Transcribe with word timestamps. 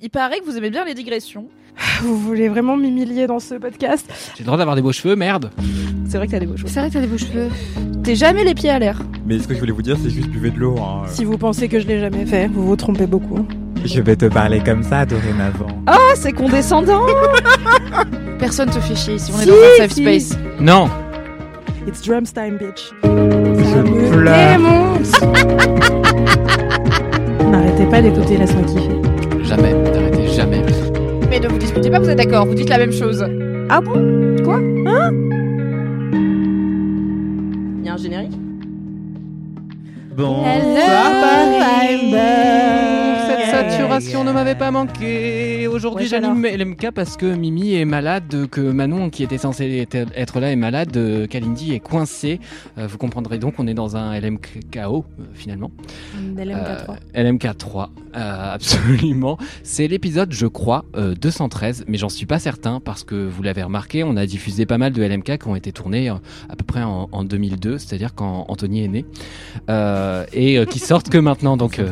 Il 0.00 0.10
paraît 0.10 0.40
que 0.40 0.44
vous 0.44 0.56
aimez 0.56 0.70
bien 0.70 0.84
les 0.84 0.94
digressions. 0.94 1.46
Vous 2.02 2.16
voulez 2.18 2.48
vraiment 2.48 2.76
m'humilier 2.76 3.26
dans 3.26 3.38
ce 3.38 3.54
podcast? 3.54 4.06
J'ai 4.34 4.42
le 4.42 4.46
droit 4.46 4.56
d'avoir 4.58 4.76
des 4.76 4.82
beaux 4.82 4.92
cheveux, 4.92 5.14
merde. 5.16 5.50
C'est 6.08 6.16
vrai 6.16 6.26
que 6.26 6.32
t'as 6.32 6.38
des 6.38 6.46
beaux 6.46 6.56
cheveux. 6.56 6.68
C'est 6.68 6.80
vrai 6.80 6.88
que 6.88 6.94
t'as 6.94 7.00
des 7.00 7.06
beaux 7.06 7.18
cheveux. 7.18 7.48
T'es 8.02 8.14
jamais 8.14 8.44
les 8.44 8.54
pieds 8.54 8.70
à 8.70 8.78
l'air. 8.78 9.00
Mais 9.26 9.38
ce 9.38 9.46
que 9.48 9.54
je 9.54 9.58
voulais 9.60 9.72
vous 9.72 9.82
dire, 9.82 9.96
c'est 10.02 10.10
juste 10.10 10.28
buvez 10.28 10.50
de 10.50 10.58
l'eau. 10.58 10.76
hein. 10.78 11.02
Si 11.08 11.24
vous 11.24 11.36
pensez 11.36 11.68
que 11.68 11.78
je 11.80 11.86
l'ai 11.86 12.00
jamais 12.00 12.24
fait, 12.24 12.46
vous 12.48 12.66
vous 12.66 12.76
trompez 12.76 13.06
beaucoup. 13.06 13.46
Je 13.84 14.00
vais 14.00 14.16
te 14.16 14.26
parler 14.26 14.60
comme 14.60 14.82
ça 14.82 15.04
dorénavant. 15.04 15.66
Ah, 15.86 15.98
c'est 16.14 16.32
condescendant 16.32 17.02
Personne 18.38 18.70
te 18.70 18.80
fait 18.80 18.96
chier 18.96 19.14
ici, 19.14 19.30
on 19.34 19.38
est 19.40 19.42
Si, 19.44 19.48
dans 19.48 19.54
un 19.54 19.76
safe 19.78 19.92
si. 19.92 20.02
space. 20.02 20.38
Non. 20.60 20.88
It's 21.86 22.02
drums 22.02 22.32
time, 22.32 22.56
bitch. 22.58 22.90
Je 23.04 23.08
me 23.82 24.10
pleure. 24.10 24.58
N'arrêtez 27.50 27.84
pas 27.90 28.02
d'écouter, 28.02 28.36
laisse-moi 28.38 28.64
kiffer. 28.64 29.00
Mais 31.36 31.42
ne 31.42 31.48
vous 31.48 31.58
disputez 31.58 31.90
pas, 31.90 31.98
vous 31.98 32.08
êtes 32.08 32.16
d'accord, 32.16 32.46
vous 32.46 32.54
dites 32.54 32.70
la 32.70 32.78
même 32.78 32.92
chose. 32.92 33.22
Ah 33.68 33.82
bon? 33.82 34.36
Quoi? 34.42 34.56
Hein? 34.56 35.12
Il 37.78 37.84
y 37.84 37.88
a 37.90 37.92
un 37.92 37.96
générique? 37.98 38.32
Bon. 40.16 40.42
Cette 43.25 43.25
saturation 43.50 44.24
ne 44.24 44.32
m'avait 44.32 44.54
pas 44.54 44.70
manqué. 44.70 45.66
Aujourd'hui, 45.66 46.04
Ouais, 46.04 46.08
j'anime 46.10 46.44
LMK 46.46 46.90
parce 46.94 47.16
que 47.16 47.26
Mimi 47.26 47.74
est 47.74 47.84
malade, 47.84 48.46
que 48.50 48.60
Manon, 48.60 49.10
qui 49.10 49.22
était 49.22 49.38
censée 49.38 49.86
être- 49.92 50.40
là, 50.40 50.50
est 50.52 50.56
malade, 50.56 50.96
euh, 50.96 51.26
Kalindi 51.26 51.72
est 51.74 51.80
coincée. 51.80 52.40
Euh, 52.78 52.86
vous 52.86 52.98
comprendrez 52.98 53.38
donc, 53.38 53.54
on 53.58 53.66
est 53.66 53.74
dans 53.74 53.96
un 53.96 54.12
LMKO, 54.18 55.04
euh, 55.20 55.22
finalement. 55.34 55.70
LMK3. 56.36 56.96
Euh, 57.16 57.22
LMK3, 57.22 57.90
euh, 58.16 58.52
absolument. 58.54 59.38
C'est 59.62 59.88
l'épisode, 59.88 60.32
je 60.32 60.46
crois, 60.46 60.84
euh, 60.96 61.14
213, 61.14 61.84
mais 61.88 61.98
j'en 61.98 62.08
suis 62.08 62.26
pas 62.26 62.38
certain 62.38 62.80
parce 62.80 63.04
que 63.04 63.14
vous 63.14 63.42
l'avez 63.42 63.62
remarqué, 63.62 64.04
on 64.04 64.16
a 64.16 64.26
diffusé 64.26 64.66
pas 64.66 64.78
mal 64.78 64.92
de 64.92 65.02
LMK 65.02 65.38
qui 65.38 65.48
ont 65.48 65.56
été 65.56 65.72
tournés 65.72 66.10
euh, 66.10 66.14
à 66.48 66.56
peu 66.56 66.64
près 66.64 66.82
en, 66.82 67.08
en 67.12 67.24
2002, 67.24 67.78
c'est-à-dire 67.78 68.14
quand 68.14 68.44
Anthony 68.48 68.84
est 68.84 68.88
né, 68.88 69.04
euh, 69.70 70.24
et 70.32 70.58
euh, 70.58 70.64
qui 70.64 70.78
sortent 70.78 71.08
que 71.08 71.18
maintenant. 71.18 71.56
Donc, 71.56 71.78
euh. 71.78 71.88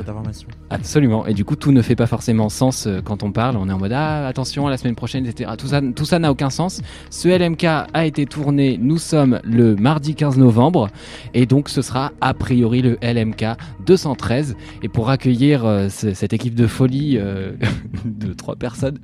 Absolument. 0.70 1.26
Et 1.26 1.34
du 1.34 1.43
coup, 1.44 1.56
tout 1.56 1.72
ne 1.72 1.82
fait 1.82 1.96
pas 1.96 2.06
forcément 2.06 2.48
sens 2.48 2.86
euh, 2.86 3.00
quand 3.02 3.22
on 3.22 3.30
parle. 3.32 3.56
On 3.56 3.68
est 3.68 3.72
en 3.72 3.78
mode 3.78 3.92
ah 3.92 4.26
attention, 4.26 4.66
la 4.68 4.76
semaine 4.76 4.94
prochaine, 4.94 5.26
etc. 5.26 5.50
Tout 5.58 5.66
ça, 5.68 5.80
tout 5.94 6.04
ça 6.04 6.18
n'a 6.18 6.30
aucun 6.30 6.50
sens. 6.50 6.80
Ce 7.10 7.28
LMK 7.28 7.64
a 7.92 8.06
été 8.06 8.26
tourné. 8.26 8.78
Nous 8.80 8.98
sommes 8.98 9.40
le 9.44 9.76
mardi 9.76 10.14
15 10.14 10.38
novembre, 10.38 10.88
et 11.34 11.46
donc 11.46 11.68
ce 11.68 11.82
sera 11.82 12.12
a 12.20 12.34
priori 12.34 12.82
le 12.82 12.98
LMK 13.02 13.44
213. 13.86 14.56
Et 14.82 14.88
pour 14.88 15.10
accueillir 15.10 15.64
euh, 15.64 15.88
ce- 15.88 16.14
cette 16.14 16.32
équipe 16.32 16.54
de 16.54 16.66
folie 16.66 17.18
euh, 17.18 17.52
de 18.04 18.32
trois 18.32 18.56
personnes, 18.56 18.98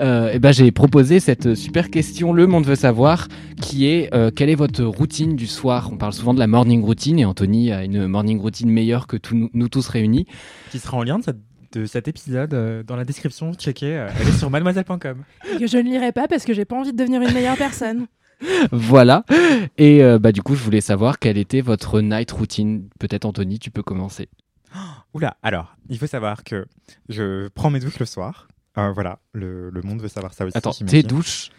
euh, 0.00 0.30
eh 0.32 0.38
ben 0.38 0.52
j'ai 0.52 0.70
proposé 0.70 1.20
cette 1.20 1.54
super 1.54 1.90
question. 1.90 2.32
Le 2.32 2.46
monde 2.46 2.64
veut 2.66 2.74
savoir 2.76 3.28
qui 3.60 3.86
est 3.86 4.10
quelle 4.36 4.50
est 4.50 4.54
votre 4.54 4.84
routine 4.84 5.34
du 5.36 5.46
soir? 5.46 5.88
On 5.92 5.96
parle 5.96 6.12
souvent 6.12 6.34
de 6.34 6.38
la 6.38 6.46
morning 6.46 6.82
routine, 6.84 7.18
et 7.18 7.24
Anthony 7.24 7.72
a 7.72 7.84
une 7.84 8.06
morning 8.06 8.40
routine 8.40 8.70
meilleure 8.70 9.06
que 9.06 9.16
nous 9.32 9.68
tous 9.68 9.88
réunis. 9.88 10.26
Qui 10.70 10.78
sera 10.78 10.96
en 10.96 11.02
lien 11.02 11.18
de, 11.18 11.24
cette- 11.24 11.38
de 11.72 11.86
cet 11.86 12.08
épisode 12.08 12.54
euh, 12.54 12.82
dans 12.82 12.96
la 12.96 13.04
description. 13.04 13.52
Checkez. 13.54 13.96
euh, 13.96 14.08
elle 14.20 14.28
est 14.28 14.32
sur 14.32 14.50
mademoiselle.com. 14.50 15.24
Que 15.58 15.66
je 15.66 15.76
ne 15.78 15.82
lirai 15.90 16.12
pas 16.12 16.28
parce 16.28 16.44
que 16.44 16.52
j'ai 16.54 16.64
pas 16.64 16.76
envie 16.76 16.92
de 16.92 16.96
devenir 16.96 17.22
une 17.22 17.32
meilleure 17.32 17.56
personne. 17.56 18.06
Voilà. 18.70 19.24
Et 19.78 20.04
euh, 20.04 20.20
bah 20.20 20.30
du 20.30 20.42
coup, 20.42 20.54
je 20.54 20.62
voulais 20.62 20.80
savoir 20.80 21.18
quelle 21.18 21.36
était 21.38 21.60
votre 21.60 22.00
night 22.00 22.30
routine. 22.30 22.88
Peut-être 23.00 23.24
Anthony, 23.24 23.58
tu 23.58 23.72
peux 23.72 23.82
commencer. 23.82 24.28
Oula, 25.14 25.36
alors, 25.42 25.74
il 25.88 25.98
faut 25.98 26.06
savoir 26.06 26.44
que 26.44 26.66
je 27.08 27.48
prends 27.48 27.70
mes 27.70 27.80
douches 27.80 27.98
le 27.98 28.06
soir. 28.06 28.46
Euh, 28.76 28.92
voilà, 28.92 29.18
le, 29.32 29.70
le 29.70 29.82
monde 29.82 30.00
veut 30.00 30.06
savoir 30.08 30.34
ça 30.34 30.44
aussi. 30.44 30.56
Attends, 30.56 30.70
tes 30.70 31.02
douches 31.02 31.50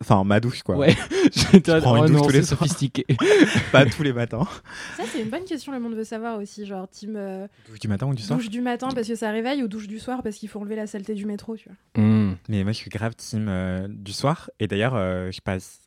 Enfin, 0.00 0.24
ma 0.24 0.40
douche, 0.40 0.62
quoi. 0.62 0.76
Ouais. 0.76 0.94
J'étais 1.32 1.80
prends 1.80 1.96
une 1.96 2.02
oh 2.04 2.08
douche 2.08 2.16
non, 2.16 2.26
tous 2.26 2.32
les 2.32 2.42
soirs. 2.42 2.58
sophistiqué. 2.60 3.06
Pas 3.72 3.86
tous 3.86 4.02
les 4.02 4.12
matins. 4.12 4.46
Ça, 4.96 5.04
c'est 5.12 5.20
une 5.22 5.30
bonne 5.30 5.44
question, 5.44 5.72
le 5.72 5.78
monde 5.78 5.94
veut 5.94 6.04
savoir 6.04 6.38
aussi. 6.38 6.66
Genre, 6.66 6.88
team 6.88 7.14
euh, 7.16 7.46
Douche 7.68 7.78
du 7.78 7.88
matin 7.88 8.06
ou 8.08 8.14
du 8.14 8.22
soir 8.22 8.38
douche 8.38 8.50
du 8.50 8.60
matin 8.60 8.88
parce 8.94 9.06
que 9.06 9.14
ça 9.14 9.30
réveille 9.30 9.62
ou 9.62 9.68
douche 9.68 9.86
du 9.86 10.00
soir 10.00 10.22
parce 10.22 10.36
qu'il 10.36 10.48
faut 10.48 10.58
enlever 10.60 10.74
la 10.76 10.86
saleté 10.88 11.14
du 11.14 11.26
métro, 11.26 11.56
tu 11.56 11.68
vois. 11.68 12.02
Hmm. 12.02 12.34
Mais 12.48 12.64
moi, 12.64 12.72
je 12.72 12.78
suis 12.78 12.90
grave 12.90 13.14
team 13.14 13.46
euh, 13.48 13.86
du 13.88 14.12
soir. 14.12 14.50
Et 14.58 14.66
d'ailleurs, 14.66 14.94
euh, 14.96 15.30
je 15.30 15.40
passe. 15.40 15.80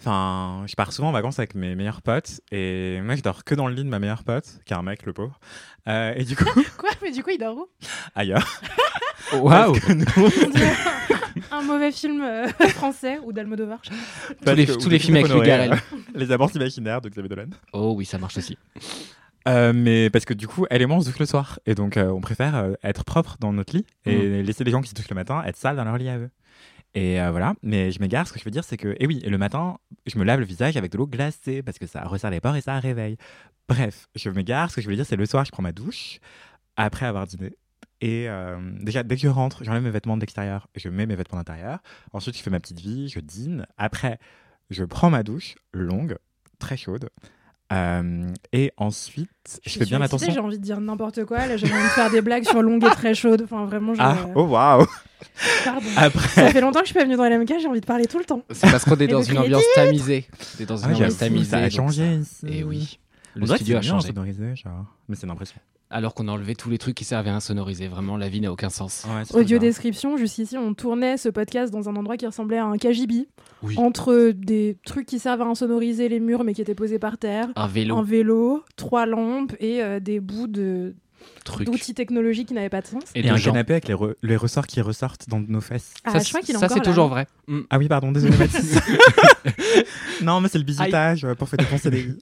Enfin, 0.00 0.64
je 0.68 0.76
pars 0.76 0.92
souvent 0.92 1.08
en 1.08 1.12
vacances 1.12 1.40
avec 1.40 1.56
mes 1.56 1.74
meilleurs 1.74 2.02
potes. 2.02 2.40
Et 2.52 3.00
moi, 3.02 3.16
je 3.16 3.22
dors 3.22 3.42
que 3.42 3.56
dans 3.56 3.66
le 3.66 3.74
lit 3.74 3.82
de 3.82 3.88
ma 3.88 3.98
meilleure 3.98 4.22
pote, 4.22 4.60
qui 4.64 4.72
est 4.72 4.76
un 4.76 4.82
mec, 4.82 5.04
le 5.04 5.12
pauvre. 5.12 5.40
Euh, 5.88 6.12
et 6.14 6.22
du 6.22 6.36
coup, 6.36 6.44
Quoi? 6.78 6.90
Mais 7.02 7.10
du 7.10 7.24
coup, 7.24 7.30
il 7.30 7.38
dort 7.38 7.56
où? 7.56 7.66
Ailleurs. 8.14 8.46
Waouh. 9.32 9.72
Parce 9.72 9.84
que 9.84 9.92
nous- 9.94 10.04
On 10.16 10.50
dirait 10.50 10.74
un 11.50 11.62
mauvais 11.62 11.92
film 11.92 12.20
euh, 12.22 12.48
français 12.74 13.18
ou 13.24 13.32
d'Almodovar. 13.32 13.80
Tous 13.82 14.54
les, 14.54 14.66
tous 14.66 14.88
les 14.88 14.98
films 14.98 15.16
avec 15.16 15.30
Garel. 15.44 15.72
euh, 15.72 15.76
Les 16.14 16.30
amours 16.32 16.50
imaginaires 16.54 17.00
de 17.00 17.08
Xavier 17.08 17.28
Dolan. 17.28 17.46
Oh 17.72 17.94
oui, 17.96 18.04
ça 18.04 18.18
marche 18.18 18.36
aussi. 18.38 18.56
Euh, 19.46 19.72
mais 19.74 20.10
parce 20.10 20.24
que 20.24 20.34
du 20.34 20.46
coup, 20.46 20.66
elle 20.68 20.82
et 20.82 20.86
moi, 20.86 20.96
on 20.96 21.00
se 21.00 21.06
douche 21.08 21.18
le 21.20 21.26
soir. 21.26 21.58
Et 21.64 21.74
donc, 21.74 21.96
euh, 21.96 22.08
on 22.10 22.20
préfère 22.20 22.54
euh, 22.56 22.72
être 22.82 23.04
propre 23.04 23.36
dans 23.40 23.52
notre 23.52 23.74
lit 23.74 23.86
et 24.04 24.42
laisser 24.42 24.64
les 24.64 24.70
gens 24.70 24.82
qui 24.82 24.90
se 24.90 24.94
douchent 24.94 25.08
le 25.08 25.14
matin 25.14 25.42
être 25.46 25.56
sales 25.56 25.76
dans 25.76 25.84
leur 25.84 25.96
lit 25.96 26.08
à 26.08 26.18
eux. 26.18 26.30
Et 26.94 27.20
euh, 27.20 27.30
voilà, 27.30 27.54
mais 27.62 27.90
je 27.92 28.00
m'égare, 28.00 28.26
ce 28.26 28.32
que 28.32 28.38
je 28.38 28.44
veux 28.44 28.50
dire, 28.50 28.64
c'est 28.64 28.76
que, 28.78 28.96
et 28.98 29.06
oui, 29.06 29.20
et 29.22 29.30
le 29.30 29.38
matin, 29.38 29.76
je 30.06 30.18
me 30.18 30.24
lave 30.24 30.40
le 30.40 30.46
visage 30.46 30.76
avec 30.76 30.90
de 30.90 30.96
l'eau 30.98 31.06
glacée 31.06 31.62
parce 31.62 31.78
que 31.78 31.86
ça 31.86 32.02
resserre 32.02 32.30
les 32.30 32.40
pores 32.40 32.56
et 32.56 32.60
ça 32.62 32.78
réveille. 32.80 33.16
Bref, 33.68 34.08
je 34.14 34.30
m'égare, 34.30 34.70
ce 34.70 34.76
que 34.76 34.80
je 34.80 34.86
voulais 34.86 34.96
dire, 34.96 35.04
c'est 35.06 35.16
le 35.16 35.26
soir, 35.26 35.44
je 35.44 35.50
prends 35.52 35.62
ma 35.62 35.72
douche 35.72 36.18
après 36.76 37.04
avoir 37.06 37.26
dîné. 37.26 37.52
Et 38.00 38.28
euh, 38.28 38.58
déjà, 38.80 39.02
dès 39.02 39.16
que 39.16 39.22
je 39.22 39.28
rentre, 39.28 39.64
j'enlève 39.64 39.82
mes 39.82 39.90
vêtements 39.90 40.16
de 40.16 40.20
l'extérieur, 40.20 40.68
je 40.76 40.88
mets 40.88 41.06
mes 41.06 41.16
vêtements 41.16 41.38
d'intérieur. 41.38 41.80
Ensuite, 42.12 42.36
je 42.36 42.42
fais 42.42 42.50
ma 42.50 42.60
petite 42.60 42.80
vie, 42.80 43.08
je 43.08 43.20
dîne. 43.20 43.66
Après, 43.76 44.18
je 44.70 44.84
prends 44.84 45.10
ma 45.10 45.22
douche 45.22 45.56
longue, 45.72 46.16
très 46.58 46.76
chaude. 46.76 47.10
Euh, 47.70 48.32
et 48.52 48.72
ensuite, 48.78 49.60
je, 49.66 49.78
fais 49.78 49.84
bien 49.84 50.00
attention. 50.00 50.32
J'ai 50.32 50.40
envie 50.40 50.58
de 50.58 50.62
dire 50.62 50.80
n'importe 50.80 51.24
quoi. 51.24 51.46
Là, 51.46 51.56
j'ai 51.56 51.66
envie 51.66 51.82
de 51.82 51.88
faire 51.88 52.10
des 52.10 52.22
blagues 52.22 52.44
sur 52.44 52.62
longue 52.62 52.84
et 52.84 52.90
très 52.90 53.14
chaude. 53.14 53.42
Enfin, 53.44 53.66
vraiment, 53.66 53.94
je... 53.94 54.00
Ah, 54.00 54.16
oh 54.34 54.44
waouh! 54.44 54.86
pardon. 55.64 55.86
Après, 55.96 56.28
Ça 56.28 56.50
fait 56.50 56.60
longtemps 56.60 56.80
que 56.80 56.86
je 56.86 56.92
suis 56.92 56.98
pas 56.98 57.04
venue 57.04 57.16
dans 57.16 57.28
LMK, 57.28 57.60
j'ai 57.60 57.66
envie 57.66 57.80
de 57.80 57.86
parler 57.86 58.06
tout 58.06 58.18
le 58.18 58.24
temps. 58.24 58.42
C'est 58.50 58.70
parce 58.70 58.84
qu'on 58.84 58.96
est 58.96 59.06
dans 59.06 59.22
une 59.22 59.38
ambiance 59.38 59.64
tamisée. 59.74 60.26
C'est 60.38 60.66
dans 60.66 60.76
une 60.76 60.90
Ah, 60.90 60.94
ambiance 60.94 61.18
tamisée. 61.18 61.50
ça 61.50 61.58
a 61.58 61.68
changé 61.68 62.14
ici. 62.14 62.46
Et 62.46 62.64
oui. 62.64 62.98
on 63.36 63.40
Le 63.40 63.46
studio 63.46 63.76
a 63.76 63.82
changé. 63.82 64.12
genre. 64.54 64.86
Mais 65.08 65.16
c'est 65.16 65.26
l'impression. 65.26 65.60
Alors 65.90 66.14
qu'on 66.14 66.28
a 66.28 66.32
enlevé 66.32 66.54
tous 66.54 66.68
les 66.68 66.76
trucs 66.76 66.94
qui 66.94 67.04
servaient 67.04 67.30
à 67.30 67.40
sonoriser. 67.40 67.88
Vraiment, 67.88 68.18
la 68.18 68.28
vie 68.28 68.40
n'a 68.40 68.52
aucun 68.52 68.68
sens. 68.68 69.06
Ouais, 69.08 69.22
Audio 69.38 69.58
description, 69.58 70.18
juste 70.18 70.38
ici, 70.38 70.58
on 70.58 70.74
tournait 70.74 71.16
ce 71.16 71.30
podcast 71.30 71.72
dans 71.72 71.88
un 71.88 71.96
endroit 71.96 72.18
qui 72.18 72.26
ressemblait 72.26 72.58
à 72.58 72.66
un 72.66 72.76
KGB. 72.76 73.26
Oui. 73.62 73.74
Entre 73.78 74.32
des 74.32 74.76
trucs 74.84 75.06
qui 75.06 75.18
servent 75.18 75.40
à 75.40 75.46
insonoriser 75.46 76.08
les 76.10 76.20
murs 76.20 76.44
mais 76.44 76.52
qui 76.52 76.60
étaient 76.60 76.74
posés 76.74 76.98
par 76.98 77.16
terre. 77.16 77.48
Un 77.56 77.66
vélo, 77.66 77.96
Un 77.96 78.02
vélo, 78.02 78.62
trois 78.76 79.06
lampes 79.06 79.54
et 79.60 79.82
euh, 79.82 79.98
des 79.98 80.20
bouts 80.20 80.46
de. 80.46 80.94
D'outils 81.64 81.94
technologiques 81.94 82.48
qui 82.48 82.54
n'avaient 82.54 82.68
pas 82.68 82.80
de 82.82 82.86
sens. 82.86 83.02
Et 83.14 83.26
Et 83.26 83.30
un 83.30 83.36
gens. 83.36 83.52
canapé 83.52 83.72
avec 83.74 83.88
les, 83.88 83.94
re- 83.94 84.14
les 84.22 84.36
ressorts 84.36 84.66
qui 84.66 84.80
ressortent 84.80 85.28
dans 85.28 85.40
nos 85.40 85.60
fesses. 85.60 85.94
Ah, 86.04 86.12
ça, 86.12 86.18
je 86.20 86.28
crois 86.28 86.40
qu'il 86.40 86.56
ça, 86.58 86.68
c'est 86.68 86.80
toujours 86.80 87.08
vrai. 87.08 87.26
Hmm. 87.46 87.60
Ah 87.70 87.78
oui, 87.78 87.88
pardon, 87.88 88.12
désolé 88.12 88.36
Mathis. 88.36 88.78
non, 90.22 90.40
mais 90.40 90.48
c'est 90.48 90.58
le 90.58 90.64
bisutage 90.64 91.24
euh, 91.24 91.34
pour 91.34 91.48
faire 91.48 91.58
dépenser 91.58 91.90
les 91.90 92.02
vies. 92.02 92.18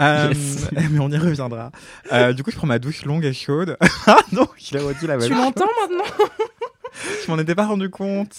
Euh, 0.00 0.28
Yes. 0.28 0.68
Mais 0.92 0.98
on 1.00 1.10
y 1.10 1.16
reviendra. 1.16 1.72
Euh, 2.12 2.32
du 2.32 2.42
coup, 2.44 2.50
je 2.52 2.56
prends 2.56 2.66
ma 2.68 2.78
douche 2.78 3.04
longue 3.04 3.24
et 3.24 3.32
chaude. 3.32 3.76
ah 4.06 4.18
non, 4.32 4.46
je 4.56 4.76
l'ai 4.76 4.82
redit 4.84 5.06
la 5.08 5.16
même 5.16 5.26
Tu 5.28 5.34
l'entends 5.34 5.66
maintenant? 5.80 6.04
Je 7.24 7.30
m'en 7.30 7.38
étais 7.38 7.54
pas 7.56 7.66
rendu 7.66 7.90
compte. 7.90 8.36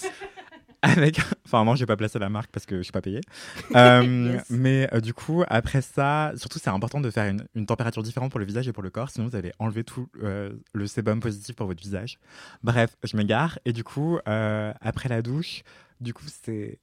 Avec... 0.82 1.20
Enfin, 1.44 1.64
non, 1.64 1.74
j'ai 1.74 1.86
pas 1.86 1.96
placé 1.96 2.18
la 2.18 2.28
marque 2.28 2.50
parce 2.50 2.64
que 2.66 2.78
je 2.78 2.82
suis 2.82 2.92
pas 2.92 3.02
payé. 3.02 3.20
Euh, 3.76 4.32
Yes. 4.34 4.50
Mais 4.50 4.88
euh, 4.92 5.00
du 5.00 5.14
coup, 5.14 5.44
après 5.48 5.80
ça, 5.82 6.32
surtout, 6.36 6.58
c'est 6.58 6.70
important 6.70 7.00
de 7.00 7.10
faire 7.10 7.26
une, 7.30 7.44
une 7.54 7.66
température 7.66 8.02
différente 8.02 8.30
pour 8.30 8.40
le 8.40 8.46
visage 8.46 8.66
et 8.68 8.72
pour 8.72 8.82
le 8.82 8.90
corps, 8.90 9.10
sinon 9.10 9.26
vous 9.28 9.36
allez 9.36 9.52
enlever 9.58 9.84
tout 9.84 10.08
euh, 10.22 10.52
le 10.72 10.86
sébum 10.86 11.20
positif 11.20 11.54
pour 11.56 11.66
votre 11.66 11.80
visage. 11.80 12.18
Bref, 12.62 12.96
je 13.04 13.16
m'égare. 13.16 13.58
Et 13.64 13.72
du 13.72 13.84
coup, 13.84 14.18
euh, 14.28 14.72
après 14.80 15.08
la 15.08 15.22
douche, 15.22 15.62
du 16.00 16.14
coup, 16.14 16.24
c'est 16.42 16.78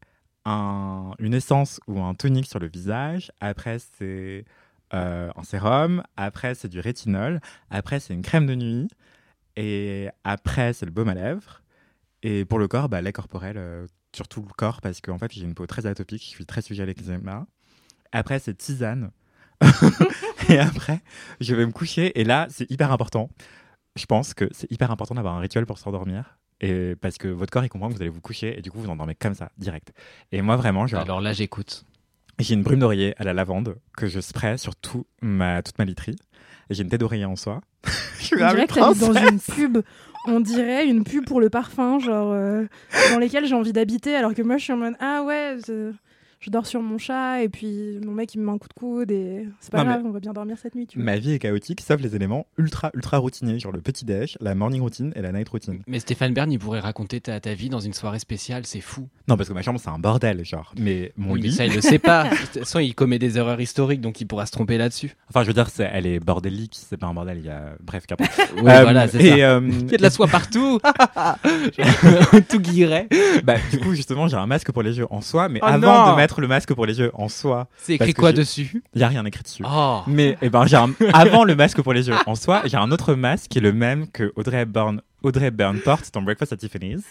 un, 0.45 1.11
une 1.19 1.33
essence 1.33 1.79
ou 1.87 2.01
un 2.01 2.13
tonique 2.13 2.47
sur 2.47 2.59
le 2.59 2.67
visage. 2.67 3.31
Après, 3.41 3.77
c'est 3.79 4.45
en 4.91 5.43
sérum. 5.43 6.03
Après, 6.15 6.55
c'est 6.55 6.69
du 6.69 6.79
rétinol. 6.79 7.41
Après, 7.69 7.99
c'est 7.99 8.13
une 8.13 8.21
crème 8.21 8.45
de 8.47 8.55
nuit. 8.55 8.87
Et 9.57 10.07
après, 10.23 10.71
c'est 10.73 10.85
le 10.85 10.91
baume 10.91 11.09
à 11.09 11.13
lèvres. 11.15 11.61
Et 12.23 12.45
pour 12.45 12.59
le 12.59 12.67
corps, 12.67 12.89
bah, 12.89 13.01
lait 13.01 13.13
corporel 13.13 13.57
euh, 13.57 13.87
sur 14.15 14.27
tout 14.27 14.41
le 14.41 14.53
corps 14.53 14.81
parce 14.81 15.01
qu'en 15.01 15.17
fait, 15.17 15.31
j'ai 15.31 15.43
une 15.43 15.53
peau 15.53 15.67
très 15.67 15.85
atopique. 15.85 16.23
Je 16.23 16.27
suis 16.29 16.45
très 16.45 16.61
sujet 16.61 16.83
à 16.83 16.85
l'eczéma. 16.85 17.45
Après, 18.11 18.39
c'est 18.39 18.55
tisane. 18.55 19.11
et 20.49 20.59
après, 20.59 21.01
je 21.41 21.55
vais 21.55 21.65
me 21.65 21.71
coucher. 21.71 22.19
Et 22.19 22.23
là, 22.23 22.47
c'est 22.49 22.69
hyper 22.71 22.91
important. 22.91 23.29
Je 23.95 24.05
pense 24.05 24.33
que 24.33 24.47
c'est 24.51 24.71
hyper 24.71 24.91
important 24.91 25.15
d'avoir 25.15 25.35
un 25.35 25.39
rituel 25.39 25.65
pour 25.65 25.77
s'endormir. 25.79 26.37
Et 26.61 26.95
parce 26.95 27.17
que 27.17 27.27
votre 27.27 27.51
corps, 27.51 27.63
il 27.63 27.69
comprend 27.69 27.89
que 27.89 27.93
vous 27.93 28.01
allez 28.01 28.09
vous 28.09 28.21
coucher 28.21 28.57
et 28.57 28.61
du 28.61 28.71
coup, 28.71 28.79
vous 28.79 28.89
endormez 28.89 29.15
comme 29.15 29.35
ça, 29.35 29.51
direct. 29.57 29.93
Et 30.31 30.41
moi, 30.41 30.55
vraiment, 30.55 30.87
genre, 30.87 31.01
Alors 31.01 31.21
là, 31.21 31.33
j'écoute. 31.33 31.85
j'ai 32.39 32.55
une 32.55 32.63
brume 32.63 32.79
d'oreiller 32.79 33.13
à 33.19 33.23
la 33.23 33.33
lavande 33.33 33.77
que 33.95 34.07
je 34.07 34.19
spray 34.19 34.57
sur 34.57 34.75
tout 34.75 35.05
ma, 35.21 35.61
toute 35.61 35.77
ma 35.77 35.85
literie. 35.85 36.15
Et 36.69 36.73
j'ai 36.73 36.83
une 36.83 36.89
tête 36.89 36.99
d'oreiller 36.99 37.25
en 37.25 37.35
soie. 37.35 37.61
je 38.19 38.25
suis 38.25 38.35
On 38.35 38.49
dirait 38.49 38.67
que 38.67 38.73
t'habites 38.73 38.99
dans 38.99 39.13
une 39.13 39.39
pub. 39.39 39.79
On 40.27 40.39
dirait 40.41 40.85
une 40.87 41.03
pub 41.03 41.25
pour 41.25 41.39
le 41.39 41.49
parfum, 41.49 41.99
genre 41.99 42.33
euh, 42.33 42.65
dans 43.13 43.19
lesquelles 43.19 43.45
j'ai 43.45 43.55
envie 43.55 43.71
d'habiter, 43.71 44.13
alors 44.13 44.33
que 44.33 44.41
moi 44.41 44.57
je 44.57 44.63
suis 44.65 44.73
en 44.73 44.77
mode 44.77 44.95
ah 44.99 45.23
ouais, 45.23 45.55
je, 46.39 46.49
dors 46.49 46.65
sur 46.65 46.81
mon 46.81 46.97
chat 46.97 47.41
et 47.43 47.49
puis 47.49 47.99
mon 48.05 48.11
mec 48.11 48.33
il 48.35 48.39
me 48.41 48.45
met 48.45 48.51
un 48.51 48.57
coup 48.57 48.67
de 48.67 48.73
coude 48.73 49.11
et 49.11 49.47
c'est 49.59 49.71
pas 49.71 49.79
Non, 49.83 49.91
grave, 49.91 50.01
on 50.05 50.11
va 50.11 50.19
bien 50.19 50.33
dormir 50.33 50.57
cette 50.61 50.75
nuit. 50.75 50.87
Tu 50.87 50.97
vois. 50.97 51.05
Ma 51.05 51.17
vie 51.17 51.31
est 51.33 51.39
chaotique, 51.39 51.81
sauf 51.81 51.99
les 52.01 52.15
éléments 52.15 52.45
ultra, 52.57 52.91
ultra 52.93 53.17
routiniers, 53.17 53.59
genre 53.59 53.71
le 53.71 53.81
petit 53.81 54.05
déj, 54.05 54.37
la 54.39 54.55
morning 54.55 54.81
routine 54.81 55.11
et 55.15 55.21
la 55.21 55.31
night 55.31 55.49
routine. 55.49 55.81
Mais 55.87 55.99
Stéphane 55.99 56.33
Bern, 56.33 56.51
il 56.51 56.59
pourrait 56.59 56.79
raconter 56.79 57.19
ta, 57.21 57.39
ta 57.39 57.53
vie 57.53 57.69
dans 57.69 57.79
une 57.79 57.93
soirée 57.93 58.19
spéciale, 58.19 58.65
c'est 58.65 58.81
fou. 58.81 59.07
Non, 59.27 59.35
parce 59.37 59.49
que 59.49 59.53
ma 59.53 59.61
chambre, 59.61 59.79
c'est 59.79 59.89
un 59.89 59.99
bordel, 59.99 60.45
genre. 60.45 60.73
Mais 60.79 61.11
mon 61.17 61.33
Oui, 61.33 61.41
mais 61.41 61.47
lit. 61.49 61.53
ça, 61.53 61.65
il 61.65 61.73
le 61.73 61.81
sait 61.81 61.99
pas. 61.99 62.23
De 62.29 62.35
toute 62.35 62.59
façon, 62.59 62.79
il 62.79 62.93
commet 62.95 63.19
des 63.19 63.37
erreurs 63.37 63.59
historiques, 63.59 64.01
donc 64.01 64.21
il 64.21 64.25
pourra 64.25 64.45
se 64.45 64.51
tromper 64.51 64.77
là-dessus. 64.77 65.15
Enfin, 65.29 65.41
je 65.43 65.47
veux 65.47 65.53
dire, 65.53 65.69
c'est- 65.69 65.89
elle 65.91 66.05
est 66.05 66.19
bordélique, 66.19 66.73
c'est 66.77 66.97
pas 66.97 67.07
un 67.07 67.13
bordel, 67.13 67.37
il 67.39 67.45
y 67.45 67.49
a. 67.49 67.75
Bref, 67.83 68.05
qu'importe. 68.05 68.29
Oui, 68.55 68.71
Euh, 68.71 68.81
voilà, 68.83 69.07
c'est 69.07 69.23
et, 69.23 69.29
ça. 69.39 69.55
euh, 69.57 69.61
Il 69.69 69.91
y 69.91 69.95
a 69.95 69.97
de 69.97 70.01
la 70.01 70.09
soie 70.09 70.27
partout. 70.27 70.79
Tout 72.49 72.59
guillerait. 72.59 73.07
bah, 73.43 73.55
du 73.71 73.79
coup, 73.79 73.93
justement, 73.93 74.27
j'ai 74.27 74.37
un 74.37 74.47
masque 74.47 74.71
pour 74.71 74.83
les 74.83 74.97
yeux 74.97 75.07
en 75.09 75.21
soie, 75.21 75.49
mais 75.49 75.59
Oh 75.61 75.65
avant 75.65 76.05
non 76.05 76.11
de 76.11 76.17
mettre 76.17 76.26
le 76.39 76.47
masque 76.47 76.73
pour 76.73 76.85
les 76.85 76.99
yeux 76.99 77.11
en 77.13 77.27
soie, 77.29 77.67
C'est 77.77 77.95
écrit 77.95 78.13
quoi 78.13 78.31
dessus? 78.33 78.83
Il 78.93 79.01
y 79.01 79.03
a 79.03 79.07
rien 79.07 79.25
écrit 79.25 79.43
dessus. 79.43 79.63
Oh. 79.65 80.01
Mais 80.07 80.37
eh 80.41 80.49
ben, 80.49 80.65
j'ai 80.65 80.75
un- 80.77 80.91
avant 81.13 81.43
le 81.43 81.55
masque 81.55 81.81
pour 81.81 81.93
les 81.93 82.07
yeux 82.07 82.15
en 82.25 82.35
soi, 82.35 82.61
j'ai 82.65 82.77
un 82.77 82.91
autre 82.91 83.13
masque 83.15 83.49
qui 83.49 83.57
est 83.57 83.61
le 83.61 83.73
même 83.73 84.07
que 84.09 84.31
Audrey 84.35 84.61
Hepburn, 84.61 85.01
Audrey 85.23 85.47
Hepburn 85.47 85.79
porte 85.79 86.13
dans 86.13 86.21
Breakfast 86.21 86.53
at 86.53 86.57
Tiffany's. 86.57 87.03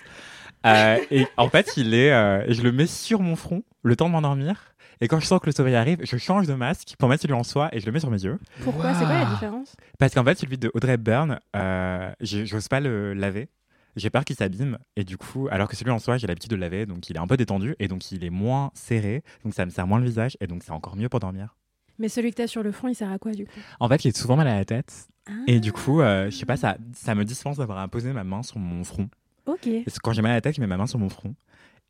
Euh, 0.64 0.98
et 1.10 1.26
en 1.36 1.48
fait, 1.48 1.72
il 1.76 1.94
est, 1.94 2.12
euh, 2.12 2.44
je 2.52 2.62
le 2.62 2.72
mets 2.72 2.86
sur 2.86 3.20
mon 3.20 3.36
front 3.36 3.62
le 3.82 3.94
temps 3.96 4.06
de 4.06 4.12
m'endormir. 4.12 4.56
Et 5.00 5.08
quand 5.08 5.20
je 5.20 5.26
sens 5.26 5.40
que 5.40 5.46
le 5.46 5.52
sommeil 5.52 5.74
arrive, 5.74 5.98
je 6.02 6.16
change 6.16 6.46
de 6.46 6.54
masque 6.54 6.94
pour 6.98 7.08
mettre 7.08 7.22
celui 7.22 7.34
en 7.34 7.44
soie 7.44 7.68
et 7.72 7.80
je 7.80 7.86
le 7.86 7.92
mets 7.92 8.00
sur 8.00 8.10
mes 8.10 8.24
yeux. 8.24 8.38
Pourquoi? 8.64 8.94
C'est 8.94 9.04
quoi 9.04 9.18
la 9.18 9.26
différence? 9.26 9.76
Parce 9.98 10.14
qu'en 10.14 10.24
fait, 10.24 10.38
celui 10.38 10.56
de 10.56 10.70
Audrey 10.74 10.94
Hepburn, 10.94 11.38
euh, 11.54 12.10
j'ose 12.20 12.68
pas 12.68 12.80
le 12.80 13.12
laver. 13.12 13.48
J'ai 13.96 14.10
peur 14.10 14.24
qu'il 14.24 14.36
s'abîme. 14.36 14.78
Et 14.96 15.04
du 15.04 15.16
coup, 15.16 15.48
alors 15.50 15.68
que 15.68 15.74
celui 15.76 15.90
en 15.90 15.98
soi, 15.98 16.18
j'ai 16.18 16.26
l'habitude 16.26 16.50
de 16.50 16.56
le 16.56 16.60
laver. 16.60 16.86
Donc 16.86 17.08
il 17.08 17.16
est 17.16 17.18
un 17.18 17.26
peu 17.26 17.36
détendu 17.36 17.74
et 17.78 17.88
donc 17.88 18.12
il 18.12 18.22
est 18.24 18.30
moins 18.30 18.70
serré. 18.74 19.22
Donc 19.44 19.54
ça 19.54 19.64
me 19.64 19.70
serre 19.70 19.86
moins 19.86 19.98
le 19.98 20.04
visage 20.04 20.36
et 20.40 20.46
donc 20.46 20.62
c'est 20.62 20.72
encore 20.72 20.96
mieux 20.96 21.08
pour 21.08 21.20
dormir. 21.20 21.56
Mais 21.98 22.08
celui 22.10 22.30
que 22.30 22.36
t'as 22.36 22.46
sur 22.46 22.62
le 22.62 22.72
front, 22.72 22.88
il 22.88 22.94
sert 22.94 23.10
à 23.10 23.18
quoi 23.18 23.32
du 23.32 23.46
coup? 23.46 23.58
En 23.80 23.88
fait, 23.88 24.02
j'ai 24.02 24.12
souvent 24.12 24.36
mal 24.36 24.48
à 24.48 24.54
la 24.56 24.64
tête. 24.66 25.08
Et 25.46 25.56
Ah, 25.56 25.58
du 25.58 25.72
coup, 25.72 26.02
euh, 26.02 26.30
je 26.30 26.36
sais 26.36 26.44
pas, 26.46 26.56
ça, 26.58 26.76
ça 26.92 27.14
me 27.14 27.24
dispense 27.24 27.56
d'avoir 27.56 27.78
à 27.78 27.88
poser 27.88 28.12
ma 28.12 28.22
main 28.22 28.42
sur 28.42 28.58
mon 28.58 28.84
front. 28.84 29.08
Ok. 29.46 29.66
Parce 29.84 29.96
que 29.96 30.00
quand 30.02 30.12
j'ai 30.12 30.20
mal 30.22 30.32
à 30.32 30.34
la 30.34 30.40
tête, 30.42 30.54
je 30.56 30.60
mets 30.60 30.66
ma 30.66 30.76
main 30.76 30.86
sur 30.86 30.98
mon 30.98 31.08
front. 31.08 31.34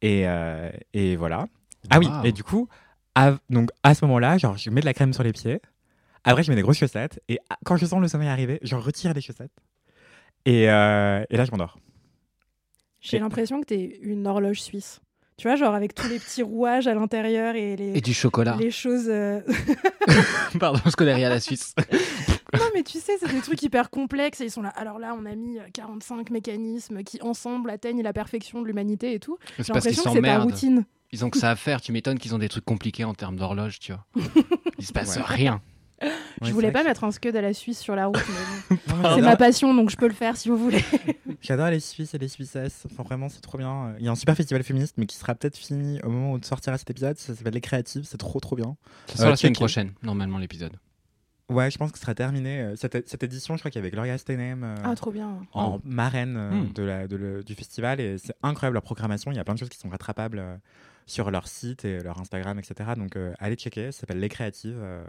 Et, 0.00 0.28
euh, 0.28 0.70
et 0.92 1.16
voilà. 1.16 1.46
Ah 1.90 1.98
oui, 1.98 2.08
et 2.24 2.30
du 2.32 2.44
coup, 2.44 2.68
à, 3.16 3.36
donc 3.50 3.70
à 3.82 3.94
ce 3.94 4.04
moment-là, 4.04 4.38
genre, 4.38 4.56
je 4.56 4.70
mets 4.70 4.80
de 4.80 4.86
la 4.86 4.94
crème 4.94 5.12
sur 5.12 5.22
les 5.24 5.32
pieds. 5.32 5.60
Après, 6.22 6.42
je 6.44 6.50
mets 6.50 6.56
des 6.56 6.62
grosses 6.62 6.78
chaussettes. 6.78 7.20
Et 7.28 7.38
à- 7.50 7.56
quand 7.64 7.76
je 7.76 7.84
sens 7.86 8.00
le 8.00 8.08
sommeil 8.08 8.28
arriver, 8.28 8.58
je 8.62 8.76
retire 8.76 9.12
les 9.12 9.20
chaussettes. 9.20 9.52
Et, 10.44 10.70
euh, 10.70 11.24
et 11.30 11.36
là, 11.36 11.44
je 11.44 11.50
m'endors. 11.50 11.78
J'ai 13.08 13.18
Et- 13.18 13.20
l'impression 13.20 13.60
que 13.60 13.66
t'es 13.66 13.98
une 14.02 14.26
horloge 14.26 14.60
suisse. 14.60 15.00
Tu 15.38 15.46
vois, 15.48 15.56
genre 15.56 15.74
avec 15.74 15.94
tous 15.94 16.08
les 16.08 16.18
petits 16.18 16.42
rouages 16.42 16.86
à 16.86 16.94
l'intérieur 16.94 17.54
et 17.56 17.76
les, 17.76 17.98
Et 17.98 18.00
du 18.00 18.14
chocolat. 18.14 18.56
les 18.58 18.70
choses. 18.70 19.06
euh, 19.08 19.40
Pardon, 20.58 20.80
je 20.86 20.92
connais 20.96 21.12
rien 21.14 21.26
à 21.26 21.30
la 21.34 21.40
Suisse. 21.40 21.74
Non, 22.54 22.64
mais 22.74 22.82
tu 22.82 22.98
sais, 22.98 23.12
c'est 23.20 23.30
des 23.30 23.40
trucs 23.42 23.62
hyper 23.62 23.90
complexes 23.90 24.40
et 24.40 24.44
ils 24.44 24.50
sont 24.50 24.62
là. 24.62 24.70
Alors 24.70 24.98
là, 24.98 25.14
on 25.20 25.26
a 25.26 25.34
mis 25.34 25.58
euh, 25.58 25.62
45 25.74 26.30
mécanismes 26.30 27.02
qui 27.02 27.20
ensemble 27.20 27.68
atteignent 27.70 28.02
la 28.02 28.12
perfection 28.14 28.62
de 28.62 28.66
l'humanité 28.66 29.12
et 29.12 29.18
tout. 29.20 29.36
C'est 29.58 29.64
J'ai 29.66 29.72
parce 29.74 29.84
qu'ils 29.84 29.92
l'impression 29.96 30.10
que 30.14 30.16
c'est 30.26 30.32
ta 30.34 30.38
routine. 30.42 30.84
Ils 31.12 31.24
ont 31.24 31.30
que 31.30 31.38
ça 31.38 31.50
à 31.50 31.56
faire. 31.56 31.80
Tu 31.82 31.92
m'étonnes 31.92 32.18
qu'ils 32.18 32.34
ont 32.34 32.38
des 32.38 32.48
trucs 32.48 32.64
compliqués 32.64 33.04
en 33.04 33.12
termes 33.14 33.36
d'horloge, 33.36 33.78
tu 33.78 33.92
vois. 33.92 34.04
Il 34.78 34.86
se 34.86 34.92
passe 34.94 35.16
Ouais. 35.16 35.22
rien. 35.24 35.60
je 36.42 36.52
voulais 36.52 36.72
pas 36.72 36.84
mettre 36.84 37.04
un 37.04 37.10
scud 37.10 37.34
à 37.36 37.40
la 37.40 37.54
Suisse 37.54 37.78
sur 37.78 37.96
la 37.96 38.06
route, 38.06 38.16
mais 38.28 38.76
bon. 38.76 38.80
c'est 38.86 39.02
J'adore- 39.02 39.20
ma 39.22 39.36
passion, 39.36 39.74
donc 39.74 39.90
je 39.90 39.96
peux 39.96 40.06
le 40.08 40.14
faire 40.14 40.36
si 40.36 40.48
vous 40.48 40.56
voulez. 40.56 40.84
J'adore 41.40 41.68
les 41.70 41.80
Suisses 41.80 42.12
et 42.14 42.18
les 42.18 42.28
Suissesses. 42.28 42.86
Enfin, 42.90 43.02
vraiment, 43.02 43.28
c'est 43.28 43.40
trop 43.40 43.56
bien. 43.58 43.94
Il 43.98 44.04
y 44.04 44.08
a 44.08 44.10
un 44.10 44.14
super 44.16 44.36
festival 44.36 44.62
féministe, 44.62 44.94
mais 44.98 45.06
qui 45.06 45.16
sera 45.16 45.34
peut-être 45.34 45.56
fini 45.56 46.00
au 46.02 46.08
moment 46.10 46.32
où 46.32 46.42
sortira 46.42 46.76
cet 46.78 46.90
épisode. 46.90 47.16
Ça 47.18 47.34
s'appelle 47.34 47.54
Les 47.54 47.60
Créatives. 47.60 48.04
C'est 48.04 48.18
trop, 48.18 48.40
trop 48.40 48.56
bien. 48.56 48.76
Ça 49.06 49.16
sera 49.16 49.26
Euh, 49.28 49.30
la 49.30 49.36
semaine 49.36 49.52
checker. 49.54 49.58
prochaine, 49.60 49.92
normalement, 50.02 50.38
l'épisode. 50.38 50.72
Ouais, 51.48 51.70
je 51.70 51.78
pense 51.78 51.92
que 51.92 51.98
ce 51.98 52.02
sera 52.02 52.14
terminé. 52.14 52.60
Euh, 52.60 52.76
Cette, 52.76 53.08
cette 53.08 53.22
édition, 53.22 53.54
je 53.54 53.60
crois 53.60 53.70
qu'il 53.70 53.78
y 53.78 53.82
avait 53.84 53.92
Gloria 53.92 54.18
Steinem. 54.18 54.64
euh, 54.64 54.74
Ah, 54.84 54.94
trop 54.96 55.12
bien. 55.12 55.38
en 55.52 55.78
marraine 55.84 56.36
euh, 56.36 56.50
Hmm. 56.50 56.72
de 56.72 56.82
la, 56.82 57.06
de 57.06 57.16
le- 57.16 57.44
du 57.44 57.54
festival 57.54 58.00
et 58.00 58.18
c'est 58.18 58.34
incroyable 58.42 58.74
leur 58.74 58.82
programmation. 58.82 59.30
Il 59.30 59.36
y 59.36 59.38
a 59.38 59.44
plein 59.44 59.54
de 59.54 59.58
choses 59.60 59.68
qui 59.68 59.78
sont 59.78 59.88
rattrapables 59.88 60.40
euh, 60.40 60.56
sur 61.06 61.30
leur 61.30 61.46
site 61.46 61.84
et 61.84 62.00
leur 62.00 62.20
Instagram, 62.20 62.58
etc. 62.58 62.90
Donc 62.96 63.14
euh, 63.14 63.32
allez 63.38 63.54
checker, 63.54 63.92
ça 63.92 64.00
s'appelle 64.00 64.18
Les 64.18 64.28
Créatives 64.28 64.76
euh, 64.80 65.04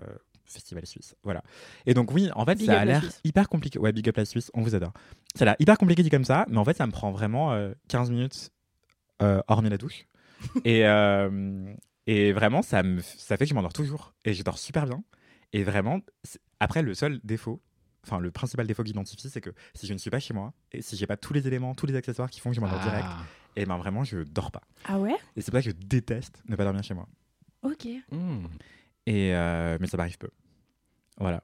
Festival 0.47 0.85
Suisse. 0.85 1.15
Voilà. 1.23 1.43
Et 1.85 1.93
donc 1.93 2.11
oui, 2.11 2.29
en 2.35 2.45
fait, 2.45 2.55
Big 2.55 2.67
ça 2.67 2.79
a 2.79 2.85
la 2.85 2.99
l'air 2.99 3.03
hyper 3.23 3.49
compliqué. 3.49 3.77
Ouais, 3.79 3.91
big 3.91 4.07
up 4.09 4.17
la 4.17 4.25
Suisse, 4.25 4.49
on 4.53 4.61
vous 4.61 4.75
adore. 4.75 4.93
Ça 5.35 5.43
a 5.43 5.45
l'air 5.45 5.55
hyper 5.59 5.77
compliqué 5.77 6.03
dit 6.03 6.09
comme 6.09 6.25
ça, 6.25 6.45
mais 6.49 6.57
en 6.57 6.65
fait, 6.65 6.77
ça 6.77 6.87
me 6.87 6.91
prend 6.91 7.11
vraiment 7.11 7.51
euh, 7.53 7.73
15 7.89 8.09
minutes 8.11 8.51
euh, 9.21 9.41
hormis 9.47 9.69
la 9.69 9.77
douche. 9.77 10.05
et, 10.65 10.85
euh, 10.85 11.73
et 12.05 12.31
vraiment, 12.31 12.61
ça, 12.61 12.83
me, 12.83 13.01
ça 13.01 13.37
fait 13.37 13.45
que 13.45 13.49
je 13.49 13.53
m'endors 13.55 13.73
toujours 13.73 14.13
et 14.23 14.33
je 14.33 14.43
dors 14.43 14.57
super 14.57 14.85
bien. 14.85 15.03
Et 15.53 15.63
vraiment, 15.63 15.99
après, 16.59 16.81
le 16.81 16.93
seul 16.93 17.19
défaut, 17.23 17.61
enfin 18.03 18.19
le 18.19 18.31
principal 18.31 18.67
défaut 18.67 18.83
que 18.83 18.87
j'identifie, 18.87 19.29
c'est 19.29 19.41
que 19.41 19.49
si 19.73 19.87
je 19.87 19.93
ne 19.93 19.97
suis 19.97 20.09
pas 20.09 20.19
chez 20.19 20.33
moi 20.33 20.53
et 20.71 20.81
si 20.81 20.95
j'ai 20.95 21.07
pas 21.07 21.17
tous 21.17 21.33
les 21.33 21.47
éléments, 21.47 21.73
tous 21.75 21.85
les 21.87 21.95
accessoires 21.95 22.29
qui 22.29 22.39
font 22.39 22.49
que 22.51 22.55
je 22.55 22.61
m'endors 22.61 22.79
direct, 22.81 23.05
Ah. 23.09 23.25
et 23.55 23.65
ben 23.65 23.77
vraiment, 23.77 24.03
je 24.03 24.19
dors 24.19 24.51
pas. 24.51 24.61
Ah 24.85 24.99
ouais? 24.99 25.15
Et 25.35 25.41
c'est 25.41 25.51
pour 25.51 25.59
ça 25.59 25.63
que 25.63 25.69
je 25.71 25.75
déteste 25.75 26.41
ne 26.47 26.55
pas 26.55 26.63
dormir 26.63 26.83
chez 26.83 26.93
moi. 26.93 27.07
Ok. 27.63 27.87
Hmm. 28.11 28.45
Et 29.07 29.33
euh, 29.33 29.77
mais 29.79 29.87
ça 29.87 29.97
m'arrive 29.97 30.17
peu. 30.17 30.29
Voilà. 31.19 31.41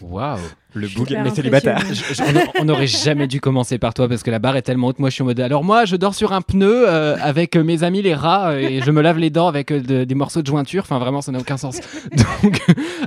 Waouh. 0.00 0.38
Le 0.74 0.82
Je 0.82 0.86
suis 0.88 0.98
boug, 0.98 1.10
hyper 1.10 1.24
mais 1.24 1.30
célibataire. 1.30 1.78
impressionnée. 1.78 2.32
Je- 2.44 2.44
je- 2.54 2.60
on- 2.60 2.64
n'aurait 2.66 2.86
jamais 2.86 3.26
dû 3.26 3.40
commencer 3.40 3.78
par 3.78 3.94
toi 3.94 4.08
parce 4.08 4.22
que 4.22 4.30
la 4.30 4.38
barre 4.38 4.54
est 4.56 4.62
tellement 4.62 4.88
haute. 4.88 4.98
Moi, 5.00 5.08
je 5.08 5.14
suis 5.14 5.22
en 5.22 5.24
mode. 5.24 5.40
Alors, 5.40 5.64
moi, 5.64 5.86
je 5.86 5.96
dors 5.96 6.14
sur 6.14 6.32
un 6.32 6.40
pneu 6.42 6.88
euh, 6.88 7.16
avec 7.20 7.56
mes 7.56 7.82
amis 7.82 8.00
les 8.02 8.14
rats 8.14 8.50
euh, 8.52 8.58
et 8.58 8.80
je 8.82 8.90
me 8.92 9.00
lave 9.00 9.18
les 9.18 9.30
dents 9.30 9.48
avec 9.48 9.72
de- 9.72 10.04
des 10.04 10.14
morceaux 10.14 10.42
de 10.42 10.46
jointure. 10.46 10.82
Enfin, 10.82 10.98
vraiment, 11.00 11.20
ça 11.22 11.32
n'a 11.32 11.40
aucun 11.40 11.56
sens. 11.56 11.80
Donc, 12.44 12.60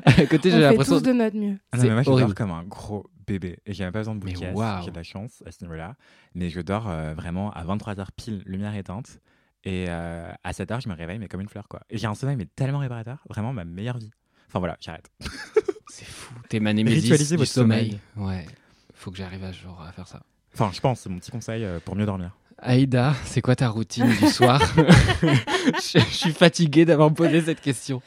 à 0.03 0.25
côté, 0.25 0.51
j'ai 0.51 0.59
l'impression. 0.59 0.97
tous 0.97 1.03
de 1.03 1.13
notre 1.13 1.37
mieux. 1.37 1.57
Ah 1.71 1.77
non, 1.77 1.83
C'est 1.83 1.87
mais 1.89 1.93
moi, 1.93 2.03
je 2.03 2.09
horrible. 2.09 2.27
dors 2.29 2.35
comme 2.35 2.51
un 2.51 2.63
gros 2.63 3.05
bébé. 3.27 3.59
Et 3.65 3.73
j'ai 3.73 3.83
même 3.85 3.93
pas 3.93 3.99
besoin 3.99 4.15
de 4.15 4.19
bouquet. 4.19 4.51
waouh. 4.51 4.83
J'ai 4.83 4.91
de 4.91 4.95
la 4.97 5.03
chance 5.03 5.43
à 5.45 5.51
ce 5.51 5.63
niveau-là. 5.63 5.95
Mais 6.35 6.49
je 6.49 6.59
dors 6.59 6.89
euh, 6.89 7.13
vraiment 7.13 7.51
à 7.51 7.63
23h 7.63 8.07
pile, 8.17 8.41
lumière 8.45 8.75
éteinte. 8.75 9.19
Et 9.63 9.85
euh, 9.89 10.31
à 10.43 10.51
7h, 10.51 10.81
je 10.81 10.89
me 10.89 10.95
réveille, 10.95 11.19
mais 11.19 11.27
comme 11.27 11.41
une 11.41 11.49
fleur, 11.49 11.67
quoi. 11.67 11.81
Et 11.89 11.97
j'ai 11.97 12.07
un 12.07 12.15
sommeil, 12.15 12.35
mais 12.35 12.47
tellement 12.55 12.79
réparateur. 12.79 13.19
Vraiment 13.29 13.53
ma 13.53 13.65
meilleure 13.65 13.97
vie. 13.97 14.11
Enfin 14.47 14.59
voilà, 14.59 14.77
j'arrête. 14.79 15.09
C'est 15.89 16.05
fou. 16.05 16.33
T'es 16.49 16.59
ma 16.59 16.73
némésis 16.73 17.03
Ritualisez 17.03 17.35
du 17.35 17.39
votre 17.39 17.51
sommeil. 17.51 17.99
Ouais. 18.15 18.45
Faut 18.93 19.11
que 19.11 19.17
j'arrive 19.17 19.43
à, 19.43 19.51
jour 19.51 19.81
à 19.81 19.91
faire 19.91 20.07
ça. 20.07 20.21
Enfin, 20.53 20.71
je 20.73 20.79
pense, 20.79 21.01
c'est 21.01 21.09
mon 21.09 21.17
petit 21.17 21.31
conseil 21.31 21.63
euh, 21.63 21.79
pour 21.83 21.95
mieux 21.95 22.05
dormir. 22.05 22.35
Aïda, 22.57 23.15
c'est 23.25 23.41
quoi 23.41 23.55
ta 23.55 23.69
routine 23.69 24.07
du 24.07 24.27
soir 24.27 24.61
je, 25.23 25.99
je 25.99 26.13
suis 26.13 26.31
fatigué 26.31 26.85
d'avoir 26.85 27.11
posé 27.11 27.41
cette 27.41 27.61
question. 27.61 28.01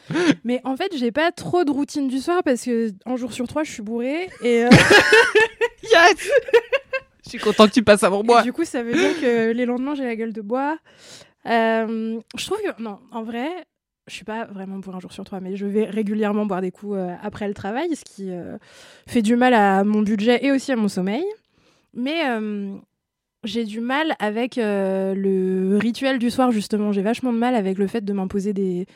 Mais 0.45 0.61
en 0.65 0.77
fait, 0.77 0.97
j'ai 0.97 1.11
pas 1.11 1.33
trop 1.33 1.65
de 1.65 1.73
routine 1.73 2.07
du 2.07 2.19
soir 2.19 2.43
parce 2.45 2.63
que 2.63 2.93
un 3.07 3.17
jour 3.17 3.33
sur 3.33 3.49
trois, 3.49 3.65
je 3.65 3.73
suis 3.73 3.83
bourrée. 3.83 4.29
Et, 4.43 4.65
euh, 4.65 4.71
Yes 5.83 6.31
Je 7.25 7.31
suis 7.31 7.39
content 7.39 7.67
que 7.67 7.73
tu 7.73 7.83
passes 7.83 8.05
avant 8.05 8.23
moi. 8.23 8.41
et 8.41 8.45
du 8.45 8.53
coup, 8.53 8.65
ça 8.65 8.83
veut 8.83 8.93
dire 8.93 9.21
que 9.21 9.51
les 9.51 9.67
lendemains, 9.67 9.95
j'ai 9.95 10.05
la 10.05 10.15
gueule 10.17 10.33
de 10.33 10.43
bois. 10.43 10.79
Euh, 11.47 12.21
je 12.37 12.47
trouve 12.47 12.59
que, 12.59 12.83
non, 12.83 12.99
en 13.11 13.23
vrai, 13.23 13.49
je 14.07 14.15
suis 14.15 14.25
pas 14.25 14.47
vraiment 14.47 14.79
bourrée 14.79 14.97
un 14.97 15.01
jour 15.01 15.13
sur 15.13 15.25
trois, 15.25 15.41
mais 15.41 15.57
je 15.57 15.67
vais 15.67 15.85
régulièrement 15.85 16.47
boire 16.47 16.61
des 16.61 16.71
coups 16.71 16.97
euh, 16.97 17.15
après 17.23 17.49
le 17.49 17.55
travail, 17.55 17.95
ce 17.95 18.05
qui 18.05 18.31
euh, 18.31 18.59
fait 19.07 19.23
du 19.23 19.37
mal 19.37 19.55
à 19.55 19.85
mon 19.85 20.03
budget 20.03 20.45
et 20.45 20.53
aussi 20.53 20.73
à 20.73 20.77
mon 20.77 20.89
sommeil. 20.89 21.25
Mais 21.95 22.23
j'ai 23.45 23.65
du 23.65 23.81
mal 23.81 24.17
avec 24.19 24.57
le 24.57 25.79
rituel 25.81 26.19
du 26.19 26.29
soir, 26.29 26.51
justement. 26.51 26.91
J'ai 26.91 27.03
vachement 27.03 27.33
de 27.33 27.39
mal 27.39 27.55
avec 27.55 27.79
le 27.79 27.87
fait 27.87 28.05
de 28.05 28.13
m'imposer 28.13 28.53
des, 28.53 28.87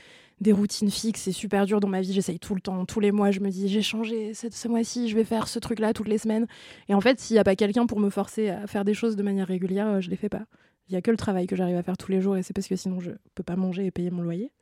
routines 0.53 0.91
fixes. 0.91 1.21
C'est 1.21 1.33
super 1.33 1.65
dur 1.65 1.79
dans 1.79 1.87
ma 1.87 2.01
vie. 2.01 2.13
J'essaye 2.13 2.41
tout 2.41 2.57
le 2.57 2.61
temps, 2.61 2.85
tous 2.87 2.99
les 2.99 3.13
mois. 3.13 3.31
Je 3.31 3.39
me 3.39 3.51
dis, 3.51 3.69
j'ai 3.69 3.83
changé 3.83 4.33
ce 4.35 4.67
mois-ci, 4.67 5.09
je 5.09 5.15
vais 5.15 5.23
faire 5.23 5.47
ce 5.47 5.61
truc-là 5.61 5.93
toutes 5.93 6.09
les 6.09 6.19
semaines. 6.19 6.49
Et 6.89 6.95
en 6.95 7.01
fait, 7.01 7.21
s'il 7.21 7.35
n'y 7.35 7.41
a 7.41 7.45
pas 7.45 7.55
quelqu'un 7.55 7.87
pour 7.87 8.01
me 8.01 8.11
forcer 8.11 8.49
à 8.49 8.67
faire 8.67 8.85
des 8.85 8.95
choses 8.95 9.15
de 9.15 9.23
manière 9.23 9.47
régulière, 9.47 10.01
je 10.01 10.11
les 10.11 10.17
fais 10.17 10.29
pas. 10.29 10.43
Il 10.89 10.95
y 10.95 10.97
a 10.97 11.03
que 11.03 11.11
le 11.11 11.17
travail 11.17 11.47
que 11.47 11.57
j'arrive 11.57 11.77
à 11.77 11.83
faire 11.83 11.97
tous 11.97 12.11
les 12.11 12.21
jours 12.21 12.37
et 12.37 12.43
c'est 12.43 12.55
parce 12.55 12.67
que 12.67 12.77
sinon 12.77 13.01
je 13.01 13.11
peux 13.35 13.43
pas 13.43 13.57
manger 13.57 13.87
et 13.87 13.91
payer 13.91 14.11
mon 14.11 14.23
loyer. 14.23 14.53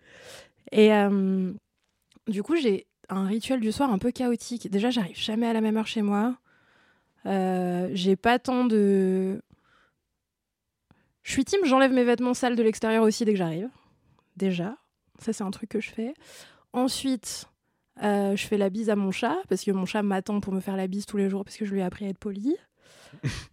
Et 0.72 0.92
euh, 0.92 1.52
du 2.26 2.42
coup, 2.42 2.56
j'ai 2.56 2.86
un 3.08 3.26
rituel 3.26 3.60
du 3.60 3.72
soir 3.72 3.92
un 3.92 3.98
peu 3.98 4.10
chaotique. 4.10 4.70
Déjà, 4.70 4.90
j'arrive 4.90 5.16
jamais 5.16 5.46
à 5.46 5.52
la 5.52 5.60
même 5.60 5.76
heure 5.76 5.86
chez 5.86 6.02
moi. 6.02 6.36
Euh, 7.26 7.88
j'ai 7.92 8.16
pas 8.16 8.38
tant 8.38 8.64
de. 8.64 9.40
Je 11.22 11.32
suis 11.32 11.44
team, 11.44 11.60
j'enlève 11.64 11.92
mes 11.92 12.04
vêtements 12.04 12.34
sales 12.34 12.56
de 12.56 12.62
l'extérieur 12.62 13.02
aussi 13.02 13.24
dès 13.24 13.32
que 13.32 13.38
j'arrive. 13.38 13.68
Déjà. 14.36 14.76
Ça, 15.18 15.32
c'est 15.32 15.44
un 15.44 15.50
truc 15.50 15.70
que 15.70 15.80
je 15.80 15.90
fais. 15.90 16.14
Ensuite, 16.72 17.48
euh, 18.02 18.36
je 18.36 18.46
fais 18.46 18.58
la 18.58 18.68
bise 18.68 18.90
à 18.90 18.96
mon 18.96 19.10
chat, 19.10 19.36
parce 19.48 19.64
que 19.64 19.70
mon 19.70 19.86
chat 19.86 20.02
m'attend 20.02 20.40
pour 20.40 20.52
me 20.52 20.60
faire 20.60 20.76
la 20.76 20.86
bise 20.86 21.06
tous 21.06 21.16
les 21.16 21.30
jours, 21.30 21.44
parce 21.44 21.56
que 21.56 21.64
je 21.64 21.72
lui 21.72 21.80
ai 21.80 21.82
appris 21.82 22.04
à 22.04 22.08
être 22.08 22.18
poli. 22.18 22.54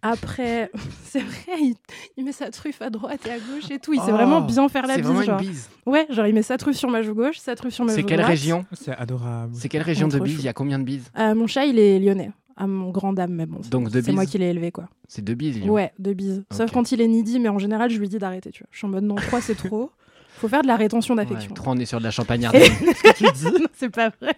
Après, 0.02 0.70
c'est 1.04 1.20
vrai, 1.20 1.52
il, 1.60 1.74
il 2.16 2.24
met 2.24 2.32
sa 2.32 2.50
truffe 2.50 2.80
à 2.82 2.90
droite 2.90 3.20
et 3.26 3.30
à 3.30 3.38
gauche 3.38 3.70
et 3.70 3.78
tout. 3.78 3.92
Il 3.92 4.00
sait 4.00 4.06
Oh, 4.10 4.12
vraiment 4.12 4.40
bien 4.40 4.68
faire 4.68 4.86
la 4.86 4.94
C'est 4.94 5.00
bise. 5.02 5.06
vraiment 5.10 5.20
une 5.22 5.26
genre. 5.26 5.40
bise. 5.40 5.68
Ouais, 5.86 6.06
genre 6.10 6.26
il 6.26 6.34
met 6.34 6.42
sa 6.42 6.56
truffe 6.58 6.76
sur 6.76 6.90
ma 6.90 7.02
joue 7.02 7.14
gauche, 7.14 7.38
sa 7.38 7.54
truffe 7.56 7.74
sur 7.74 7.84
ma 7.84 7.90
joue 7.92 7.96
C'est 7.96 8.02
droite. 8.02 8.16
quelle 8.18 8.26
région 8.26 8.64
C'est 8.72 8.94
adorable. 8.96 9.52
C'est 9.54 9.68
quelle 9.68 9.82
région 9.82 10.08
de 10.08 10.18
bise? 10.18 10.38
Il 10.38 10.44
y 10.44 10.48
a 10.48 10.52
combien 10.52 10.78
de 10.78 10.84
bises? 10.84 11.10
Euh, 11.18 11.34
Mon 11.34 11.46
chat, 11.46 11.64
il 11.66 11.78
est 11.78 11.98
lyonnais. 11.98 12.30
À 12.56 12.68
mon 12.68 12.90
grand 12.90 13.12
dame, 13.12 13.32
mais 13.32 13.46
bon. 13.46 13.58
c'est- 13.62 13.70
Donc, 13.70 13.90
deux 13.90 14.00
C'est 14.00 14.12
moi 14.12 14.26
qui 14.26 14.38
l'ai 14.38 14.50
élevé, 14.50 14.70
quoi. 14.70 14.88
C'est 15.08 15.22
deux 15.22 15.34
bises. 15.34 15.58
Lyon. 15.58 15.72
Ouais, 15.72 15.92
deux 15.98 16.14
bises. 16.14 16.44
Sauf 16.52 16.70
quand 16.70 16.92
il 16.92 17.00
est 17.00 17.08
needy, 17.08 17.40
mais 17.40 17.48
en 17.48 17.58
général, 17.58 17.90
je 17.90 17.98
lui 17.98 18.08
dis 18.08 18.18
d'arrêter, 18.18 18.52
tu 18.52 18.62
vois. 18.62 18.68
Je 18.70 18.78
suis 18.78 18.86
en 18.86 18.90
mode 18.90 19.02
non, 19.02 19.16
trois, 19.16 19.40
c'est 19.40 19.56
trop. 19.56 19.90
Faut 20.36 20.46
faire 20.48 20.62
de 20.62 20.68
la 20.68 20.76
rétention 20.76 21.14
Ouais, 21.16 21.24
d'affection. 21.24 21.52
Trois, 21.54 21.72
on 21.74 21.78
est 21.78 21.84
sur 21.84 21.98
de 21.98 22.04
la 22.04 22.10
Et- 22.10 22.12
champagnarde. 22.12 22.56
Non, 23.42 23.66
c'est 23.72 23.88
pas 23.90 24.10
vrai. 24.20 24.34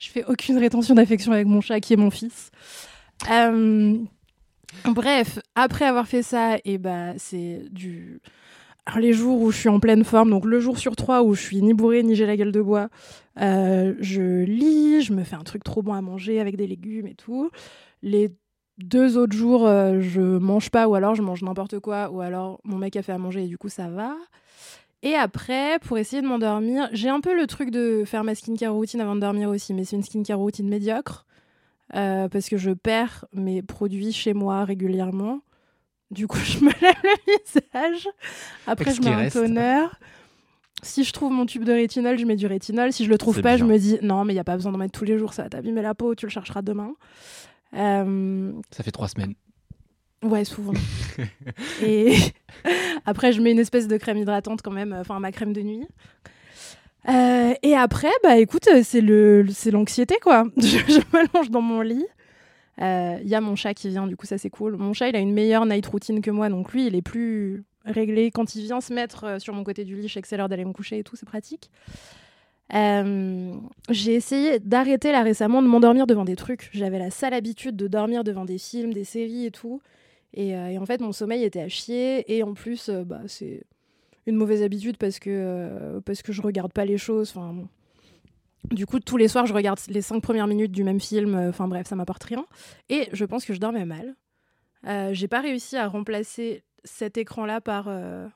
Je 0.00 0.08
fais 0.08 0.24
aucune 0.24 0.56
rétention 0.58 0.94
d'affection 0.94 1.32
avec 1.32 1.46
mon 1.46 1.60
chat 1.60 1.80
qui 1.80 1.92
est 1.92 1.96
mon 1.96 2.10
fils. 2.10 2.50
Euh, 3.30 3.98
Bref, 4.84 5.38
après 5.54 5.84
avoir 5.84 6.06
fait 6.06 6.22
ça, 6.22 6.56
et 6.64 6.78
bah 6.78 7.12
c'est 7.16 7.62
du. 7.70 8.20
Alors, 8.84 8.98
les 8.98 9.12
jours 9.12 9.40
où 9.40 9.52
je 9.52 9.58
suis 9.58 9.68
en 9.68 9.78
pleine 9.78 10.02
forme, 10.02 10.30
donc 10.30 10.44
le 10.44 10.58
jour 10.58 10.78
sur 10.78 10.96
trois 10.96 11.22
où 11.22 11.34
je 11.34 11.40
suis 11.40 11.62
ni 11.62 11.72
bourrée 11.72 12.02
ni 12.02 12.16
j'ai 12.16 12.26
la 12.26 12.36
gueule 12.36 12.50
de 12.50 12.60
bois, 12.60 12.88
euh, 13.40 13.94
je 14.00 14.42
lis, 14.42 15.02
je 15.02 15.12
me 15.12 15.22
fais 15.22 15.36
un 15.36 15.44
truc 15.44 15.62
trop 15.62 15.82
bon 15.82 15.92
à 15.92 16.00
manger 16.00 16.40
avec 16.40 16.56
des 16.56 16.66
légumes 16.66 17.06
et 17.06 17.14
tout. 17.14 17.50
Les 18.02 18.34
deux 18.78 19.16
autres 19.18 19.36
jours, 19.36 19.66
euh, 19.66 20.00
je 20.00 20.20
mange 20.20 20.70
pas 20.70 20.88
ou 20.88 20.96
alors 20.96 21.14
je 21.14 21.22
mange 21.22 21.42
n'importe 21.42 21.78
quoi 21.78 22.10
ou 22.10 22.20
alors 22.20 22.60
mon 22.64 22.76
mec 22.78 22.96
a 22.96 23.02
fait 23.02 23.12
à 23.12 23.18
manger 23.18 23.44
et 23.44 23.48
du 23.48 23.58
coup 23.58 23.68
ça 23.68 23.88
va. 23.88 24.16
Et 25.04 25.14
après, 25.14 25.78
pour 25.80 25.98
essayer 25.98 26.22
de 26.22 26.26
m'endormir, 26.26 26.88
j'ai 26.92 27.08
un 27.08 27.20
peu 27.20 27.36
le 27.36 27.46
truc 27.46 27.70
de 27.70 28.04
faire 28.04 28.24
ma 28.24 28.34
skincare 28.34 28.72
routine 28.72 29.00
avant 29.00 29.16
de 29.16 29.20
dormir 29.20 29.48
aussi, 29.48 29.74
mais 29.74 29.84
c'est 29.84 29.96
une 29.96 30.02
skincare 30.02 30.38
routine 30.38 30.68
médiocre 30.68 31.26
euh, 31.94 32.28
parce 32.28 32.48
que 32.48 32.56
je 32.56 32.70
perds 32.70 33.26
mes 33.32 33.62
produits 33.62 34.12
chez 34.12 34.34
moi 34.34 34.64
régulièrement. 34.64 35.40
Du 36.10 36.26
coup, 36.26 36.38
je 36.44 36.58
me 36.58 36.70
lave 36.80 36.94
le 37.02 37.36
visage. 37.44 38.08
Après, 38.66 38.94
je 38.94 39.00
mets 39.02 39.12
un 39.12 39.28
toner. 39.28 39.86
Si 40.82 41.04
je 41.04 41.12
trouve 41.12 41.32
mon 41.32 41.46
tube 41.46 41.64
de 41.64 41.72
rétinol, 41.72 42.18
je 42.18 42.24
mets 42.24 42.36
du 42.36 42.46
rétinol. 42.46 42.92
Si 42.92 43.04
je 43.04 43.10
le 43.10 43.16
trouve 43.16 43.40
pas, 43.40 43.56
je 43.56 43.64
me 43.64 43.78
dis 43.78 43.98
non, 44.02 44.24
mais 44.24 44.32
il 44.32 44.36
y 44.36 44.40
a 44.40 44.44
pas 44.44 44.56
besoin 44.56 44.72
d'en 44.72 44.78
mettre 44.78 44.98
tous 44.98 45.04
les 45.04 45.16
jours, 45.16 45.32
ça 45.32 45.44
va 45.44 45.48
t'abîmer 45.48 45.80
la 45.80 45.94
peau, 45.94 46.14
tu 46.14 46.26
le 46.26 46.30
chercheras 46.30 46.62
demain. 46.62 46.94
Euh, 47.74 48.52
Ça 48.70 48.82
fait 48.82 48.90
trois 48.90 49.08
semaines. 49.08 49.34
Ouais, 50.22 50.44
souvent. 50.44 50.74
et 51.82 52.14
après, 53.06 53.32
je 53.32 53.40
mets 53.40 53.52
une 53.52 53.58
espèce 53.58 53.86
de 53.88 53.96
crème 53.96 54.18
hydratante 54.18 54.62
quand 54.62 54.70
même, 54.70 54.92
enfin 54.92 55.20
ma 55.20 55.32
crème 55.32 55.52
de 55.52 55.62
nuit. 55.62 55.86
Euh, 57.08 57.54
et 57.62 57.74
après, 57.74 58.10
bah 58.22 58.38
écoute, 58.38 58.68
euh, 58.68 58.82
c'est 58.84 59.00
le, 59.00 59.44
c'est 59.50 59.70
l'anxiété 59.72 60.16
quoi. 60.22 60.44
Je, 60.56 60.78
je 60.78 61.00
m'allonge 61.12 61.50
dans 61.50 61.60
mon 61.60 61.80
lit. 61.80 62.06
Euh, 62.80 63.18
Il 63.22 63.28
y 63.28 63.34
a 63.34 63.40
mon 63.40 63.56
chat 63.56 63.74
qui 63.74 63.88
vient, 63.88 64.06
du 64.06 64.16
coup 64.16 64.26
ça 64.26 64.38
c'est 64.38 64.50
cool. 64.50 64.76
Mon 64.76 64.92
chat, 64.92 65.08
il 65.08 65.16
a 65.16 65.18
une 65.18 65.32
meilleure 65.32 65.66
night 65.66 65.86
routine 65.86 66.20
que 66.20 66.30
moi, 66.30 66.48
donc 66.48 66.72
lui, 66.72 66.86
il 66.86 66.94
est 66.94 67.02
plus 67.02 67.64
réglé. 67.84 68.30
Quand 68.30 68.54
il 68.54 68.62
vient 68.62 68.80
se 68.80 68.92
mettre 68.92 69.24
euh, 69.24 69.38
sur 69.38 69.52
mon 69.54 69.64
côté 69.64 69.84
du 69.84 69.96
lit, 69.96 70.08
je 70.08 70.14
sais 70.14 70.22
que 70.22 70.28
c'est 70.28 70.36
l'heure 70.36 70.48
d'aller 70.48 70.64
me 70.64 70.72
coucher 70.72 70.98
et 70.98 71.04
tout, 71.04 71.16
c'est 71.16 71.26
pratique. 71.26 71.70
Euh, 72.74 73.52
j'ai 73.90 74.14
essayé 74.14 74.58
d'arrêter 74.58 75.12
là 75.12 75.22
récemment 75.22 75.60
de 75.60 75.66
m'endormir 75.66 76.06
devant 76.06 76.24
des 76.24 76.36
trucs. 76.36 76.70
J'avais 76.72 76.98
la 76.98 77.10
sale 77.10 77.34
habitude 77.34 77.76
de 77.76 77.86
dormir 77.86 78.24
devant 78.24 78.44
des 78.44 78.58
films, 78.58 78.94
des 78.94 79.04
séries 79.04 79.46
et 79.46 79.50
tout. 79.50 79.82
Et, 80.34 80.56
euh, 80.56 80.68
et 80.68 80.78
en 80.78 80.86
fait, 80.86 81.00
mon 81.00 81.12
sommeil 81.12 81.44
était 81.44 81.60
à 81.60 81.68
chier. 81.68 82.24
Et 82.34 82.42
en 82.42 82.54
plus, 82.54 82.88
euh, 82.88 83.04
bah, 83.04 83.20
c'est 83.26 83.64
une 84.26 84.36
mauvaise 84.36 84.62
habitude 84.62 84.96
parce 84.96 85.18
que, 85.18 85.30
euh, 85.30 86.00
parce 86.00 86.22
que 86.22 86.32
je 86.32 86.42
regarde 86.42 86.72
pas 86.72 86.84
les 86.84 86.98
choses. 86.98 87.32
Enfin. 87.36 87.54
Du 88.70 88.86
coup, 88.86 89.00
tous 89.00 89.16
les 89.16 89.26
soirs, 89.28 89.46
je 89.46 89.52
regarde 89.54 89.80
les 89.88 90.02
cinq 90.02 90.22
premières 90.22 90.46
minutes 90.46 90.70
du 90.72 90.84
même 90.84 91.00
film. 91.00 91.34
Euh, 91.34 91.48
Enfin 91.48 91.66
bref, 91.68 91.86
ça 91.88 91.96
m'apporte 91.96 92.22
rien. 92.24 92.46
Et 92.88 93.08
je 93.12 93.24
pense 93.24 93.44
que 93.44 93.54
je 93.54 93.58
dormais 93.60 93.84
mal. 93.84 94.14
Euh, 94.86 95.10
J'ai 95.12 95.28
pas 95.28 95.40
réussi 95.40 95.76
à 95.76 95.88
remplacer 95.88 96.62
cet 96.84 97.16
écran-là 97.16 97.60
par 97.60 97.86
euh, 97.88 98.26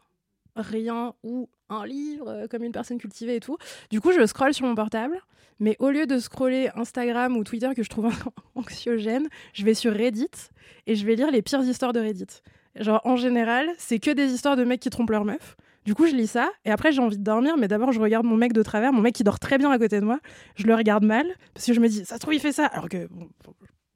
rien 0.57 1.15
ou 1.23 1.49
un 1.69 1.85
livre, 1.87 2.29
euh, 2.29 2.47
comme 2.49 2.63
une 2.63 2.73
personne 2.73 2.99
cultivée 2.99 3.37
et 3.37 3.41
tout. 3.41 3.57
Du 3.91 4.01
coup, 4.01 4.13
je 4.13 4.25
scrolle 4.27 4.55
sur 4.55 4.67
mon 4.67 4.75
portable. 4.75 5.21
Mais 5.59 5.75
au 5.79 5.91
lieu 5.91 6.07
de 6.07 6.19
scroller 6.19 6.69
Instagram 6.75 7.35
ou 7.37 7.43
Twitter 7.43 7.71
que 7.75 7.83
je 7.83 7.89
trouve 7.89 8.13
anxiogène, 8.55 9.27
je 9.55 9.65
vais 9.65 9.73
sur 9.75 9.93
Reddit 9.93 10.29
et 10.87 10.97
je 10.97 11.07
vais 11.07 11.15
lire 11.15 11.31
les 11.31 11.41
pires 11.41 11.63
histoires 11.63 11.95
de 11.95 12.01
Reddit. 12.01 12.43
Genre, 12.79 13.01
en 13.05 13.17
général, 13.17 13.67
c'est 13.79 13.99
que 13.99 14.11
des 14.11 14.33
histoires 14.33 14.57
de 14.57 14.65
mecs 14.65 14.81
qui 14.81 14.91
trompent 14.91 15.11
leur 15.11 15.25
meuf. 15.25 15.57
Du 15.87 15.95
coup, 15.95 16.07
je 16.07 16.15
lis 16.15 16.27
ça 16.27 16.51
et 16.65 16.71
après, 16.71 16.91
j'ai 16.91 17.01
envie 17.01 17.17
de 17.17 17.23
dormir, 17.23 17.57
mais 17.57 17.69
d'abord, 17.69 17.93
je 17.93 18.01
regarde 18.01 18.27
mon 18.27 18.37
mec 18.37 18.53
de 18.53 18.63
travers, 18.63 18.93
mon 18.93 19.03
mec 19.03 19.15
qui 19.15 19.23
dort 19.23 19.39
très 19.39 19.57
bien 19.57 19.71
à 19.71 19.79
côté 19.79 20.01
de 20.01 20.05
moi. 20.05 20.19
Je 20.57 20.67
le 20.67 20.75
regarde 20.75 21.05
mal 21.05 21.27
parce 21.55 21.65
que 21.65 21.73
je 21.73 21.81
me 21.81 21.89
dis, 21.89 22.05
ça 22.05 22.17
se 22.17 22.21
trouve, 22.21 22.35
il 22.35 22.41
fait 22.41 22.53
ça, 22.53 22.67
alors 22.67 22.89
que 22.89 23.07
bon, 23.09 23.29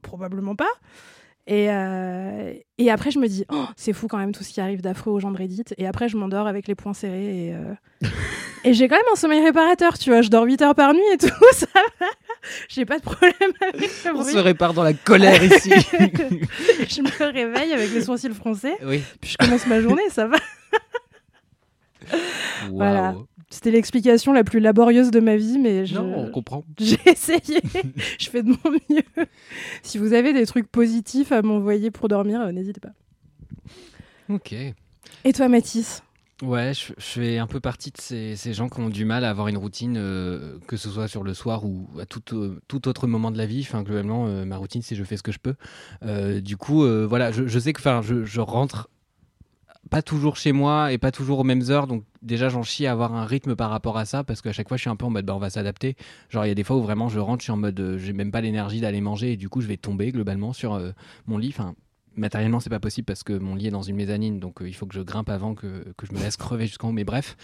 probablement 0.00 0.54
pas. 0.54 0.70
Et, 1.46 1.66
euh, 1.68 2.52
et 2.78 2.90
après, 2.92 3.10
je 3.10 3.18
me 3.18 3.26
dis, 3.26 3.44
oh, 3.50 3.64
c'est 3.74 3.92
fou 3.92 4.06
quand 4.06 4.18
même 4.18 4.32
tout 4.32 4.44
ce 4.44 4.52
qui 4.52 4.60
arrive 4.60 4.82
d'affreux 4.82 5.10
aux 5.10 5.18
gens 5.18 5.32
de 5.32 5.36
Reddit. 5.36 5.64
Et 5.78 5.86
après, 5.88 6.08
je 6.08 6.16
m'endors 6.16 6.46
avec 6.46 6.68
les 6.68 6.76
poings 6.76 6.94
serrés. 6.94 7.48
Et, 7.48 7.54
euh, 7.54 7.74
et 8.64 8.72
j'ai 8.72 8.86
quand 8.86 8.94
même 8.94 9.12
un 9.12 9.16
sommeil 9.16 9.42
réparateur, 9.42 9.98
tu 9.98 10.10
vois. 10.10 10.22
Je 10.22 10.28
dors 10.28 10.44
8 10.44 10.62
heures 10.62 10.74
par 10.76 10.94
nuit 10.94 11.02
et 11.12 11.16
tout, 11.18 11.28
ça 11.52 11.66
va. 11.74 12.06
J'ai 12.68 12.84
pas 12.84 12.98
de 12.98 13.02
problème 13.02 13.32
avec 13.60 13.80
le 13.80 14.14
On 14.14 14.22
se 14.22 14.38
répare 14.38 14.74
dans 14.74 14.84
la 14.84 14.92
colère 14.92 15.42
ici. 15.42 15.70
je 15.90 17.02
me 17.02 17.32
réveille 17.32 17.72
avec 17.72 17.92
les 17.92 18.02
sourcils 18.02 18.32
froncés, 18.32 18.76
oui. 18.84 19.02
puis 19.20 19.32
je 19.32 19.36
commence 19.36 19.66
ma 19.66 19.80
journée, 19.80 20.08
ça 20.10 20.26
va. 20.26 20.36
Voilà. 22.72 23.14
C'était 23.52 23.72
l'explication 23.72 24.32
la 24.32 24.44
plus 24.44 24.60
laborieuse 24.60 25.10
de 25.10 25.18
ma 25.18 25.36
vie, 25.36 25.58
mais 25.58 25.84
je- 25.86 25.94
Non, 25.96 26.14
on 26.18 26.30
comprend. 26.30 26.64
j'ai 26.78 26.98
essayé. 27.06 27.60
je 28.18 28.30
fais 28.30 28.42
de 28.44 28.48
mon 28.50 28.70
mieux. 28.88 29.26
Si 29.82 29.98
vous 29.98 30.12
avez 30.12 30.32
des 30.32 30.46
trucs 30.46 30.70
positifs 30.70 31.32
à 31.32 31.42
m'envoyer 31.42 31.90
pour 31.90 32.06
dormir, 32.08 32.40
euh, 32.42 32.52
n'hésitez 32.52 32.80
pas. 32.80 32.92
Ok. 34.28 34.52
Et 35.24 35.32
toi, 35.32 35.48
Mathis? 35.48 36.02
Ouais, 36.42 36.72
je, 36.72 36.92
je 36.96 37.04
fais 37.04 37.38
un 37.38 37.46
peu 37.46 37.60
partie 37.60 37.90
de 37.90 37.98
ces, 38.00 38.34
ces 38.36 38.54
gens 38.54 38.68
qui 38.70 38.80
ont 38.80 38.88
du 38.88 39.04
mal 39.04 39.24
à 39.24 39.30
avoir 39.30 39.48
une 39.48 39.58
routine, 39.58 39.96
euh, 39.98 40.58
que 40.66 40.76
ce 40.78 40.88
soit 40.88 41.06
sur 41.08 41.22
le 41.22 41.34
soir 41.34 41.64
ou 41.66 41.86
à 42.00 42.06
tout, 42.06 42.22
euh, 42.34 42.60
tout 42.68 42.88
autre 42.88 43.06
moment 43.06 43.30
de 43.30 43.36
la 43.36 43.44
vie. 43.46 43.60
Enfin, 43.60 43.82
globalement, 43.82 44.26
euh, 44.26 44.44
ma 44.46 44.56
routine, 44.56 44.80
c'est 44.80 44.94
je 44.94 45.04
fais 45.04 45.16
ce 45.18 45.22
que 45.22 45.32
je 45.32 45.38
peux. 45.38 45.54
Euh, 46.02 46.40
du 46.40 46.56
coup, 46.56 46.84
euh, 46.84 47.04
voilà, 47.06 47.30
je, 47.32 47.46
je 47.46 47.58
sais 47.58 47.72
que 47.74 47.80
enfin, 47.80 48.00
je, 48.02 48.24
je 48.24 48.40
rentre 48.40 48.88
pas 49.88 50.02
toujours 50.02 50.36
chez 50.36 50.52
moi 50.52 50.92
et 50.92 50.98
pas 50.98 51.10
toujours 51.10 51.38
aux 51.38 51.44
mêmes 51.44 51.62
heures. 51.70 51.86
Donc, 51.86 52.04
déjà, 52.22 52.48
j'en 52.48 52.62
chie 52.62 52.86
à 52.86 52.92
avoir 52.92 53.14
un 53.14 53.24
rythme 53.24 53.56
par 53.56 53.70
rapport 53.70 53.96
à 53.96 54.04
ça 54.04 54.24
parce 54.24 54.42
qu'à 54.42 54.52
chaque 54.52 54.68
fois, 54.68 54.76
je 54.76 54.82
suis 54.82 54.90
un 54.90 54.96
peu 54.96 55.06
en 55.06 55.10
mode 55.10 55.24
bah, 55.24 55.34
on 55.34 55.38
va 55.38 55.50
s'adapter. 55.50 55.96
Genre, 56.28 56.44
il 56.44 56.48
y 56.48 56.52
a 56.52 56.54
des 56.54 56.64
fois 56.64 56.76
où 56.76 56.82
vraiment 56.82 57.08
je 57.08 57.18
rentre, 57.18 57.40
je 57.40 57.44
suis 57.44 57.52
en 57.52 57.56
mode 57.56 57.80
euh, 57.80 57.98
j'ai 57.98 58.12
même 58.12 58.30
pas 58.30 58.40
l'énergie 58.40 58.80
d'aller 58.80 59.00
manger 59.00 59.32
et 59.32 59.36
du 59.36 59.48
coup, 59.48 59.60
je 59.60 59.66
vais 59.66 59.76
tomber 59.76 60.12
globalement 60.12 60.52
sur 60.52 60.74
euh, 60.74 60.90
mon 61.26 61.38
lit. 61.38 61.54
Matériellement 62.16 62.60
c'est 62.60 62.70
pas 62.70 62.80
possible 62.80 63.04
parce 63.04 63.22
que 63.22 63.32
mon 63.32 63.54
lit 63.54 63.68
est 63.68 63.70
dans 63.70 63.82
une 63.82 63.96
mezzanine 63.96 64.40
donc 64.40 64.62
euh, 64.62 64.68
il 64.68 64.72
faut 64.72 64.86
que 64.86 64.94
je 64.94 65.00
grimpe 65.00 65.30
avant 65.30 65.54
que, 65.54 65.84
que 65.96 66.06
je 66.06 66.12
me 66.12 66.18
laisse 66.18 66.36
crever 66.36 66.66
jusqu'en 66.66 66.88
haut 66.88 66.92
mais 66.92 67.04
bref. 67.04 67.36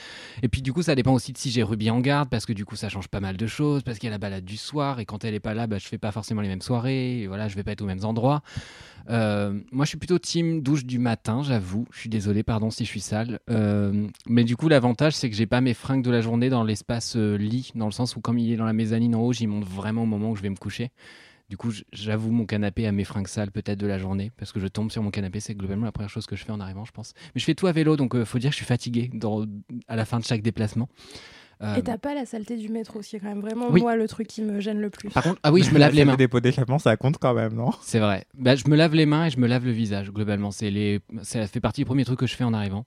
Et 0.43 0.49
puis 0.49 0.63
du 0.63 0.73
coup 0.73 0.83
ça 0.83 0.95
dépend 0.95 1.13
aussi 1.13 1.33
de 1.33 1.39
si 1.39 1.51
j'ai 1.51 1.63
Ruby 1.63 1.91
en 1.91 2.01
garde 2.01 2.29
parce 2.29 2.47
que 2.47 2.53
du 2.53 2.65
coup 2.65 2.77
ça 2.77 2.89
change 2.89 3.09
pas 3.09 3.21
mal 3.21 3.37
de 3.37 3.47
choses 3.47 3.83
parce 3.83 3.99
qu'il 3.99 4.09
y 4.09 4.11
a 4.11 4.11
la 4.13 4.19
balade 4.19 4.45
du 4.45 4.57
soir 4.57 5.01
et 5.01 5.05
quand 5.05 5.25
elle 5.25 5.35
est 5.35 5.41
pas 5.41 5.55
là 5.55 5.67
bah, 5.67 5.79
je 5.79 5.87
fais 5.87 5.99
pas 5.99 6.13
forcément 6.13 6.41
les 6.41 6.49
mêmes 6.49 6.63
soirées 6.63 7.23
et 7.23 7.27
voilà 7.27 7.49
je 7.49 7.55
vais 7.55 7.63
pas 7.63 7.73
être 7.73 7.83
aux 7.83 7.87
mêmes 7.87 8.05
endroits. 8.05 8.43
Euh, 9.09 9.61
moi 9.71 9.85
je 9.85 9.91
suis 9.91 9.99
plutôt 9.99 10.19
team 10.19 10.63
douche 10.63 10.85
du 10.85 10.99
matin 10.99 11.43
j'avoue. 11.43 11.87
Je 11.93 12.01
suis 12.01 12.09
désolé 12.11 12.43
pardon 12.43 12.71
si 12.71 12.85
je 12.85 12.91
suis 12.91 13.01
sale. 13.01 13.39
Euh, 13.51 14.09
mais 14.27 14.45
du 14.45 14.57
coup 14.57 14.69
l'avantage 14.69 15.15
c'est 15.15 15.31
que 15.31 15.37
j'ai 15.37 15.47
pas 15.47 15.61
mes 15.61 15.75
fringues 15.75 16.03
de 16.03 16.11
la 16.11 16.21
journée 16.21 16.51
dans 16.51 16.65
l'espace 16.65 17.17
lit 17.17 17.73
dans 17.75 17.87
le 17.87 17.93
sens 17.93 18.17
où 18.17 18.21
comme 18.21 18.39
il 18.39 18.53
est 18.53 18.57
dans 18.57 18.65
la 18.65 18.73
mezzanine 18.73 19.15
en 19.15 19.21
haut 19.21 19.33
j'y 19.33 19.47
monte 19.47 19.65
vraiment 19.65 20.03
au 20.03 20.07
moment 20.07 20.31
où 20.31 20.37
je 20.37 20.43
vais 20.43 20.51
me 20.51 20.57
coucher 20.57 20.91
du 21.49 21.57
coup, 21.57 21.71
j'avoue 21.93 22.31
mon 22.33 22.45
canapé 22.47 22.87
à 22.87 22.93
mes 22.93 23.05
fringues 23.05 23.29
sales 23.29 23.51
peut-être 23.51 23.79
de 23.79 23.87
la 23.87 23.99
journée, 23.99 24.33
parce 24.37 24.53
que 24.53 24.61
je 24.61 24.67
tombe 24.67 24.91
sur 24.91 25.03
mon 25.03 25.11
canapé, 25.11 25.41
c'est 25.41 25.55
globalement 25.55 25.85
la 25.85 25.93
première 25.93 26.11
chose 26.11 26.27
que 26.27 26.35
je 26.37 26.45
fais 26.45 26.53
en 26.53 26.61
arrivant, 26.61 26.85
je 26.85 26.93
pense. 26.93 27.15
Mais 27.35 27.41
je 27.41 27.45
fais 27.45 27.55
tout 27.55 27.67
à 27.67 27.73
vélo, 27.73 27.97
donc 27.97 28.15
euh, 28.15 28.25
faut 28.25 28.39
dire 28.39 28.51
que 28.51 28.55
je 28.55 28.59
suis 28.59 28.67
fatigué 28.67 29.11
dans- 29.15 29.47
à 29.89 29.97
la 29.97 30.05
fin 30.05 30.19
de 30.19 30.25
chaque 30.25 30.43
déplacement. 30.43 30.89
Euh, 31.63 31.77
Et 31.77 31.83
t'as 31.83 31.97
pas 31.97 32.13
la 32.15 32.27
saleté 32.27 32.57
du 32.59 32.69
métro, 32.69 33.01
ce 33.01 33.09
qui 33.09 33.17
est 33.17 33.21
quand 33.21 33.29
même 33.29 33.41
vraiment 33.41 33.69
Oui. 33.71 33.81
moi 33.81 33.97
le 33.97 34.07
truc 34.07 34.27
qui 34.27 34.43
me 34.43 34.61
gêne 34.61 34.79
le 34.79 34.91
plus. 34.91 35.09
Par 35.09 35.23
contre, 35.23 35.41
ah 35.43 35.51
oui, 35.53 35.63
je 35.63 35.71
me 35.71 35.79
lave 35.79 35.95
les 35.95 36.05
mains. 36.05 36.15
Des 36.17 36.29
pots 36.29 36.41
d'échappement, 36.41 36.79
ça 36.79 36.97
compte 36.99 37.17
quand 37.19 37.33
même, 37.33 37.55
non? 37.55 37.71
C'est 37.81 37.99
vrai. 37.99 38.27
Bah, 38.35 38.57
je 38.57 38.69
me 38.69 38.77
lave 38.77 38.95
les 38.95 39.07
mains 39.07 39.25
et 39.27 39.31
je 39.31 39.39
me 39.39 39.47
lave 39.47 39.65
le 39.65 39.71
visage, 39.71 40.11
globalement. 40.11 40.51
C'est 40.51 40.71
les... 40.71 41.01
Ça 41.23 41.47
fait 41.47 41.61
partie 41.61 41.81
des 41.81 41.85
premiers 41.87 42.05
trucs 42.05 42.19
que 42.19 42.27
je 42.27 42.35
fais 42.35 42.45
en 42.45 42.53
arrivant. 42.53 42.85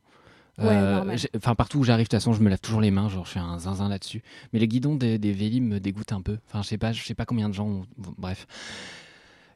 Euh, 0.61 1.15
Enfin, 1.37 1.55
partout 1.55 1.79
où 1.79 1.83
j'arrive, 1.83 2.05
de 2.05 2.09
toute 2.09 2.19
façon, 2.19 2.33
je 2.33 2.41
me 2.41 2.49
lave 2.49 2.59
toujours 2.59 2.81
les 2.81 2.91
mains. 2.91 3.09
Genre, 3.09 3.25
je 3.25 3.31
fais 3.31 3.39
un 3.39 3.59
zinzin 3.59 3.89
là-dessus. 3.89 4.21
Mais 4.53 4.59
les 4.59 4.67
guidons 4.67 4.95
des, 4.95 5.17
des 5.17 5.31
Vélim 5.31 5.65
me 5.67 5.79
dégoûtent 5.79 6.13
un 6.13 6.21
peu. 6.21 6.37
Enfin, 6.47 6.61
je 6.61 6.67
sais 6.67 6.77
pas, 6.77 6.91
je 6.91 7.03
sais 7.03 7.13
pas 7.15 7.25
combien 7.25 7.49
de 7.49 7.53
gens. 7.53 7.67
ont- 7.67 7.85
Bref. 8.17 8.47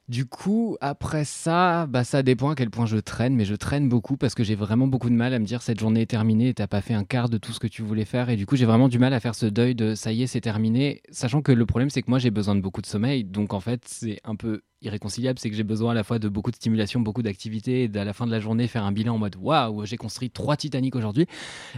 Du 0.09 0.25
coup, 0.25 0.75
après 0.81 1.23
ça, 1.23 1.85
bah, 1.87 2.03
ça 2.03 2.23
dépend 2.23 2.49
à 2.49 2.55
quel 2.55 2.69
point 2.69 2.85
je 2.85 2.97
traîne, 2.97 3.35
mais 3.35 3.45
je 3.45 3.55
traîne 3.55 3.87
beaucoup 3.87 4.17
parce 4.17 4.35
que 4.35 4.43
j'ai 4.43 4.53
vraiment 4.55 4.85
beaucoup 4.85 5.09
de 5.09 5.15
mal 5.15 5.33
à 5.33 5.39
me 5.39 5.45
dire 5.45 5.61
cette 5.61 5.79
journée 5.79 6.01
est 6.01 6.05
terminée 6.07 6.49
et 6.49 6.53
t'as 6.53 6.67
pas 6.67 6.81
fait 6.81 6.93
un 6.93 7.05
quart 7.05 7.29
de 7.29 7.37
tout 7.37 7.53
ce 7.53 7.59
que 7.59 7.67
tu 7.67 7.83
voulais 7.83 8.03
faire. 8.03 8.29
Et 8.29 8.35
du 8.35 8.45
coup, 8.45 8.57
j'ai 8.57 8.65
vraiment 8.65 8.89
du 8.89 8.99
mal 8.99 9.13
à 9.13 9.21
faire 9.21 9.33
ce 9.33 9.45
deuil 9.45 9.75
de 9.75 9.95
ça 9.95 10.11
y 10.11 10.23
est, 10.23 10.27
c'est 10.27 10.41
terminé. 10.41 11.01
Sachant 11.09 11.41
que 11.41 11.53
le 11.53 11.65
problème, 11.65 11.89
c'est 11.89 12.01
que 12.01 12.09
moi, 12.09 12.19
j'ai 12.19 12.31
besoin 12.31 12.53
de 12.55 12.59
beaucoup 12.59 12.81
de 12.81 12.85
sommeil. 12.85 13.23
Donc, 13.23 13.53
en 13.53 13.61
fait, 13.61 13.83
c'est 13.87 14.19
un 14.25 14.35
peu 14.35 14.61
irréconciliable. 14.83 15.39
C'est 15.39 15.49
que 15.49 15.55
j'ai 15.55 15.63
besoin 15.63 15.91
à 15.91 15.93
la 15.93 16.03
fois 16.03 16.19
de 16.19 16.29
beaucoup 16.29 16.51
de 16.51 16.55
stimulation, 16.55 16.99
beaucoup 16.99 17.23
d'activité 17.23 17.83
et 17.83 17.97
à 17.97 18.03
la 18.03 18.13
fin 18.13 18.25
de 18.25 18.31
la 18.31 18.39
journée, 18.39 18.67
faire 18.67 18.83
un 18.83 18.91
bilan 18.91 19.15
en 19.15 19.17
mode 19.17 19.35
waouh, 19.39 19.85
j'ai 19.85 19.97
construit 19.97 20.29
trois 20.29 20.57
Titanic 20.57 20.95
aujourd'hui. 20.95 21.27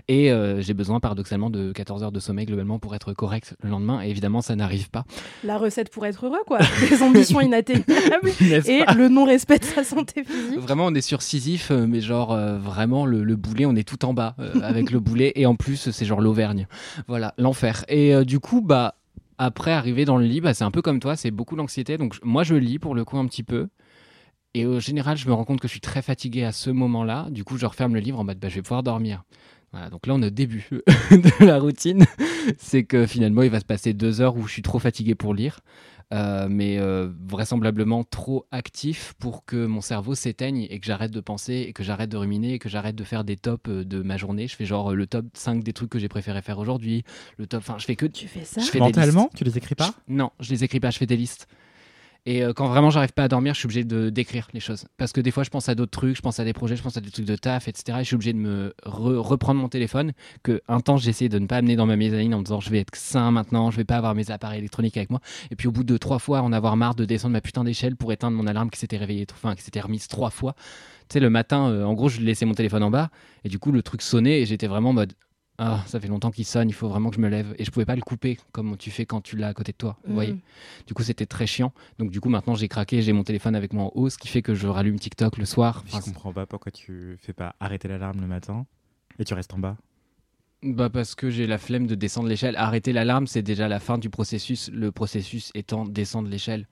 Et 0.07 0.31
euh, 0.31 0.61
j'ai 0.61 0.73
besoin 0.73 0.99
paradoxalement 0.99 1.49
de 1.49 1.71
14 1.71 2.03
heures 2.03 2.11
de 2.11 2.19
sommeil 2.19 2.45
globalement 2.45 2.79
pour 2.79 2.95
être 2.95 3.13
correct 3.13 3.55
le 3.61 3.69
lendemain. 3.69 4.01
Et 4.03 4.09
évidemment, 4.09 4.41
ça 4.41 4.55
n'arrive 4.55 4.89
pas. 4.89 5.05
La 5.43 5.57
recette 5.57 5.89
pour 5.89 6.05
être 6.05 6.25
heureux, 6.25 6.43
quoi. 6.45 6.59
Des 6.89 7.01
ambitions 7.01 7.41
inatteignables 7.41 8.31
et 8.41 8.83
le 8.95 9.07
non-respect 9.09 9.59
de 9.59 9.65
sa 9.65 9.83
santé 9.83 10.23
physique. 10.23 10.59
Vraiment, 10.59 10.87
on 10.87 10.93
est 10.93 11.01
sur 11.01 11.21
Sisyphe, 11.21 11.71
euh, 11.71 11.85
mais 11.87 12.01
genre 12.01 12.31
euh, 12.31 12.57
vraiment 12.57 13.05
le, 13.05 13.23
le 13.23 13.35
boulet, 13.35 13.65
on 13.65 13.75
est 13.75 13.87
tout 13.87 14.05
en 14.05 14.13
bas 14.13 14.35
euh, 14.39 14.61
avec 14.61 14.91
le 14.91 14.99
boulet, 14.99 15.31
et 15.35 15.45
en 15.45 15.55
plus 15.55 15.91
c'est 15.91 16.05
genre 16.05 16.21
l'Auvergne. 16.21 16.67
Voilà, 17.07 17.33
l'enfer. 17.37 17.85
Et 17.87 18.25
du 18.25 18.39
coup, 18.39 18.61
bah 18.61 18.95
après 19.37 19.71
arriver 19.71 20.05
dans 20.05 20.17
le 20.17 20.25
lit, 20.25 20.41
bah, 20.41 20.53
c'est 20.53 20.63
un 20.63 20.71
peu 20.71 20.81
comme 20.81 20.99
toi, 20.99 21.15
c'est 21.15 21.31
beaucoup 21.31 21.55
l'anxiété. 21.55 21.97
Donc 21.97 22.15
moi 22.23 22.43
je 22.43 22.55
lis 22.55 22.79
pour 22.79 22.95
le 22.95 23.05
coup 23.05 23.17
un 23.17 23.25
petit 23.27 23.43
peu. 23.43 23.67
Et 24.53 24.65
au 24.65 24.79
général, 24.79 25.17
je 25.17 25.27
me 25.27 25.33
rends 25.33 25.43
compte 25.43 25.59
que 25.59 25.67
je 25.67 25.73
suis 25.73 25.81
très 25.81 26.01
fatigué 26.01 26.43
à 26.43 26.53
ce 26.53 26.69
moment-là. 26.69 27.27
Du 27.29 27.43
coup, 27.43 27.57
je 27.57 27.65
referme 27.65 27.93
le 27.93 27.99
livre 27.99 28.19
en 28.19 28.23
mode 28.23 28.39
bah, 28.39 28.47
je 28.47 28.55
vais 28.55 28.61
pouvoir 28.61 28.83
dormir. 28.83 29.23
Voilà, 29.73 29.89
donc 29.89 30.07
là, 30.07 30.13
on 30.13 30.23
au 30.23 30.29
début 30.29 30.69
de 31.11 31.45
la 31.45 31.59
routine. 31.59 32.05
c'est 32.57 32.85
que 32.85 33.05
finalement, 33.05 33.41
il 33.41 33.49
va 33.49 33.59
se 33.59 33.65
passer 33.65 33.93
deux 33.93 34.21
heures 34.21 34.37
où 34.37 34.47
je 34.47 34.53
suis 34.53 34.61
trop 34.61 34.79
fatigué 34.79 35.15
pour 35.15 35.33
lire. 35.33 35.59
Euh, 36.13 36.47
mais 36.49 36.77
euh, 36.77 37.09
vraisemblablement 37.27 38.03
trop 38.03 38.45
actif 38.51 39.15
pour 39.17 39.43
que 39.43 39.65
mon 39.65 39.81
cerveau 39.81 40.13
s'éteigne 40.13 40.67
et 40.69 40.79
que 40.79 40.85
j'arrête 40.85 41.09
de 41.11 41.19
penser 41.19 41.65
et 41.67 41.73
que 41.73 41.83
j'arrête 41.83 42.09
de 42.11 42.17
ruminer 42.17 42.53
et 42.53 42.59
que 42.59 42.69
j'arrête 42.69 42.95
de 42.95 43.03
faire 43.03 43.23
des 43.23 43.37
tops 43.37 43.67
euh, 43.69 43.83
de 43.83 44.03
ma 44.03 44.15
journée. 44.15 44.47
Je 44.47 44.55
fais 44.55 44.65
genre 44.65 44.93
le 44.93 45.07
top 45.07 45.25
5 45.33 45.63
des 45.63 45.73
trucs 45.73 45.89
que 45.89 45.97
j'ai 45.97 46.07
préféré 46.07 46.43
faire 46.43 46.59
aujourd'hui, 46.59 47.03
le 47.37 47.47
top, 47.47 47.61
enfin 47.67 47.77
je 47.79 47.85
fais 47.85 47.95
que 47.95 48.05
Tu 48.05 48.27
fais 48.27 48.43
ça 48.43 48.61
je 48.61 48.67
fais 48.67 48.77
Mentalement, 48.79 49.29
tu 49.35 49.43
les 49.43 49.57
écris 49.57 49.73
pas? 49.73 49.95
Je- 50.07 50.13
Non, 50.13 50.29
je 50.39 50.51
les 50.51 50.63
écris 50.63 50.79
pas, 50.79 50.91
je 50.91 50.99
fais 50.99 51.07
des 51.07 51.17
listes. 51.17 51.47
Et 52.27 52.43
euh, 52.43 52.53
quand 52.53 52.67
vraiment 52.67 52.89
j'arrive 52.89 53.13
pas 53.13 53.23
à 53.23 53.27
dormir, 53.27 53.53
je 53.53 53.59
suis 53.59 53.67
obligé 53.67 53.83
de 53.83 54.09
d'écrire 54.09 54.47
les 54.53 54.59
choses. 54.59 54.85
Parce 54.97 55.11
que 55.11 55.21
des 55.21 55.29
fois, 55.29 55.43
je 55.43 55.51
pense 55.51 55.69
à 55.69 55.75
d'autres 55.75 55.91
trucs, 55.91 56.15
je 56.15 56.21
pense 56.21 56.39
à 56.39 56.43
des 56.43 56.53
projets, 56.53 56.75
je 56.75 56.81
pense 56.81 56.97
à 56.97 57.01
des 57.01 57.11
trucs 57.11 57.25
de 57.25 57.35
taf, 57.35 57.67
etc. 57.67 57.99
Et 57.99 58.01
je 58.01 58.07
suis 58.07 58.15
obligé 58.15 58.33
de 58.33 58.39
me 58.39 58.73
re- 58.83 59.17
reprendre 59.17 59.59
mon 59.61 59.69
téléphone. 59.69 60.13
Que 60.41 60.61
un 60.67 60.79
temps, 60.79 60.97
essayé 60.97 61.29
de 61.29 61.37
ne 61.37 61.45
pas 61.45 61.57
amener 61.57 61.75
dans 61.75 61.85
ma 61.85 61.95
mezzanine 61.95 62.33
en 62.33 62.39
me 62.39 62.43
disant 62.43 62.59
je 62.59 62.69
vais 62.71 62.79
être 62.79 62.95
sain 62.95 63.29
maintenant, 63.31 63.69
je 63.69 63.77
vais 63.77 63.83
pas 63.85 63.97
avoir 63.97 64.15
mes 64.15 64.31
appareils 64.31 64.59
électroniques 64.59 64.97
avec 64.97 65.11
moi. 65.11 65.19
Et 65.51 65.55
puis 65.55 65.67
au 65.67 65.71
bout 65.71 65.83
de 65.83 65.97
trois 65.97 66.19
fois, 66.19 66.41
en 66.41 66.51
avoir 66.51 66.75
marre 66.77 66.95
de 66.95 67.05
descendre 67.05 67.33
ma 67.33 67.41
putain 67.41 67.63
d'échelle 67.63 67.95
pour 67.95 68.11
éteindre 68.11 68.35
mon 68.37 68.47
alarme 68.47 68.69
qui 68.71 68.79
s'était 68.79 68.97
réveillée, 68.97 69.27
enfin 69.31 69.55
qui 69.55 69.61
s'était 69.63 69.81
remise 69.81 70.07
trois 70.07 70.31
fois. 70.31 70.55
Tu 71.09 71.13
sais, 71.13 71.19
le 71.19 71.29
matin, 71.29 71.69
euh, 71.69 71.83
en 71.83 71.93
gros, 71.93 72.09
je 72.09 72.19
laissais 72.21 72.45
mon 72.45 72.55
téléphone 72.55 72.81
en 72.81 72.89
bas 72.89 73.09
et 73.43 73.49
du 73.49 73.59
coup, 73.59 73.71
le 73.71 73.83
truc 73.83 74.01
sonnait 74.01 74.41
et 74.41 74.45
j'étais 74.47 74.65
vraiment 74.67 74.89
en 74.89 74.93
mode 74.93 75.13
ah, 75.57 75.83
ça 75.87 75.99
fait 75.99 76.07
longtemps 76.07 76.31
qu'il 76.31 76.45
sonne, 76.45 76.67
il 76.69 76.73
faut 76.73 76.89
vraiment 76.89 77.09
que 77.09 77.15
je 77.15 77.21
me 77.21 77.29
lève. 77.29 77.55
Et 77.57 77.63
je 77.65 77.71
pouvais 77.71 77.85
pas 77.85 77.95
le 77.95 78.01
couper 78.01 78.37
comme 78.51 78.75
tu 78.77 78.91
fais 78.91 79.05
quand 79.05 79.21
tu 79.21 79.37
l'as 79.37 79.47
à 79.47 79.53
côté 79.53 79.71
de 79.71 79.77
toi. 79.77 79.97
Vous 80.03 80.11
Mm. 80.11 80.15
voyez 80.15 80.35
Du 80.87 80.93
coup, 80.93 81.03
c'était 81.03 81.25
très 81.25 81.47
chiant. 81.47 81.71
Donc, 81.97 82.11
du 82.11 82.19
coup, 82.19 82.29
maintenant, 82.29 82.55
j'ai 82.55 82.67
craqué, 82.67 83.01
j'ai 83.01 83.13
mon 83.13 83.23
téléphone 83.23 83.55
avec 83.55 83.71
moi 83.73 83.85
en 83.85 83.91
haut, 83.95 84.09
ce 84.09 84.17
qui 84.17 84.27
fait 84.27 84.41
que 84.41 84.53
je 84.53 84.67
rallume 84.67 84.99
TikTok 84.99 85.37
le 85.37 85.45
soir. 85.45 85.83
Je 85.87 85.95
Enfin, 85.95 86.01
comprends 86.11 86.33
pas 86.33 86.45
pourquoi 86.45 86.71
tu 86.71 87.17
fais 87.21 87.33
pas 87.33 87.55
arrêter 87.59 87.87
l'alarme 87.87 88.19
le 88.21 88.27
matin 88.27 88.65
et 89.19 89.23
tu 89.23 89.33
restes 89.33 89.53
en 89.53 89.59
bas. 89.59 89.77
Bah 90.63 90.89
parce 90.89 91.13
que 91.15 91.29
j'ai 91.29 91.45
la 91.47 91.57
flemme 91.59 91.85
de 91.85 91.95
descendre 91.95 92.27
l'échelle. 92.27 92.55
Arrêter 92.55 92.91
l'alarme, 92.91 93.27
c'est 93.27 93.43
déjà 93.43 93.67
la 93.67 93.79
fin 93.79 93.97
du 93.97 94.09
processus. 94.09 94.71
Le 94.73 94.91
processus 94.91 95.51
étant 95.53 95.85
descendre 95.85 96.27
l'échelle 96.27 96.67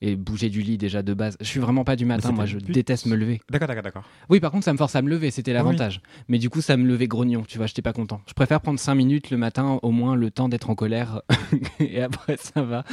et 0.00 0.16
bouger 0.16 0.50
du 0.50 0.62
lit 0.62 0.78
déjà 0.78 1.02
de 1.02 1.14
base. 1.14 1.36
Je 1.40 1.46
suis 1.46 1.60
vraiment 1.60 1.84
pas 1.84 1.96
du 1.96 2.04
matin, 2.04 2.32
moi 2.32 2.46
je 2.46 2.58
déteste 2.58 3.06
me 3.06 3.16
lever. 3.16 3.40
D'accord, 3.50 3.68
d'accord, 3.68 3.82
d'accord. 3.82 4.04
Oui, 4.28 4.40
par 4.40 4.50
contre, 4.50 4.64
ça 4.64 4.72
me 4.72 4.78
force 4.78 4.94
à 4.96 5.02
me 5.02 5.08
lever, 5.08 5.30
c'était 5.30 5.52
l'avantage. 5.52 6.00
Mais 6.28 6.38
du 6.38 6.50
coup, 6.50 6.60
ça 6.60 6.76
me 6.76 6.86
levait 6.86 7.08
grognon, 7.08 7.42
tu 7.46 7.58
vois, 7.58 7.66
j'étais 7.66 7.82
pas 7.82 7.92
content. 7.92 8.20
Je 8.26 8.34
préfère 8.34 8.60
prendre 8.60 8.78
5 8.78 8.94
minutes 8.94 9.30
le 9.30 9.36
matin, 9.36 9.78
au 9.82 9.90
moins 9.90 10.14
le 10.14 10.30
temps 10.30 10.48
d'être 10.48 10.70
en 10.70 10.74
colère, 10.74 11.22
et 11.80 12.00
après 12.02 12.36
ça 12.36 12.62
va. 12.62 12.84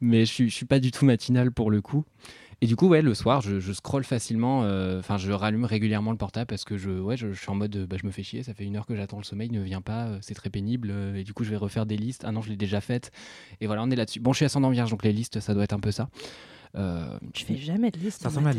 Mais 0.00 0.24
je 0.24 0.32
suis, 0.32 0.50
je 0.50 0.54
suis 0.54 0.66
pas 0.66 0.78
du 0.78 0.92
tout 0.92 1.04
matinal 1.04 1.50
pour 1.50 1.70
le 1.70 1.80
coup. 1.80 2.04
Et 2.60 2.66
du 2.66 2.74
coup, 2.74 2.88
ouais, 2.88 3.02
le 3.02 3.14
soir, 3.14 3.40
je, 3.40 3.60
je 3.60 3.72
scrolle 3.72 4.02
facilement, 4.02 4.64
euh, 4.64 4.98
enfin, 4.98 5.16
je 5.16 5.30
rallume 5.30 5.64
régulièrement 5.64 6.10
le 6.10 6.16
portable 6.16 6.46
parce 6.46 6.64
que 6.64 6.76
je, 6.76 6.90
ouais, 6.90 7.16
je, 7.16 7.32
suis 7.32 7.50
en 7.50 7.54
mode, 7.54 7.76
euh, 7.76 7.86
bah, 7.86 7.96
je 8.00 8.04
me 8.04 8.10
fais 8.10 8.24
chier, 8.24 8.42
ça 8.42 8.52
fait 8.52 8.64
une 8.64 8.76
heure 8.76 8.86
que 8.86 8.96
j'attends 8.96 9.18
le 9.18 9.22
sommeil, 9.22 9.48
ne 9.50 9.62
vient 9.62 9.80
pas, 9.80 10.06
euh, 10.06 10.18
c'est 10.22 10.34
très 10.34 10.50
pénible, 10.50 10.92
et 11.14 11.22
du 11.22 11.32
coup, 11.32 11.44
je 11.44 11.50
vais 11.50 11.56
refaire 11.56 11.86
des 11.86 11.96
listes. 11.96 12.24
Ah 12.26 12.32
non, 12.32 12.42
je 12.42 12.48
l'ai 12.48 12.56
déjà 12.56 12.80
faite. 12.80 13.12
Et 13.60 13.66
voilà, 13.66 13.84
on 13.84 13.90
est 13.90 13.96
là-dessus. 13.96 14.18
Bon, 14.18 14.32
je 14.32 14.38
suis 14.38 14.44
ascendant 14.44 14.70
vierge, 14.70 14.90
donc 14.90 15.04
les 15.04 15.12
listes, 15.12 15.38
ça 15.38 15.54
doit 15.54 15.62
être 15.62 15.72
un 15.72 15.78
peu 15.78 15.92
ça. 15.92 16.08
Euh, 16.78 17.18
Je 17.34 17.44
fais 17.44 17.56
jamais 17.56 17.90
de 17.90 17.98
liste. 17.98 18.22
Ça 18.22 18.28
ressemble 18.28 18.48
à 18.48 18.52
de 18.54 18.58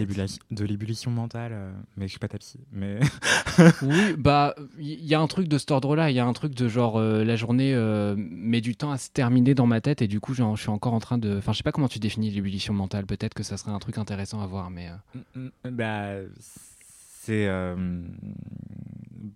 l'ébullition- 0.66 1.10
mentale, 1.12 1.52
euh, 1.54 1.72
mais 1.96 2.06
je 2.08 2.12
suis 2.12 2.20
pas 2.20 2.28
ta 2.28 2.38
psy. 2.38 2.60
Mais 2.74 3.00
Oui, 3.82 4.14
bah, 4.18 4.56
il 4.78 5.06
y 5.06 5.16
a 5.16 5.22
un 5.22 5.28
truc 5.28 5.48
de 5.48 5.58
cet 5.58 5.72
ordre-là. 5.72 6.10
Il 6.12 6.16
y 6.16 6.20
a 6.20 6.26
un 6.26 6.34
truc 6.34 6.54
de 6.54 6.68
genre, 6.68 6.98
euh, 6.98 7.24
la 7.24 7.36
journée 7.38 7.74
euh, 7.74 8.16
met 8.18 8.60
du 8.62 8.76
temps 8.76 8.92
à 8.92 8.98
se 8.98 9.10
terminer 9.10 9.56
dans 9.56 9.68
ma 9.68 9.80
tête 9.80 10.02
et 10.02 10.08
du 10.08 10.20
coup, 10.20 10.34
je 10.34 10.44
suis 10.58 10.70
encore 10.70 10.94
en 10.94 11.00
train 11.00 11.18
de. 11.18 11.38
Enfin, 11.38 11.54
je 11.54 11.58
sais 11.58 11.64
pas 11.64 11.72
comment 11.72 11.88
tu 11.88 12.00
définis 12.00 12.30
l'ébullition 12.30 12.74
mentale. 12.74 13.06
Peut-être 13.06 13.34
que 13.34 13.44
ça 13.44 13.56
serait 13.58 13.72
un 13.72 13.80
truc 13.80 13.98
intéressant 13.98 14.42
à 14.42 14.48
voir, 14.48 14.70
mais. 14.70 14.90
euh, 15.38 15.50
bah, 15.72 16.16
c'est 16.40 17.48
euh, 17.48 18.02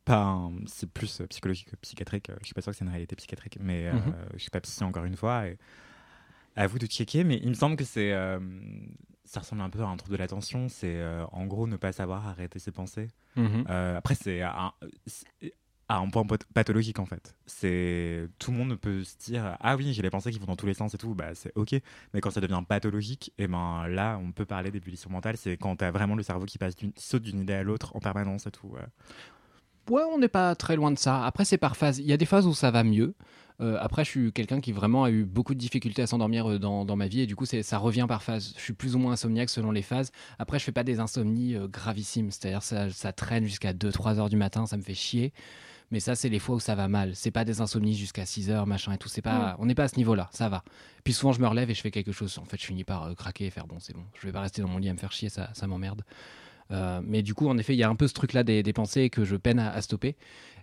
pas 0.05 0.49
c'est 0.65 0.89
plus 0.89 1.21
psychologique 1.29 1.69
que 1.71 1.75
psychiatrique. 1.77 2.31
Je 2.41 2.45
suis 2.45 2.53
pas 2.53 2.61
sûr 2.61 2.71
que 2.71 2.77
c'est 2.77 2.85
une 2.85 2.91
réalité 2.91 3.15
psychiatrique, 3.15 3.57
mais 3.61 3.87
euh, 3.87 3.93
Mhm. 3.93 4.13
je 4.33 4.39
suis 4.39 4.49
pas 4.51 4.61
psy 4.61 4.83
encore 4.83 5.05
une 5.05 5.15
fois. 5.15 5.47
Et 5.47 5.57
à 6.55 6.67
vous 6.67 6.79
de 6.79 6.85
checker, 6.85 7.23
mais 7.23 7.39
il 7.43 7.49
me 7.49 7.53
semble 7.55 7.75
que 7.75 7.83
c'est 7.83 8.11
euh, 8.13 8.39
ça 9.25 9.39
ressemble 9.39 9.61
un 9.61 9.69
peu 9.69 9.81
à 9.81 9.87
un 9.87 9.97
trouble 9.97 10.13
de 10.13 10.17
l'attention. 10.17 10.67
C'est 10.69 10.95
euh, 10.97 11.25
en 11.31 11.45
gros 11.45 11.67
ne 11.67 11.75
pas 11.77 11.91
savoir 11.91 12.27
arrêter 12.27 12.59
ses 12.59 12.71
pensées. 12.71 13.07
Euh, 13.69 13.97
après, 13.97 14.15
c'est 14.15 14.41
à, 14.41 14.65
un- 14.65 14.73
c'est 15.07 15.25
à 15.89 15.97
un 15.97 16.09
point 16.09 16.23
path- 16.23 16.45
pathologique 16.53 16.99
en 16.99 17.05
fait. 17.05 17.35
C'est 17.45 18.27
tout 18.39 18.51
le 18.51 18.57
monde 18.57 18.75
peut 18.75 19.03
se 19.03 19.17
dire 19.17 19.57
ah 19.59 19.75
oui 19.75 19.91
j'ai 19.93 20.01
les 20.01 20.09
pensées 20.09 20.31
qui 20.31 20.39
vont 20.39 20.45
dans 20.45 20.55
tous 20.55 20.65
les 20.65 20.73
sens 20.73 20.93
et 20.93 20.97
tout 20.97 21.13
bah 21.15 21.33
c'est 21.35 21.51
ok. 21.55 21.75
Mais 22.13 22.21
quand 22.21 22.31
ça 22.31 22.41
devient 22.41 22.61
pathologique, 22.67 23.33
et 23.37 23.47
ben 23.47 23.87
là 23.87 24.19
on 24.23 24.31
peut 24.31 24.45
parler 24.45 24.71
d'ébullition 24.71 25.09
mentale. 25.09 25.35
C'est 25.37 25.57
quand 25.57 25.75
t'as 25.77 25.91
vraiment 25.91 26.15
le 26.15 26.23
cerveau 26.23 26.45
qui 26.45 26.57
passe 26.57 26.75
saute 26.97 27.23
d'une 27.23 27.39
idée 27.41 27.53
à 27.53 27.63
l'autre 27.63 27.95
en 27.95 27.99
permanence 27.99 28.45
et 28.47 28.51
tout. 28.51 28.67
ouais. 28.67 28.81
Ouais, 29.89 30.03
on 30.13 30.17
n'est 30.17 30.29
pas 30.29 30.55
très 30.55 30.77
loin 30.77 30.91
de 30.91 30.97
ça. 30.97 31.25
Après, 31.25 31.43
c'est 31.43 31.57
par 31.57 31.75
phase. 31.75 31.99
Il 31.99 32.05
y 32.05 32.13
a 32.13 32.17
des 32.17 32.25
phases 32.25 32.47
où 32.47 32.53
ça 32.53 32.71
va 32.71 32.85
mieux. 32.85 33.15
Euh, 33.61 33.77
après, 33.79 34.03
je 34.03 34.09
suis 34.09 34.33
quelqu'un 34.33 34.61
qui 34.61 34.71
vraiment 34.71 35.03
a 35.03 35.11
eu 35.11 35.25
beaucoup 35.25 35.53
de 35.53 35.59
difficultés 35.59 36.01
à 36.01 36.07
s'endormir 36.07 36.49
euh, 36.49 36.59
dans, 36.59 36.85
dans 36.85 36.95
ma 36.95 37.07
vie 37.07 37.21
et 37.21 37.27
du 37.27 37.35
coup, 37.35 37.45
ça 37.45 37.77
revient 37.77 38.05
par 38.07 38.23
phase. 38.23 38.53
Je 38.57 38.61
suis 38.61 38.73
plus 38.73 38.95
ou 38.95 38.99
moins 38.99 39.13
insomniaque 39.13 39.49
selon 39.49 39.71
les 39.71 39.81
phases. 39.81 40.11
Après, 40.39 40.59
je 40.59 40.63
fais 40.63 40.71
pas 40.71 40.83
des 40.83 40.99
insomnies 40.99 41.55
euh, 41.55 41.67
gravissimes, 41.67 42.31
c'est-à-dire 42.31 42.63
ça, 42.63 42.89
ça 42.89 43.13
traîne 43.13 43.45
jusqu'à 43.45 43.73
2-3 43.73 44.19
heures 44.19 44.29
du 44.29 44.37
matin, 44.37 44.65
ça 44.65 44.77
me 44.77 44.81
fait 44.81 44.95
chier. 44.95 45.33
Mais 45.91 45.99
ça, 45.99 46.15
c'est 46.15 46.29
les 46.29 46.39
fois 46.39 46.55
où 46.55 46.59
ça 46.59 46.73
va 46.73 46.87
mal. 46.87 47.11
C'est 47.13 47.29
pas 47.29 47.45
des 47.45 47.61
insomnies 47.61 47.93
jusqu'à 47.93 48.25
6 48.25 48.49
heures, 48.49 48.65
machin 48.65 48.93
et 48.93 48.97
tout. 48.97 49.09
C'est 49.09 49.21
pas, 49.21 49.55
on 49.59 49.67
n'est 49.67 49.75
pas 49.75 49.83
à 49.83 49.87
ce 49.87 49.97
niveau-là, 49.97 50.27
ça 50.31 50.49
va. 50.49 50.63
Puis 51.03 51.13
souvent, 51.13 51.33
je 51.33 51.39
me 51.39 51.47
relève 51.47 51.69
et 51.69 51.75
je 51.75 51.81
fais 51.81 51.91
quelque 51.91 52.11
chose. 52.11 52.39
En 52.39 52.45
fait, 52.45 52.59
je 52.59 52.65
finis 52.65 52.83
par 52.83 53.03
euh, 53.03 53.13
craquer 53.13 53.45
et 53.45 53.49
faire 53.51 53.67
bon, 53.67 53.77
c'est 53.79 53.93
bon. 53.93 54.03
Je 54.19 54.25
vais 54.25 54.33
pas 54.33 54.41
rester 54.41 54.63
dans 54.63 54.67
mon 54.69 54.79
lit 54.79 54.89
à 54.89 54.93
me 54.93 54.97
faire 54.97 55.11
chier, 55.11 55.29
ça, 55.29 55.51
ça 55.53 55.67
m'emmerde. 55.67 56.01
Euh, 56.71 57.01
mais 57.03 57.21
du 57.21 57.35
coup, 57.35 57.47
en 57.47 57.57
effet, 57.59 57.75
il 57.75 57.77
y 57.77 57.83
a 57.83 57.89
un 57.89 57.95
peu 57.95 58.07
ce 58.07 58.13
truc-là 58.13 58.43
des, 58.43 58.63
des 58.63 58.73
pensées 58.73 59.11
que 59.11 59.23
je 59.23 59.35
peine 59.35 59.59
à, 59.59 59.71
à 59.71 59.81
stopper. 59.81 60.15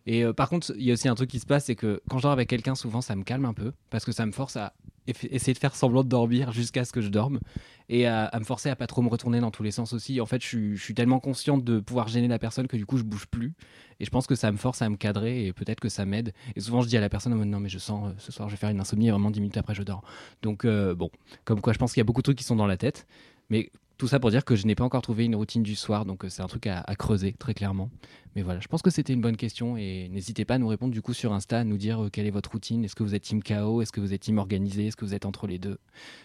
Et 0.07 0.25
euh, 0.25 0.33
par 0.33 0.49
contre, 0.49 0.73
il 0.77 0.85
y 0.85 0.91
a 0.91 0.95
aussi 0.95 1.09
un 1.09 1.15
truc 1.15 1.31
qui 1.31 1.39
se 1.39 1.47
passe, 1.47 1.67
c'est 1.67 1.77
que 1.77 2.01
quand 2.09 2.19
je 2.19 2.23
dors 2.23 2.33
avec 2.33 2.49
quelqu'un, 2.49 2.75
souvent, 2.75 3.01
ça 3.01 3.15
me 3.17 3.23
calme 3.23 3.45
un 3.45 3.55
peu, 3.55 3.73
parce 3.91 4.05
que 4.05 4.13
ça 4.13 4.27
me 4.27 4.33
force 4.33 4.57
à 4.57 4.73
essayer 5.07 5.55
de 5.55 5.59
faire 5.59 5.75
semblant 5.75 6.05
de 6.05 6.09
dormir 6.09 6.53
jusqu'à 6.53 6.85
ce 6.85 6.93
que 6.93 7.01
je 7.01 7.09
dorme, 7.09 7.41
et 7.89 8.07
à, 8.07 8.31
me 8.39 8.45
forcer 8.45 8.71
à 8.71 8.77
pas 8.77 8.87
trop 8.87 9.03
me 9.03 9.09
retourner 9.09 9.41
dans 9.41 9.51
tous 9.51 9.65
les 9.65 9.73
sens 9.73 9.93
aussi. 9.93 10.21
En 10.21 10.27
fait, 10.27 10.43
je 10.43 10.77
suis, 10.77 10.95
tellement 10.95 11.19
consciente 11.19 11.65
de 11.65 11.81
pouvoir 11.81 12.07
gêner 12.07 12.29
la 12.29 12.39
personne 12.39 12.69
que 12.69 12.77
du 12.77 12.87
coup, 12.87 12.99
je 12.99 13.03
bouge 13.03 13.27
plus. 13.27 13.53
Et 13.99 14.05
je 14.05 14.11
pense 14.11 14.27
que 14.27 14.35
ça 14.35 14.51
me 14.53 14.57
force 14.57 14.81
à 14.81 14.89
me 14.89 14.97
cadrer, 14.97 15.47
et 15.47 15.53
peut-être 15.53 15.81
que 15.81 15.89
ça 15.89 16.05
m'aide. 16.05 16.33
Et 16.55 16.61
souvent, 16.61 16.83
je 16.83 16.89
dis 16.89 16.97
à 16.97 17.01
la 17.01 17.09
personne, 17.09 17.35
mode, 17.35 17.49
non, 17.49 17.61
mais 17.61 17.69
je 17.69 17.79
sens, 17.79 18.09
euh, 18.09 18.15
ce 18.19 18.33
soir, 18.33 18.49
je 18.49 18.55
vais 18.55 18.59
faire 18.59 18.71
une 18.71 18.81
insomnie, 18.81 19.09
et 19.09 19.11
vraiment 19.11 19.31
10 19.31 19.41
minutes 19.41 19.57
après, 19.57 19.75
je 19.75 19.83
dors. 19.83 20.03
Donc, 20.43 20.65
euh, 20.65 20.95
bon, 20.95 21.11
comme 21.45 21.61
quoi, 21.61 21.73
je 21.73 21.79
pense 21.79 21.93
qu'il 21.93 22.01
y 22.01 22.03
a 22.03 22.05
beaucoup 22.05 22.21
de 22.21 22.25
trucs 22.25 22.39
qui 22.39 22.45
sont 22.45 22.57
dans 22.57 22.67
la 22.67 22.77
tête. 22.77 23.07
Mais 23.51 23.71
tout 24.01 24.09
ça 24.09 24.19
pour 24.19 24.31
dire 24.31 24.47
que 24.47 24.57
je 24.57 24.67
n'ai 24.67 24.75
pas 24.75 24.83
encore 24.83 25.03
trouvé 25.03 25.27
une 25.27 25.37
routine 25.37 25.63
du 25.63 25.77
soir, 25.77 26.07
donc 26.07 26.25
euh, 26.25 26.31
c'est 26.31 26.41
un 26.41 26.47
truc 26.47 26.67
à, 26.67 26.81
à 26.81 26.95
creuser 26.97 27.35
très 27.39 27.53
clairement. 27.53 27.91
Mais 28.35 28.41
voilà, 28.41 28.59
je 28.59 28.67
pense 28.67 28.81
que 28.81 28.89
c'était 28.89 29.13
une 29.13 29.21
bonne 29.21 29.37
question 29.37 29.77
et 29.77 30.09
n'hésitez 30.11 30.47
pas 30.47 30.55
à 30.55 30.59
nous 30.59 30.69
répondre 30.69 30.91
du 30.91 31.03
coup 31.03 31.13
sur 31.13 31.35
Insta, 31.35 31.59
à 31.59 31.65
nous 31.65 31.77
dire 31.77 32.05
euh, 32.05 32.09
quelle 32.09 32.27
est 32.27 32.31
votre 32.31 32.51
routine. 32.51 32.83
Est-ce 32.83 32.95
que 32.97 33.03
vous 33.03 33.15
êtes 33.15 33.25
team 33.25 33.43
KO 33.43 33.83
Est-ce 33.83 33.93
que 33.93 34.01
vous 34.01 34.15
êtes 34.15 34.23
team 34.23 34.39
organisé? 34.39 34.87
Est-ce 34.87 34.97
que 34.97 35.05
vous 35.05 35.13
êtes 35.13 35.27
entre 35.27 35.47
les 35.47 35.59
deux? 35.59 35.77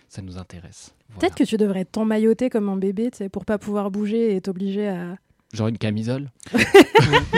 Ça 0.08 0.22
nous 0.22 0.38
intéresse. 0.38 0.96
Voilà. 1.10 1.20
Peut-être 1.20 1.36
que 1.36 1.44
tu 1.44 1.58
devrais 1.58 1.84
t'emmailloter 1.84 2.50
comme 2.50 2.70
un 2.70 2.78
bébé, 2.78 3.12
tu 3.12 3.18
sais, 3.18 3.28
pour 3.28 3.44
pas 3.44 3.58
pouvoir 3.58 3.92
bouger 3.92 4.38
et 4.38 4.40
t'obliger 4.40 4.88
à. 4.88 5.18
Genre 5.52 5.68
une 5.68 5.78
camisole? 5.78 6.32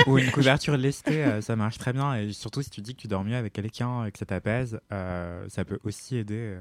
Ou 0.05 0.19
une 0.19 0.29
couverture 0.29 0.77
lestée, 0.77 1.23
euh, 1.25 1.41
ça 1.41 1.55
marche 1.55 1.79
très 1.79 1.93
bien. 1.93 2.13
Et 2.13 2.31
surtout 2.31 2.61
si 2.61 2.69
tu 2.69 2.81
dis 2.81 2.93
que 2.93 3.01
tu 3.01 3.07
dors 3.07 3.23
mieux 3.23 3.35
avec 3.35 3.53
quelqu'un 3.53 4.05
et 4.05 4.11
que 4.11 4.19
ça 4.19 4.25
t'apaise, 4.25 4.79
euh, 4.93 5.45
ça 5.49 5.65
peut 5.65 5.79
aussi 5.83 6.17
aider. 6.17 6.57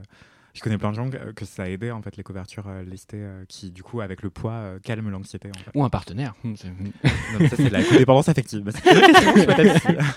Euh. 0.56 0.58
je 0.58 0.62
connais 0.62 0.78
plein 0.78 0.90
de 0.90 0.96
gens 0.96 1.10
que, 1.10 1.32
que 1.32 1.44
ça 1.44 1.64
a 1.64 1.68
aidé 1.68 1.90
en 1.90 2.02
fait 2.02 2.16
les 2.16 2.22
couvertures 2.22 2.66
euh, 2.68 2.82
lestées 2.82 3.18
euh, 3.20 3.44
qui 3.48 3.70
du 3.70 3.82
coup 3.82 4.00
avec 4.00 4.22
le 4.22 4.30
poids 4.30 4.52
euh, 4.52 4.78
calment 4.80 5.10
l'anxiété. 5.10 5.48
En 5.48 5.58
fait. 5.58 5.70
Ou 5.74 5.84
un 5.84 5.90
partenaire. 5.90 6.34
C'est- 6.56 6.68
Non, 7.38 7.48
ça, 7.48 7.56
c'est 7.56 7.70
la 7.70 7.82
codépendance 7.82 8.28
affective. 8.28 8.70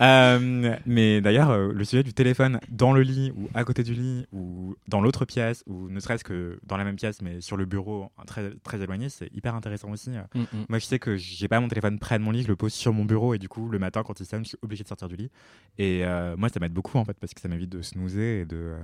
Euh, 0.00 0.76
mais 0.86 1.20
d'ailleurs, 1.20 1.50
euh, 1.50 1.72
le 1.72 1.84
sujet 1.84 2.02
du 2.02 2.12
téléphone 2.12 2.58
dans 2.68 2.92
le 2.92 3.02
lit 3.02 3.32
ou 3.36 3.48
à 3.54 3.62
côté 3.64 3.84
du 3.84 3.94
lit 3.94 4.26
ou 4.32 4.74
dans 4.88 5.00
l'autre 5.00 5.24
pièce 5.24 5.62
ou 5.68 5.88
ne 5.88 6.00
serait-ce 6.00 6.24
que 6.24 6.58
dans 6.66 6.76
la 6.76 6.82
même 6.82 6.96
pièce 6.96 7.22
mais 7.22 7.40
sur 7.40 7.56
le 7.56 7.64
bureau 7.64 8.10
très, 8.26 8.50
très 8.64 8.80
éloigné, 8.82 9.08
c'est 9.08 9.32
hyper 9.32 9.54
intéressant 9.54 9.90
aussi. 9.92 10.10
euh. 10.10 10.22
Hum, 10.34 10.46
hum. 10.52 10.66
Moi, 10.68 10.80
je 10.80 10.86
sais 10.86 10.98
que 10.98 11.16
j'ai 11.16 11.46
pas 11.46 11.60
mon 11.60 11.68
téléphone 11.68 12.00
près 12.00 12.18
de 12.18 12.24
mon 12.24 12.32
lit, 12.32 12.42
je 12.42 12.48
le 12.48 12.56
pose 12.56 12.72
sur 12.74 12.92
mon 12.92 13.04
bureau 13.04 13.34
et 13.34 13.38
du 13.38 13.48
coup, 13.48 13.68
le 13.68 13.78
matin, 13.78 14.02
quand 14.04 14.18
il 14.18 14.26
sonne, 14.26 14.42
je 14.44 14.48
suis 14.48 14.58
obligé 14.62 14.82
de 14.82 14.88
sortir 14.88 15.08
du 15.08 15.14
lit. 15.16 15.30
Et 15.78 16.04
euh, 16.04 16.36
moi, 16.36 16.48
ça 16.48 16.58
m'aide 16.58 16.72
beaucoup 16.72 16.98
en 16.98 17.04
fait 17.04 17.16
parce 17.20 17.32
que 17.32 17.40
ça 17.40 17.48
m'évite 17.48 17.70
de 17.70 17.80
snoozer 17.80 18.40
et 18.40 18.44
de. 18.46 18.74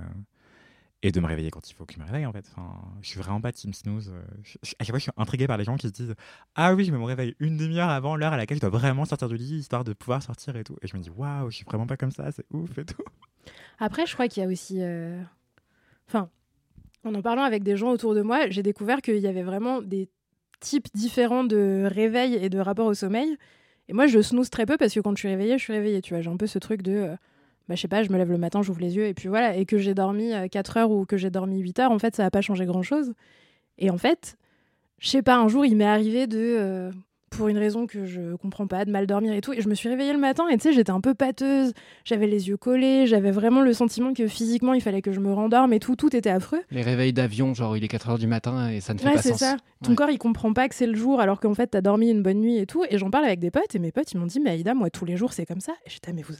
Et 1.03 1.11
de 1.11 1.19
me 1.19 1.25
réveiller 1.27 1.49
quand 1.49 1.67
il 1.69 1.73
faut 1.73 1.85
que 1.85 1.93
je 1.93 1.99
me 1.99 2.05
réveille 2.05 2.25
en 2.25 2.31
fait. 2.31 2.45
Enfin, 2.55 2.79
je 3.01 3.09
suis 3.09 3.19
vraiment 3.19 3.41
pas 3.41 3.51
team 3.51 3.73
snooze. 3.73 4.09
euh, 4.13 4.21
à 4.79 4.83
chaque 4.83 4.89
fois, 4.91 4.99
je 4.99 5.03
suis 5.03 5.11
intrigué 5.17 5.47
par 5.47 5.57
les 5.57 5.63
gens 5.63 5.75
qui 5.75 5.87
se 5.87 5.91
disent 5.93 6.15
Ah 6.55 6.73
oui, 6.75 6.85
je 6.85 6.91
me 6.91 7.03
réveille 7.03 7.35
une 7.39 7.57
demi-heure 7.57 7.89
avant 7.89 8.15
l'heure 8.15 8.33
à 8.33 8.37
laquelle 8.37 8.57
je 8.57 8.61
dois 8.61 8.69
vraiment 8.69 9.05
sortir 9.05 9.27
du 9.29 9.35
lit 9.37 9.55
histoire 9.57 9.83
de 9.83 9.93
pouvoir 9.93 10.21
sortir 10.21 10.55
et 10.55 10.63
tout. 10.63 10.75
Et 10.81 10.87
je 10.87 10.95
me 10.95 11.01
dis 11.01 11.09
Waouh, 11.09 11.49
je 11.49 11.55
suis 11.55 11.65
vraiment 11.65 11.87
pas 11.87 11.97
comme 11.97 12.11
ça, 12.11 12.31
c'est 12.31 12.45
ouf 12.51 12.77
et 12.77 12.85
tout. 12.85 13.03
Après, 13.79 14.05
je 14.05 14.13
crois 14.13 14.27
qu'il 14.27 14.43
y 14.43 14.45
a 14.45 14.49
aussi. 14.49 14.77
euh, 14.81 15.21
Enfin, 16.07 16.29
en 17.03 17.15
en 17.15 17.21
parlant 17.21 17.43
avec 17.43 17.63
des 17.63 17.77
gens 17.77 17.89
autour 17.89 18.13
de 18.13 18.21
moi, 18.21 18.49
j'ai 18.49 18.61
découvert 18.63 19.01
qu'il 19.01 19.17
y 19.17 19.27
avait 19.27 19.43
vraiment 19.43 19.81
des 19.81 20.09
types 20.59 20.87
différents 20.93 21.43
de 21.43 21.87
réveil 21.91 22.35
et 22.35 22.49
de 22.49 22.59
rapport 22.59 22.85
au 22.85 22.93
sommeil. 22.93 23.37
Et 23.87 23.93
moi, 23.93 24.05
je 24.07 24.21
snooze 24.21 24.49
très 24.51 24.65
peu 24.67 24.77
parce 24.77 24.93
que 24.93 24.99
quand 24.99 25.11
je 25.15 25.19
suis 25.19 25.27
réveillée, 25.29 25.57
je 25.57 25.63
suis 25.63 25.73
réveillée. 25.73 26.01
Tu 26.01 26.13
vois, 26.13 26.21
j'ai 26.21 26.29
un 26.29 26.37
peu 26.37 26.47
ce 26.47 26.59
truc 26.59 26.81
de. 26.83 26.91
euh, 26.91 27.15
bah, 27.69 27.75
je 27.75 27.81
sais 27.81 27.87
pas, 27.87 28.03
je 28.03 28.09
me 28.11 28.17
lève 28.17 28.31
le 28.31 28.37
matin, 28.37 28.61
j'ouvre 28.61 28.81
les 28.81 28.95
yeux 28.95 29.05
et 29.05 29.13
puis 29.13 29.27
voilà. 29.29 29.55
Et 29.55 29.65
que 29.65 29.77
j'ai 29.77 29.93
dormi 29.93 30.33
euh, 30.33 30.47
4 30.47 30.77
heures 30.77 30.91
ou 30.91 31.05
que 31.05 31.17
j'ai 31.17 31.29
dormi 31.29 31.59
8 31.59 31.79
heures, 31.79 31.91
en 31.91 31.99
fait, 31.99 32.15
ça 32.15 32.23
n'a 32.23 32.31
pas 32.31 32.41
changé 32.41 32.65
grand 32.65 32.83
chose. 32.83 33.13
Et 33.77 33.89
en 33.89 33.97
fait, 33.97 34.35
je 34.99 35.09
sais 35.09 35.21
pas, 35.21 35.37
un 35.37 35.47
jour, 35.47 35.65
il 35.65 35.75
m'est 35.75 35.85
arrivé 35.85 36.27
de. 36.27 36.37
euh, 36.39 36.91
pour 37.33 37.47
une 37.47 37.57
raison 37.57 37.87
que 37.87 38.03
je 38.05 38.35
comprends 38.35 38.67
pas, 38.67 38.83
de 38.83 38.91
mal 38.91 39.07
dormir 39.07 39.31
et 39.31 39.39
tout. 39.39 39.53
Et 39.53 39.61
je 39.61 39.69
me 39.69 39.73
suis 39.73 39.87
réveillée 39.87 40.11
le 40.11 40.19
matin 40.19 40.49
et 40.49 40.57
tu 40.57 40.63
sais, 40.63 40.73
j'étais 40.73 40.91
un 40.91 40.99
peu 40.99 41.13
pâteuse. 41.13 41.71
J'avais 42.03 42.27
les 42.27 42.49
yeux 42.49 42.57
collés, 42.57 43.07
j'avais 43.07 43.31
vraiment 43.31 43.61
le 43.61 43.71
sentiment 43.71 44.13
que 44.13 44.27
physiquement 44.27 44.73
il 44.73 44.81
fallait 44.81 45.01
que 45.01 45.13
je 45.13 45.21
me 45.21 45.31
rendorme 45.31 45.71
et 45.71 45.79
tout, 45.79 45.95
tout 45.95 46.13
était 46.13 46.29
affreux. 46.29 46.59
Les 46.71 46.81
réveils 46.81 47.13
d'avion, 47.13 47.53
genre 47.53 47.77
il 47.77 47.85
est 47.85 47.87
4h 47.87 48.19
du 48.19 48.27
matin 48.27 48.69
et 48.69 48.81
ça 48.81 48.93
ne 48.93 48.99
fait 48.99 49.05
Ouais, 49.07 49.13
pas 49.13 49.21
c'est 49.21 49.29
sens. 49.29 49.39
ça. 49.39 49.55
Ton 49.81 49.91
Ouais. 49.91 49.95
corps 49.95 50.09
il 50.09 50.17
comprend 50.17 50.51
pas 50.51 50.67
que 50.67 50.75
c'est 50.75 50.85
le 50.87 50.93
jour 50.95 51.21
alors 51.21 51.39
qu'en 51.39 51.53
fait 51.53 51.67
t'as 51.67 51.79
dormi 51.79 52.09
une 52.11 52.21
bonne 52.21 52.41
nuit 52.41 52.57
et 52.57 52.65
tout. 52.65 52.83
Et 52.89 52.97
j'en 52.97 53.09
parle 53.09 53.23
avec 53.23 53.39
des 53.39 53.49
potes 53.49 53.73
et 53.75 53.79
mes 53.79 53.93
potes 53.93 54.11
ils 54.11 54.17
m'ont 54.17 54.25
dit, 54.25 54.41
mais 54.41 54.49
Aïda, 54.49 54.73
moi 54.73 54.89
tous 54.89 55.05
les 55.05 55.15
jours 55.15 55.31
c'est 55.31 55.45
comme 55.45 55.61
ça. 55.61 55.71
Et 55.85 55.89
j'étais, 55.89 56.09
ah, 56.11 56.13
mais 56.13 56.23
vous. 56.23 56.33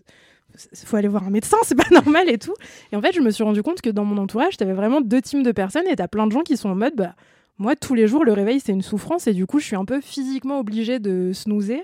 Faut 0.85 0.97
aller 0.97 1.07
voir 1.07 1.25
un 1.25 1.29
médecin, 1.29 1.57
c'est 1.63 1.75
pas 1.75 1.89
normal 1.91 2.29
et 2.29 2.37
tout. 2.37 2.53
Et 2.91 2.95
en 2.95 3.01
fait, 3.01 3.13
je 3.13 3.21
me 3.21 3.31
suis 3.31 3.43
rendu 3.43 3.63
compte 3.63 3.81
que 3.81 3.89
dans 3.89 4.05
mon 4.05 4.17
entourage, 4.17 4.57
t'avais 4.57 4.73
vraiment 4.73 5.01
deux 5.01 5.21
teams 5.21 5.43
de 5.43 5.51
personnes 5.51 5.87
et 5.87 5.95
t'as 5.95 6.07
plein 6.07 6.27
de 6.27 6.31
gens 6.31 6.41
qui 6.41 6.57
sont 6.57 6.69
en 6.69 6.75
mode, 6.75 6.95
bah, 6.95 7.15
moi, 7.57 7.75
tous 7.75 7.93
les 7.93 8.07
jours, 8.07 8.25
le 8.25 8.33
réveil, 8.33 8.59
c'est 8.59 8.71
une 8.71 8.81
souffrance 8.81 9.27
et 9.27 9.33
du 9.33 9.45
coup, 9.45 9.59
je 9.59 9.65
suis 9.65 9.75
un 9.75 9.85
peu 9.85 10.01
physiquement 10.01 10.59
obligée 10.59 10.99
de 10.99 11.31
snoozer, 11.33 11.83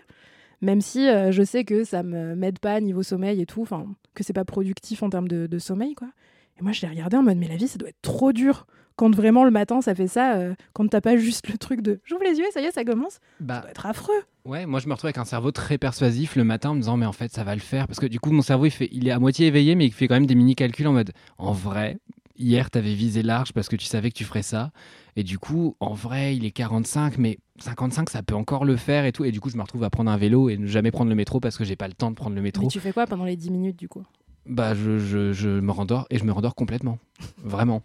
même 0.62 0.82
si 0.82 1.08
euh, 1.08 1.32
je 1.32 1.44
sais 1.44 1.64
que 1.64 1.84
ça 1.84 2.04
me 2.04 2.36
m'aide 2.36 2.60
pas 2.60 2.80
niveau 2.80 3.04
sommeil 3.04 3.42
et 3.42 3.46
tout, 3.46 3.62
enfin, 3.62 3.86
que 4.14 4.24
c'est 4.24 4.34
pas 4.34 4.46
productif 4.46 5.04
en 5.04 5.10
termes 5.10 5.28
de, 5.28 5.48
de 5.48 5.60
sommeil, 5.60 5.94
quoi. 5.94 6.08
Et 6.60 6.64
moi, 6.64 6.72
je 6.72 6.82
l'ai 6.82 6.88
regardé 6.88 7.18
en 7.18 7.24
mode, 7.24 7.38
mais 7.38 7.48
la 7.48 7.56
vie, 7.56 7.68
ça 7.68 7.78
doit 7.78 7.90
être 7.90 8.02
trop 8.02 8.34
dur 8.34 8.66
quand 8.98 9.16
vraiment 9.16 9.46
le 9.46 9.52
matin, 9.52 9.80
ça 9.80 9.96
fait 9.96 10.08
ça, 10.08 10.36
euh, 10.36 10.54
quand 10.74 10.86
t'as 10.90 11.00
pas 11.02 11.16
juste 11.16 11.48
le 11.50 11.58
truc 11.58 11.82
de 11.82 12.02
j'ouvre 12.04 12.24
les 12.24 12.38
yeux, 12.38 12.46
ça 12.54 12.60
y 12.62 12.66
est, 12.66 12.72
ça 12.72 12.84
commence, 12.84 13.14
ça 13.14 13.20
Bah, 13.40 13.62
doit 13.62 13.70
être 13.72 13.86
affreux. 13.86 14.22
Ouais, 14.44 14.66
moi 14.66 14.80
je 14.82 14.88
me 14.88 14.94
retrouve 14.94 15.08
avec 15.08 15.18
un 15.18 15.26
cerveau 15.26 15.52
très 15.52 15.78
persuasif 15.78 16.36
le 16.36 16.44
matin 16.44 16.72
en 16.72 16.76
me 16.76 16.80
disant 16.82 16.98
mais 16.98 17.06
en 17.06 17.12
fait 17.14 17.32
ça 17.32 17.44
va 17.46 17.54
le 17.56 17.62
faire 17.62 17.88
parce 17.88 18.00
que 18.00 18.06
du 18.06 18.20
coup 18.20 18.32
mon 18.32 18.42
cerveau 18.42 18.66
il, 18.66 18.72
fait, 18.72 18.90
il 18.92 19.08
est 19.08 19.12
à 19.12 19.20
moitié 19.20 19.48
éveillé 19.48 19.76
mais 19.76 19.86
il 19.86 19.94
fait 19.94 20.08
quand 20.08 20.16
même 20.16 20.26
des 20.26 20.36
mini 20.36 20.56
calculs 20.56 20.88
en 20.88 20.94
mode 20.94 21.12
en 21.38 21.52
vrai 21.52 21.98
hier 22.38 22.70
t'avais 22.70 22.94
visé 22.94 23.24
large 23.24 23.52
parce 23.52 23.68
que 23.68 23.76
tu 23.76 23.86
savais 23.86 24.10
que 24.10 24.16
tu 24.16 24.24
ferais 24.24 24.44
ça 24.44 24.72
et 25.18 25.24
du 25.24 25.38
coup 25.38 25.76
en 25.82 25.94
vrai 25.94 26.38
il 26.38 26.46
est 26.46 26.52
45 26.52 27.18
mais 27.18 27.40
55 27.60 28.10
ça 28.10 28.24
peut 28.24 28.36
encore 28.36 28.64
le 28.64 28.78
faire 28.78 29.04
et 29.06 29.12
tout 29.12 29.26
et 29.26 29.32
du 29.32 29.42
coup 29.42 29.50
je 29.50 29.58
me 29.58 29.62
retrouve 29.64 29.84
à 29.84 29.90
prendre 29.90 30.10
un 30.12 30.18
vélo 30.18 30.48
et 30.50 30.56
ne 30.58 30.66
jamais 30.68 30.92
prendre 30.92 31.10
le 31.10 31.16
métro 31.16 31.42
parce 31.42 31.58
que 31.58 31.66
j'ai 31.66 31.76
pas 31.76 31.90
le 31.90 31.94
temps 31.94 32.10
de 32.12 32.16
prendre 32.16 32.36
le 32.36 32.42
métro. 32.42 32.64
Mais 32.64 32.70
tu 32.70 32.80
fais 32.80 32.94
quoi 32.94 33.06
pendant 33.06 33.26
les 33.26 33.36
10 33.36 33.52
minutes, 33.52 33.78
du 33.78 33.90
coup? 33.90 34.04
Bah 34.46 34.74
je, 34.76 34.98
je, 34.98 35.34
je 35.34 35.50
me 35.50 35.72
rendors 35.74 36.08
et 36.10 36.18
je 36.20 36.24
me 36.24 36.32
rendors 36.32 36.56
complètement 36.56 37.00
vraiment. 37.44 37.82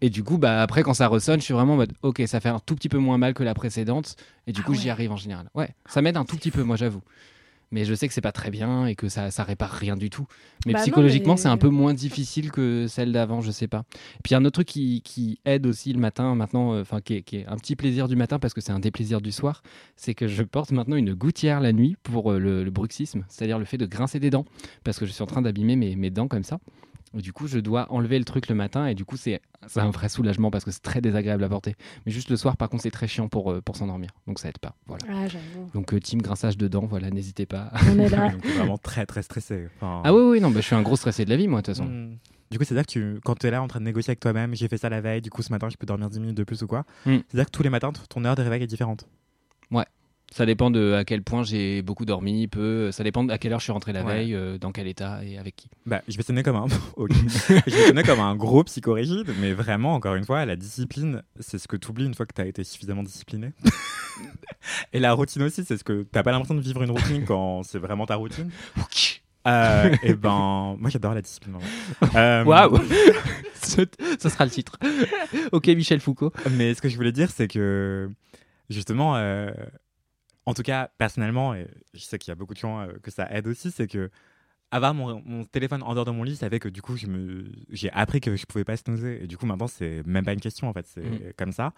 Et 0.00 0.10
du 0.10 0.22
coup, 0.24 0.38
bah, 0.38 0.62
après, 0.62 0.82
quand 0.82 0.94
ça 0.94 1.06
ressonne, 1.08 1.40
je 1.40 1.44
suis 1.44 1.54
vraiment 1.54 1.74
en 1.74 1.76
mode, 1.76 1.92
ok, 2.02 2.22
ça 2.26 2.40
fait 2.40 2.48
un 2.48 2.58
tout 2.60 2.74
petit 2.74 2.88
peu 2.88 2.98
moins 2.98 3.18
mal 3.18 3.34
que 3.34 3.42
la 3.42 3.54
précédente. 3.54 4.16
Et 4.46 4.52
du 4.52 4.60
Ah 4.62 4.66
coup, 4.66 4.72
ouais. 4.72 4.78
j'y 4.78 4.90
arrive 4.90 5.12
en 5.12 5.16
général. 5.16 5.48
Ouais, 5.54 5.70
ça 5.86 6.02
m'aide 6.02 6.16
un 6.16 6.24
tout 6.24 6.36
petit 6.36 6.50
peu, 6.50 6.62
moi, 6.62 6.76
j'avoue. 6.76 7.02
Mais 7.74 7.86
je 7.86 7.94
sais 7.94 8.06
que 8.06 8.12
c'est 8.12 8.20
pas 8.20 8.32
très 8.32 8.50
bien 8.50 8.84
et 8.84 8.94
que 8.94 9.08
ça, 9.08 9.30
ça 9.30 9.44
répare 9.44 9.70
rien 9.70 9.96
du 9.96 10.10
tout. 10.10 10.26
Mais 10.66 10.74
Bah 10.74 10.80
psychologiquement, 10.80 11.34
mais- 11.36 11.40
c'est 11.40 11.48
un 11.48 11.56
peu 11.56 11.70
moins 11.70 11.94
difficile 11.94 12.50
que 12.52 12.86
celle 12.86 13.12
d'avant, 13.12 13.40
je 13.40 13.50
sais 13.50 13.66
pas. 13.66 13.84
Et 14.16 14.18
puis, 14.22 14.30
il 14.30 14.32
y 14.32 14.34
a 14.34 14.38
un 14.40 14.44
autre 14.44 14.56
truc 14.56 14.68
qui, 14.68 15.00
qui 15.00 15.38
aide 15.46 15.66
aussi 15.66 15.90
le 15.94 15.98
matin, 15.98 16.34
maintenant, 16.34 16.74
euh, 16.74 16.82
enfin, 16.82 17.00
qui, 17.00 17.14
est- 17.14 17.22
qui 17.22 17.38
est 17.38 17.46
un 17.46 17.56
petit 17.56 17.74
plaisir 17.74 18.08
du 18.08 18.14
matin 18.16 18.38
parce 18.38 18.52
que 18.52 18.60
c'est 18.60 18.72
un 18.72 18.78
déplaisir 18.78 19.22
du 19.22 19.32
soir, 19.32 19.62
c'est 19.96 20.12
que 20.14 20.28
je 20.28 20.42
porte 20.42 20.70
maintenant 20.72 20.96
une 20.96 21.14
gouttière 21.14 21.60
la 21.60 21.72
nuit 21.72 21.96
pour 22.02 22.32
euh, 22.32 22.38
le, 22.38 22.62
le 22.62 22.70
bruxisme, 22.70 23.24
c'est-à-dire 23.28 23.58
le 23.58 23.64
fait 23.64 23.78
de 23.78 23.86
grincer 23.86 24.20
des 24.20 24.28
dents 24.28 24.44
parce 24.84 24.98
que 24.98 25.06
je 25.06 25.12
suis 25.12 25.22
en 25.22 25.26
train 25.26 25.40
d'abîmer 25.40 25.74
mes, 25.76 25.96
mes 25.96 26.10
dents 26.10 26.28
comme 26.28 26.44
ça. 26.44 26.58
Du 27.14 27.32
coup, 27.32 27.46
je 27.46 27.58
dois 27.58 27.90
enlever 27.92 28.18
le 28.18 28.24
truc 28.24 28.48
le 28.48 28.54
matin 28.54 28.86
et 28.86 28.94
du 28.94 29.04
coup, 29.04 29.16
c'est 29.16 29.40
c'est 29.66 29.80
un 29.80 29.90
vrai 29.90 30.08
soulagement 30.08 30.50
parce 30.50 30.64
que 30.64 30.70
c'est 30.70 30.82
très 30.82 31.00
désagréable 31.00 31.44
à 31.44 31.48
porter. 31.48 31.76
Mais 32.04 32.12
juste 32.12 32.30
le 32.30 32.36
soir, 32.36 32.56
par 32.56 32.68
contre, 32.68 32.82
c'est 32.82 32.90
très 32.90 33.06
chiant 33.06 33.28
pour, 33.28 33.52
euh, 33.52 33.60
pour 33.60 33.76
s'endormir. 33.76 34.10
Donc 34.26 34.38
ça 34.38 34.48
aide 34.48 34.58
pas. 34.58 34.74
Voilà. 34.86 35.04
Ah. 35.08 35.38
Donc, 35.74 35.94
euh, 35.94 36.00
team 36.00 36.20
grinçage 36.20 36.56
de 36.56 36.68
dents, 36.68 36.86
voilà, 36.86 37.10
n'hésitez 37.10 37.46
pas. 37.46 37.70
On 37.90 37.98
est 37.98 38.08
là. 38.08 38.28
Donc, 38.32 38.44
vraiment 38.44 38.78
très 38.78 39.06
très 39.06 39.22
stressé. 39.22 39.68
Enfin, 39.76 40.02
ah 40.04 40.12
oui, 40.12 40.22
oui, 40.22 40.40
non, 40.40 40.50
bah, 40.50 40.60
je 40.60 40.66
suis 40.66 40.74
un 40.74 40.82
gros 40.82 40.96
stressé 40.96 41.24
de 41.24 41.30
la 41.30 41.36
vie, 41.36 41.48
moi, 41.48 41.60
de 41.60 41.66
toute 41.66 41.76
façon. 41.76 41.88
Hmm. 41.88 42.16
Du 42.50 42.58
coup, 42.58 42.64
c'est-à-dire 42.64 42.86
que 42.86 42.90
tu, 42.92 43.20
quand 43.24 43.38
tu 43.38 43.46
es 43.46 43.50
là 43.50 43.62
en 43.62 43.68
train 43.68 43.80
de 43.80 43.84
négocier 43.84 44.10
avec 44.10 44.20
toi-même, 44.20 44.54
j'ai 44.54 44.68
fait 44.68 44.76
ça 44.76 44.88
la 44.88 45.00
veille, 45.00 45.22
du 45.22 45.30
coup 45.30 45.40
ce 45.40 45.50
matin 45.50 45.70
je 45.70 45.76
peux 45.78 45.86
dormir 45.86 46.10
10 46.10 46.20
minutes 46.20 46.36
de 46.36 46.44
plus 46.44 46.62
ou 46.62 46.66
quoi. 46.66 46.84
Hmm. 47.06 47.18
C'est-à-dire 47.28 47.46
que 47.46 47.50
tous 47.50 47.62
les 47.62 47.70
matins, 47.70 47.92
ton 48.08 48.24
heure 48.24 48.34
de 48.34 48.42
réveil 48.42 48.62
est 48.62 48.66
différente. 48.66 49.06
Ça 50.34 50.46
dépend 50.46 50.70
de 50.70 50.94
à 50.94 51.04
quel 51.04 51.22
point 51.22 51.42
j'ai 51.42 51.82
beaucoup 51.82 52.04
dormi, 52.06 52.48
peu. 52.48 52.90
Ça 52.90 53.04
dépend 53.04 53.22
de 53.24 53.32
à 53.32 53.38
quelle 53.38 53.52
heure 53.52 53.58
je 53.60 53.64
suis 53.64 53.72
rentré 53.72 53.92
la 53.92 54.02
Ouais. 54.02 54.14
veille, 54.14 54.34
euh, 54.34 54.56
dans 54.58 54.72
quel 54.72 54.86
état 54.86 55.22
et 55.24 55.36
avec 55.38 55.56
qui. 55.56 55.68
Bah, 55.84 56.00
je 56.08 56.16
vais 56.16 56.22
sonner 56.22 56.42
comme 56.42 56.56
un, 56.56 56.66
je 57.66 57.74
vais 57.74 57.86
sonner 57.88 58.02
comme 58.02 58.20
un 58.20 58.34
gros 58.34 58.64
psychorigide, 58.64 59.30
mais 59.40 59.52
vraiment, 59.52 59.94
encore 59.94 60.14
une 60.14 60.24
fois, 60.24 60.44
la 60.46 60.56
discipline, 60.56 61.22
c'est 61.38 61.58
ce 61.58 61.68
que 61.68 61.76
tu 61.76 61.90
oublies 61.90 62.06
une 62.06 62.14
fois 62.14 62.24
que 62.26 62.32
tu 62.34 62.40
as 62.40 62.46
été 62.46 62.64
suffisamment 62.64 63.02
discipliné. 63.02 63.52
Et 64.92 65.00
la 65.00 65.12
routine 65.12 65.42
aussi, 65.42 65.64
c'est 65.64 65.76
ce 65.76 65.84
que 65.84 66.02
t'as 66.10 66.22
pas 66.22 66.30
l'impression 66.32 66.54
de 66.54 66.60
vivre 66.60 66.82
une 66.82 66.90
routine 66.90 67.24
quand 67.24 67.62
c'est 67.62 67.78
vraiment 67.78 68.06
ta 68.06 68.16
routine. 68.16 68.50
Euh, 69.46 69.94
et 70.04 70.14
ben, 70.14 70.76
moi 70.78 70.88
j'adore 70.88 71.14
la 71.14 71.20
discipline. 71.22 71.56
Euh, 72.14 72.44
Waouh 72.44 72.78
Ce 73.60 73.82
Ce 74.20 74.28
sera 74.28 74.44
le 74.44 74.50
titre. 74.52 74.78
ok, 75.50 75.66
Michel 75.68 75.98
Foucault. 76.00 76.32
Mais 76.52 76.74
ce 76.74 76.80
que 76.82 76.88
je 76.88 76.94
voulais 76.96 77.10
dire, 77.10 77.28
c'est 77.30 77.48
que 77.48 78.08
justement, 78.70 79.16
euh, 79.16 79.50
en 80.46 80.54
tout 80.54 80.62
cas, 80.62 80.90
personnellement, 80.98 81.54
et 81.54 81.68
je 81.94 82.00
sais 82.00 82.18
qu'il 82.18 82.30
y 82.30 82.32
a 82.32 82.34
beaucoup 82.34 82.54
de 82.54 82.58
gens 82.58 82.80
euh, 82.80 82.92
que 83.02 83.10
ça 83.10 83.28
aide 83.30 83.46
aussi, 83.46 83.70
c'est 83.70 83.86
que 83.86 84.10
avoir 84.72 84.94
mon, 84.94 85.22
mon 85.24 85.44
téléphone 85.44 85.82
en 85.84 85.94
dehors 85.94 86.04
de 86.04 86.10
mon 86.10 86.24
lit, 86.24 86.34
ça 86.34 86.50
fait 86.50 86.58
que 86.58 86.68
du 86.68 86.82
coup, 86.82 86.96
je 86.96 87.06
me, 87.06 87.44
j'ai 87.70 87.90
appris 87.92 88.20
que 88.20 88.34
je 88.34 88.44
pouvais 88.46 88.64
pas 88.64 88.76
snoozer. 88.76 89.22
Et 89.22 89.26
du 89.28 89.36
coup, 89.36 89.46
maintenant, 89.46 89.68
c'est 89.68 90.02
même 90.06 90.24
pas 90.24 90.32
une 90.32 90.40
question, 90.40 90.68
en 90.68 90.72
fait, 90.72 90.86
c'est 90.86 91.02
Mm. 91.02 91.32
comme 91.36 91.52
ça. 91.52 91.72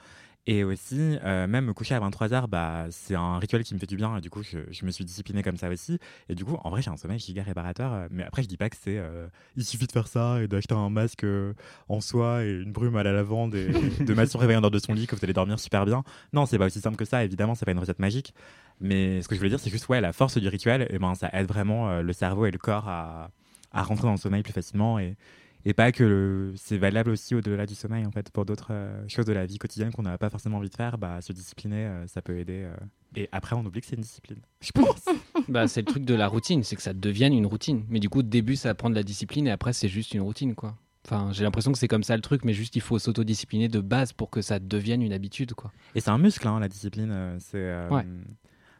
Et 0.46 0.62
aussi, 0.62 0.98
euh, 1.24 1.46
même 1.46 1.64
me 1.64 1.72
coucher 1.72 1.94
à 1.94 2.00
23h, 2.00 2.48
bah, 2.48 2.84
c'est 2.90 3.14
un 3.14 3.38
rituel 3.38 3.64
qui 3.64 3.72
me 3.74 3.78
fait 3.78 3.86
du 3.86 3.96
bien. 3.96 4.18
Et 4.18 4.20
du 4.20 4.28
coup, 4.28 4.42
je, 4.42 4.58
je 4.70 4.84
me 4.84 4.90
suis 4.90 5.02
discipliné 5.04 5.42
comme 5.42 5.56
ça 5.56 5.70
aussi. 5.70 5.98
Et 6.28 6.34
du 6.34 6.44
coup, 6.44 6.58
en 6.62 6.68
vrai, 6.68 6.82
j'ai 6.82 6.90
un 6.90 6.98
sommeil 6.98 7.18
giga 7.18 7.42
réparateur. 7.42 8.08
Mais 8.10 8.24
après, 8.24 8.42
je 8.42 8.48
dis 8.48 8.58
pas 8.58 8.68
que 8.68 8.76
c'est. 8.78 8.98
euh, 8.98 9.26
il 9.56 9.64
suffit 9.64 9.86
de 9.86 9.92
faire 9.92 10.06
ça 10.06 10.42
et 10.42 10.46
d'acheter 10.46 10.74
un 10.74 10.90
masque 10.90 11.24
euh, 11.24 11.54
en 11.88 12.02
soie 12.02 12.44
et 12.44 12.50
une 12.52 12.72
brume 12.72 12.94
à 12.96 13.02
la 13.02 13.12
lavande 13.12 13.54
et 13.54 13.68
de 14.04 14.12
mettre 14.14 14.32
son 14.32 14.38
réveil 14.38 14.56
en 14.56 14.60
dehors 14.60 14.70
de 14.70 14.78
son 14.78 14.92
lit 14.92 15.06
que 15.06 15.16
vous 15.16 15.24
allez 15.24 15.32
dormir 15.32 15.58
super 15.58 15.86
bien. 15.86 16.04
Non, 16.34 16.44
c'est 16.44 16.58
pas 16.58 16.66
aussi 16.66 16.80
simple 16.80 16.96
que 16.98 17.06
ça. 17.06 17.24
Évidemment, 17.24 17.54
c'est 17.54 17.64
pas 17.64 17.72
une 17.72 17.78
recette 17.78 17.98
magique. 17.98 18.34
Mais 18.84 19.22
ce 19.22 19.28
que 19.28 19.34
je 19.34 19.40
voulais 19.40 19.50
dire, 19.50 19.58
c'est 19.60 19.70
juste, 19.70 19.88
ouais, 19.88 20.00
la 20.00 20.12
force 20.12 20.38
du 20.38 20.46
rituel, 20.48 20.86
et 20.90 20.98
ben, 20.98 21.14
ça 21.14 21.30
aide 21.32 21.46
vraiment 21.48 21.88
euh, 21.90 22.02
le 22.02 22.12
cerveau 22.12 22.46
et 22.46 22.50
le 22.50 22.58
corps 22.58 22.86
à, 22.88 23.30
à 23.72 23.82
rentrer 23.82 24.04
dans 24.06 24.12
le 24.12 24.18
sommeil 24.18 24.42
plus 24.42 24.52
facilement. 24.52 24.98
Et, 24.98 25.16
et 25.64 25.72
pas 25.72 25.90
que 25.92 26.04
le- 26.04 26.52
c'est 26.56 26.76
valable 26.76 27.08
aussi 27.10 27.34
au-delà 27.34 27.64
du 27.64 27.74
sommeil, 27.74 28.04
en 28.04 28.10
fait, 28.10 28.30
pour 28.30 28.44
d'autres 28.44 28.68
euh, 28.72 29.02
choses 29.08 29.24
de 29.24 29.32
la 29.32 29.46
vie 29.46 29.56
quotidienne 29.58 29.90
qu'on 29.90 30.02
n'a 30.02 30.18
pas 30.18 30.28
forcément 30.28 30.58
envie 30.58 30.68
de 30.68 30.74
faire, 30.74 30.98
bah, 30.98 31.20
se 31.22 31.32
discipliner, 31.32 31.86
euh, 31.86 32.06
ça 32.06 32.20
peut 32.20 32.36
aider. 32.38 32.64
euh. 32.66 32.76
Et 33.16 33.28
après, 33.32 33.56
on 33.56 33.64
oublie 33.64 33.80
que 33.80 33.86
c'est 33.86 33.96
une 33.96 34.02
discipline. 34.02 34.40
Je 34.60 34.70
pense. 34.72 35.04
Bah, 35.48 35.66
c'est 35.68 35.80
le 35.80 35.86
truc 35.86 36.04
de 36.04 36.14
la 36.14 36.26
routine, 36.28 36.62
c'est 36.62 36.76
que 36.76 36.82
ça 36.82 36.92
devienne 36.94 37.32
une 37.34 37.46
routine. 37.46 37.84
Mais 37.88 38.00
du 38.00 38.08
coup, 38.08 38.20
au 38.20 38.22
début, 38.22 38.56
ça 38.56 38.74
prend 38.74 38.88
de 38.90 38.94
la 38.94 39.02
discipline 39.02 39.46
et 39.46 39.50
après, 39.50 39.72
c'est 39.72 39.88
juste 39.88 40.12
une 40.14 40.20
routine, 40.22 40.54
quoi. 40.54 40.76
Enfin, 41.06 41.30
j'ai 41.32 41.44
l'impression 41.44 41.70
que 41.72 41.76
c'est 41.78 41.88
comme 41.88 42.02
ça 42.02 42.16
le 42.16 42.22
truc, 42.22 42.44
mais 42.46 42.54
juste 42.54 42.76
il 42.76 42.80
faut 42.82 42.98
s'autodiscipliner 42.98 43.68
de 43.68 43.80
base 43.80 44.12
pour 44.14 44.30
que 44.30 44.40
ça 44.40 44.58
devienne 44.58 45.02
une 45.02 45.12
habitude, 45.12 45.52
quoi. 45.52 45.70
Et 45.94 46.00
c'est 46.00 46.08
un 46.10 46.16
muscle, 46.18 46.46
hein, 46.48 46.60
la 46.60 46.68
discipline. 46.68 47.36
c'est. 47.40 47.88
Ouais. 47.90 48.06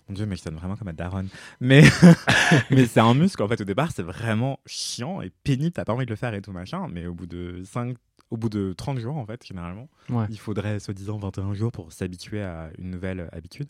Mon 0.09 0.15
dieu, 0.15 0.27
mais 0.27 0.37
je 0.37 0.43
sonne 0.43 0.57
vraiment 0.57 0.77
comme 0.77 0.89
un 0.89 0.93
daronne. 0.93 1.29
Mais, 1.61 1.83
mais 2.71 2.87
c'est 2.87 3.01
un 3.01 3.15
muscle, 3.15 3.43
en 3.43 3.49
fait, 3.49 3.61
au 3.61 3.65
départ, 3.65 3.91
c'est 3.91 4.03
vraiment 4.03 4.61
chiant 4.67 5.23
et 5.23 5.31
pénible. 5.45 5.73
T'as 5.73 5.85
pas 5.85 5.95
envie 5.95 6.05
de 6.05 6.11
le 6.11 6.17
faire 6.17 6.35
et 6.35 6.43
tout 6.43 6.53
machin. 6.53 6.89
Mais 6.91 7.07
au 7.07 7.15
bout 7.15 7.27
de 7.27 7.63
5, 7.65 7.97
au 8.31 8.37
bout 8.37 8.51
de 8.51 8.75
30 8.77 8.99
jours, 8.99 9.17
en 9.17 9.25
fait, 9.25 9.47
généralement. 9.47 9.89
Ouais. 10.11 10.27
Il 10.29 10.39
faudrait, 10.39 10.79
soi-disant, 10.79 11.17
21 11.17 11.55
jours 11.55 11.73
pour 11.73 11.93
s'habituer 11.93 12.43
à 12.43 12.71
une 12.79 12.91
nouvelle 12.91 13.29
habitude. 13.33 13.69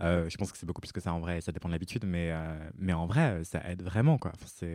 Euh, 0.00 0.28
je 0.28 0.36
pense 0.36 0.52
que 0.52 0.58
c'est 0.58 0.66
beaucoup 0.66 0.80
plus 0.80 0.92
que 0.92 1.00
ça 1.00 1.12
en 1.12 1.20
vrai, 1.20 1.40
ça 1.40 1.52
dépend 1.52 1.68
de 1.68 1.74
l'habitude, 1.74 2.04
mais, 2.06 2.30
euh, 2.32 2.70
mais 2.76 2.92
en 2.92 3.06
vrai, 3.06 3.42
ça 3.44 3.62
aide 3.68 3.82
vraiment. 3.82 4.18
Quoi. 4.18 4.32
Enfin, 4.34 4.66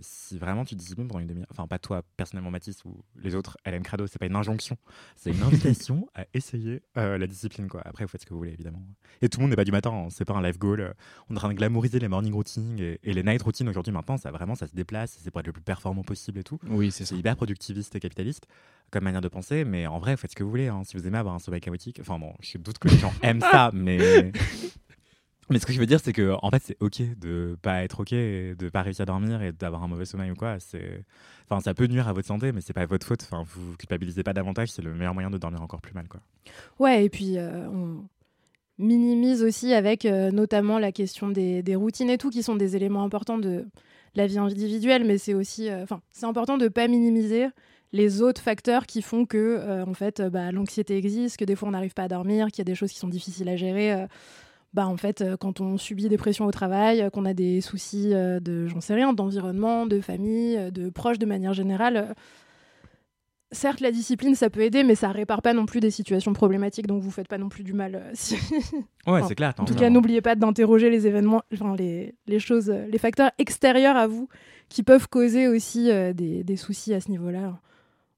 si 0.00 0.38
vraiment 0.38 0.64
tu 0.64 0.74
disciplines 0.74 1.08
pendant 1.08 1.20
une 1.20 1.26
demi-heure, 1.26 1.48
enfin, 1.50 1.66
pas 1.66 1.78
toi 1.78 2.02
personnellement, 2.16 2.50
Mathis, 2.50 2.84
ou 2.84 3.02
les 3.16 3.34
autres, 3.34 3.56
LM 3.66 3.82
Crado, 3.82 4.06
c'est 4.06 4.18
pas 4.18 4.26
une 4.26 4.36
injonction, 4.36 4.76
c'est 5.16 5.30
une 5.30 5.42
invitation 5.42 6.08
à 6.14 6.26
essayer 6.34 6.82
euh, 6.96 7.18
la 7.18 7.26
discipline. 7.26 7.68
Quoi. 7.68 7.82
Après, 7.84 8.04
vous 8.04 8.08
faites 8.08 8.20
ce 8.22 8.26
que 8.26 8.32
vous 8.32 8.38
voulez, 8.38 8.52
évidemment. 8.52 8.82
Et 9.22 9.28
tout 9.28 9.38
le 9.40 9.42
monde 9.44 9.50
n'est 9.50 9.56
pas 9.56 9.64
du 9.64 9.72
matin, 9.72 9.90
hein, 9.92 10.08
c'est 10.10 10.24
pas 10.24 10.34
un 10.34 10.42
life 10.42 10.58
goal. 10.58 10.94
On 11.28 11.34
est 11.34 11.36
en 11.38 11.40
train 11.40 11.48
de 11.48 11.54
glamouriser 11.54 11.98
les 11.98 12.08
morning 12.08 12.32
routines 12.32 12.78
et, 12.78 12.98
et 13.02 13.12
les 13.12 13.22
night 13.22 13.42
routines 13.42 13.68
aujourd'hui, 13.68 13.92
maintenant, 13.92 14.16
ça 14.16 14.30
vraiment, 14.30 14.54
ça 14.54 14.66
se 14.66 14.74
déplace, 14.74 15.18
c'est 15.22 15.30
pour 15.30 15.40
être 15.40 15.46
le 15.46 15.52
plus 15.52 15.62
performant 15.62 16.02
possible 16.02 16.38
et 16.38 16.44
tout. 16.44 16.58
Oui, 16.68 16.90
c'est 16.90 17.10
hyper 17.16 17.36
productiviste 17.36 17.94
et 17.96 18.00
capitaliste 18.00 18.46
comme 18.90 19.04
manière 19.04 19.20
de 19.20 19.28
penser, 19.28 19.64
mais 19.66 19.86
en 19.86 19.98
vrai, 19.98 20.16
faites 20.16 20.30
ce 20.30 20.36
que 20.36 20.42
vous 20.42 20.48
voulez. 20.48 20.68
hein. 20.68 20.82
Si 20.84 20.96
vous 20.96 21.06
aimez 21.06 21.18
avoir 21.18 21.34
un 21.34 21.38
sommeil 21.38 21.60
chaotique, 21.60 21.98
enfin 22.00 22.18
bon, 22.18 22.32
je 22.40 22.56
doute 22.56 22.78
que 22.78 22.88
les 22.88 22.96
gens 22.96 23.12
aiment 23.22 23.42
ça, 23.42 23.70
mais 23.74 24.32
mais 25.50 25.58
ce 25.58 25.66
que 25.66 25.72
je 25.72 25.80
veux 25.80 25.86
dire, 25.86 26.00
c'est 26.00 26.12
que 26.12 26.34
en 26.42 26.50
fait, 26.50 26.62
c'est 26.62 26.76
ok 26.80 27.02
de 27.18 27.56
pas 27.62 27.82
être 27.82 28.00
ok, 28.00 28.12
et 28.12 28.54
de 28.54 28.68
pas 28.68 28.82
réussir 28.82 29.04
à 29.04 29.06
dormir 29.06 29.42
et 29.42 29.52
d'avoir 29.52 29.82
un 29.82 29.88
mauvais 29.88 30.04
sommeil 30.04 30.30
ou 30.30 30.34
quoi. 30.34 30.58
C'est, 30.60 31.04
enfin, 31.48 31.60
ça 31.60 31.74
peut 31.74 31.86
nuire 31.86 32.06
à 32.08 32.12
votre 32.12 32.28
santé, 32.28 32.52
mais 32.52 32.60
c'est 32.60 32.72
pas 32.72 32.86
votre 32.86 33.06
faute. 33.06 33.22
Enfin, 33.30 33.44
vous 33.46 33.76
culpabilisez 33.76 34.22
pas 34.22 34.34
davantage. 34.34 34.70
C'est 34.70 34.82
le 34.82 34.92
meilleur 34.92 35.14
moyen 35.14 35.30
de 35.30 35.38
dormir 35.38 35.62
encore 35.62 35.80
plus 35.80 35.94
mal, 35.94 36.06
quoi. 36.08 36.20
Ouais, 36.78 37.04
et 37.04 37.08
puis 37.08 37.38
euh, 37.38 37.66
on 37.68 38.04
minimise 38.78 39.42
aussi 39.42 39.72
avec 39.72 40.04
euh, 40.04 40.30
notamment 40.30 40.78
la 40.78 40.92
question 40.92 41.28
des, 41.28 41.62
des 41.62 41.74
routines 41.74 42.10
et 42.10 42.18
tout, 42.18 42.30
qui 42.30 42.42
sont 42.42 42.56
des 42.56 42.76
éléments 42.76 43.02
importants 43.02 43.38
de 43.38 43.66
la 44.14 44.26
vie 44.26 44.38
individuelle, 44.38 45.04
mais 45.04 45.18
c'est 45.18 45.34
aussi, 45.34 45.70
euh, 45.70 45.82
enfin, 45.82 46.00
c'est 46.10 46.26
important 46.26 46.58
de 46.58 46.68
pas 46.68 46.88
minimiser 46.88 47.46
les 47.92 48.20
autres 48.20 48.42
facteurs 48.42 48.84
qui 48.84 49.00
font 49.00 49.24
que, 49.24 49.82
en 49.82 49.94
fait, 49.94 50.20
bah, 50.20 50.52
l'anxiété 50.52 50.98
existe, 50.98 51.38
que 51.38 51.46
des 51.46 51.56
fois 51.56 51.68
on 51.68 51.72
n'arrive 51.72 51.94
pas 51.94 52.02
à 52.02 52.08
dormir, 52.08 52.48
qu'il 52.48 52.58
y 52.58 52.60
a 52.60 52.64
des 52.64 52.74
choses 52.74 52.92
qui 52.92 52.98
sont 52.98 53.08
difficiles 53.08 53.48
à 53.48 53.56
gérer. 53.56 54.06
Bah, 54.78 54.86
en 54.86 54.96
fait, 54.96 55.22
euh, 55.22 55.36
quand 55.36 55.60
on 55.60 55.76
subit 55.76 56.08
des 56.08 56.16
pressions 56.16 56.44
au 56.46 56.52
travail, 56.52 57.02
euh, 57.02 57.10
qu'on 57.10 57.24
a 57.24 57.34
des 57.34 57.60
soucis 57.60 58.10
euh, 58.14 58.38
de, 58.38 58.68
j'en 58.68 58.80
sais 58.80 58.94
rien, 58.94 59.12
d'environnement, 59.12 59.86
de 59.86 60.00
famille, 60.00 60.56
de 60.70 60.88
proches 60.88 61.18
de 61.18 61.26
manière 61.26 61.52
générale, 61.52 62.14
certes, 63.50 63.80
la 63.80 63.90
discipline, 63.90 64.34
ça 64.34 64.50
peut 64.50 64.60
aider, 64.60 64.84
mais 64.84 64.94
ça 64.94 65.08
répare 65.10 65.40
pas 65.42 65.54
non 65.54 65.64
plus 65.66 65.80
des 65.80 65.90
situations 65.90 66.32
problématiques, 66.34 66.86
donc 66.86 67.02
vous 67.02 67.10
faites 67.10 67.28
pas 67.28 67.38
non 67.38 67.48
plus 67.48 67.64
du 67.64 67.72
mal. 67.72 67.94
euh, 67.94 68.10
si- 68.14 68.34
Ouais, 68.36 68.80
Enfin, 69.06 69.26
c'est 69.28 69.34
clair. 69.34 69.54
En 69.58 69.64
tout 69.64 69.74
cas, 69.74 69.88
n'oubliez 69.90 70.20
pas 70.20 70.34
d'interroger 70.34 70.90
les 70.90 71.06
événements, 71.06 71.42
enfin, 71.54 71.74
les, 71.76 72.14
les 72.26 72.38
choses, 72.38 72.68
les 72.70 72.98
facteurs 72.98 73.30
extérieurs 73.38 73.96
à 73.96 74.06
vous 74.06 74.28
qui 74.68 74.82
peuvent 74.82 75.08
causer 75.08 75.48
aussi 75.48 75.90
euh, 75.90 76.12
des, 76.12 76.44
des 76.44 76.56
soucis 76.56 76.92
à 76.92 77.00
ce 77.00 77.10
niveau-là. 77.10 77.58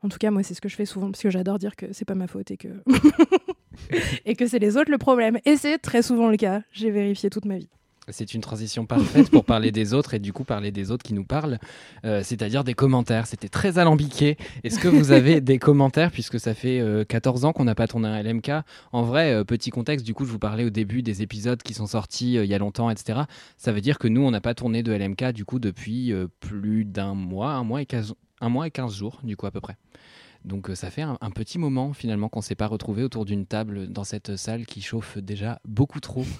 En 0.02 0.08
tout 0.08 0.18
cas, 0.18 0.30
moi, 0.30 0.42
c'est 0.42 0.54
ce 0.54 0.60
que 0.60 0.68
je 0.68 0.76
fais 0.76 0.86
souvent 0.86 1.10
parce 1.10 1.22
que 1.22 1.30
j'adore 1.30 1.58
dire 1.58 1.76
que 1.76 1.92
c'est 1.92 2.04
pas 2.04 2.14
ma 2.14 2.26
faute 2.26 2.50
et 2.50 2.56
que 2.56 2.68
et 4.24 4.34
que 4.34 4.46
c'est 4.46 4.58
les 4.58 4.76
autres 4.76 4.90
le 4.90 4.98
problème. 4.98 5.38
Et 5.44 5.56
c'est 5.56 5.78
très 5.78 6.02
souvent 6.02 6.28
le 6.28 6.36
cas. 6.36 6.62
J'ai 6.72 6.90
vérifié 6.90 7.28
toute 7.28 7.44
ma 7.44 7.58
vie. 7.58 7.68
C'est 8.12 8.34
une 8.34 8.40
transition 8.40 8.86
parfaite 8.86 9.30
pour 9.30 9.44
parler 9.44 9.70
des 9.70 9.94
autres 9.94 10.14
et 10.14 10.18
du 10.18 10.32
coup 10.32 10.44
parler 10.44 10.72
des 10.72 10.90
autres 10.90 11.02
qui 11.02 11.14
nous 11.14 11.24
parlent, 11.24 11.58
euh, 12.04 12.22
c'est-à-dire 12.24 12.64
des 12.64 12.74
commentaires. 12.74 13.26
C'était 13.26 13.48
très 13.48 13.78
alambiqué. 13.78 14.36
Est-ce 14.64 14.78
que 14.78 14.88
vous 14.88 15.12
avez 15.12 15.40
des 15.40 15.58
commentaires 15.58 16.10
puisque 16.10 16.40
ça 16.40 16.54
fait 16.54 16.80
euh, 16.80 17.04
14 17.04 17.44
ans 17.44 17.52
qu'on 17.52 17.64
n'a 17.64 17.74
pas 17.74 17.86
tourné 17.86 18.08
un 18.08 18.22
LMK 18.22 18.50
En 18.92 19.02
vrai, 19.02 19.32
euh, 19.32 19.44
petit 19.44 19.70
contexte, 19.70 20.04
du 20.04 20.14
coup, 20.14 20.24
je 20.24 20.32
vous 20.32 20.38
parlais 20.38 20.64
au 20.64 20.70
début 20.70 21.02
des 21.02 21.22
épisodes 21.22 21.62
qui 21.62 21.74
sont 21.74 21.86
sortis 21.86 22.38
euh, 22.38 22.44
il 22.44 22.50
y 22.50 22.54
a 22.54 22.58
longtemps, 22.58 22.90
etc. 22.90 23.20
Ça 23.56 23.70
veut 23.70 23.80
dire 23.80 23.98
que 23.98 24.08
nous, 24.08 24.22
on 24.22 24.30
n'a 24.30 24.40
pas 24.40 24.54
tourné 24.54 24.82
de 24.82 24.92
LMK 24.92 25.32
du 25.32 25.44
coup 25.44 25.58
depuis 25.58 26.12
euh, 26.12 26.26
plus 26.40 26.84
d'un 26.84 27.14
mois, 27.14 27.52
un 27.52 27.64
mois 27.64 27.82
et 27.82 27.86
15, 27.86 28.14
un 28.40 28.48
mois 28.48 28.66
et 28.66 28.70
15 28.70 28.94
jours, 28.94 29.20
du 29.22 29.36
coup 29.36 29.46
à 29.46 29.50
peu 29.50 29.60
près. 29.60 29.76
Donc 30.44 30.70
euh, 30.70 30.74
ça 30.74 30.90
fait 30.90 31.02
un, 31.02 31.18
un 31.20 31.30
petit 31.30 31.58
moment 31.58 31.92
finalement 31.92 32.28
qu'on 32.28 32.40
s'est 32.40 32.54
pas 32.54 32.66
retrouvé 32.66 33.02
autour 33.02 33.24
d'une 33.24 33.46
table 33.46 33.88
dans 33.88 34.04
cette 34.04 34.36
salle 34.36 34.64
qui 34.66 34.80
chauffe 34.80 35.18
déjà 35.18 35.60
beaucoup 35.64 36.00
trop. 36.00 36.24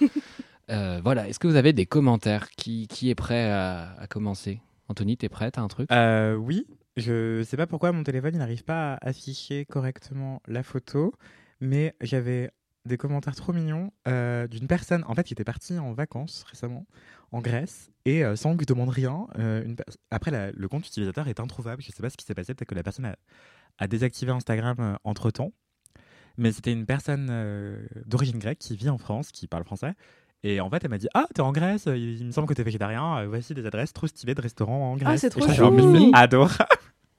Euh, 0.69 1.01
voilà, 1.03 1.27
est-ce 1.27 1.37
que 1.37 1.47
vous 1.47 1.57
avez 1.57 1.73
des 1.73 1.85
commentaires 1.85 2.49
qui, 2.51 2.87
qui 2.87 3.09
est 3.09 3.15
prêt 3.15 3.49
à, 3.51 3.93
à 3.99 4.07
commencer? 4.07 4.61
Anthony, 4.87 5.17
t'es 5.17 5.27
prête 5.27 5.57
à 5.57 5.61
un 5.61 5.67
truc? 5.67 5.91
Euh, 5.91 6.35
oui, 6.35 6.65
je 6.95 7.43
sais 7.43 7.57
pas 7.57 7.67
pourquoi 7.67 7.91
mon 7.91 8.03
téléphone 8.03 8.35
il 8.35 8.37
n'arrive 8.37 8.63
pas 8.63 8.93
à 8.93 9.07
afficher 9.09 9.65
correctement 9.65 10.41
la 10.47 10.63
photo, 10.63 11.13
mais 11.59 11.93
j'avais 11.99 12.51
des 12.85 12.95
commentaires 12.95 13.35
trop 13.35 13.51
mignons 13.51 13.91
euh, 14.07 14.47
d'une 14.47 14.67
personne 14.67 15.03
en 15.07 15.13
fait 15.13 15.23
qui 15.23 15.33
était 15.33 15.43
partie 15.43 15.77
en 15.77 15.91
vacances 15.93 16.45
récemment 16.49 16.85
en 17.31 17.41
Grèce 17.41 17.89
et 18.05 18.23
euh, 18.25 18.35
sans 18.35 18.55
que 18.57 18.63
je 18.63 18.67
demande 18.67 18.89
rien. 18.89 19.27
euh, 19.39 19.63
une 19.63 19.75
Après 20.09 20.31
la- 20.31 20.51
le 20.51 20.67
compte 20.67 20.85
utilisateur 20.87 21.27
est 21.27 21.39
introuvable, 21.39 21.81
je 21.81 21.91
sais 21.91 22.01
pas 22.03 22.09
ce 22.09 22.17
qui 22.17 22.25
s'est 22.25 22.33
passé, 22.35 22.53
peut-être 22.53 22.69
que 22.69 22.75
la 22.75 22.83
personne 22.83 23.05
a, 23.05 23.15
a 23.79 23.87
désactivé 23.87 24.31
Instagram 24.31 24.97
entre 25.03 25.31
temps, 25.31 25.51
mais 26.37 26.51
c'était 26.51 26.73
une 26.73 26.85
personne 26.85 27.27
euh, 27.29 27.85
d'origine 28.05 28.39
grecque 28.39 28.59
qui 28.59 28.75
vit 28.75 28.89
en 28.89 28.97
France, 28.97 29.31
qui 29.31 29.47
parle 29.47 29.63
français. 29.63 29.93
Et 30.43 30.59
en 30.59 30.69
fait, 30.71 30.83
elle 30.83 30.89
m'a 30.89 30.97
dit 30.97 31.07
Ah, 31.13 31.27
t'es 31.35 31.41
en 31.41 31.51
Grèce, 31.51 31.83
il, 31.85 32.19
il 32.19 32.25
me 32.25 32.31
semble 32.31 32.47
que 32.47 32.53
t'es 32.55 32.63
végétarien, 32.63 33.19
euh, 33.19 33.27
voici 33.27 33.53
des 33.53 33.65
adresses 33.65 33.93
trop 33.93 34.07
stylées 34.07 34.33
de 34.35 34.41
restaurants 34.41 34.91
en 34.91 34.97
Grèce. 34.97 35.13
Ah, 35.13 35.17
c'est 35.17 35.29
trop 35.29 35.41
chou. 35.53 35.61
adorable. 36.13 36.57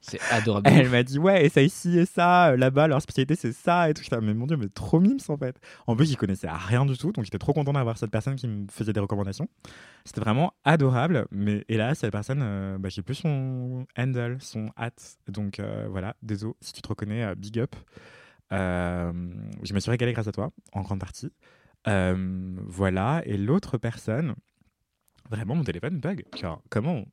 C'est 0.05 0.19
adorable. 0.31 0.69
Elle 0.69 0.89
m'a 0.89 1.01
dit 1.01 1.17
ouais, 1.17 1.45
et 1.45 1.49
ça 1.49 1.61
ici 1.61 1.97
et 1.97 2.05
ça, 2.05 2.57
là-bas, 2.57 2.89
leur 2.89 3.01
spécialité 3.01 3.35
c'est 3.35 3.53
ça 3.53 3.89
et 3.89 3.93
tout. 3.93 4.03
J'étais, 4.03 4.19
mais 4.19 4.33
mon 4.33 4.45
dieu, 4.45 4.57
mais 4.57 4.67
trop 4.67 4.99
mimes 4.99 5.17
en 5.29 5.37
fait. 5.37 5.55
En 5.87 5.95
plus, 5.95 6.07
j'y 6.07 6.17
connaissais 6.17 6.49
rien 6.49 6.85
du 6.85 6.97
tout, 6.97 7.13
donc 7.13 7.23
j'étais 7.23 7.37
trop 7.37 7.53
content 7.53 7.71
d'avoir 7.71 7.97
cette 7.97 8.11
personne 8.11 8.35
qui 8.35 8.45
me 8.47 8.67
faisait 8.69 8.91
des 8.91 8.99
recommandations. 8.99 9.47
C'était 10.03 10.19
vraiment 10.19 10.53
adorable, 10.65 11.25
mais 11.31 11.63
hélas, 11.69 11.99
cette 11.99 12.11
personne, 12.11 12.41
euh, 12.43 12.77
bah, 12.77 12.89
j'ai 12.89 13.01
plus 13.01 13.15
son 13.15 13.85
handle, 13.97 14.37
son 14.41 14.71
hat. 14.75 14.91
Donc 15.29 15.61
euh, 15.61 15.87
voilà, 15.89 16.17
désolé, 16.21 16.53
si 16.59 16.73
tu 16.73 16.81
te 16.81 16.89
reconnais, 16.89 17.23
euh, 17.23 17.35
big 17.35 17.59
up. 17.59 17.73
Je 18.51 19.73
me 19.73 19.79
suis 19.79 19.89
régalé 19.89 20.11
grâce 20.11 20.27
à 20.27 20.33
toi, 20.33 20.51
en 20.73 20.81
grande 20.81 20.99
partie. 20.99 21.31
Voilà, 21.85 23.21
et 23.25 23.37
l'autre 23.37 23.77
personne, 23.77 24.35
vraiment 25.29 25.55
mon 25.55 25.63
téléphone 25.63 25.97
bug. 26.01 26.25
Genre, 26.37 26.61
comment 26.69 27.05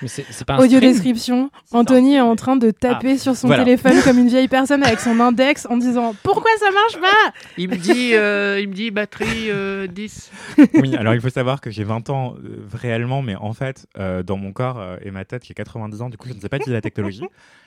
Mais 0.00 0.08
c'est 0.08 0.24
c'est 0.30 0.44
pas 0.44 0.54
un 0.54 0.58
Audio 0.58 0.80
description. 0.80 1.50
Anthony 1.70 2.14
est 2.16 2.20
en 2.20 2.34
train 2.34 2.56
de 2.56 2.70
taper 2.70 3.18
sur 3.18 3.36
son 3.36 3.46
Voilà. 3.46 3.64
téléphone 3.64 3.94
comme 4.04 4.18
une 4.18 4.28
vieille 4.28 4.48
personne 4.48 4.82
avec 4.82 4.98
son 5.00 5.18
index 5.20 5.66
en 5.70 5.76
disant 5.76 6.14
Pourquoi 6.22 6.50
ça 6.58 6.70
marche 6.72 7.00
pas? 7.00 7.32
Il 7.56 7.68
me 7.68 7.76
dit, 7.76 8.14
euh, 8.14 8.58
il 8.60 8.68
me 8.68 8.74
dit 8.74 8.90
batterie 8.90 9.50
euh, 9.50 9.86
10. 9.86 10.30
Oui, 10.74 10.96
alors 10.96 11.14
il 11.14 11.20
faut 11.20 11.28
savoir 11.30 11.60
que 11.60 11.70
j'ai 11.70 11.84
20 11.84 12.10
ans 12.10 12.34
euh, 12.44 12.66
réellement, 12.74 13.22
mais 13.22 13.36
en 13.36 13.52
fait, 13.52 13.86
euh, 13.98 14.22
dans 14.22 14.36
mon 14.36 14.52
corps 14.52 14.80
euh, 14.80 14.96
et 15.02 15.10
ma 15.10 15.24
tête 15.24 15.42
qui 15.42 15.52
a 15.52 15.54
90 15.54 16.02
ans, 16.02 16.08
du 16.08 16.16
coup, 16.16 16.28
je 16.28 16.34
ne 16.34 16.40
sais 16.40 16.48
pas 16.48 16.56
utiliser 16.56 16.74
la 16.74 16.80
technologie. 16.80 17.24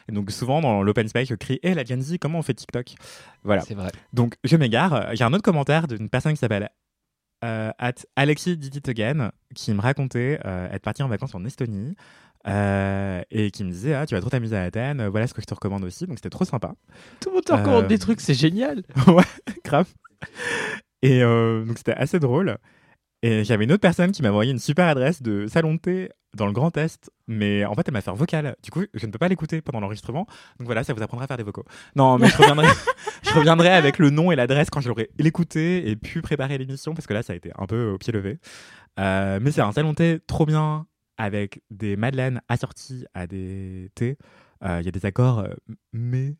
Et 0.10 0.12
donc, 0.12 0.30
souvent, 0.32 0.62
dans 0.62 0.84
l'open 0.84 1.08
space, 1.08 1.28
je 1.30 1.36
crie 1.36 1.60
Hé, 1.63 1.74
la 1.74 1.84
Gen 1.84 2.02
Z, 2.02 2.18
comment 2.20 2.39
on 2.39 2.44
fait 2.44 2.54
TikTok? 2.54 2.88
Voilà. 3.44 3.62
C'est 3.62 3.74
vrai. 3.76 3.91
Donc, 4.13 4.36
je 4.44 4.56
m'égare. 4.58 5.10
J'ai 5.15 5.24
un 5.24 5.34
autre 5.34 5.44
commentaire 5.44 5.88
d'une 5.88 6.10
personne 6.10 6.34
qui 6.34 6.39
s'appelle 6.39 6.70
euh, 7.43 7.71
at 7.78 7.93
Alexis 8.15 8.58
Did 8.58 8.76
It 8.76 8.89
Again, 8.89 9.32
qui 9.54 9.74
me 9.74 9.82
racontait 9.82 10.39
euh, 10.45 10.69
être 10.71 10.84
parti 10.84 11.04
en 11.04 11.08
vacances 11.08 11.36
en 11.36 11.43
Estonie. 11.45 11.95
euh, 12.48 13.21
et 13.32 13.50
qui 13.52 13.63
me 13.63 13.71
disait 13.71 13.93
ah 13.95 14.06
tu 14.06 14.13
vas 14.13 14.21
trop 14.21 14.30
t'amuser 14.30 14.56
à 14.56 14.62
Athènes 14.63 15.08
voilà 15.08 15.26
ce 15.26 15.34
que 15.34 15.41
je 15.41 15.48
te 15.48 15.54
recommande 15.56 15.84
aussi 15.84 16.06
donc 16.06 16.19
c'était 16.19 16.30
trop 16.30 16.45
sympa 16.45 16.76
Tout 17.19 17.30
le 17.30 17.36
monde 17.36 17.43
te 17.43 17.52
recommande 17.54 17.86
Euh, 17.86 17.88
des 17.88 17.98
trucs, 17.98 18.21
c'est 18.21 18.36
génial. 18.36 18.84
ouais, 19.08 19.24
grave. 19.63 19.88
Et 21.02 21.21
donc 21.21 21.78
c'était 21.78 21.93
assez 21.93 22.19
drôle. 22.19 22.58
Et 23.21 23.43
j'avais 23.43 23.63
une 23.63 23.71
autre 23.71 23.82
personne 23.82 24.12
qui 24.12 24.21
m'a 24.21 24.30
envoyé 24.30 24.51
une 24.51 24.60
super 24.60 24.88
adresse 24.88 25.21
de 25.21 25.47
salon 25.47 25.73
de 25.75 25.80
thé 25.80 26.10
dans 26.36 26.45
le 26.45 26.51
Grand 26.51 26.75
Est, 26.78 27.10
mais 27.28 27.65
en 27.65 27.73
fait 27.73 27.88
elle 27.88 27.93
m'a 27.93 28.01
fait 28.01 28.12
un 28.12 28.15
vocal. 28.15 28.56
Du 28.62 28.69
coup, 28.69 28.84
je 28.93 29.06
ne 29.06 29.12
peux 29.12 29.17
pas 29.17 29.30
l'écouter 29.30 29.62
pendant 29.62 29.80
l'enregistrement. 29.80 30.28
Donc 30.60 30.67
voilà, 30.67 30.84
ça 30.84 30.93
vous 30.93 31.01
apprendra 31.01 31.23
à 31.23 31.28
faire 31.28 31.38
des 31.38 31.43
vocaux. 31.43 31.63
Non, 31.95 32.17
mais 32.17 32.28
je 32.28 32.38
reviendrai, 32.38 32.67
je 33.23 33.34
reviendrai 33.34 33.69
avec 33.69 33.99
le 33.99 34.10
nom 34.10 34.32
et 34.32 34.36
l'adresse 34.36 34.69
quand 34.69 34.82
je 34.82 34.89
l'aurai 34.89 35.10
écouté 35.17 35.89
et 35.89 35.95
pu 35.95 36.21
préparer 36.21 36.58
l'émission, 36.58 36.93
parce 36.93 37.08
que 37.08 37.13
là 37.13 37.23
ça 37.23 37.34
a 37.34 37.36
été 37.36 37.51
un 37.58 37.65
peu 37.65 37.89
au 37.91 37.97
pied 37.97 38.13
levé. 38.13 38.38
Euh, 38.99 39.39
mais 39.41 39.51
c'est 39.51 39.62
un 39.62 39.71
salon 39.71 39.91
de 39.91 39.95
thé 39.95 40.19
trop 40.28 40.45
bien, 40.45 40.86
avec 41.17 41.62
des 41.71 41.95
madeleines 41.95 42.41
assorties 42.49 43.06
à 43.13 43.28
des 43.28 43.89
thés. 43.95 44.17
Euh, 44.63 44.80
Il 44.82 44.86
y 44.86 44.89
a 44.89 44.91
des 44.91 45.06
accords 45.06 45.39
euh, 45.39 45.54
mais 45.93 46.36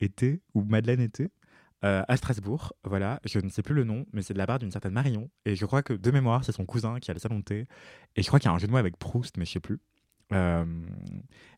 et 0.00 0.08
thé 0.08 0.40
ou 0.54 0.62
madeleine 0.64 1.00
et 1.00 1.08
thé 1.08 1.28
euh, 1.84 2.02
à 2.08 2.16
Strasbourg. 2.16 2.72
Voilà, 2.84 3.20
je 3.24 3.38
ne 3.38 3.48
sais 3.48 3.62
plus 3.62 3.74
le 3.74 3.84
nom, 3.84 4.06
mais 4.12 4.22
c'est 4.22 4.34
de 4.34 4.38
la 4.38 4.46
part 4.46 4.58
d'une 4.58 4.70
certaine 4.70 4.92
Marion. 4.92 5.30
Et 5.44 5.56
je 5.56 5.64
crois 5.66 5.82
que 5.82 5.92
de 5.92 6.10
mémoire, 6.10 6.44
c'est 6.44 6.52
son 6.52 6.66
cousin 6.66 6.98
qui 7.00 7.10
a 7.10 7.14
le 7.14 7.20
salon 7.20 7.38
de 7.38 7.44
thé. 7.44 7.66
Et 8.16 8.22
je 8.22 8.26
crois 8.28 8.38
qu'il 8.38 8.48
y 8.48 8.52
a 8.52 8.54
un 8.54 8.58
jeu 8.58 8.66
de 8.66 8.72
mots 8.72 8.78
avec 8.78 8.96
Proust, 8.98 9.36
mais 9.36 9.44
je 9.44 9.52
sais 9.52 9.60
plus. 9.60 9.78
Euh, 10.32 10.64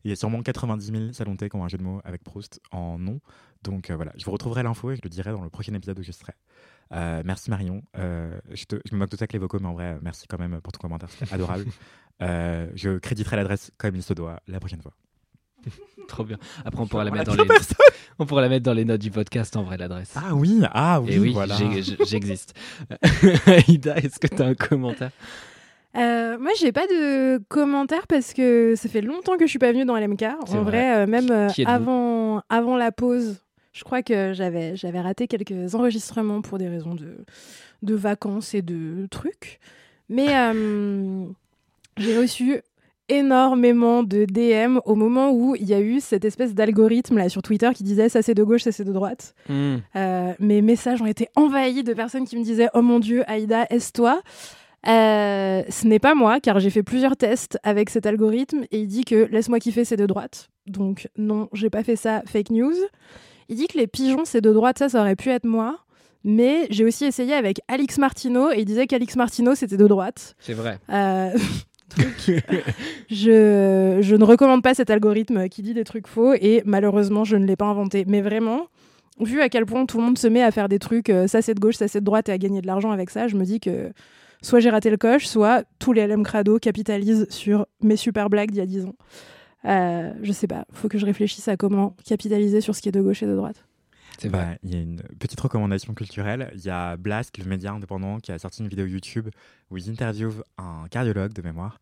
il 0.03 0.09
y 0.09 0.11
a 0.11 0.15
sûrement 0.15 0.41
90 0.41 0.85
000 0.91 1.11
salons 1.13 1.33
de 1.33 1.37
thé 1.37 1.49
qui 1.49 1.55
ont 1.55 1.63
un 1.63 1.67
jeu 1.67 1.77
de 1.77 1.83
mots 1.83 2.01
avec 2.05 2.23
Proust 2.23 2.59
en 2.71 2.97
nom. 2.97 3.19
Donc 3.63 3.89
euh, 3.91 3.95
voilà, 3.95 4.11
je 4.17 4.25
vous 4.25 4.31
retrouverai 4.31 4.63
l'info 4.63 4.91
et 4.91 4.95
je 4.95 5.01
le 5.03 5.09
dirai 5.09 5.31
dans 5.31 5.43
le 5.43 5.49
prochain 5.51 5.73
épisode 5.75 5.99
où 5.99 6.03
je 6.03 6.11
serai. 6.11 6.33
Merci 6.91 7.49
Marion. 7.51 7.83
Je, 7.95 8.65
te- 8.65 8.79
je 8.89 8.93
me 8.95 8.99
moque 8.99 9.11
de 9.11 9.15
ça 9.17 9.23
avec 9.23 9.33
les 9.33 9.39
vocaux, 9.39 9.59
mais 9.59 9.67
en 9.67 9.73
vrai, 9.73 9.97
merci 10.01 10.27
quand 10.27 10.39
même 10.39 10.59
pour 10.61 10.71
ton 10.71 10.79
commentaire, 10.79 11.09
c'était 11.11 11.25
adorable. 11.33 11.65
Je 12.19 12.97
créditerai 12.97 13.35
l'adresse 13.35 13.71
comme 13.77 13.95
il 13.95 14.03
se 14.03 14.13
doit 14.13 14.39
la 14.47 14.59
prochaine 14.59 14.81
fois. 14.81 14.93
Trop 16.07 16.23
bien. 16.23 16.37
Après, 16.65 16.81
on 16.81 16.87
pourra 16.87 17.03
la 17.03 17.11
mettre 17.11 17.35
dans 17.35 17.41
les, 17.41 17.47
personne. 17.47 17.77
on 18.19 18.25
pourra 18.25 18.41
la 18.41 18.49
mettre 18.49 18.63
dans 18.65 18.73
les 18.73 18.85
notes 18.85 19.01
du 19.01 19.11
podcast 19.11 19.55
en 19.55 19.63
vrai 19.63 19.77
l'adresse. 19.77 20.13
Ah 20.15 20.35
oui, 20.35 20.61
ah 20.73 21.01
oui, 21.01 21.13
Et 21.13 21.19
oui, 21.19 21.33
voilà. 21.33 21.55
j'ai- 21.55 21.81
j'existe. 22.05 22.53
Ida, 23.67 23.95
est-ce 23.97 24.19
que 24.19 24.27
tu 24.27 24.41
as 24.41 24.45
un 24.45 24.53
commentaire? 24.55 25.11
Euh, 25.95 26.37
moi, 26.39 26.51
j'ai 26.59 26.71
pas 26.71 26.87
de 26.87 27.37
commentaires 27.49 28.07
parce 28.07 28.33
que 28.33 28.73
ça 28.75 28.89
fait 28.89 29.01
longtemps 29.01 29.37
que 29.37 29.45
je 29.45 29.49
suis 29.49 29.59
pas 29.59 29.71
venue 29.71 29.85
dans 29.85 29.95
LMK. 29.95 30.19
C'est 30.19 30.55
En 30.57 30.63
vrai. 30.63 30.63
vrai, 30.63 30.95
euh, 31.03 31.07
même 31.07 31.29
euh, 31.31 31.49
avant, 31.65 32.41
avant 32.49 32.77
la 32.77 32.91
pause, 32.91 33.37
je 33.73 33.83
crois 33.83 34.01
que 34.01 34.33
j'avais, 34.33 34.75
j'avais 34.75 34.99
raté 35.01 35.27
quelques 35.27 35.75
enregistrements 35.75 36.41
pour 36.41 36.57
des 36.57 36.67
raisons 36.67 36.95
de, 36.95 37.17
de 37.83 37.95
vacances 37.95 38.53
et 38.55 38.61
de 38.63 39.07
trucs. 39.11 39.59
Mais 40.09 40.27
euh, 40.35 41.25
j'ai 41.97 42.17
reçu 42.17 42.61
énormément 43.17 44.03
de 44.03 44.25
DM 44.25 44.79
au 44.85 44.95
moment 44.95 45.31
où 45.31 45.55
il 45.55 45.65
y 45.65 45.73
a 45.73 45.79
eu 45.79 45.99
cette 45.99 46.25
espèce 46.25 46.53
d'algorithme 46.53 47.17
là 47.17 47.29
sur 47.29 47.41
Twitter 47.41 47.69
qui 47.75 47.83
disait 47.83 48.09
ça 48.09 48.21
c'est 48.21 48.33
de 48.33 48.43
gauche, 48.43 48.63
ça 48.63 48.71
c'est 48.71 48.83
de 48.83 48.91
droite. 48.91 49.35
Hmm. 49.49 49.77
Euh, 49.95 50.33
mes 50.39 50.61
messages 50.61 51.01
ont 51.01 51.05
été 51.05 51.27
envahis 51.35 51.83
de 51.83 51.93
personnes 51.93 52.25
qui 52.25 52.37
me 52.37 52.43
disaient 52.43 52.69
Oh 52.73 52.81
mon 52.81 52.99
Dieu, 52.99 53.23
Aïda, 53.27 53.65
est-ce 53.69 53.91
toi? 53.91 54.21
Euh, 54.87 55.63
Ce 55.69 55.87
n'est 55.87 55.99
pas 55.99 56.15
moi, 56.15 56.39
car 56.39 56.59
j'ai 56.59 56.69
fait 56.69 56.83
plusieurs 56.83 57.15
tests 57.15 57.57
avec 57.63 57.89
cet 57.89 58.05
algorithme 58.05 58.63
et 58.71 58.81
il 58.81 58.87
dit 58.87 59.05
que 59.05 59.27
laisse-moi 59.31 59.59
kiffer, 59.59 59.85
c'est 59.85 59.97
de 59.97 60.05
droite. 60.05 60.49
Donc, 60.67 61.09
non, 61.17 61.49
j'ai 61.53 61.69
pas 61.69 61.83
fait 61.83 61.95
ça, 61.95 62.21
fake 62.25 62.49
news. 62.49 62.75
Il 63.49 63.57
dit 63.57 63.67
que 63.67 63.77
les 63.77 63.87
pigeons, 63.87 64.25
c'est 64.25 64.41
de 64.41 64.51
droite, 64.51 64.79
ça, 64.79 64.89
ça 64.89 65.01
aurait 65.01 65.15
pu 65.15 65.29
être 65.29 65.45
moi. 65.45 65.79
Mais 66.23 66.67
j'ai 66.69 66.85
aussi 66.85 67.05
essayé 67.05 67.33
avec 67.33 67.59
Alix 67.67 67.97
Martino 67.97 68.49
et 68.51 68.59
il 68.59 68.65
disait 68.65 68.87
qu'Alix 68.87 69.15
Martino, 69.17 69.55
c'était 69.55 69.75
de 69.77 69.87
droite. 69.87 70.35
C'est 70.39 70.53
vrai. 70.53 70.79
Euh, 70.89 71.31
je 73.09 74.15
ne 74.15 74.23
recommande 74.23 74.63
pas 74.63 74.73
cet 74.73 74.89
algorithme 74.89 75.49
qui 75.49 75.61
dit 75.61 75.73
des 75.73 75.83
trucs 75.83 76.07
faux 76.07 76.33
et 76.33 76.63
malheureusement, 76.65 77.23
je 77.23 77.35
ne 77.35 77.45
l'ai 77.45 77.55
pas 77.55 77.65
inventé. 77.65 78.05
Mais 78.07 78.21
vraiment, 78.21 78.67
vu 79.19 79.41
à 79.41 79.49
quel 79.49 79.65
point 79.65 79.85
tout 79.85 79.97
le 79.97 80.03
monde 80.03 80.17
se 80.17 80.27
met 80.27 80.43
à 80.43 80.51
faire 80.51 80.69
des 80.69 80.79
trucs, 80.79 81.09
euh, 81.09 81.27
ça 81.27 81.41
c'est 81.41 81.53
de 81.53 81.59
gauche, 81.59 81.75
ça 81.75 81.87
c'est 81.87 81.99
de 81.99 82.05
droite 82.05 82.29
et 82.29 82.31
à 82.31 82.37
gagner 82.37 82.61
de 82.61 82.67
l'argent 82.67 82.91
avec 82.91 83.09
ça, 83.09 83.27
je 83.27 83.35
me 83.35 83.45
dis 83.45 83.59
que 83.59 83.91
soit 84.41 84.59
j'ai 84.59 84.69
raté 84.69 84.89
le 84.89 84.97
coche, 84.97 85.25
soit 85.27 85.63
tous 85.79 85.93
les 85.93 86.07
LM 86.07 86.23
Crado 86.23 86.59
capitalisent 86.59 87.27
sur 87.29 87.65
mes 87.81 87.95
super 87.95 88.29
blagues 88.29 88.51
d'il 88.51 88.59
y 88.59 88.61
a 88.61 88.65
10 88.65 88.85
ans. 88.85 88.95
Euh, 89.65 90.11
je 90.21 90.31
sais 90.31 90.47
pas, 90.47 90.65
faut 90.73 90.89
que 90.89 90.97
je 90.97 91.05
réfléchisse 91.05 91.47
à 91.47 91.55
comment 91.55 91.95
capitaliser 92.05 92.59
sur 92.59 92.75
ce 92.75 92.81
qui 92.81 92.89
est 92.89 92.91
de 92.91 93.01
gauche 93.01 93.23
et 93.23 93.27
de 93.27 93.35
droite. 93.35 93.65
C'est 94.23 94.29
Bah, 94.29 94.45
vrai. 94.45 94.59
Il 94.63 94.73
y 94.73 94.75
a 94.75 94.79
une 94.79 95.01
petite 95.19 95.39
recommandation 95.39 95.93
culturelle. 95.93 96.51
Il 96.55 96.63
y 96.63 96.69
a 96.69 96.95
Blast, 96.97 97.37
le 97.37 97.45
média 97.45 97.71
indépendant, 97.73 98.19
qui 98.19 98.31
a 98.31 98.39
sorti 98.39 98.61
une 98.61 98.69
vidéo 98.69 98.85
YouTube 98.85 99.29
où 99.69 99.77
il 99.77 99.89
interviewe 99.89 100.43
un 100.57 100.85
cardiologue 100.89 101.33
de 101.33 101.41
mémoire 101.41 101.79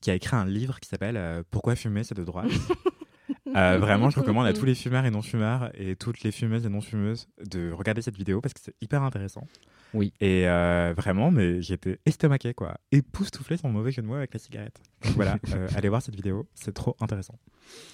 qui 0.00 0.10
a 0.10 0.14
écrit 0.14 0.34
un 0.34 0.46
livre 0.46 0.80
qui 0.80 0.88
s'appelle 0.88 1.16
euh, 1.16 1.42
Pourquoi 1.50 1.76
fumer, 1.76 2.02
c'est 2.04 2.16
de 2.16 2.24
droite. 2.24 2.50
Euh, 3.54 3.78
vraiment, 3.78 4.10
je 4.10 4.18
recommande 4.18 4.46
à 4.46 4.52
tous 4.52 4.64
les 4.64 4.74
fumeurs 4.74 5.04
et 5.04 5.10
non-fumeurs 5.10 5.70
et 5.74 5.96
toutes 5.96 6.22
les 6.22 6.32
fumeuses 6.32 6.66
et 6.66 6.68
non-fumeuses 6.68 7.28
de 7.44 7.70
regarder 7.70 8.02
cette 8.02 8.16
vidéo 8.16 8.40
parce 8.40 8.52
que 8.52 8.60
c'est 8.62 8.74
hyper 8.80 9.02
intéressant. 9.02 9.46
Oui. 9.94 10.12
Et 10.20 10.46
euh, 10.48 10.92
vraiment, 10.96 11.30
mais 11.30 11.62
j'étais 11.62 11.98
estomaqué, 12.06 12.54
quoi. 12.54 12.76
Époustouflé 12.92 13.56
son 13.56 13.70
mauvais 13.70 13.92
jeu 13.92 14.02
de 14.02 14.06
mots 14.06 14.16
avec 14.16 14.34
la 14.34 14.40
cigarette. 14.40 14.80
Donc 15.04 15.14
voilà, 15.14 15.38
euh, 15.54 15.68
allez 15.76 15.88
voir 15.88 16.02
cette 16.02 16.16
vidéo, 16.16 16.48
c'est 16.54 16.74
trop 16.74 16.96
intéressant. 17.00 17.38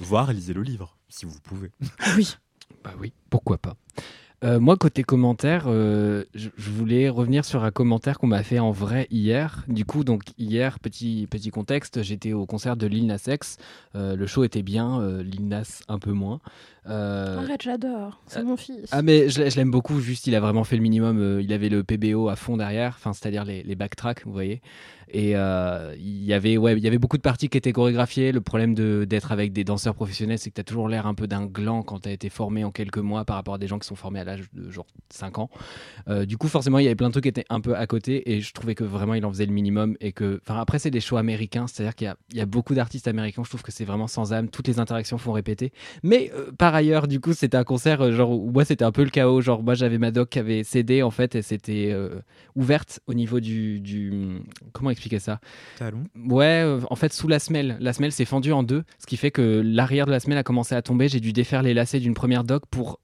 Voir, 0.00 0.33
lisez 0.33 0.55
le 0.55 0.62
livre, 0.62 0.98
si 1.09 1.26
vous 1.26 1.38
pouvez. 1.40 1.70
Oui. 2.16 2.35
Bah 2.85 2.93
oui, 3.01 3.13
pourquoi 3.31 3.59
pas. 3.59 3.77
Euh, 4.45 4.59
moi, 4.59 4.77
côté 4.77 5.05
commentaire, 5.05 5.65
euh, 5.69 6.25
je, 6.35 6.49
voulais 6.59 7.09
revenir 7.09 7.45
sur 7.45 7.63
un 7.63 7.71
commentaire 7.71 8.19
qu'on 8.19 8.27
m'a 8.27 8.43
fait 8.43 8.59
en 8.59 8.73
vrai 8.73 9.07
hier. 9.11 9.65
Du 9.69 9.85
coup, 9.85 10.03
donc 10.03 10.23
hier, 10.37 10.81
petit, 10.81 11.29
petit 11.31 11.51
contexte, 11.51 12.03
j'étais 12.03 12.33
au 12.33 12.45
concert 12.45 12.77
de 12.77 12.89
Lil 12.89 13.07
Nas. 13.07 13.29
Euh, 13.95 14.17
le 14.17 14.27
show 14.27 14.43
était 14.43 14.63
bien, 14.63 15.01
euh, 15.01 15.23
Lil 15.23 15.47
Nas 15.47 15.83
un 15.87 16.01
peu 16.01 16.13
moins. 16.13 16.41
Euh, 16.88 17.38
Arrête, 17.38 17.62
j'adore, 17.62 18.21
c'est 18.27 18.40
euh, 18.40 18.45
mon 18.45 18.57
fils. 18.57 18.88
ah 18.90 19.03
mais 19.03 19.29
je, 19.29 19.40
l'a- 19.40 19.49
je 19.51 19.57
l'aime 19.57 19.71
beaucoup, 19.71 20.01
juste 20.01 20.27
il 20.27 20.35
a 20.35 20.40
vraiment 20.40 20.64
fait 20.64 20.75
le 20.77 20.83
minimum, 20.83 21.18
euh, 21.21 21.40
il 21.42 21.53
avait 21.53 21.68
le 21.68 21.85
PBO 21.85 22.29
à 22.29 22.35
fond 22.35 22.57
derrière, 22.57 22.95
enfin 22.99 23.12
c'est-à-dire 23.12 23.45
les, 23.45 23.62
les 23.62 23.75
backtracks, 23.77 24.25
vous 24.25 24.33
voyez. 24.33 24.61
Et 25.14 25.37
euh, 25.37 25.95
il 25.99 26.25
y 26.25 26.33
avait 26.33 26.57
ouais, 26.57 26.73
il 26.73 26.83
y 26.83 26.87
avait 26.88 26.97
beaucoup 26.99 27.18
de 27.18 27.23
parties 27.23 27.51
qui 27.51 27.59
étaient 27.59 27.73
chorégraphiées. 27.73 28.33
Le 28.33 28.40
problème 28.40 28.75
de 28.75 29.05
d'être 29.05 29.31
avec 29.31 29.53
des 29.53 29.62
danseurs 29.62 29.95
professionnels, 29.95 30.38
c'est 30.38 30.49
que 30.49 30.55
tu 30.55 30.61
as 30.62 30.64
toujours 30.64 30.88
l'air 30.88 31.07
un 31.07 31.12
peu 31.14 31.27
d'un 31.27 31.45
gland 31.45 31.83
quand 31.83 32.01
tu 32.01 32.09
as 32.09 32.12
été 32.12 32.31
formé 32.31 32.64
en 32.64 32.71
quelques 32.71 32.97
mois 32.99 33.27
par 33.27 33.37
rapport 33.37 33.55
à 33.55 33.59
des 33.59 33.66
gens 33.66 33.79
qui 33.79 33.87
sont 33.87 33.95
formés 33.95 34.21
à 34.21 34.25
l'âge 34.25 34.45
de 34.55 34.71
genre 34.71 34.87
5 35.11 35.38
ans. 35.38 35.51
Du 36.27 36.38
coup, 36.38 36.49
forcément, 36.49 36.79
il 36.79 36.85
y 36.85 36.87
avait 36.87 36.95
plein 36.95 37.09
de 37.09 37.12
trucs 37.12 37.25
qui 37.25 37.29
étaient 37.29 37.45
un 37.51 37.61
peu 37.61 37.77
à 37.77 37.87
côté 37.87 38.33
et 38.33 38.40
je 38.40 38.55
trouvais 38.55 38.75
que 38.75 38.85
vraiment 38.85 39.12
il 39.12 39.25
en 39.27 39.31
faisait 39.31 39.45
le 39.45 39.53
minimum 39.53 39.97
et 40.01 40.12
que 40.12 40.40
enfin 40.49 40.59
après 40.59 40.79
c'est 40.79 40.90
des 40.90 41.01
shows 41.01 41.18
américains, 41.18 41.66
c'est-à-dire 41.66 41.95
qu'il 41.95 42.14
y 42.33 42.38
y 42.38 42.40
a 42.40 42.47
beaucoup 42.47 42.73
d'artistes 42.75 43.07
américains, 43.07 43.42
je 43.45 43.51
trouve 43.51 43.62
que 43.62 43.71
c'est 43.73 43.85
vraiment 43.85 44.07
sans 44.07 44.33
âme, 44.33 44.49
toutes 44.49 44.66
les 44.68 44.81
interactions 44.81 45.18
font 45.18 45.33
répéter. 45.33 45.73
Mais 46.03 46.33
euh, 46.35 46.51
par 46.73 46.79
ailleurs, 46.79 47.07
du 47.07 47.21
coup, 47.21 47.35
c'était 47.35 47.59
un 47.59 47.65
concert 47.65 48.01
euh, 48.01 48.13
genre 48.13 48.31
où 48.31 48.51
moi 48.51 48.65
c'était 48.65 48.83
un 48.83 48.93
peu 48.93 49.05
le 49.05 49.11
chaos. 49.11 49.43
Genre 49.43 49.63
moi 49.63 49.75
j'avais 49.75 49.99
ma 49.99 50.11
doc 50.11 50.31
qui 50.31 50.39
avait 50.39 50.65
cédé 50.65 51.03
en 51.03 51.11
fait 51.11 51.35
et 51.35 51.43
c'était 51.43 51.91
euh, 51.93 52.21
ouverte 52.57 53.01
au 53.07 53.13
niveau 53.13 53.41
du, 53.41 53.79
du 53.79 54.41
comment 54.73 54.89
expliquer 54.89 55.19
ça? 55.19 55.39
Talon. 55.77 56.05
Ouais, 56.17 56.63
euh, 56.65 56.81
en 56.89 56.97
fait 56.97 57.13
sous 57.13 57.29
la 57.29 57.41
semelle, 57.41 57.77
la 57.79 57.93
semelle 57.93 58.11
s'est 58.11 58.25
fendue 58.25 58.53
en 58.53 58.63
deux, 58.63 58.85
ce 58.99 59.05
qui 59.05 59.19
fait 59.19 59.31
que 59.31 59.61
l'arrière 59.63 60.07
de 60.07 60.13
la 60.13 60.19
semelle 60.19 60.39
a 60.39 60.43
commencé 60.43 60.75
à 60.75 60.81
tomber. 60.81 61.09
J'ai 61.09 61.21
dû 61.21 61.35
défaire 61.35 61.63
les 61.63 61.75
lacets 61.75 62.01
d'une 62.01 62.15
première 62.15 62.43
doc 62.43 62.63
pour 62.71 63.01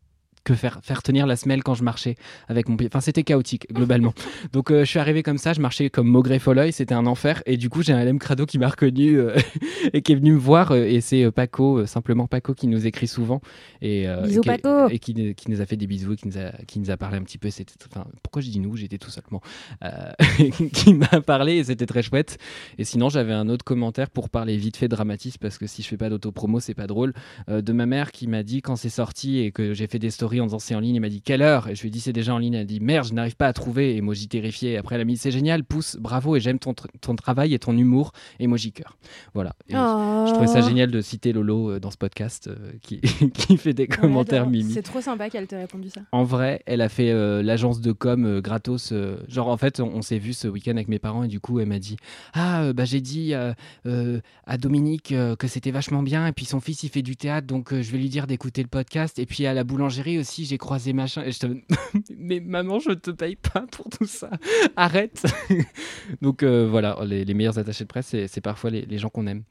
que 0.49 0.55
faire, 0.55 0.81
faire 0.83 1.03
tenir 1.03 1.27
la 1.27 1.37
semelle 1.37 1.63
quand 1.63 1.75
je 1.75 1.85
marchais 1.85 2.17
avec 2.49 2.69
mon 2.69 2.77
pied. 2.77 2.89
Enfin, 2.91 3.01
c'était 3.01 3.23
chaotique, 3.23 3.67
globalement. 3.73 4.15
Donc, 4.53 4.71
euh, 4.71 4.81
je 4.81 4.91
suis 4.91 4.99
arrivé 4.99 5.23
comme 5.23 5.37
ça, 5.37 5.53
je 5.53 5.61
marchais 5.61 5.91
comme 5.91 6.09
Maugré 6.09 6.39
Folloy, 6.39 6.73
c'était 6.73 6.95
un 6.95 7.07
enfer. 7.07 7.43
Et 7.45 7.57
du 7.57 7.69
coup, 7.69 7.83
j'ai 7.83 7.93
un 7.93 8.03
LM 8.03 8.19
Crado 8.19 8.47
qui 8.47 8.59
m'a 8.59 8.69
reconnu 8.69 9.19
euh, 9.19 9.37
et 9.93 10.01
qui 10.01 10.13
est 10.13 10.15
venu 10.15 10.33
me 10.33 10.39
voir. 10.39 10.73
euh, 10.73 10.85
et 10.85 11.03
c'est 11.03 11.31
Paco, 11.31 11.85
simplement 11.85 12.27
Paco, 12.27 12.55
qui 12.55 12.67
nous 12.67 12.87
écrit 12.87 13.09
souvent. 13.09 13.43
Et, 13.83 14.07
Bisous, 14.25 14.39
et 14.39 14.41
qui, 14.41 14.47
Paco. 14.47 14.89
Et 14.89 14.99
qui, 14.99 15.35
qui 15.35 15.51
nous 15.51 15.61
a 15.61 15.67
fait 15.67 15.77
des 15.77 15.87
bisous 15.87 16.15
et 16.15 16.17
qui 16.17 16.29
nous 16.29 16.39
a, 16.39 16.51
qui 16.67 16.81
nous 16.81 16.91
a 16.91 16.97
parlé 16.97 17.19
un 17.19 17.23
petit 17.23 17.39
peu. 17.39 17.51
C'était, 17.51 17.75
enfin, 17.91 18.07
pourquoi 18.23 18.41
je 18.41 18.49
dis 18.49 18.61
nous? 18.61 18.75
J'étais 18.77 18.99
tout 18.99 19.11
simplement. 19.11 19.43
Euh, 19.85 20.13
qui 20.73 20.95
m'a 20.95 21.21
parlé 21.21 21.57
et 21.57 21.65
c'était 21.65 21.87
très 21.87 22.03
chouette. 22.03 22.39
Et 22.79 22.85
sinon, 22.85 23.11
j'avais 23.11 23.35
un 23.35 23.49
autre 23.51 23.65
commentaire 23.65 24.09
pour 24.09 24.31
parler 24.31 24.57
vite 24.57 24.79
fait 24.79 24.89
dramatisme 24.89 25.39
parce 25.41 25.59
que 25.59 25.67
si 25.67 25.83
je 25.83 25.89
fais 25.89 25.99
pas 25.99 26.09
d'autopromo, 26.09 26.59
c'est 26.59 26.75
pas 26.75 26.87
drôle. 26.87 27.13
De 27.49 27.73
ma 27.73 27.85
mère 27.85 28.13
qui 28.13 28.27
m'a 28.27 28.43
dit 28.43 28.63
quand 28.63 28.77
c'est 28.77 28.89
sorti 28.89 29.41
et 29.41 29.53
que 29.53 29.75
j'ai 29.75 29.87
fait 29.87 29.99
des 29.99 30.11
stories 30.11 30.38
en 30.41 30.47
disant 30.47 30.59
c'est 30.59 30.75
en 30.75 30.81
ligne, 30.81 30.97
elle 30.97 31.01
m'a 31.03 31.09
dit 31.09 31.21
quelle 31.23 31.43
heure? 31.43 31.69
Et 31.69 31.75
je 31.75 31.83
lui 31.83 31.89
ai 31.89 31.91
dit 31.91 32.01
c'est 32.01 32.13
déjà 32.13 32.35
en 32.35 32.39
ligne. 32.39 32.55
Elle 32.55 32.63
a 32.63 32.65
dit 32.65 32.81
merde, 32.81 33.07
je 33.09 33.15
n'arrive 33.15 33.37
pas 33.37 33.47
à 33.47 33.53
trouver. 33.53 33.97
Emoji 33.97 34.29
terrifié. 34.29 34.73
Et 34.73 34.77
après, 34.77 34.95
elle 34.97 35.01
a 35.01 35.05
mis 35.05 35.17
c'est 35.17 35.31
génial, 35.31 35.65
pouce, 35.65 35.97
bravo 36.01 36.37
et 36.37 36.41
j'aime 36.41 36.59
ton, 36.59 36.75
ton 37.01 37.15
travail 37.17 37.55
et 37.55 37.59
ton 37.59 37.77
humour. 37.77 38.13
Emoji 38.41 38.73
cœur. 38.73 38.97
Voilà. 39.35 39.55
Et 39.69 39.75
Je 39.75 40.33
trouvais 40.33 40.47
ça 40.47 40.61
Oh. 40.61 40.69
génial 40.69 40.91
de 40.91 41.01
citer 41.01 41.33
Lolo 41.33 41.71
euh, 41.73 41.81
dans 41.81 41.91
ce 41.91 41.97
podcast 41.97 42.49
euh, 42.49 42.73
qui, 42.83 43.01
qui 43.35 43.57
fait 43.57 43.73
des 43.75 43.87
commentaires 43.87 44.49
mimi. 44.49 44.73
C'est 44.73 44.83
trop 44.83 45.01
sympa 45.01 45.31
qu'elle 45.31 45.47
t'ait 45.47 45.57
répondu 45.59 45.89
ça. 45.89 46.01
En 46.13 46.25
vrai, 46.25 46.63
elle 46.67 46.81
a 46.81 46.89
fait 46.89 47.11
euh, 47.11 47.43
l'agence 47.43 47.81
de 47.81 47.93
com 47.93 48.25
euh, 48.25 48.41
gratos. 48.41 48.93
genre, 49.29 49.49
en 49.49 49.57
fait, 49.57 49.81
on, 49.81 49.87
on 49.95 50.03
s'est 50.03 50.19
vu 50.19 50.33
ce 50.33 50.49
week-end 50.49 50.73
avec 50.73 50.89
mes 50.89 50.99
parents 50.99 51.23
et 51.23 51.29
du 51.29 51.41
coup, 51.41 51.61
elle 51.61 51.69
m'a 51.69 51.79
dit 51.79 51.97
Ah, 52.35 52.73
bah, 52.73 52.85
j'ai 52.85 53.01
dit 53.01 53.35
à 53.35 54.57
Dominique 54.59 55.15
que 55.39 55.47
c'était 55.47 55.71
vachement 55.71 56.03
bien. 56.03 56.27
Et 56.27 56.33
puis, 56.33 56.45
son 56.45 56.61
fils, 56.61 56.83
il 56.83 56.89
fait 56.91 57.03
du 57.03 57.17
théâtre, 57.17 57.47
donc 57.47 57.71
je 57.73 57.91
vais 57.93 57.99
lui 57.99 58.09
dire 58.09 58.27
d'écouter 58.27 58.63
le 58.63 58.69
podcast. 58.69 59.19
Et 59.19 59.27
puis, 59.27 59.47
à 59.47 59.55
la 59.55 59.65
boulangerie 59.65 60.18
aussi, 60.19 60.45
j'ai 60.45 60.59
croisé 60.59 60.93
machin. 60.93 61.23
Et 61.25 61.33
je 61.33 61.39
te... 61.41 61.47
Mais 62.19 62.41
maman, 62.41 62.79
je 62.79 62.93
te 62.93 63.11
paye 63.11 63.37
pas 63.37 63.65
pour 63.71 63.89
tout 63.89 64.07
ça. 64.07 64.31
Arrête. 64.77 65.25
donc, 66.23 66.43
euh, 66.43 66.67
voilà, 66.69 66.99
les, 67.05 67.35
meilleurs 67.35 67.59
attachés 67.59 67.85
de 67.85 67.89
presse, 67.89 68.15
c'est 68.27 68.41
parfois 68.41 68.71
les 68.71 68.99
gens 68.99 69.09
qu'on 69.09 69.27
aime. 69.27 69.45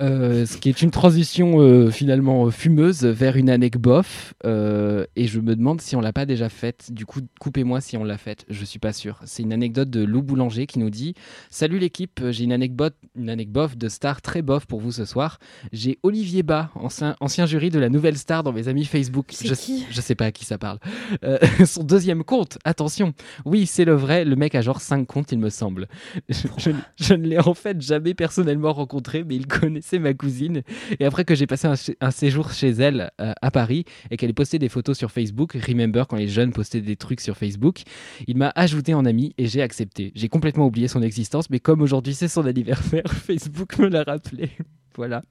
Euh, 0.00 0.46
ce 0.46 0.56
qui 0.56 0.70
est 0.70 0.80
une 0.80 0.90
transition 0.90 1.60
euh, 1.60 1.90
finalement 1.90 2.50
fumeuse 2.50 3.04
vers 3.04 3.36
une 3.36 3.50
anecdote 3.50 3.82
bof. 3.82 4.34
euh, 4.46 5.04
et 5.14 5.26
je 5.26 5.40
me 5.40 5.54
demande 5.56 5.80
si 5.80 5.94
on 5.94 6.00
l'a 6.00 6.12
pas 6.12 6.24
déjà 6.26 6.48
faite. 6.48 6.90
Du 6.90 7.04
coup, 7.06 7.20
coupez-moi 7.38 7.80
si 7.82 7.96
on 7.98 8.04
l'a 8.04 8.16
faite. 8.18 8.44
Je 8.48 8.64
suis 8.64 8.78
pas 8.78 8.92
sûr. 8.94 9.20
C'est 9.24 9.42
une 9.42 9.52
anecdote 9.52 9.90
de 9.90 10.02
Lou 10.02 10.22
Boulanger 10.22 10.66
qui 10.66 10.78
nous 10.78 10.90
dit 10.90 11.14
Salut 11.50 11.78
l'équipe, 11.78 12.20
j'ai 12.30 12.44
une 12.44 12.52
anecdote, 12.52 12.94
une 13.14 13.28
anecdote 13.28 13.50
bof 13.52 13.76
de 13.76 13.88
star 13.88 14.22
très 14.22 14.42
bof 14.42 14.66
pour 14.66 14.80
vous 14.80 14.92
ce 14.92 15.04
soir. 15.04 15.38
J'ai 15.72 15.98
Olivier 16.02 16.42
Bas, 16.42 16.70
ancien, 16.76 17.16
ancien 17.20 17.46
jury 17.46 17.68
de 17.70 17.78
la 17.78 17.88
Nouvelle 17.88 18.16
Star 18.16 18.42
dans 18.42 18.52
mes 18.52 18.68
amis 18.68 18.84
Facebook. 18.84 19.32
Je, 19.42 19.52
qui? 19.54 19.86
je 19.90 20.00
sais 20.00 20.14
pas 20.14 20.26
à 20.26 20.32
qui 20.32 20.44
ça 20.44 20.56
parle. 20.56 20.78
Son 21.66 21.82
deuxième 21.82 22.22
compte, 22.24 22.58
attention. 22.64 23.12
Oui, 23.44 23.66
c'est 23.66 23.84
le 23.84 23.94
vrai. 23.94 24.24
Le 24.24 24.36
mec 24.36 24.54
a 24.54 24.60
genre 24.62 24.80
5 24.80 25.06
comptes, 25.06 25.32
il 25.32 25.38
me 25.38 25.50
semble. 25.50 25.88
Je, 26.28 26.46
je- 26.58 26.70
je 26.96 27.14
ne 27.14 27.26
l'ai 27.26 27.38
en 27.38 27.54
fait 27.54 27.80
jamais 27.82 28.14
personnellement 28.14 28.72
rencontré, 28.72 29.24
mais 29.24 29.36
il 29.36 29.46
connaissait 29.90 29.98
ma 29.98 30.14
cousine. 30.14 30.62
Et 30.98 31.04
après 31.04 31.24
que 31.24 31.34
j'ai 31.34 31.46
passé 31.46 31.68
un 32.00 32.10
séjour 32.10 32.52
chez 32.52 32.70
elle 32.70 33.10
euh, 33.20 33.32
à 33.42 33.50
Paris 33.50 33.84
et 34.10 34.16
qu'elle 34.16 34.30
ait 34.30 34.34
posté 34.34 34.58
des 34.58 34.68
photos 34.68 34.96
sur 34.96 35.10
Facebook, 35.10 35.52
remember 35.52 36.04
quand 36.08 36.16
les 36.16 36.28
jeunes 36.28 36.52
postaient 36.52 36.80
des 36.80 36.96
trucs 36.96 37.20
sur 37.20 37.36
Facebook, 37.36 37.82
il 38.26 38.36
m'a 38.36 38.52
ajouté 38.54 38.94
en 38.94 39.04
ami 39.04 39.34
et 39.38 39.46
j'ai 39.46 39.62
accepté. 39.62 40.12
J'ai 40.14 40.28
complètement 40.28 40.66
oublié 40.66 40.88
son 40.88 41.02
existence, 41.02 41.50
mais 41.50 41.60
comme 41.60 41.82
aujourd'hui 41.82 42.14
c'est 42.14 42.28
son 42.28 42.46
anniversaire, 42.46 43.04
Facebook 43.12 43.78
me 43.78 43.88
l'a 43.88 44.02
rappelé. 44.02 44.50
Voilà. 44.96 45.22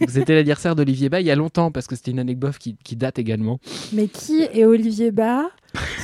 Donc 0.00 0.10
c'était 0.10 0.34
l'anniversaire 0.34 0.74
d'Olivier 0.74 1.08
Bas 1.08 1.20
il 1.20 1.26
y 1.26 1.30
a 1.30 1.36
longtemps 1.36 1.70
parce 1.70 1.86
que 1.86 1.94
c'était 1.96 2.10
une 2.10 2.18
anecdote 2.18 2.58
qui, 2.58 2.76
qui 2.82 2.96
date 2.96 3.18
également. 3.18 3.60
Mais 3.92 4.08
qui 4.08 4.42
est 4.42 4.64
Olivier 4.64 5.10
Bas? 5.10 5.50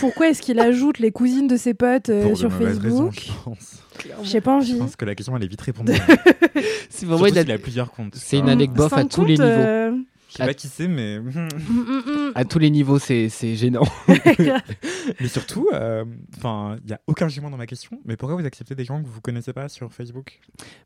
Pourquoi 0.00 0.28
est-ce 0.28 0.42
qu'il 0.42 0.58
ajoute 0.60 0.98
les 0.98 1.10
cousines 1.12 1.46
de 1.46 1.56
ses 1.56 1.74
potes 1.74 2.08
euh, 2.08 2.34
sur 2.34 2.52
Facebook? 2.52 3.14
je 3.26 3.32
pense. 3.44 3.82
J'ai 4.22 4.40
pas 4.40 4.60
Je 4.60 4.70
envie. 4.72 4.78
pense 4.78 4.96
que 4.96 5.04
la 5.04 5.14
question 5.14 5.36
elle 5.36 5.44
est 5.44 5.48
vite 5.48 5.60
répondue. 5.60 5.92
C'est 6.90 7.06
a 7.50 7.58
plusieurs 7.58 7.90
comptes. 7.92 8.14
c'est 8.16 8.38
une 8.38 8.48
anecdote 8.48 8.92
à 8.92 9.04
tous 9.04 9.24
les 9.24 9.34
niveaux. 9.34 9.44
euh, 9.44 9.92
Je 10.30 10.36
sais 10.36 10.46
pas 10.46 10.54
qui 10.54 10.68
c'est, 10.68 10.86
mais. 10.88 11.18
Mm, 11.18 11.28
mm, 11.28 12.02
mm. 12.06 12.32
À 12.36 12.44
tous 12.44 12.58
les 12.60 12.70
niveaux, 12.70 12.98
c'est 12.98 13.28
c'est 13.28 13.56
gênant. 13.56 13.82
mais 15.20 15.28
surtout, 15.28 15.68
euh, 15.72 16.04
enfin, 16.36 16.76
il 16.84 16.90
y 16.90 16.94
a 16.94 17.00
aucun 17.06 17.28
jugement 17.28 17.50
dans 17.50 17.56
ma 17.56 17.66
question. 17.66 17.98
Mais 18.04 18.16
pourquoi 18.16 18.36
vous 18.40 18.46
acceptez 18.46 18.74
des 18.74 18.84
gens 18.84 19.02
que 19.02 19.08
vous 19.08 19.20
connaissez 19.20 19.52
pas 19.52 19.68
sur 19.68 19.92
Facebook? 19.92 20.40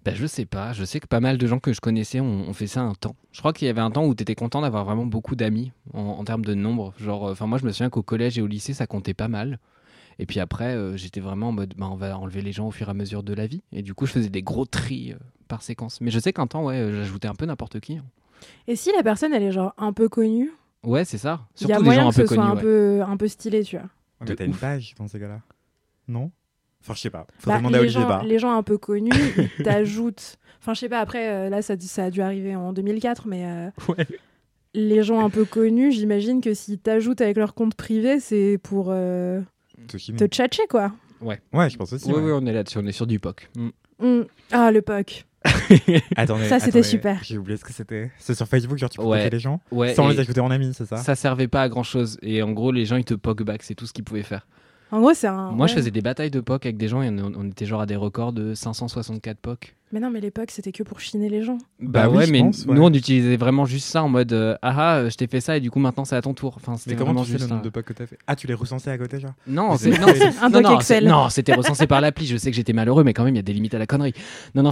Bah, 0.04 0.12
je 0.14 0.26
sais 0.26 0.46
pas. 0.46 0.72
Je 0.72 0.84
sais 0.84 1.00
que 1.00 1.06
pas 1.06 1.20
mal 1.20 1.38
de 1.38 1.46
gens 1.46 1.58
que 1.58 1.72
je 1.72 1.80
connaissais 1.80 2.20
ont, 2.20 2.48
ont 2.48 2.52
fait 2.54 2.66
ça 2.66 2.80
un 2.80 2.94
temps. 2.94 3.16
Je 3.32 3.38
crois 3.40 3.52
qu'il 3.52 3.66
y 3.66 3.70
avait 3.70 3.80
un 3.80 3.90
temps 3.90 4.06
où 4.06 4.14
tu 4.14 4.22
étais 4.22 4.34
content 4.34 4.62
d'avoir 4.62 4.84
vraiment 4.84 5.06
beaucoup 5.06 5.36
d'amis 5.36 5.72
en, 5.92 6.00
en 6.00 6.24
termes 6.24 6.44
de 6.44 6.54
nombre. 6.54 6.94
Genre, 6.98 7.24
enfin, 7.24 7.46
moi, 7.46 7.58
je 7.58 7.64
me 7.66 7.70
souviens 7.72 7.90
qu'au 7.90 8.02
collège 8.02 8.38
et 8.38 8.42
au 8.42 8.46
lycée, 8.46 8.72
ça 8.74 8.86
comptait 8.86 9.14
pas 9.14 9.28
mal. 9.28 9.58
Et 10.20 10.26
puis 10.26 10.38
après, 10.40 10.74
euh, 10.76 10.96
j'étais 10.96 11.20
vraiment 11.20 11.48
en 11.48 11.52
mode, 11.52 11.74
bah, 11.76 11.88
on 11.90 11.96
va 11.96 12.16
enlever 12.16 12.40
les 12.40 12.52
gens 12.52 12.68
au 12.68 12.70
fur 12.70 12.86
et 12.86 12.90
à 12.90 12.94
mesure 12.94 13.22
de 13.24 13.34
la 13.34 13.46
vie. 13.46 13.62
Et 13.72 13.82
du 13.82 13.94
coup, 13.94 14.06
je 14.06 14.12
faisais 14.12 14.28
des 14.30 14.42
gros 14.42 14.64
tris 14.64 15.12
euh, 15.12 15.16
par 15.48 15.60
séquence. 15.62 16.00
Mais 16.00 16.10
je 16.12 16.18
sais 16.20 16.32
qu'un 16.32 16.46
temps, 16.46 16.64
ouais, 16.64 16.76
euh, 16.76 16.96
j'ajoutais 17.02 17.26
un 17.28 17.34
peu 17.34 17.46
n'importe 17.46 17.80
qui. 17.80 17.96
hein. 17.98 18.04
Et 18.66 18.76
si 18.76 18.90
la 18.92 19.02
personne, 19.02 19.32
elle 19.34 19.42
est 19.42 19.52
genre 19.52 19.74
un 19.78 19.92
peu 19.92 20.08
connue, 20.08 20.50
Ouais, 20.82 21.04
c'est 21.04 21.18
ça. 21.18 21.40
il 21.60 21.68
y 21.68 21.72
a 21.72 21.80
moyen 21.80 22.08
que 22.10 22.14
ce 22.14 22.26
soit 22.26 22.42
un, 22.44 22.54
ouais. 22.56 22.60
peu, 22.62 23.02
un 23.06 23.16
peu 23.16 23.26
stylé, 23.28 23.62
tu 23.64 23.76
vois. 23.78 23.86
Mais 24.20 24.34
t'as 24.36 24.44
une 24.44 24.54
page 24.54 24.94
dans 24.98 25.08
ces 25.08 25.18
cas-là 25.18 25.40
Non? 26.08 26.30
Enfin, 26.82 26.92
je 26.94 27.00
sais 27.00 27.10
pas. 27.10 27.26
Faudrait 27.38 27.54
Bah, 27.54 27.58
demander 27.58 27.76
à 27.76 27.78
les, 27.82 27.84
Olivier 27.96 28.02
gens, 28.02 28.22
les 28.22 28.38
gens 28.38 28.52
un 28.56 28.62
peu 28.62 28.76
connus, 28.78 29.10
ils 29.58 29.62
t'ajoutent. 29.64 30.36
Enfin, 30.60 30.74
je 30.74 30.80
sais 30.80 30.88
pas, 30.90 31.00
après, 31.00 31.28
euh, 31.30 31.48
là, 31.48 31.62
ça, 31.62 31.74
ça 31.78 32.04
a 32.04 32.10
dû 32.10 32.20
arriver 32.20 32.54
en 32.56 32.72
2004, 32.74 33.26
mais 33.26 33.44
euh, 33.46 33.70
Ouais. 33.88 34.06
les 34.74 35.02
gens 35.02 35.24
un 35.24 35.30
peu 35.30 35.44
connus, 35.46 35.92
j'imagine 35.92 36.40
que 36.42 36.52
s'ils 36.54 36.78
t'ajoutent 36.78 37.20
avec 37.22 37.36
leur 37.38 37.54
compte 37.54 37.74
privé, 37.74 38.20
c'est 38.20 38.58
pour 38.62 38.88
euh, 38.90 39.40
Te 39.88 40.26
tchatcher, 40.26 40.66
quoi. 40.68 40.92
Ouais, 41.22 41.40
je 41.70 41.76
pense 41.78 41.92
aussi. 41.94 42.06
Oui, 42.08 42.14
ouais. 42.16 42.20
oui, 42.22 42.32
on 42.34 42.44
est 42.46 42.52
là-dessus. 42.52 42.78
On 42.78 42.86
est 42.86 42.92
sur 42.92 43.06
du 43.06 43.18
POC. 43.18 43.48
Mm. 43.56 43.68
Mm. 44.06 44.24
Ah, 44.52 44.70
le 44.70 44.82
POC. 44.82 45.24
Attendez, 46.16 46.48
Ça, 46.48 46.58
c'était 46.60 46.82
super. 46.82 47.18
J'ai 47.22 47.38
oublié 47.38 47.56
ce 47.56 47.64
que 47.64 47.72
c'était. 47.72 48.10
C'est 48.18 48.34
sur 48.34 48.46
Facebook, 48.46 48.78
genre 48.78 48.90
tu 48.90 48.98
peux 48.98 49.04
Ouais. 49.04 49.28
les 49.28 49.38
gens 49.38 49.60
Ouais, 49.70 49.94
sans 49.94 50.08
les 50.08 50.18
ajouter 50.18 50.40
en 50.40 50.50
amis, 50.50 50.72
c'est 50.74 50.86
ça 50.86 50.96
ça 50.96 51.14
servait 51.14 51.48
pas 51.48 51.62
à 51.62 51.68
grand 51.68 51.82
chose. 51.82 52.18
Et 52.22 52.42
en 52.42 52.52
gros, 52.52 52.72
les 52.72 52.86
gens, 52.86 52.96
ils 52.96 53.04
te 53.04 53.14
POC 53.14 53.42
back. 53.42 53.62
C'est 53.62 53.74
tout 53.74 53.86
ce 53.86 53.92
qu'ils 53.92 54.04
pouvaient 54.04 54.22
faire. 54.22 54.46
En 54.94 55.00
gros, 55.00 55.12
c'est 55.12 55.26
un. 55.26 55.50
Moi, 55.50 55.66
je 55.66 55.72
ouais. 55.72 55.78
faisais 55.80 55.90
des 55.90 56.02
batailles 56.02 56.30
de 56.30 56.38
POC 56.38 56.66
avec 56.66 56.76
des 56.76 56.86
gens 56.86 57.02
et 57.02 57.08
on, 57.10 57.32
on 57.36 57.48
était 57.48 57.66
genre 57.66 57.80
à 57.80 57.86
des 57.86 57.96
records 57.96 58.32
de 58.32 58.54
564 58.54 59.38
POC. 59.38 59.74
Mais 59.90 59.98
non, 59.98 60.08
mais 60.08 60.20
les 60.20 60.30
POC, 60.30 60.52
c'était 60.52 60.70
que 60.70 60.84
pour 60.84 61.00
chiner 61.00 61.28
les 61.28 61.42
gens. 61.42 61.58
Bah 61.80 62.08
oui, 62.08 62.26
je 62.26 62.30
mais 62.30 62.38
pense, 62.42 62.64
ouais. 62.64 62.76
nous, 62.76 62.82
on 62.82 62.92
utilisait 62.92 63.36
vraiment 63.36 63.64
juste 63.64 63.88
ça 63.88 64.04
en 64.04 64.08
mode 64.08 64.32
euh, 64.32 64.54
ah 64.62 64.74
ah, 65.02 65.08
je 65.08 65.16
t'ai 65.16 65.26
fait 65.26 65.40
ça 65.40 65.56
et 65.56 65.60
du 65.60 65.72
coup, 65.72 65.80
maintenant, 65.80 66.04
c'est 66.04 66.14
à 66.14 66.22
ton 66.22 66.32
tour. 66.32 66.54
Enfin, 66.58 66.76
c'était 66.76 66.92
Mais 66.92 66.96
comment 66.96 67.22
tu 67.22 67.26
sais 67.26 67.32
juste 67.38 67.44
le 67.44 67.50
nombre 67.50 67.64
de 67.64 67.70
pocs 67.70 67.84
que 67.86 67.92
t'as 67.92 68.06
fait? 68.06 68.18
Ah, 68.28 68.36
tu 68.36 68.46
les 68.46 68.54
recensais 68.54 68.92
à 68.92 68.96
côté, 68.96 69.18
genre? 69.18 69.32
Non, 69.48 69.76
c'est 69.76 69.90
c'est- 69.90 70.00
non, 70.00 70.06
c'est- 70.14 70.38
Un 70.44 70.48
non, 70.48 70.60
doc 70.60 70.62
non, 70.62 70.76
Excel. 70.76 71.08
Non, 71.08 71.28
c'était 71.28 71.54
recensé 71.54 71.88
par 71.88 72.00
l'appli. 72.00 72.26
Je 72.28 72.36
sais 72.36 72.52
que 72.52 72.56
j'étais 72.56 72.72
malheureux, 72.72 73.02
mais 73.02 73.14
quand 73.14 73.24
même, 73.24 73.34
il 73.34 73.38
y 73.38 73.40
a 73.40 73.42
des 73.42 73.52
limites 73.52 73.74
à 73.74 73.80
la 73.80 73.86
connerie. 73.86 74.14
Non, 74.54 74.62
non. 74.62 74.70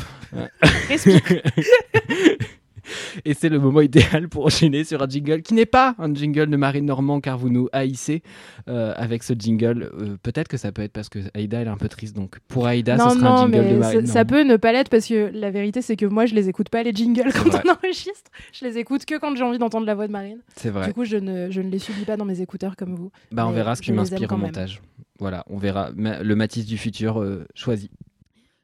Respire. 0.88 1.20
Et 3.24 3.34
c'est 3.34 3.48
le 3.48 3.58
moment 3.58 3.80
idéal 3.80 4.28
pour 4.28 4.46
enchaîner 4.46 4.84
sur 4.84 5.02
un 5.02 5.08
jingle 5.08 5.42
qui 5.42 5.54
n'est 5.54 5.66
pas 5.66 5.94
un 5.98 6.12
jingle 6.14 6.46
de 6.48 6.56
Marine 6.56 6.86
Normand 6.86 7.20
car 7.20 7.38
vous 7.38 7.50
nous 7.50 7.68
haïssez 7.72 8.22
euh, 8.68 8.92
avec 8.96 9.22
ce 9.22 9.34
jingle. 9.38 9.90
Euh, 9.98 10.16
Peut-être 10.22 10.48
que 10.48 10.56
ça 10.56 10.72
peut 10.72 10.82
être 10.82 10.92
parce 10.92 11.08
que 11.08 11.18
Aïda 11.34 11.60
elle 11.60 11.66
est 11.68 11.70
un 11.70 11.76
peu 11.76 11.88
triste. 11.88 12.14
Donc 12.16 12.38
pour 12.48 12.66
Aïda, 12.66 12.96
non, 12.96 13.10
ce 13.10 13.18
sera 13.18 13.42
un 13.42 13.50
jingle 13.50 13.68
de 13.68 13.76
Marine 13.78 14.06
ça, 14.06 14.12
ça 14.12 14.18
Normand. 14.24 14.28
peut 14.28 14.42
ne 14.52 14.56
pas 14.56 14.72
l'être 14.72 14.88
parce 14.88 15.06
que 15.06 15.30
la 15.32 15.50
vérité, 15.50 15.82
c'est 15.82 15.96
que 15.96 16.06
moi, 16.06 16.26
je 16.26 16.34
les 16.34 16.48
écoute 16.48 16.68
pas, 16.68 16.82
les 16.82 16.92
jingles, 16.94 17.32
quand 17.34 17.50
on 17.64 17.70
enregistre. 17.70 18.30
Je 18.52 18.64
les 18.64 18.78
écoute 18.78 19.04
que 19.04 19.18
quand 19.18 19.34
j'ai 19.36 19.44
envie 19.44 19.58
d'entendre 19.58 19.86
la 19.86 19.94
voix 19.94 20.06
de 20.06 20.12
Marine. 20.12 20.38
C'est 20.56 20.70
vrai. 20.70 20.86
Du 20.88 20.92
coup, 20.94 21.04
je 21.04 21.16
ne, 21.16 21.50
je 21.50 21.60
ne 21.60 21.70
les 21.70 21.78
subis 21.78 22.04
pas 22.04 22.16
dans 22.16 22.24
mes 22.24 22.40
écouteurs 22.40 22.76
comme 22.76 22.94
vous. 22.94 23.10
Bah, 23.30 23.46
on 23.46 23.52
verra 23.52 23.74
ce 23.76 23.82
qui 23.82 23.92
m'inspire 23.92 24.30
au 24.32 24.36
même. 24.36 24.46
montage. 24.46 24.80
Voilà, 25.18 25.44
on 25.48 25.56
verra. 25.58 25.90
Le 25.96 26.34
Matisse 26.34 26.66
du 26.66 26.78
futur 26.78 27.20
euh, 27.20 27.46
choisi. 27.54 27.90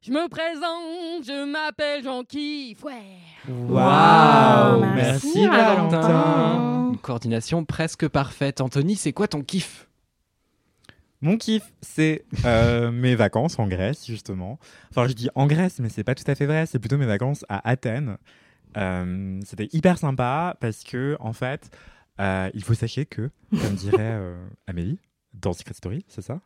Je 0.01 0.13
me 0.13 0.29
présente, 0.29 1.25
je 1.27 1.45
m'appelle 1.51 2.05
Jean-Kiff. 2.05 2.85
Ouais. 2.85 3.03
Waouh, 3.49 4.81
Merci, 4.81 4.95
merci, 4.95 5.47
Valentin. 5.49 6.01
Valentin. 6.01 6.89
Une 6.93 6.99
coordination 6.99 7.65
presque 7.65 8.07
parfaite. 8.07 8.61
Anthony, 8.61 8.95
c'est 8.95 9.13
quoi 9.13 9.27
ton 9.27 9.43
kiff? 9.43 9.89
Mon 11.21 11.37
kiff, 11.37 11.65
c'est 11.83 12.25
euh, 12.45 12.91
mes 12.93 13.17
vacances 13.17 13.59
en 13.59 13.67
Grèce, 13.67 14.07
justement. 14.07 14.61
Enfin, 14.91 15.09
je 15.09 15.15
dis 15.15 15.31
en 15.35 15.49
Grèce, 15.49 15.81
mais 15.81 15.89
c'est 15.89 16.05
pas 16.05 16.15
tout 16.15 16.29
à 16.31 16.37
fait 16.37 16.47
vrai. 16.47 16.67
C'est 16.67 16.79
plutôt 16.79 16.97
mes 16.97 17.07
vacances 17.07 17.45
à 17.49 17.69
Athènes. 17.69 18.19
Euh, 18.77 19.41
C'était 19.45 19.69
hyper 19.73 19.99
sympa 19.99 20.57
parce 20.61 20.85
que, 20.85 21.17
en 21.19 21.33
fait, 21.33 21.77
euh, 22.21 22.49
il 22.55 22.63
faut 22.63 22.75
sachez 22.75 23.05
que, 23.05 23.31
comme 23.51 23.75
dirait 23.75 23.97
euh, 24.01 24.47
Amélie, 24.69 25.01
dans 25.35 25.53
Secret 25.53 25.75
Story, 25.75 26.05
c'est 26.09 26.23
ça? 26.23 26.41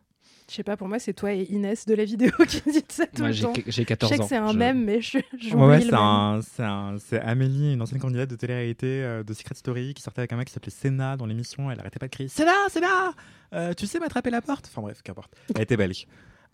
Je 0.53 0.57
sais 0.57 0.62
pas, 0.64 0.76
pour 0.76 0.86
moi, 0.86 0.98
c'est 0.98 1.14
toi 1.14 1.32
et 1.32 1.44
Inès 1.48 1.86
de 1.86 1.94
la 1.94 2.05
vidéo 2.05 2.30
qui 2.46 2.61
dites 2.70 2.92
ça 2.92 3.07
tout 3.07 3.20
Moi, 3.22 3.28
le 3.28 3.32
j'ai 3.32 3.42
temps. 3.44 3.55
j'ai 3.66 3.72
Je 3.72 3.82
14 3.84 4.12
sais 4.12 4.20
ans. 4.20 4.22
que 4.22 4.28
c'est 4.28 4.36
un 4.36 4.53
Je- 4.53 4.59
mème, 4.59 4.84
mais 4.84 5.00
je, 5.00 5.16
j'oublie 5.40 5.55
Ouais, 5.55 5.66
ouais, 5.66 5.76
le 5.78 5.84
c'est 5.86 5.90
mème. 5.92 6.00
un- 6.00 6.40
c'est 6.42 6.62
un- 6.62 6.96
c'est 6.98 7.20
Amélie, 7.20 7.72
une 7.72 7.80
ancienne 7.80 8.00
candidate 8.00 8.28
de 8.28 8.36
télé-réalité 8.36 8.86
euh, 9.03 9.22
de 9.22 9.32
Secret 9.32 9.55
Story 9.55 9.94
qui 9.94 10.03
sortait 10.03 10.20
avec 10.20 10.32
un 10.34 10.36
mec 10.36 10.48
qui 10.48 10.53
s'appelait 10.53 10.70
Senna 10.70 11.16
dans 11.16 11.24
l'émission. 11.24 11.70
Elle 11.70 11.80
arrêtait 11.80 11.98
pas 11.98 12.07
de 12.09 12.12
crier 12.12 12.28
Senna, 12.28 12.53
Senna 12.68 13.12
Euh, 13.55 13.72
Tu 13.72 13.86
sais 13.86 13.98
m'attraper 13.98 14.28
la 14.28 14.42
porte? 14.42 14.68
Enfin 14.70 14.82
bref, 14.82 15.00
qu'importe. 15.03 15.32
Elle 15.55 15.62
était 15.62 15.78
belge. 15.78 16.07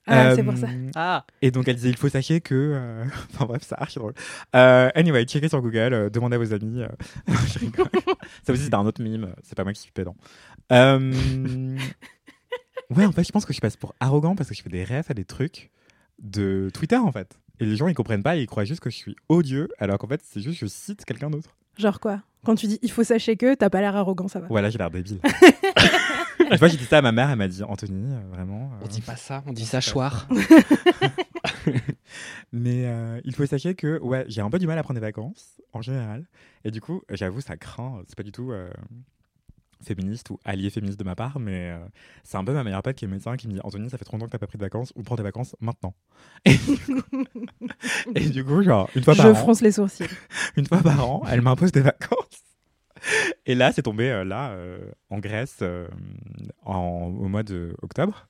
Ah, 0.07 0.28
Euh, 0.30 0.36
c'est 0.36 0.44
pour 0.44 0.57
ça. 0.57 0.68
Ah 0.94 1.26
Et 1.42 1.51
donc 1.51 1.66
elle 1.68 1.74
disait 1.74 1.90
il 1.90 1.96
faut 1.96 2.09
sachez 2.09 2.40
que. 2.40 2.55
euh, 2.55 3.05
Enfin 3.34 3.46
bref, 3.46 3.62
c'est 3.66 3.74
archi 3.80 3.99
drôle. 3.99 4.14
Euh, 4.55 4.90
anyway, 4.94 5.24
checkez 5.24 5.49
sur 5.49 5.61
Google, 5.61 5.92
euh, 5.92 6.09
demandez 6.09 6.36
à 6.36 6.38
vos 6.38 6.55
amis. 6.55 6.82
euh, 6.82 6.88
je 7.53 7.59
rigole. 7.59 7.88
ça 8.46 8.53
aussi, 8.53 8.62
c'était 8.62 8.76
un 8.76 8.86
autre 8.86 9.03
mime, 9.03 9.34
c'est 9.42 9.57
pas 9.57 9.64
moi 9.64 9.72
qui 9.72 9.80
suis 9.80 9.90
pédant. 9.90 10.14
Ouais, 12.91 13.05
en 13.05 13.12
fait, 13.12 13.24
je 13.24 13.32
pense 13.32 13.45
que 13.45 13.53
je 13.53 13.61
passe 13.61 13.76
pour 13.76 13.95
arrogant 14.01 14.34
parce 14.34 14.49
que 14.49 14.55
je 14.55 14.62
fais 14.62 14.70
des 14.70 14.84
refs 14.84 15.11
à 15.11 15.14
des 15.14 15.24
trucs 15.24 15.70
de 16.20 16.70
Twitter 16.72 16.97
en 16.97 17.12
fait. 17.12 17.39
Et 17.61 17.66
les 17.66 17.76
gens 17.76 17.89
ils 17.89 17.95
comprennent 17.95 18.22
pas, 18.22 18.36
ils 18.36 18.47
croient 18.47 18.64
juste 18.64 18.80
que 18.80 18.89
je 18.91 18.97
suis 18.97 19.16
odieux, 19.28 19.68
alors 19.78 19.99
qu'en 19.99 20.07
fait, 20.09 20.20
c'est 20.24 20.41
juste 20.41 20.59
que 20.61 20.66
je 20.66 20.70
cite 20.70 21.05
quelqu'un 21.05 21.28
d'autre. 21.30 21.57
Genre 21.76 22.01
quoi? 22.01 22.22
Quand 22.45 22.55
tu 22.55 22.66
dis 22.66 22.78
il 22.82 22.91
faut 22.91 23.05
sachez 23.05 23.36
que, 23.36 23.55
t'as 23.55 23.68
pas 23.70 23.80
l'air 23.80 23.95
arrogant, 23.97 24.28
ça 24.28 24.41
va. 24.41 24.47
Voilà, 24.49 24.70
j'ai 24.70 24.78
l'air 24.78 24.91
débile. 24.91 25.20
Une 26.51 26.57
fois, 26.57 26.68
j'ai 26.68 26.76
dit 26.78 26.84
ça 26.84 26.99
à 26.99 27.03
ma 27.03 27.12
mère, 27.12 27.28
elle 27.30 27.36
m'a 27.36 27.49
dit 27.49 27.62
Anthony, 27.62 28.11
euh, 28.14 28.20
vraiment. 28.32 28.70
euh, 28.72 28.84
On 28.84 28.86
dit 28.89 29.01
pas 29.03 29.16
ça, 29.16 29.43
on 29.47 29.53
dit 29.53 29.66
ça 29.66 29.80
ça 29.80 29.89
se 29.89 29.93
choir. 29.93 30.26
Mais 32.53 32.86
euh, 32.86 33.20
il 33.24 33.34
faut 33.34 33.45
sachez 33.45 33.74
que 33.74 33.99
ouais, 34.01 34.24
j'ai 34.28 34.41
un 34.41 34.49
peu 34.51 34.59
du 34.59 34.66
mal 34.66 34.78
à 34.78 34.82
prendre 34.82 34.99
des 34.99 35.05
vacances 35.07 35.61
en 35.72 35.82
général. 35.82 36.26
Et 36.64 36.70
du 36.70 36.80
coup, 36.80 37.03
j'avoue, 37.11 37.41
ça 37.41 37.57
craint. 37.57 38.03
C'est 38.07 38.16
pas 38.16 38.22
du 38.22 38.32
tout 38.32 38.51
euh, 38.53 38.70
féministe 39.83 40.31
ou 40.31 40.39
allié 40.45 40.70
féministe 40.70 40.99
de 40.99 41.05
ma 41.05 41.14
part, 41.14 41.39
mais 41.41 41.70
euh, 41.70 41.79
c'est 42.24 42.37
un 42.37 42.45
peu 42.45 42.53
ma 42.53 42.64
meilleure 42.64 42.83
pote 42.83 42.97
qui 42.97 43.05
est 43.05 43.09
médecin 43.09 43.37
qui 43.37 43.49
me 43.49 43.55
dit 43.55 43.61
Anthony, 43.62 43.91
ça 43.91 43.99
fait 43.99 44.05
trop 44.05 44.16
longtemps 44.16 44.26
que 44.26 44.33
t'as 44.33 44.39
pas 44.39 44.47
pris 44.47 44.59
de 44.59 44.64
vacances 44.64 44.93
ou 44.97 45.03
prends 45.03 45.16
tes 45.16 45.22
vacances 45.22 45.55
maintenant. 45.61 45.95
Et 46.45 46.55
du 46.57 46.76
coup, 46.76 47.03
et 48.14 48.29
du 48.29 48.45
coup, 48.45 48.62
genre, 48.62 48.89
une 48.95 49.03
fois 49.05 49.14
par 49.14 49.26
Je 49.26 49.31
an, 49.31 49.35
fronce 49.35 49.61
les 49.61 49.72
sourcils. 49.72 50.07
une 50.57 50.66
fois 50.66 50.83
par 50.83 51.09
an, 51.09 51.22
elle 51.29 51.41
m'impose 51.43 51.72
des 51.72 51.81
vacances. 51.83 52.18
Et 53.47 53.55
là, 53.55 53.72
c'est 53.72 53.83
tombé 53.83 54.11
euh, 54.11 54.24
là, 54.24 54.51
euh, 54.51 54.91
en 55.11 55.18
Grèce, 55.18 55.62
en- 56.64 57.07
au 57.18 57.29
mois 57.29 57.43
d'octobre. 57.43 58.29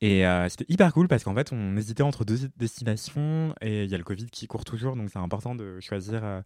Et 0.00 0.26
euh, 0.26 0.48
c'était 0.50 0.66
hyper 0.68 0.92
cool 0.92 1.08
parce 1.08 1.24
qu'en 1.24 1.34
fait, 1.34 1.50
on 1.52 1.76
hésitait 1.76 2.02
entre 2.02 2.24
deux 2.24 2.50
destinations 2.58 3.54
et 3.62 3.84
il 3.84 3.90
y 3.90 3.94
a 3.94 3.98
le 3.98 4.04
Covid 4.04 4.26
qui 4.26 4.46
court 4.46 4.64
toujours, 4.64 4.96
donc 4.96 5.08
c'est 5.10 5.18
important 5.18 5.54
de 5.54 5.80
choisir 5.80 6.22
euh, 6.24 6.42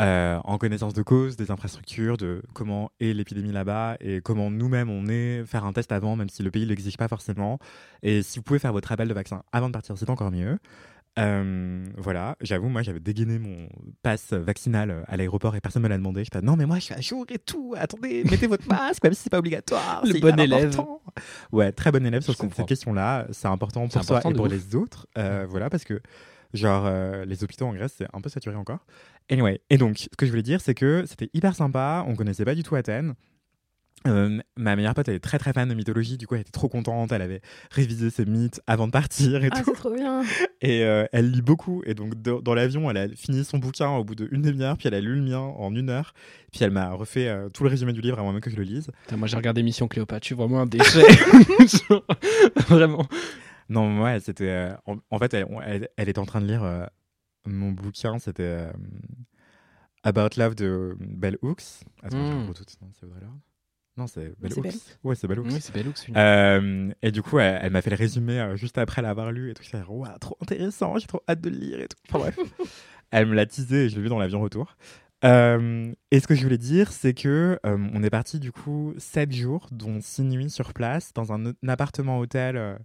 euh, 0.00 0.40
en 0.44 0.58
connaissance 0.58 0.92
de 0.92 1.02
cause 1.02 1.36
des 1.36 1.50
infrastructures, 1.50 2.16
de 2.16 2.42
comment 2.52 2.90
est 3.00 3.12
l'épidémie 3.12 3.52
là-bas 3.52 3.96
et 4.00 4.20
comment 4.20 4.50
nous-mêmes 4.50 4.90
on 4.90 5.06
est, 5.06 5.44
faire 5.44 5.64
un 5.64 5.72
test 5.72 5.92
avant, 5.92 6.16
même 6.16 6.28
si 6.28 6.42
le 6.42 6.50
pays 6.50 6.64
ne 6.64 6.70
l'exige 6.70 6.96
pas 6.96 7.08
forcément. 7.08 7.58
Et 8.02 8.22
si 8.22 8.38
vous 8.38 8.42
pouvez 8.42 8.58
faire 8.58 8.72
votre 8.72 8.88
rappel 8.88 9.08
de 9.08 9.14
vaccin 9.14 9.42
avant 9.52 9.68
de 9.68 9.72
partir, 9.72 9.96
c'est 9.96 10.10
encore 10.10 10.30
mieux. 10.32 10.58
Euh, 11.16 11.84
voilà, 11.96 12.36
j'avoue, 12.40 12.68
moi 12.68 12.82
j'avais 12.82 12.98
dégainé 12.98 13.38
mon 13.38 13.68
passe 14.02 14.32
vaccinal 14.32 15.04
à 15.06 15.16
l'aéroport 15.16 15.54
et 15.54 15.60
personne 15.60 15.82
me 15.82 15.88
l'a 15.88 15.96
demandé. 15.96 16.24
J'étais 16.24 16.40
non, 16.40 16.56
mais 16.56 16.66
moi 16.66 16.78
je 16.80 16.86
suis 16.86 16.94
à 16.94 17.00
jour 17.00 17.24
et 17.28 17.38
tout. 17.38 17.74
Attendez, 17.78 18.24
mettez 18.24 18.48
votre 18.48 18.66
masque, 18.66 19.04
même 19.04 19.14
si 19.14 19.22
c'est 19.22 19.30
pas 19.30 19.38
obligatoire. 19.38 20.02
Le 20.04 20.18
bon 20.18 20.38
élève. 20.40 20.72
important. 20.72 21.02
Ouais, 21.52 21.70
très 21.70 21.92
bon 21.92 22.04
élève 22.04 22.22
sur 22.22 22.32
Je 22.32 22.38
cette, 22.38 22.46
comprends. 22.46 22.56
cette 22.62 22.68
question-là. 22.68 23.28
C'est 23.30 23.46
important 23.46 23.86
pour 23.86 23.92
soi 24.02 24.16
important 24.16 24.30
et 24.30 24.34
pour 24.34 24.46
ouf. 24.46 24.52
les 24.52 24.74
autres. 24.74 25.06
Euh, 25.16 25.46
voilà, 25.48 25.70
parce 25.70 25.84
que 25.84 26.00
genre 26.52 26.84
euh, 26.86 27.24
les 27.24 27.42
hôpitaux 27.42 27.66
en 27.66 27.74
Grèce 27.74 27.94
c'est 27.98 28.06
un 28.12 28.20
peu 28.20 28.28
saturé 28.28 28.56
encore. 28.56 28.84
Anyway, 29.30 29.60
et 29.70 29.78
donc 29.78 29.98
ce 29.98 30.08
que 30.16 30.26
je 30.26 30.30
voulais 30.30 30.42
dire 30.42 30.60
c'est 30.60 30.74
que 30.74 31.04
c'était 31.06 31.30
hyper 31.34 31.54
sympa. 31.54 32.04
On 32.06 32.14
connaissait 32.14 32.44
pas 32.44 32.54
du 32.54 32.62
tout 32.62 32.74
Athènes. 32.76 33.14
Euh, 34.06 34.38
ma 34.58 34.76
meilleure 34.76 34.92
pote 34.92 35.08
elle 35.08 35.14
est 35.14 35.18
très 35.20 35.38
très 35.38 35.54
fan 35.54 35.66
de 35.66 35.72
mythologie, 35.72 36.18
du 36.18 36.26
coup 36.26 36.34
elle 36.34 36.42
était 36.42 36.50
trop 36.50 36.68
contente, 36.68 37.10
elle 37.10 37.22
avait 37.22 37.40
révisé 37.70 38.10
ses 38.10 38.26
mythes 38.26 38.60
avant 38.66 38.86
de 38.86 38.92
partir 38.92 39.42
et 39.42 39.48
Ah, 39.50 39.58
tout. 39.60 39.64
c'est 39.64 39.72
trop 39.78 39.94
bien. 39.94 40.22
Et 40.60 40.82
euh, 40.84 41.06
elle 41.12 41.30
lit 41.30 41.40
beaucoup. 41.42 41.82
Et 41.86 41.92
donc, 41.94 42.20
de- 42.20 42.40
dans 42.40 42.54
l'avion, 42.54 42.90
elle 42.90 42.96
a 42.96 43.08
fini 43.08 43.44
son 43.44 43.58
bouquin 43.58 43.88
au 43.90 44.04
bout 44.04 44.14
d'une 44.14 44.40
demi-heure, 44.42 44.76
puis 44.78 44.88
elle 44.88 44.94
a 44.94 45.00
lu 45.00 45.14
le 45.14 45.22
mien 45.22 45.38
en 45.38 45.74
une 45.74 45.88
heure. 45.90 46.12
Puis 46.52 46.64
elle 46.64 46.70
m'a 46.70 46.90
refait 46.92 47.28
euh, 47.28 47.48
tout 47.50 47.64
le 47.64 47.70
résumé 47.70 47.92
du 47.94 48.00
livre 48.02 48.18
avant 48.18 48.32
même 48.32 48.40
que 48.42 48.48
je 48.50 48.56
le 48.56 48.62
lise. 48.62 48.90
Putain, 49.04 49.16
moi 49.16 49.26
j'ai 49.28 49.36
regardé 49.36 49.62
Mission 49.62 49.88
Cléopâtre, 49.88 50.24
je 50.24 50.28
suis 50.28 50.34
vraiment 50.34 50.60
un 50.60 50.66
déchet. 50.66 51.02
Vraiment. 52.68 53.06
Non, 53.68 54.02
ouais, 54.02 54.20
c'était. 54.20 54.48
euh, 54.48 54.72
en, 54.86 54.96
en 55.10 55.18
fait, 55.18 55.32
elle, 55.34 55.46
elle, 55.66 55.88
elle 55.96 56.08
était 56.08 56.18
en 56.18 56.26
train 56.26 56.40
de 56.40 56.46
lire 56.46 56.62
euh, 56.62 56.84
mon 57.46 57.72
bouquin, 57.72 58.18
c'était 58.18 58.42
euh, 58.42 58.72
About 60.02 60.30
Love 60.36 60.54
de 60.54 60.96
Bell 61.00 61.38
Hooks. 61.42 61.62
Attends, 62.02 62.18
je 62.18 62.32
Mm. 62.32 62.38
reprends 62.40 62.52
tout, 62.54 62.64
sinon 62.66 62.90
c'est 62.92 63.06
Audrey 63.06 63.20
Lorde 63.20 63.38
Non, 63.96 64.06
c'est 64.06 64.38
Bell 64.40 64.52
Hooks. 64.52 64.62
Bell 64.62 64.74
Ouais, 65.04 65.14
c'est 65.14 65.26
Bell 65.28 65.38
Hooks. 65.40 65.50
Oui, 65.52 65.60
c'est 65.60 65.72
Bellux. 65.72 65.92
celui-là. 65.94 66.56
Euh, 66.56 66.90
et 67.02 67.10
du 67.10 67.22
coup, 67.22 67.38
elle, 67.38 67.58
elle 67.62 67.72
m'a 67.72 67.80
fait 67.82 67.90
le 67.90 67.96
résumé 67.96 68.38
euh, 68.40 68.56
juste 68.56 68.76
après 68.78 69.02
l'avoir 69.02 69.32
lu 69.32 69.50
et 69.50 69.54
tout. 69.54 69.62
J'étais 69.62 69.78
là, 69.78 69.84
Ouah, 69.88 70.18
trop 70.20 70.36
intéressant, 70.42 70.98
j'ai 70.98 71.06
trop 71.06 71.22
hâte 71.28 71.40
de 71.40 71.48
le 71.50 71.56
lire 71.56 71.80
et 71.80 71.88
tout. 71.88 71.96
Enfin 72.08 72.18
bref, 72.18 72.38
elle 73.10 73.26
me 73.26 73.34
l'a 73.34 73.46
teasé 73.46 73.84
et 73.84 73.88
je 73.88 73.96
l'ai 73.96 74.02
vu 74.02 74.08
dans 74.08 74.18
l'avion 74.18 74.40
retour. 74.40 74.76
Euh, 75.24 75.90
et 76.10 76.20
ce 76.20 76.26
que 76.26 76.34
je 76.34 76.42
voulais 76.42 76.58
dire, 76.58 76.92
c'est 76.92 77.14
que 77.14 77.58
euh, 77.64 77.88
on 77.94 78.02
est 78.02 78.10
parti 78.10 78.38
du 78.40 78.52
coup 78.52 78.92
7 78.98 79.32
jours, 79.32 79.68
dont 79.72 79.98
6 80.02 80.22
nuits 80.24 80.50
sur 80.50 80.74
place, 80.74 81.14
dans 81.14 81.32
un, 81.32 81.46
un 81.46 81.68
appartement-hôtel 81.68 82.56
euh, 82.58 82.76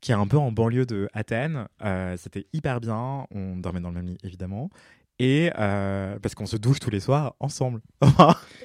qui 0.00 0.12
est 0.12 0.14
un 0.14 0.26
peu 0.26 0.38
en 0.38 0.52
banlieue 0.52 0.86
de 0.86 1.08
Athènes. 1.12 1.66
Euh, 1.84 2.16
C'était 2.18 2.46
hyper 2.52 2.80
bien. 2.80 3.26
On 3.30 3.56
dormait 3.56 3.80
dans 3.80 3.88
le 3.88 3.94
même 3.96 4.06
lit, 4.06 4.18
évidemment. 4.22 4.70
Et 5.18 5.50
euh, 5.58 6.18
parce 6.20 6.34
qu'on 6.34 6.44
se 6.44 6.58
douche 6.58 6.78
tous 6.78 6.90
les 6.90 7.00
soirs 7.00 7.34
ensemble. 7.40 7.80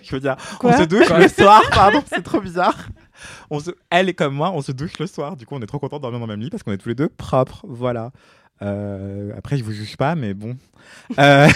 je 0.02 0.12
veux 0.12 0.20
dire, 0.20 0.36
Quoi 0.60 0.72
on 0.72 0.78
se 0.78 0.84
douche 0.84 1.10
le 1.10 1.28
soir, 1.30 1.62
pardon, 1.72 2.04
c'est 2.06 2.24
trop 2.24 2.42
bizarre. 2.42 2.90
On 3.50 3.62
se, 3.62 3.72
elle 3.90 4.10
et 4.10 4.14
comme 4.14 4.34
moi, 4.34 4.52
on 4.52 4.62
se 4.62 4.74
douche 4.74 5.00
le 5.00 5.08
soir. 5.08 5.38
Du 5.38 5.46
coup, 5.46 5.56
on 5.56 5.62
est 5.62 5.66
trop 5.66 5.80
contents 5.80 5.98
de 5.98 6.02
dormir 6.02 6.20
dans 6.20 6.26
le 6.26 6.34
même 6.34 6.42
lit 6.42 6.50
parce 6.50 6.64
qu'on 6.64 6.74
est 6.74 6.78
tous 6.78 6.90
les 6.90 6.96
deux 6.96 7.08
propres. 7.08 7.66
Voilà. 7.70 8.12
Euh, 8.62 9.32
après, 9.38 9.58
je 9.58 9.64
vous 9.64 9.72
juge 9.72 9.98
pas, 9.98 10.16
mais 10.16 10.34
bon. 10.34 10.58
Euh, 11.18 11.48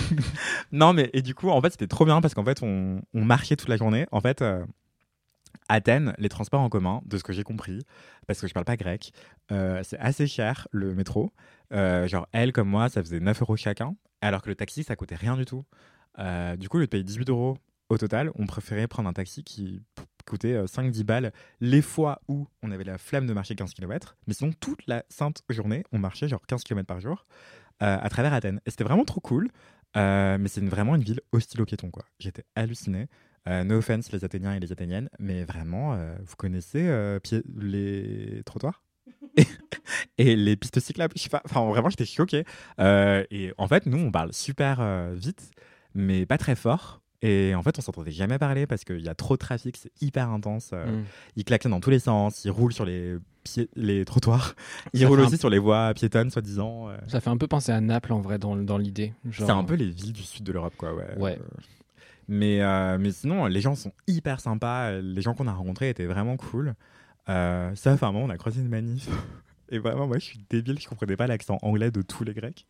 non, 0.72 0.92
mais 0.92 1.10
et 1.12 1.22
du 1.22 1.34
coup, 1.34 1.50
en 1.50 1.60
fait, 1.60 1.70
c'était 1.70 1.86
trop 1.86 2.04
bien 2.04 2.20
parce 2.20 2.34
qu'en 2.34 2.44
fait, 2.44 2.62
on, 2.62 3.02
on 3.14 3.24
marchait 3.24 3.56
toute 3.56 3.68
la 3.68 3.76
journée. 3.76 4.06
En 4.12 4.20
fait, 4.20 4.42
euh, 4.42 4.64
Athènes, 5.68 6.14
les 6.18 6.28
transports 6.28 6.60
en 6.60 6.68
commun, 6.68 7.00
de 7.06 7.16
ce 7.16 7.22
que 7.22 7.32
j'ai 7.32 7.44
compris, 7.44 7.80
parce 8.26 8.40
que 8.40 8.46
je 8.46 8.52
parle 8.54 8.64
pas 8.64 8.76
grec, 8.76 9.12
euh, 9.50 9.80
c'est 9.82 9.98
assez 9.98 10.26
cher 10.26 10.68
le 10.70 10.94
métro. 10.94 11.32
Euh, 11.72 12.06
genre, 12.06 12.28
elle 12.32 12.52
comme 12.52 12.68
moi, 12.68 12.88
ça 12.88 13.02
faisait 13.02 13.20
9 13.20 13.42
euros 13.42 13.56
chacun, 13.56 13.96
alors 14.20 14.42
que 14.42 14.48
le 14.48 14.54
taxi, 14.54 14.84
ça 14.84 14.96
coûtait 14.96 15.14
rien 15.14 15.36
du 15.36 15.44
tout. 15.44 15.64
Euh, 16.18 16.56
du 16.56 16.68
coup, 16.68 16.76
au 16.76 16.80
lieu 16.80 16.86
de 16.86 16.90
payer 16.90 17.04
18 17.04 17.30
euros 17.30 17.56
au 17.88 17.98
total, 17.98 18.30
on 18.36 18.46
préférait 18.46 18.86
prendre 18.86 19.08
un 19.08 19.12
taxi 19.12 19.44
qui 19.44 19.82
coûtait 20.26 20.54
euh, 20.54 20.66
5-10 20.66 21.04
balles 21.04 21.32
les 21.60 21.82
fois 21.82 22.20
où 22.28 22.46
on 22.62 22.70
avait 22.70 22.84
la 22.84 22.98
flemme 22.98 23.26
de 23.26 23.32
marcher 23.32 23.54
15 23.54 23.72
km. 23.74 24.16
Mais 24.26 24.34
sinon, 24.34 24.52
toute 24.60 24.86
la 24.86 25.04
sainte 25.08 25.42
journée, 25.48 25.84
on 25.92 25.98
marchait 25.98 26.28
genre 26.28 26.46
15 26.46 26.64
km 26.64 26.86
par 26.86 27.00
jour 27.00 27.26
à 27.84 28.08
travers 28.10 28.32
Athènes. 28.32 28.60
Et 28.64 28.70
c'était 28.70 28.84
vraiment 28.84 29.04
trop 29.04 29.20
cool. 29.20 29.48
Mais 29.96 30.46
c'est 30.46 30.64
vraiment 30.64 30.94
une 30.94 31.02
ville 31.02 31.20
hostile 31.32 31.60
aux 31.62 31.64
piétons, 31.64 31.90
quoi. 31.90 32.04
J'étais 32.20 32.44
halluciné. 32.54 33.08
Euh, 33.48 33.64
no 33.64 33.78
offense 33.78 34.12
les 34.12 34.24
Athéniens 34.24 34.54
et 34.54 34.60
les 34.60 34.70
Athéniennes, 34.72 35.08
mais 35.18 35.44
vraiment, 35.44 35.94
euh, 35.94 36.14
vous 36.24 36.36
connaissez 36.36 36.86
euh, 36.86 37.18
pied- 37.18 37.42
les 37.58 38.42
trottoirs? 38.44 38.82
Et, 40.18 40.36
les 40.36 40.56
pistes 40.56 40.78
cyclables? 40.80 41.12
Je 41.16 41.22
sais 41.22 41.28
pas, 41.28 41.42
enfin 41.44 41.64
vraiment, 41.66 41.90
j'étais 41.90 42.04
choqué. 42.04 42.44
Euh, 42.78 43.24
et 43.30 43.52
en 43.58 43.66
fait, 43.66 43.86
nous, 43.86 43.98
on 43.98 44.10
parle 44.12 44.32
super 44.32 44.80
vite, 45.14 45.50
mais 45.94 46.24
pas 46.26 46.38
très 46.38 46.54
fort. 46.54 47.00
Et 47.24 47.54
en 47.54 47.62
fait, 47.62 47.78
on 47.78 47.82
s'entendait 47.82 48.10
jamais 48.10 48.38
parler 48.38 48.66
parce 48.66 48.84
qu'il 48.84 49.00
y 49.00 49.08
a 49.08 49.14
trop 49.14 49.34
de 49.34 49.38
trafic, 49.38 49.76
c'est 49.76 49.92
hyper 50.02 50.28
intense. 50.30 50.70
euh, 50.72 51.00
Mm. 51.00 51.04
Ils 51.36 51.44
claquent 51.44 51.68
dans 51.68 51.80
tous 51.80 51.90
les 51.90 51.98
sens, 52.00 52.44
ils 52.44 52.50
roulent 52.50 52.72
sur 52.72 52.84
les, 52.84 53.16
les 53.76 54.04
trottoirs, 54.04 54.54
ils 54.92 55.00
Ça 55.00 55.06
roulent 55.08 55.20
aussi 55.20 55.36
sur 55.38 55.50
les 55.50 55.58
voies 55.58 55.92
piétonnes, 55.94 56.30
soi-disant. 56.30 56.88
Ça 57.08 57.20
fait 57.20 57.30
un 57.30 57.36
peu 57.36 57.46
penser 57.46 57.70
à 57.72 57.80
Naples 57.80 58.12
en 58.12 58.20
vrai 58.20 58.38
dans, 58.38 58.56
dans 58.56 58.78
l'idée. 58.78 59.12
Genre- 59.30 59.46
C'est 59.46 59.52
un 59.52 59.64
peu 59.64 59.74
les 59.74 59.90
villes 59.90 60.12
du 60.12 60.22
sud 60.22 60.44
de 60.44 60.52
l'Europe, 60.52 60.74
quoi. 60.76 60.94
Ouais. 60.94 61.16
Ouais. 61.16 61.38
Mais, 62.28 62.62
euh, 62.62 62.98
mais 62.98 63.10
sinon, 63.12 63.46
les 63.46 63.60
gens 63.60 63.74
sont 63.74 63.92
hyper 64.06 64.40
sympas. 64.40 64.92
Les 65.00 65.22
gens 65.22 65.34
qu'on 65.34 65.46
a 65.46 65.52
rencontrés 65.52 65.88
étaient 65.90 66.06
vraiment 66.06 66.36
cool. 66.36 66.74
Euh, 67.28 67.70
sauf 67.74 68.02
à 68.02 68.06
un 68.08 68.12
moment, 68.12 68.26
on 68.26 68.30
a 68.30 68.36
croisé 68.36 68.60
une 68.60 68.68
manif. 68.68 69.08
Et 69.70 69.78
vraiment, 69.78 70.06
moi, 70.06 70.18
je 70.18 70.24
suis 70.24 70.40
débile. 70.50 70.78
Je 70.80 70.88
comprenais 70.88 71.16
pas 71.16 71.26
l'accent 71.26 71.58
anglais 71.62 71.90
de 71.90 72.02
tous 72.02 72.24
les 72.24 72.34
Grecs. 72.34 72.66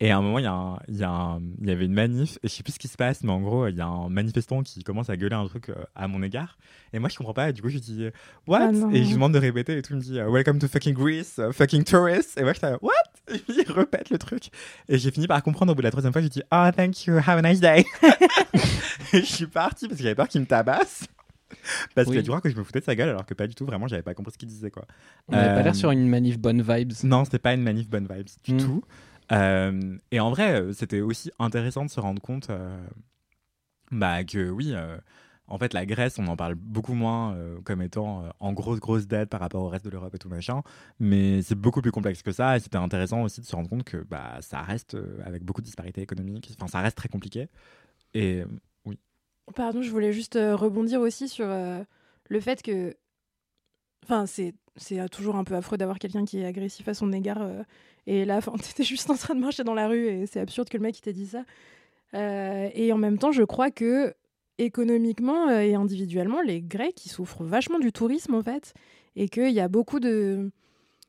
Et 0.00 0.10
à 0.12 0.16
un 0.18 0.22
moment, 0.22 0.38
il 0.38 0.44
y, 0.44 0.46
a 0.46 0.52
un- 0.52 0.78
il 0.88 0.96
y, 0.96 1.02
a 1.04 1.10
un- 1.10 1.40
il 1.60 1.68
y 1.68 1.70
avait 1.72 1.84
une 1.84 1.92
manif. 1.92 2.38
Et 2.42 2.48
je 2.48 2.52
sais 2.54 2.62
plus 2.62 2.72
ce 2.72 2.78
qui 2.78 2.86
se 2.88 2.96
passe, 2.96 3.22
mais 3.24 3.32
en 3.32 3.40
gros, 3.40 3.66
il 3.66 3.76
y 3.76 3.80
a 3.80 3.86
un 3.86 4.08
manifestant 4.08 4.62
qui 4.62 4.82
commence 4.84 5.10
à 5.10 5.16
gueuler 5.16 5.34
un 5.34 5.44
truc 5.46 5.68
euh, 5.68 5.74
à 5.94 6.06
mon 6.08 6.22
égard. 6.22 6.56
Et 6.92 6.98
moi, 7.00 7.08
je 7.08 7.16
comprends 7.18 7.34
pas. 7.34 7.50
Et 7.50 7.52
du 7.52 7.60
coup, 7.62 7.68
je 7.68 7.78
dis 7.78 8.06
What 8.46 8.58
Ah 8.62 8.72
non. 8.72 8.90
Et 8.92 9.02
je 9.02 9.08
lui 9.08 9.14
demande 9.14 9.34
de 9.34 9.38
répéter. 9.38 9.76
Et 9.76 9.82
tout 9.82 9.92
il 9.92 9.96
me 9.96 10.00
dit 10.02 10.20
Welcome 10.20 10.58
to 10.60 10.68
fucking 10.68 10.94
Greece, 10.94 11.38
uh, 11.38 11.52
fucking 11.52 11.84
tourists. 11.84 12.38
Et 12.38 12.44
moi, 12.44 12.52
je 12.54 12.60
dis 12.60 12.72
What? 12.80 12.92
Et 13.32 13.38
puis, 13.38 13.54
il 13.66 13.72
répète 13.72 14.10
le 14.10 14.18
truc. 14.18 14.50
Et 14.88 14.98
j'ai 14.98 15.10
fini 15.10 15.26
par 15.26 15.42
comprendre 15.42 15.72
au 15.72 15.74
bout 15.74 15.82
de 15.82 15.86
la 15.86 15.90
troisième 15.90 16.12
fois. 16.12 16.22
Je 16.22 16.28
dis 16.28 16.42
Oh, 16.52 16.68
thank 16.74 17.06
you, 17.06 17.14
have 17.18 17.38
a 17.38 17.42
nice 17.42 17.60
day. 17.60 17.84
et 19.12 19.20
je 19.20 19.26
suis 19.26 19.46
parti 19.46 19.86
parce 19.86 19.98
que 19.98 20.02
j'avais 20.02 20.14
peur 20.14 20.28
qu'il 20.28 20.40
me 20.40 20.46
tabasse. 20.46 21.04
Parce 21.94 22.06
Oui. 22.08 22.12
qu'il 22.12 22.18
a 22.18 22.22
dû 22.22 22.28
croire 22.28 22.42
que 22.42 22.50
je 22.50 22.56
me 22.56 22.62
foutais 22.64 22.80
de 22.80 22.84
sa 22.84 22.94
gueule 22.94 23.08
alors 23.08 23.24
que 23.26 23.34
pas 23.34 23.46
du 23.46 23.54
tout, 23.54 23.64
vraiment, 23.66 23.88
j'avais 23.88 24.02
pas 24.02 24.14
compris 24.14 24.32
ce 24.32 24.38
qu'il 24.38 24.48
disait 24.48 24.70
quoi. 24.70 24.84
On 25.28 25.34
avait 25.34 25.48
pas 25.54 25.60
Euh, 25.60 25.62
l'air 25.62 25.74
sur 25.74 25.90
une 25.90 26.06
manif 26.08 26.38
bonne 26.38 26.62
vibes. 26.62 26.92
Non, 27.04 27.24
c'était 27.24 27.38
pas 27.38 27.54
une 27.54 27.62
manif 27.62 27.88
bonne 27.88 28.06
vibes 28.10 28.28
du 28.44 28.54
Mm. 28.54 28.58
tout. 28.58 28.84
Euh, 29.32 29.96
et 30.10 30.20
en 30.20 30.30
vrai, 30.30 30.60
euh, 30.60 30.72
c'était 30.72 31.00
aussi 31.00 31.30
intéressant 31.38 31.84
de 31.84 31.90
se 31.90 32.00
rendre 32.00 32.20
compte 32.22 32.48
euh, 32.50 32.78
bah, 33.90 34.24
que 34.24 34.50
oui, 34.50 34.72
euh, 34.74 34.96
en 35.48 35.58
fait, 35.58 35.72
la 35.72 35.86
Grèce, 35.86 36.18
on 36.18 36.26
en 36.26 36.36
parle 36.36 36.54
beaucoup 36.54 36.94
moins 36.94 37.34
euh, 37.34 37.58
comme 37.64 37.80
étant 37.80 38.22
euh, 38.22 38.28
en 38.38 38.52
grosse, 38.52 38.80
grosse 38.80 39.06
dette 39.06 39.30
par 39.30 39.40
rapport 39.40 39.62
au 39.62 39.68
reste 39.68 39.84
de 39.84 39.90
l'Europe 39.90 40.14
et 40.14 40.18
tout 40.18 40.28
machin. 40.28 40.62
Mais 41.00 41.42
c'est 41.42 41.54
beaucoup 41.54 41.80
plus 41.80 41.90
complexe 41.90 42.22
que 42.22 42.32
ça. 42.32 42.56
Et 42.56 42.60
c'était 42.60 42.76
intéressant 42.76 43.22
aussi 43.22 43.40
de 43.40 43.46
se 43.46 43.56
rendre 43.56 43.68
compte 43.68 43.84
que 43.84 43.96
bah, 43.96 44.38
ça 44.40 44.60
reste 44.60 44.94
euh, 44.94 45.18
avec 45.24 45.42
beaucoup 45.42 45.62
de 45.62 45.66
disparités 45.66 46.02
économiques. 46.02 46.50
Enfin, 46.58 46.68
ça 46.68 46.80
reste 46.80 46.96
très 46.96 47.08
compliqué. 47.08 47.48
Et 48.14 48.42
Pardon, 49.56 49.80
je 49.80 49.90
voulais 49.90 50.12
juste 50.12 50.34
rebondir 50.34 51.00
aussi 51.00 51.28
sur 51.28 51.46
le 51.46 52.40
fait 52.40 52.62
que. 52.62 52.94
Enfin, 54.04 54.26
c'est. 54.26 54.54
Toujours 55.10 55.34
un 55.34 55.42
peu 55.42 55.56
affreux 55.56 55.76
d'avoir 55.76 55.98
quelqu'un 55.98 56.24
qui 56.24 56.38
est 56.38 56.44
agressif 56.44 56.86
à 56.86 56.94
son 56.94 57.12
égard. 57.12 57.40
et 58.06 58.24
là, 58.24 58.40
t'étais 58.62 58.84
juste 58.84 59.10
en 59.10 59.16
train 59.16 59.34
de 59.34 59.40
marcher 59.40 59.64
dans 59.64 59.74
la 59.74 59.88
rue 59.88 60.06
et 60.06 60.26
c'est 60.26 60.38
absurde 60.38 60.68
que 60.68 60.76
le 60.76 60.82
mec 60.82 61.00
t'ait 61.00 61.12
dit 61.12 61.26
ça. 61.26 61.44
Et 62.14 62.92
en 62.92 62.98
même 62.98 63.18
temps, 63.18 63.32
je 63.32 63.42
crois 63.42 63.70
que 63.70 64.14
économiquement 64.58 65.48
euh, 65.48 65.60
et 65.60 65.74
individuellement, 65.74 66.42
les 66.42 66.60
Grecs 66.60 67.06
ils 67.06 67.10
souffrent 67.10 67.44
vachement 67.44 67.78
du 67.78 67.92
tourisme 67.92 68.34
en 68.34 68.42
fait, 68.42 68.74
et 69.16 69.28
qu'il 69.28 69.50
y 69.50 69.60
a 69.60 69.68
beaucoup 69.68 70.00
de 70.00 70.50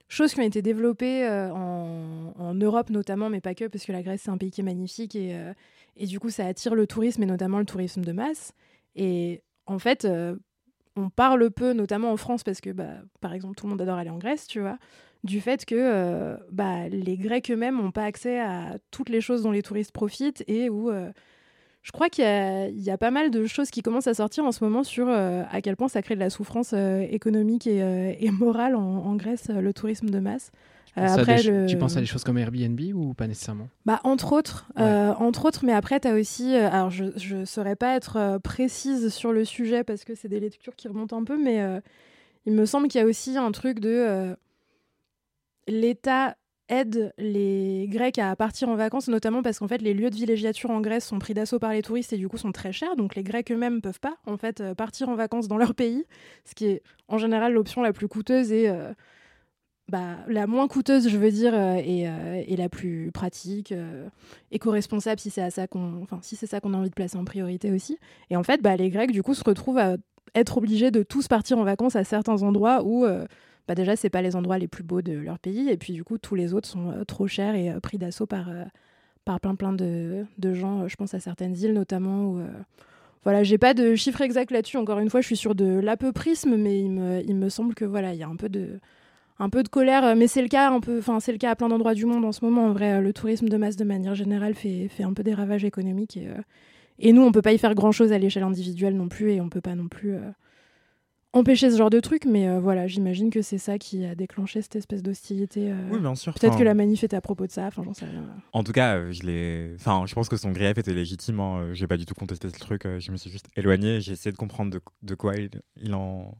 choses 0.07 0.33
qui 0.33 0.39
ont 0.39 0.43
été 0.43 0.61
développées 0.61 1.25
euh, 1.27 1.51
en, 1.51 2.53
Europe 2.53 2.89
notamment, 2.89 3.29
mais 3.29 3.41
pas 3.41 3.55
que, 3.55 3.65
parce 3.65 3.85
que 3.85 3.91
la 3.91 4.01
Grèce 4.01 4.21
c'est 4.23 4.31
un 4.31 4.37
pays 4.37 4.51
qui 4.51 4.61
est 4.61 4.63
magnifique 4.63 5.15
et, 5.15 5.35
euh, 5.35 5.53
et 5.97 6.05
du 6.05 6.19
coup 6.19 6.29
ça 6.29 6.45
attire 6.45 6.75
le 6.75 6.87
tourisme 6.87 7.23
et 7.23 7.25
notamment 7.25 7.59
le 7.59 7.65
tourisme 7.65 8.03
de 8.03 8.11
masse. 8.11 8.53
Et 8.95 9.43
en 9.65 9.79
fait, 9.79 10.07
on 10.95 11.09
parle 11.09 11.51
peu, 11.51 11.73
notamment 11.73 12.11
en 12.11 12.17
France, 12.17 12.43
parce 12.43 12.59
que 12.59 12.71
bah, 12.71 12.95
par 13.21 13.33
exemple 13.33 13.55
tout 13.55 13.67
le 13.67 13.69
monde 13.69 13.81
adore 13.81 13.97
aller 13.97 14.09
en 14.09 14.17
Grèce, 14.17 14.47
tu 14.47 14.59
vois, 14.59 14.77
du 15.23 15.39
fait 15.41 15.63
que 15.63 16.37
bah, 16.51 16.89
les 16.89 17.17
Grecs 17.17 17.49
eux-mêmes 17.51 17.77
n'ont 17.77 17.91
pas 17.91 18.03
accès 18.03 18.39
à 18.39 18.77
toutes 18.91 19.09
les 19.09 19.21
choses 19.21 19.43
dont 19.43 19.51
les 19.51 19.61
touristes 19.61 19.91
profitent 19.91 20.43
et 20.47 20.69
où 20.69 20.91
je 21.89 21.91
crois 21.91 22.07
qu'il 22.09 22.23
y, 22.23 22.27
a- 22.27 22.67
il 22.67 22.79
y 22.83 22.91
a 22.91 22.99
pas 22.99 23.09
mal 23.09 23.31
de 23.31 23.47
choses 23.47 23.71
qui 23.71 23.81
commencent 23.81 24.05
à 24.05 24.13
sortir 24.13 24.45
en 24.45 24.51
ce 24.51 24.63
moment 24.63 24.83
sur 24.83 25.07
euh, 25.09 25.41
à 25.51 25.59
quel 25.61 25.75
point 25.75 25.87
ça 25.87 26.03
crée 26.03 26.13
de 26.13 26.19
la 26.19 26.29
souffrance 26.29 26.73
euh, 26.73 26.99
économique 27.09 27.65
et, 27.65 27.81
euh, 27.81 28.13
et 28.19 28.29
morale 28.29 28.75
en, 28.75 28.81
en 28.81 29.15
Grèce, 29.15 29.47
le 29.49 29.73
tourisme 29.73 30.09
de 30.11 30.19
masse. 30.19 30.51
Après, 30.95 31.41
le- 31.43 31.65
Tu 31.67 31.77
penses 31.77 31.97
à 31.97 31.99
des 31.99 32.05
choses 32.05 32.23
comme 32.23 32.37
Airbnb 32.37 32.79
ou 32.93 33.13
pas 33.15 33.25
nécessairement? 33.25 33.69
Bah, 33.87 34.01
entre 34.03 34.33
autres, 34.33 34.67
entre 34.77 35.45
autres, 35.45 35.65
mais 35.65 35.73
après, 35.73 35.99
tu 35.99 36.07
as 36.07 36.13
aussi. 36.13 36.55
alors, 36.55 36.91
je 36.91 37.35
ne 37.35 37.45
saurais 37.45 37.75
pas 37.75 37.95
être 37.95 38.37
précise 38.43 39.09
sur 39.13 39.31
le 39.31 39.43
sujet 39.45 39.83
parce 39.83 40.03
que 40.03 40.13
c'est 40.13 40.27
des 40.27 40.39
lectures 40.39 40.75
qui 40.75 40.87
remontent 40.87 41.17
un 41.17 41.23
peu, 41.23 41.41
mais 41.41 41.59
il 42.45 42.53
me 42.53 42.65
semble 42.65 42.87
qu'il 42.87 43.01
y 43.01 43.03
a 43.03 43.07
aussi 43.07 43.35
un 43.37 43.51
truc 43.51 43.79
de. 43.79 44.35
L'État 45.67 46.35
aide 46.69 47.13
les 47.17 47.87
Grecs 47.89 48.19
à 48.19 48.35
partir 48.35 48.69
en 48.69 48.75
vacances, 48.75 49.09
notamment 49.09 49.41
parce 49.41 49.59
qu'en 49.59 49.67
fait, 49.67 49.81
les 49.81 49.93
lieux 49.93 50.09
de 50.09 50.15
villégiature 50.15 50.69
en 50.69 50.79
Grèce 50.81 51.05
sont 51.05 51.19
pris 51.19 51.33
d'assaut 51.33 51.59
par 51.59 51.71
les 51.73 51.81
touristes 51.81 52.13
et 52.13 52.17
du 52.17 52.29
coup 52.29 52.37
sont 52.37 52.51
très 52.51 52.71
chers. 52.71 52.95
Donc, 52.95 53.15
les 53.15 53.23
Grecs 53.23 53.51
eux-mêmes 53.51 53.81
peuvent 53.81 53.99
pas, 53.99 54.17
en 54.25 54.37
fait, 54.37 54.61
euh, 54.61 54.75
partir 54.75 55.09
en 55.09 55.15
vacances 55.15 55.47
dans 55.47 55.57
leur 55.57 55.75
pays, 55.75 56.05
ce 56.45 56.55
qui 56.55 56.65
est 56.67 56.83
en 57.07 57.17
général 57.17 57.53
l'option 57.53 57.81
la 57.81 57.91
plus 57.93 58.07
coûteuse 58.07 58.51
et. 58.51 58.69
euh, 58.69 58.93
bah, 59.87 60.17
la 60.27 60.45
moins 60.45 60.67
coûteuse, 60.67 61.09
je 61.09 61.17
veux 61.17 61.31
dire, 61.31 61.53
euh, 61.55 61.77
et, 61.77 62.03
et 62.47 62.55
la 62.55 62.69
plus 62.69 63.11
pratique, 63.11 63.73
éco-responsable 64.51 65.19
si 65.19 65.31
c'est 65.31 65.49
ça 65.49 65.65
qu'on, 65.65 66.05
si 66.21 66.35
c'est 66.35 66.45
ça 66.45 66.59
qu'on 66.59 66.75
a 66.75 66.77
envie 66.77 66.91
de 66.91 66.93
placer 66.93 67.17
en 67.17 67.25
priorité 67.25 67.71
aussi. 67.71 67.97
Et 68.29 68.35
en 68.35 68.43
fait, 68.43 68.61
bah, 68.61 68.75
les 68.75 68.91
Grecs 68.91 69.11
du 69.11 69.23
coup 69.23 69.33
se 69.33 69.43
retrouvent 69.43 69.79
à 69.79 69.97
être 70.35 70.59
obligés 70.59 70.91
de 70.91 71.01
tous 71.01 71.27
partir 71.27 71.57
en 71.57 71.63
vacances 71.63 71.95
à 71.95 72.03
certains 72.03 72.43
endroits 72.43 72.83
où, 72.83 73.07
bah, 73.69 73.75
déjà 73.75 73.95
c'est 73.95 74.09
pas 74.09 74.23
les 74.23 74.35
endroits 74.35 74.57
les 74.57 74.67
plus 74.67 74.81
beaux 74.81 75.03
de 75.03 75.11
leur 75.13 75.37
pays, 75.37 75.69
et 75.69 75.77
puis 75.77 75.93
du 75.93 76.03
coup 76.03 76.17
tous 76.17 76.33
les 76.33 76.55
autres 76.55 76.67
sont 76.67 76.89
euh, 76.89 77.03
trop 77.03 77.27
chers 77.27 77.53
et 77.53 77.69
euh, 77.69 77.79
pris 77.79 77.99
d'assaut 77.99 78.25
par 78.25 78.49
euh, 78.49 78.63
par 79.25 79.39
plein 79.39 79.53
plein 79.53 79.73
de, 79.73 80.25
gens. 80.55 80.87
je 80.87 80.95
pense 80.95 81.13
à 81.13 81.19
certaines 81.19 81.55
îles 81.55 81.73
notamment 81.73 82.25
où 82.25 82.41
voilà, 83.23 83.43
j'ai 83.43 83.59
pas 83.59 83.75
de 83.75 83.93
chiffres 83.93 84.21
exacts 84.21 84.49
là-dessus. 84.49 84.77
Encore 84.77 84.97
une 84.97 85.09
fois, 85.11 85.21
je 85.21 85.27
suis 85.27 85.35
sur 85.35 85.53
de 85.53 85.65
l'à 85.65 85.97
peu 85.97 86.13
prisme, 86.13 86.55
mais 86.55 86.79
il 86.79 86.89
me, 87.35 87.49
semble 87.49 87.75
que 87.75 87.85
voilà, 87.85 88.13
il 88.13 88.19
y 88.19 88.23
a 88.23 88.27
un 88.27 88.37
peu 88.37 88.49
de 88.49 88.79
un 89.37 89.49
peu 89.49 89.61
de 89.61 89.67
colère, 89.67 90.15
mais 90.15 90.27
c'est 90.27 90.41
le 90.41 90.47
cas 90.47 90.71
un 90.71 90.79
peu, 90.79 90.97
enfin 90.97 91.19
c'est 91.19 91.31
le 91.31 91.37
cas 91.37 91.51
à 91.51 91.55
plein 91.55 91.67
d'endroits 91.69 91.93
du 91.93 92.05
monde 92.05 92.25
en 92.25 92.31
ce 92.31 92.43
moment. 92.43 92.65
En 92.65 92.73
vrai, 92.73 93.01
le 93.01 93.13
tourisme 93.13 93.49
de 93.49 93.57
masse 93.57 93.75
de 93.75 93.83
manière 93.83 94.15
générale 94.15 94.55
fait, 94.55 94.89
un 95.03 95.13
peu 95.13 95.21
des 95.21 95.35
ravages 95.35 95.63
économiques 95.63 96.17
et, 96.17 96.27
et 96.97 97.13
nous 97.13 97.21
on 97.21 97.31
peut 97.31 97.43
pas 97.43 97.53
y 97.53 97.59
faire 97.59 97.75
grand 97.75 97.91
chose 97.91 98.11
à 98.13 98.17
l'échelle 98.17 98.41
individuelle 98.41 98.95
non 98.95 99.09
plus 99.09 99.33
et 99.33 99.41
on 99.41 99.49
peut 99.49 99.61
pas 99.61 99.75
non 99.75 99.89
plus 99.89 100.15
empêcher 101.33 101.69
ce 101.71 101.77
genre 101.77 101.89
de 101.89 101.99
truc. 101.99 102.25
Mais 102.25 102.47
euh, 102.47 102.59
voilà, 102.59 102.87
j'imagine 102.87 103.29
que 103.29 103.41
c'est 103.41 103.57
ça 103.57 103.77
qui 103.77 104.05
a 104.05 104.15
déclenché 104.15 104.61
cette 104.61 104.75
espèce 104.75 105.03
d'hostilité. 105.03 105.71
euh, 105.71 105.75
oui, 105.91 105.99
bien 105.99 106.15
sûr. 106.15 106.33
Peut-être 106.33 106.57
que 106.57 106.63
la 106.63 106.73
manif 106.73 107.03
était 107.03 107.15
à 107.15 107.21
propos 107.21 107.45
de 107.47 107.51
ça. 107.51 107.65
Enfin, 107.67 107.83
j'en 107.83 107.93
sais 107.93 108.05
rien. 108.05 108.23
En 108.53 108.63
tout 108.63 108.71
cas, 108.71 108.97
euh, 108.97 109.11
je 109.11 109.23
l'ai. 109.23 109.71
Enfin, 109.75 110.03
je 110.05 110.13
pense 110.15 110.29
que 110.29 110.37
son 110.37 110.51
grief 110.51 110.77
était 110.77 110.93
légitime. 110.93 111.39
Hein. 111.39 111.69
J'ai 111.73 111.87
pas 111.87 111.97
du 111.97 112.05
tout 112.05 112.15
contesté 112.15 112.49
ce 112.49 112.57
truc. 112.59 112.83
Je 112.99 113.11
me 113.11 113.17
suis 113.17 113.29
juste 113.29 113.47
éloigné. 113.55 114.01
J'ai 114.01 114.13
essayé 114.13 114.31
de 114.31 114.37
comprendre 114.37 114.71
de, 114.71 114.81
de 115.03 115.15
quoi 115.15 115.35
il, 115.35 115.49
il 115.81 115.93
en 115.93 116.35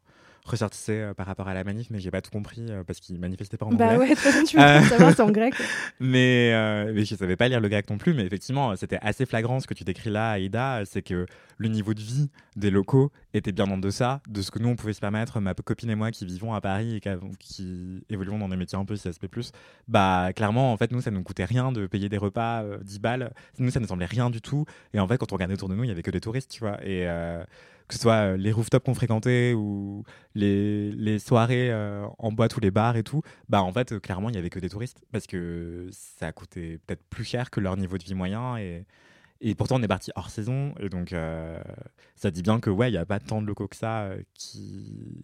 ressortissait 0.50 1.02
euh, 1.02 1.14
par 1.14 1.26
rapport 1.26 1.48
à 1.48 1.54
la 1.54 1.64
manif, 1.64 1.88
mais 1.90 2.00
j'ai 2.00 2.12
pas 2.12 2.22
tout 2.22 2.32
compris 2.32 2.66
euh, 2.70 2.84
parce 2.84 3.00
qu'il 3.00 3.20
manifestait 3.20 3.58
pas 3.58 3.66
en 3.66 3.72
Bah 3.72 3.86
anglais. 3.94 3.98
ouais, 3.98 4.10
de 4.10 4.14
toute 4.16 4.20
façon, 4.24 4.44
tu 4.44 4.58
veux 4.58 4.88
savoir, 4.88 5.14
c'est 5.16 5.22
en 5.22 5.32
grec. 5.32 5.54
mais, 6.00 6.52
euh, 6.54 6.92
mais 6.94 7.06
je 7.06 7.16
savais 7.16 7.36
pas 7.36 7.48
lire 7.48 7.60
le 7.60 7.70
grec 7.70 7.90
non 7.90 7.98
plus, 7.98 8.14
mais 8.14 8.26
effectivement, 8.26 8.76
c'était 8.76 9.00
assez 9.02 9.26
flagrant 9.26 9.60
ce 9.60 9.68
que 9.68 9.74
tu 9.74 9.84
décris 9.84 10.10
là, 10.10 10.32
Aïda, 10.32 10.82
c'est 10.86 11.02
que 11.02 11.26
le 11.58 11.68
niveau 11.68 11.94
de 11.94 12.00
vie 12.00 12.30
des 12.56 12.72
locaux 12.72 13.12
était 13.34 13.52
bien 13.52 13.70
en 13.70 13.78
deçà 13.78 14.22
de 14.28 14.42
ce 14.42 14.50
que 14.50 14.60
nous 14.60 14.70
on 14.70 14.76
pouvait 14.76 14.94
se 14.94 15.02
permettre, 15.02 15.40
ma 15.40 15.54
copine 15.54 15.90
et 15.90 15.96
moi 15.96 16.10
qui 16.12 16.26
vivons 16.26 16.54
à 16.54 16.62
Paris 16.62 16.96
et 16.96 17.02
qui, 17.38 18.04
évoluons 18.10 18.40
dans 18.40 18.50
des 18.50 18.56
métiers 18.56 18.78
un 18.78 18.86
peu 18.86 18.96
CSP+, 18.96 19.28
bah 19.88 20.32
clairement 20.36 20.72
en 20.74 20.78
fait 20.78 20.92
nous 20.92 21.02
ça 21.02 21.12
nous 21.12 21.22
coûtait 21.22 21.46
rien 21.46 21.72
de 21.72 21.86
payer 21.86 22.10
des 22.10 22.18
repas 22.18 22.64
euh, 22.64 22.78
10 22.82 23.00
balles, 23.00 23.34
nous 23.60 23.70
ça 23.72 23.80
ne 23.80 23.88
semblait 23.88 24.06
rien 24.06 24.30
du 24.30 24.42
tout, 24.42 24.66
et 24.94 25.00
en 25.00 25.08
fait 25.08 25.18
quand 25.18 25.32
on 25.32 25.36
regardait 25.36 25.54
autour 25.54 25.70
de 25.70 25.76
nous 25.76 25.84
il 25.84 25.88
y 25.88 25.92
avait 25.92 26.02
que 26.02 26.12
des 26.12 26.22
touristes, 26.22 26.52
tu 26.52 26.62
vois, 26.62 26.78
et 26.84 27.08
euh, 27.08 27.44
que 27.90 27.96
ce 27.96 28.02
soit 28.02 28.34
euh, 28.34 28.38
les 28.38 28.52
rooftops 28.54 28.86
qu'on 28.86 28.94
fréquentait 28.94 29.54
ou 29.54 30.04
les, 30.36 30.92
les 30.92 31.20
soirées 31.20 31.72
euh, 31.72 32.06
en 32.20 32.32
boîte 32.32 32.56
ou 32.56 32.60
les 32.62 32.72
bars 32.72 32.96
et 32.96 33.04
tout, 33.04 33.22
bah 33.50 33.64
en 33.64 33.74
fait 33.74 34.00
clairement 34.00 34.30
il 34.30 34.36
y 34.36 34.38
avait 34.38 34.52
que 34.52 34.60
des 34.60 34.70
touristes 34.70 35.02
parce 35.12 35.28
que 35.28 35.90
ça 35.92 36.32
coûtait 36.32 36.80
peut-être 36.86 37.04
plus 37.10 37.26
cher 37.26 37.50
que 37.50 37.60
leur 37.60 37.76
niveau 37.76 37.98
de 37.98 38.04
vie 38.04 38.14
moyen 38.14 38.58
et, 38.58 38.86
et 39.42 39.56
pourtant 39.56 39.78
on 39.78 39.84
est 39.84 39.88
parti 39.88 40.12
hors 40.16 40.30
saison 40.30 40.76
et 40.80 40.90
donc 40.90 41.14
euh, 41.14 41.60
ça 42.16 42.30
dit 42.32 42.44
bien 42.44 42.60
que 42.60 42.70
ouais 42.70 42.90
il 42.90 42.94
n'y 42.94 42.98
a 42.98 43.06
pas 43.06 43.20
tant 43.20 43.42
de 43.42 43.48
locaux 43.48 43.68
que 43.68 43.76
ça 43.76 44.12
qui 44.36 45.24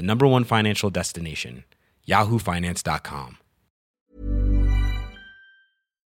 the 0.00 0.06
number 0.06 0.26
one 0.26 0.44
financial 0.44 0.90
destination, 0.90 1.64
yahoofinance.com. 2.08 3.36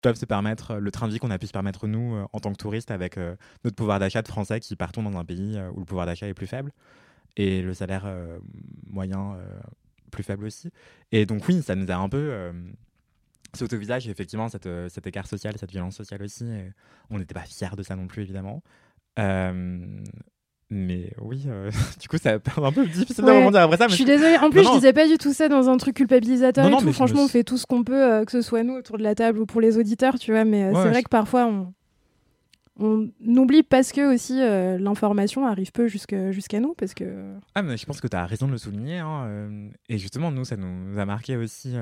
peuvent 0.02 0.16
se 0.16 0.26
permettre 0.26 0.72
euh, 0.72 0.80
le 0.80 0.90
train 0.90 1.08
de 1.08 1.14
vie 1.14 1.20
qu'on 1.20 1.30
a 1.30 1.38
pu 1.38 1.46
se 1.46 1.52
permettre 1.52 1.86
nous 1.86 2.16
euh, 2.16 2.26
en 2.34 2.40
tant 2.40 2.52
que 2.52 2.58
touristes 2.58 2.90
avec 2.90 3.18
euh, 3.18 3.36
notre 3.64 3.76
pouvoir 3.76 4.00
d'achat 4.00 4.24
de 4.24 4.28
français 4.28 4.60
qui 4.60 4.76
partons 4.76 5.04
dans 5.04 5.16
un 5.16 5.24
pays 5.24 5.60
où 5.74 5.80
le 5.80 5.86
pouvoir 5.86 6.08
d'achat 6.08 6.28
est 6.28 6.34
plus 6.34 6.48
faible 6.48 6.72
et 7.38 7.62
le 7.62 7.76
salaire 7.76 8.12
moyen 8.88 9.38
plus 10.12 10.24
faible 10.24 10.46
aussi. 10.46 10.70
Et 11.12 11.26
donc 11.26 11.48
oui, 11.48 11.62
ça 11.62 11.76
nous 11.76 11.90
a 11.90 11.96
un 11.96 12.10
peu 12.10 12.52
au 13.62 13.78
visage 13.78 14.10
effectivement 14.10 14.50
cette, 14.50 14.68
cet 14.90 15.08
écart 15.08 15.28
social, 15.28 15.56
cette 15.58 15.72
violence 15.72 15.96
sociale 15.96 16.24
aussi. 16.24 16.46
On 17.10 17.20
n'était 17.20 17.36
pas 17.36 17.46
fiers 17.46 17.76
de 17.78 17.84
ça 17.84 17.96
non 17.96 18.08
plus 18.08 18.24
évidemment. 18.24 18.64
Mais 20.74 21.12
oui, 21.22 21.44
euh, 21.48 21.70
du 22.02 22.08
coup, 22.08 22.16
c'est 22.20 22.32
un 22.32 22.40
peu 22.40 22.86
difficile 22.88 23.26
de 23.26 23.30
Ouais. 23.30 23.40
rebondir 23.40 23.62
après 23.62 23.78
ça. 23.78 23.88
Je 23.90 23.96
suis 23.96 24.06
désolée. 24.06 24.38
En 24.38 24.50
plus, 24.50 24.60
Non, 24.62 24.70
non. 24.70 24.72
je 24.72 24.76
disais 24.80 24.94
pas 24.94 25.08
du 25.08 25.18
tout 25.18 25.34
ça 25.34 25.50
dans 25.50 25.70
un 25.70 25.78
truc 25.78 25.96
culpabilisateur 25.98 26.70
Non, 26.70 26.80
et 26.80 26.82
tout. 26.84 26.94
Franchement, 26.94 27.20
me 27.22 27.26
on 27.26 27.28
fait 27.28 27.44
tout 27.44 27.58
ce 27.58 27.66
qu'on 27.66 27.84
peut, 27.84 28.02
euh, 28.02 28.26
que 28.26 28.32
ce 28.32 28.42
soit 28.42 28.64
nous 28.64 28.74
autour 28.76 28.98
de 28.98 29.04
la 29.04 29.14
table 29.14 29.40
ou 29.40 29.46
pour 29.46 29.60
les 29.62 29.78
auditeurs, 29.78 30.18
tu 30.18 30.32
vois. 30.32 30.46
Mais 30.46 30.64
euh, 30.64 30.68
Ouais, 30.70 30.74
c'est 30.76 30.80
ouais, 30.84 30.90
vrai 30.90 31.00
je- 31.00 31.04
que 31.04 31.10
parfois, 31.10 31.46
on, 31.46 31.74
on 32.80 33.12
oublie 33.38 33.64
parce 33.64 33.92
que 33.92 34.14
aussi 34.14 34.38
l'information 34.82 35.46
arrive 35.46 35.72
peu 35.72 35.88
jusqu'à 35.88 36.60
nous. 36.60 36.74
Parce 36.74 36.94
que. 36.94 37.34
Ah, 37.54 37.62
mais 37.62 37.78
je 37.78 37.86
pense 37.86 38.00
que 38.02 38.08
tu 38.08 38.16
as 38.18 38.26
raison 38.26 38.48
de 38.48 38.54
le 38.54 38.58
souligner. 38.58 39.00
hein, 39.00 39.50
et 39.90 39.98
justement, 39.98 40.32
nous, 40.32 40.46
ça 40.46 40.56
nous 40.58 40.98
a 40.98 41.06
marqué 41.06 41.36
aussi. 41.38 41.76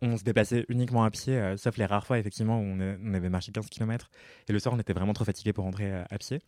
on 0.00 0.16
se 0.16 0.22
déplaçait 0.22 0.64
uniquement 0.68 1.02
à 1.02 1.10
pied, 1.10 1.40
sauf 1.56 1.76
les 1.76 1.86
rares 1.86 2.06
fois, 2.06 2.18
effectivement, 2.18 2.60
où 2.60 2.62
on, 2.62 2.78
on 3.04 3.14
avait 3.14 3.30
marché 3.30 3.50
15 3.52 3.66
km. 3.68 4.10
Et 4.48 4.52
le 4.52 4.58
soir, 4.60 4.74
on 4.74 4.78
était 4.78 4.92
vraiment 4.92 5.12
trop 5.14 5.24
fatigué 5.24 5.52
pour 5.52 5.64
rentrer 5.64 5.90
à 6.10 6.18
pied. 6.18 6.40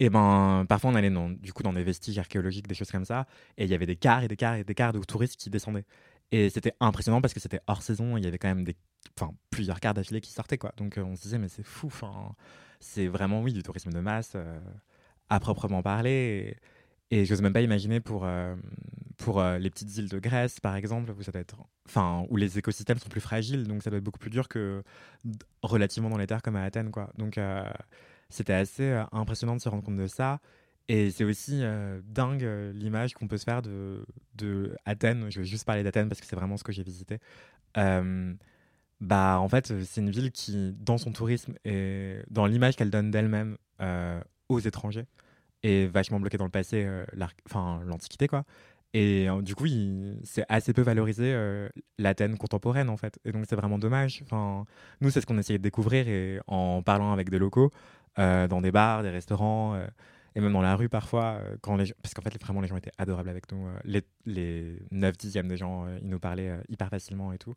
Et 0.00 0.10
ben, 0.10 0.64
parfois, 0.68 0.90
on 0.90 0.94
allait 0.94 1.10
dans, 1.10 1.30
du 1.30 1.52
coup 1.52 1.62
dans 1.62 1.72
des 1.72 1.84
vestiges 1.84 2.18
archéologiques, 2.18 2.66
des 2.66 2.74
choses 2.74 2.90
comme 2.90 3.04
ça. 3.04 3.26
Et 3.56 3.64
il 3.64 3.70
y 3.70 3.74
avait 3.74 3.86
des 3.86 3.96
cars 3.96 4.22
et 4.24 4.28
des 4.28 4.36
cars 4.36 4.56
et 4.56 4.64
des 4.64 4.74
cars 4.74 4.92
de 4.92 5.00
touristes 5.00 5.36
qui 5.36 5.50
descendaient. 5.50 5.84
Et 6.32 6.50
c'était 6.50 6.74
impressionnant 6.80 7.20
parce 7.20 7.34
que 7.34 7.40
c'était 7.40 7.60
hors 7.66 7.82
saison. 7.82 8.16
Il 8.16 8.24
y 8.24 8.26
avait 8.26 8.38
quand 8.38 8.48
même 8.48 8.64
des, 8.64 8.76
enfin, 9.16 9.32
plusieurs 9.50 9.80
cars 9.80 9.94
d'affilée 9.94 10.20
qui 10.20 10.32
sortaient. 10.32 10.58
Quoi. 10.58 10.72
Donc, 10.76 10.98
euh, 10.98 11.02
on 11.02 11.16
se 11.16 11.22
disait, 11.22 11.38
mais 11.38 11.48
c'est 11.48 11.62
fou. 11.62 11.92
C'est 12.80 13.06
vraiment, 13.06 13.40
oui, 13.40 13.52
du 13.52 13.62
tourisme 13.62 13.90
de 13.90 14.00
masse, 14.00 14.32
euh, 14.34 14.58
à 15.30 15.38
proprement 15.40 15.82
parler. 15.82 16.58
Et, 17.10 17.20
et 17.20 17.24
j'ose 17.24 17.40
même 17.40 17.52
pas 17.52 17.60
imaginer 17.60 18.00
pour, 18.00 18.24
euh, 18.24 18.56
pour 19.16 19.42
les 19.42 19.70
petites 19.70 19.96
îles 19.96 20.08
de 20.08 20.18
Grèce, 20.18 20.58
par 20.58 20.74
exemple, 20.74 21.12
où, 21.12 21.22
ça 21.22 21.30
doit 21.30 21.40
être, 21.40 21.56
enfin, 21.86 22.26
où 22.30 22.36
les 22.36 22.58
écosystèmes 22.58 22.98
sont 22.98 23.08
plus 23.08 23.20
fragiles. 23.20 23.68
Donc, 23.68 23.82
ça 23.82 23.90
doit 23.90 23.98
être 23.98 24.04
beaucoup 24.04 24.18
plus 24.18 24.30
dur 24.30 24.48
que 24.48 24.82
relativement 25.62 26.10
dans 26.10 26.18
les 26.18 26.26
terres 26.26 26.42
comme 26.42 26.56
à 26.56 26.64
Athènes. 26.64 26.90
Quoi. 26.90 27.12
Donc, 27.16 27.38
c'était 28.34 28.52
assez 28.52 28.82
euh, 28.82 29.04
impressionnant 29.12 29.56
de 29.56 29.60
se 29.60 29.68
rendre 29.68 29.82
compte 29.84 29.96
de 29.96 30.06
ça. 30.06 30.40
Et 30.88 31.10
c'est 31.10 31.24
aussi 31.24 31.60
euh, 31.62 32.00
dingue 32.04 32.44
euh, 32.44 32.72
l'image 32.72 33.14
qu'on 33.14 33.26
peut 33.26 33.38
se 33.38 33.44
faire 33.44 33.62
de, 33.62 34.04
de 34.34 34.76
Athènes. 34.84 35.30
Je 35.30 35.40
vais 35.40 35.46
juste 35.46 35.64
parler 35.64 35.82
d'Athènes 35.82 36.08
parce 36.08 36.20
que 36.20 36.26
c'est 36.26 36.36
vraiment 36.36 36.56
ce 36.56 36.64
que 36.64 36.72
j'ai 36.72 36.82
visité. 36.82 37.18
Bah, 39.00 39.38
en 39.40 39.48
fait, 39.48 39.82
c'est 39.82 40.00
une 40.00 40.10
ville 40.10 40.30
qui, 40.30 40.72
dans 40.78 40.98
son 40.98 41.12
tourisme 41.12 41.54
et 41.64 42.18
dans 42.30 42.46
l'image 42.46 42.76
qu'elle 42.76 42.90
donne 42.90 43.10
d'elle-même 43.10 43.56
aux 44.48 44.60
étrangers, 44.60 45.06
est 45.62 45.86
vachement 45.86 46.20
bloquée 46.20 46.38
dans 46.38 46.44
le 46.44 46.50
passé, 46.50 46.88
l'Antiquité, 47.14 48.28
quoi. 48.28 48.44
Et 48.94 49.26
du 49.42 49.56
coup, 49.56 49.66
c'est 50.22 50.44
assez 50.48 50.72
peu 50.72 50.82
valorisé 50.82 51.36
l'Athènes 51.98 52.38
contemporaine, 52.38 52.88
en 52.88 52.96
fait. 52.96 53.18
Et 53.24 53.32
donc, 53.32 53.44
c'est 53.48 53.56
vraiment 53.56 53.78
dommage. 53.78 54.24
Nous, 55.00 55.10
c'est 55.10 55.20
ce 55.20 55.26
qu'on 55.26 55.38
essayait 55.38 55.58
de 55.58 55.64
découvrir 55.64 56.08
et 56.08 56.40
en 56.46 56.80
parlant 56.82 57.12
avec 57.12 57.28
des 57.28 57.38
locaux, 57.38 57.72
dans 58.16 58.60
des 58.60 58.70
bars, 58.72 59.02
des 59.02 59.10
restaurants, 59.10 59.74
euh, 59.74 59.86
et 60.36 60.40
même 60.40 60.52
dans 60.52 60.62
la 60.62 60.74
rue 60.76 60.88
parfois, 60.88 61.38
euh, 61.40 61.56
quand 61.60 61.76
les 61.76 61.86
gens- 61.86 61.94
parce 62.02 62.12
qu'en 62.14 62.22
fait, 62.22 62.36
vraiment, 62.40 62.60
les 62.60 62.68
gens 62.68 62.76
étaient 62.76 62.92
adorables 62.98 63.28
avec 63.28 63.50
nous. 63.52 63.66
euh, 63.66 63.72
les, 63.84 64.02
les 64.26 64.78
9 64.90 65.16
dixièmes 65.16 65.48
des 65.48 65.56
gens, 65.56 65.86
euh, 65.86 65.98
ils 66.02 66.08
nous 66.08 66.18
parlaient 66.18 66.50
euh, 66.50 66.60
hyper 66.68 66.88
facilement 66.88 67.32
et 67.32 67.38
tout. 67.38 67.54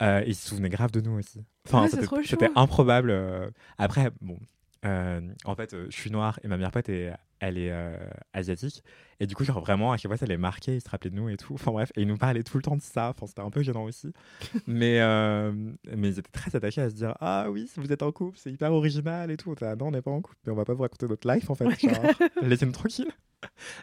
Euh, 0.00 0.22
ils 0.26 0.34
se 0.34 0.48
souvenaient 0.48 0.68
grave 0.68 0.90
de 0.92 1.00
nous 1.00 1.18
aussi. 1.18 1.44
Enfin, 1.66 1.82
Ouais, 1.82 1.88
c'était 2.28 2.46
improbable. 2.56 3.10
euh. 3.10 3.50
Après, 3.78 4.10
bon, 4.20 4.38
euh, 4.84 5.20
en 5.44 5.54
fait, 5.56 5.74
euh, 5.74 5.86
je 5.90 5.96
suis 5.96 6.10
noire 6.10 6.38
et 6.44 6.48
ma 6.48 6.56
meilleure 6.56 6.70
pote, 6.70 6.88
est, 6.88 7.12
elle 7.40 7.58
est 7.58 7.70
euh, 7.70 7.96
asiatique. 8.32 8.82
Et 9.20 9.26
du 9.26 9.34
coup, 9.34 9.44
genre 9.44 9.60
vraiment, 9.60 9.92
à 9.92 9.96
chaque 9.96 10.10
fois, 10.10 10.16
ça 10.16 10.26
les 10.26 10.36
marquait, 10.36 10.76
ils 10.76 10.80
se 10.80 10.88
rappelaient 10.88 11.10
de 11.10 11.16
nous 11.16 11.28
et 11.28 11.36
tout. 11.36 11.54
Enfin 11.54 11.72
bref, 11.72 11.90
et 11.96 12.02
ils 12.02 12.06
nous 12.08 12.16
parlaient 12.16 12.42
tout 12.42 12.56
le 12.56 12.62
temps 12.62 12.76
de 12.76 12.82
ça. 12.82 13.10
Enfin, 13.10 13.26
c'était 13.26 13.40
un 13.42 13.50
peu 13.50 13.62
gênant 13.62 13.84
aussi. 13.84 14.12
mais, 14.66 15.00
euh, 15.00 15.52
mais 15.96 16.08
ils 16.08 16.18
étaient 16.18 16.30
très 16.30 16.54
attachés 16.54 16.80
à 16.82 16.90
se 16.90 16.94
dire 16.94 17.14
Ah 17.20 17.48
oui, 17.50 17.70
vous 17.76 17.92
êtes 17.92 18.02
en 18.02 18.12
couple, 18.12 18.38
c'est 18.38 18.50
hyper 18.52 18.72
original 18.72 19.30
et 19.30 19.36
tout. 19.36 19.54
Ah 19.60 19.76
non, 19.76 19.88
on 19.88 19.90
n'est 19.90 20.02
pas 20.02 20.10
en 20.10 20.20
couple, 20.20 20.36
mais 20.46 20.52
on 20.52 20.56
va 20.56 20.64
pas 20.64 20.74
vous 20.74 20.82
raconter 20.82 21.06
notre 21.06 21.32
life 21.32 21.50
en 21.50 21.54
fait. 21.54 21.66
Laissez-nous 22.42 22.72
tranquille. 22.72 23.10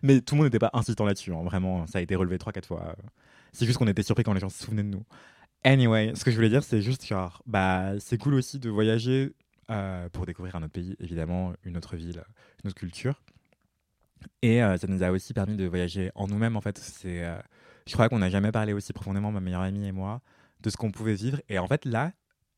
Mais 0.04 0.22
tout 0.22 0.36
le 0.36 0.40
monde 0.40 0.48
n'était 0.48 0.60
pas 0.60 0.72
insistant 0.74 1.06
là-dessus. 1.06 1.34
hein, 1.34 1.44
Vraiment, 1.44 1.88
ça 1.88 2.00
a 2.00 2.02
été 2.02 2.16
relevé 2.16 2.38
3-4 2.38 2.66
fois. 2.66 2.96
C'est 3.54 3.66
juste 3.66 3.78
qu'on 3.78 3.88
était 3.88 4.04
surpris 4.04 4.24
quand 4.24 4.34
les 4.34 4.42
gens 4.42 4.50
se 4.50 4.64
souvenaient 4.64 4.84
de 4.84 4.90
nous. 4.90 5.04
Anyway, 5.64 6.14
ce 6.16 6.24
que 6.24 6.32
je 6.32 6.36
voulais 6.36 6.50
dire, 6.50 6.64
c'est 6.64 6.82
juste 6.82 7.06
genre, 7.06 7.42
bah, 7.48 7.94
c'est 8.00 8.18
cool 8.18 8.36
aussi 8.36 8.60
de 8.60 8.70
voyager 8.70 9.34
euh, 9.72 10.10
pour 10.10 10.26
découvrir 10.26 10.56
un 10.56 10.62
autre 10.64 10.74
pays, 10.74 10.96
évidemment, 11.00 11.54
une 11.64 11.76
autre 11.78 11.96
ville, 11.96 12.24
une 12.64 12.70
autre 12.70 12.78
culture. 12.80 13.22
Et 14.42 14.64
euh, 14.64 14.78
ça 14.78 14.88
nous 14.88 15.04
a 15.04 15.12
aussi 15.12 15.34
permis 15.34 15.56
de 15.56 15.66
voyager 15.66 16.12
en 16.16 16.28
nous-mêmes, 16.28 16.56
en 16.56 16.62
fait. 16.62 16.78
C'est, 16.78 17.24
euh, 17.24 17.38
je 17.88 17.94
crois 17.94 18.10
qu'on 18.10 18.20
n'a 18.20 18.30
jamais 18.30 18.52
parlé 18.52 18.74
aussi 18.74 18.94
profondément, 18.94 19.32
ma 19.32 19.40
meilleure 19.40 19.62
amie 19.62 19.88
et 19.88 19.92
moi, 19.92 20.22
de 20.62 20.70
ce 20.70 20.78
qu'on 20.78 20.92
pouvait 20.92 21.16
vivre. 21.16 21.42
Et 21.50 21.60
en 21.60 21.68
fait, 21.68 21.86
là, 21.86 22.14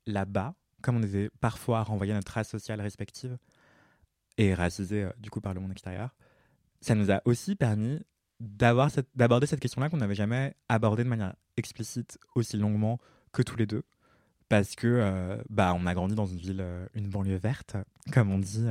là-bas, 0.06 0.56
comme 0.82 0.98
on 0.98 1.04
était 1.04 1.30
parfois 1.40 1.84
renvoyés 1.84 2.14
à 2.14 2.16
notre 2.16 2.32
race 2.32 2.50
sociale 2.50 2.82
respective 2.82 3.38
et 4.38 4.54
racisés, 4.54 5.06
euh, 5.06 5.12
du 5.18 5.30
coup, 5.30 5.42
par 5.42 5.54
le 5.54 5.60
monde 5.60 5.72
extérieur, 5.72 6.16
ça 6.82 6.96
nous 6.96 7.12
a 7.12 7.22
aussi 7.26 7.56
permis 7.56 8.00
d'avoir 8.40 8.92
d'aborder 9.16 9.48
cette 9.48 9.60
question-là 9.60 9.90
qu'on 9.90 9.98
n'avait 9.98 10.14
jamais 10.14 10.54
abordée 10.70 11.04
de 11.04 11.10
manière 11.10 11.36
explicite 11.58 12.20
aussi 12.36 12.56
longuement 12.56 13.00
que 13.32 13.42
tous 13.42 13.56
les 13.56 13.66
deux. 13.66 13.84
Parce 14.48 14.76
que 14.76 15.44
bah, 15.50 15.74
on 15.76 15.86
a 15.88 15.94
grandi 15.94 16.16
dans 16.16 16.28
une 16.28 16.38
ville, 16.38 16.64
une 16.94 17.10
banlieue 17.10 17.36
verte, 17.36 17.76
comme 18.14 18.32
on 18.32 18.38
dit 18.38 18.66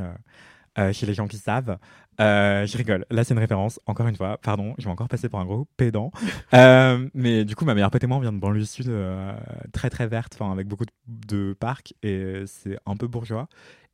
euh, 0.79 0.93
chez 0.93 1.07
les 1.07 1.14
gens 1.14 1.27
qui 1.27 1.39
savent. 1.39 1.79
Euh, 2.20 2.66
je 2.66 2.77
rigole. 2.77 3.05
Là, 3.11 3.24
c'est 3.24 3.35
une 3.35 3.41
référence, 3.41 3.81
encore 3.87 4.07
une 4.09 4.16
fois. 4.16 4.39
Pardon, 4.43 4.74
je 4.79 4.85
vais 4.85 4.91
encore 4.91 5.09
passer 5.09 5.29
pour 5.29 5.41
un 5.41 5.45
gros 5.45 5.66
pédant. 5.77 6.11
Euh, 6.55 7.09
mais 7.12 7.45
du 7.45 7.55
coup, 7.55 7.64
ma 7.64 7.74
meilleure 7.74 7.91
pote 7.91 8.03
et 8.03 8.07
moi, 8.07 8.16
on 8.16 8.20
vient 8.20 8.33
de 8.33 8.39
banlieue 8.39 8.64
sud, 8.64 8.89
euh, 8.89 9.33
très 9.72 9.91
très 9.91 10.07
verte, 10.07 10.39
avec 10.41 10.68
beaucoup 10.68 10.85
de, 10.85 10.93
de 11.07 11.53
parcs, 11.55 11.93
et 12.03 12.45
c'est 12.47 12.79
un 12.87 12.97
peu 12.97 13.09
bourgeois. 13.09 13.49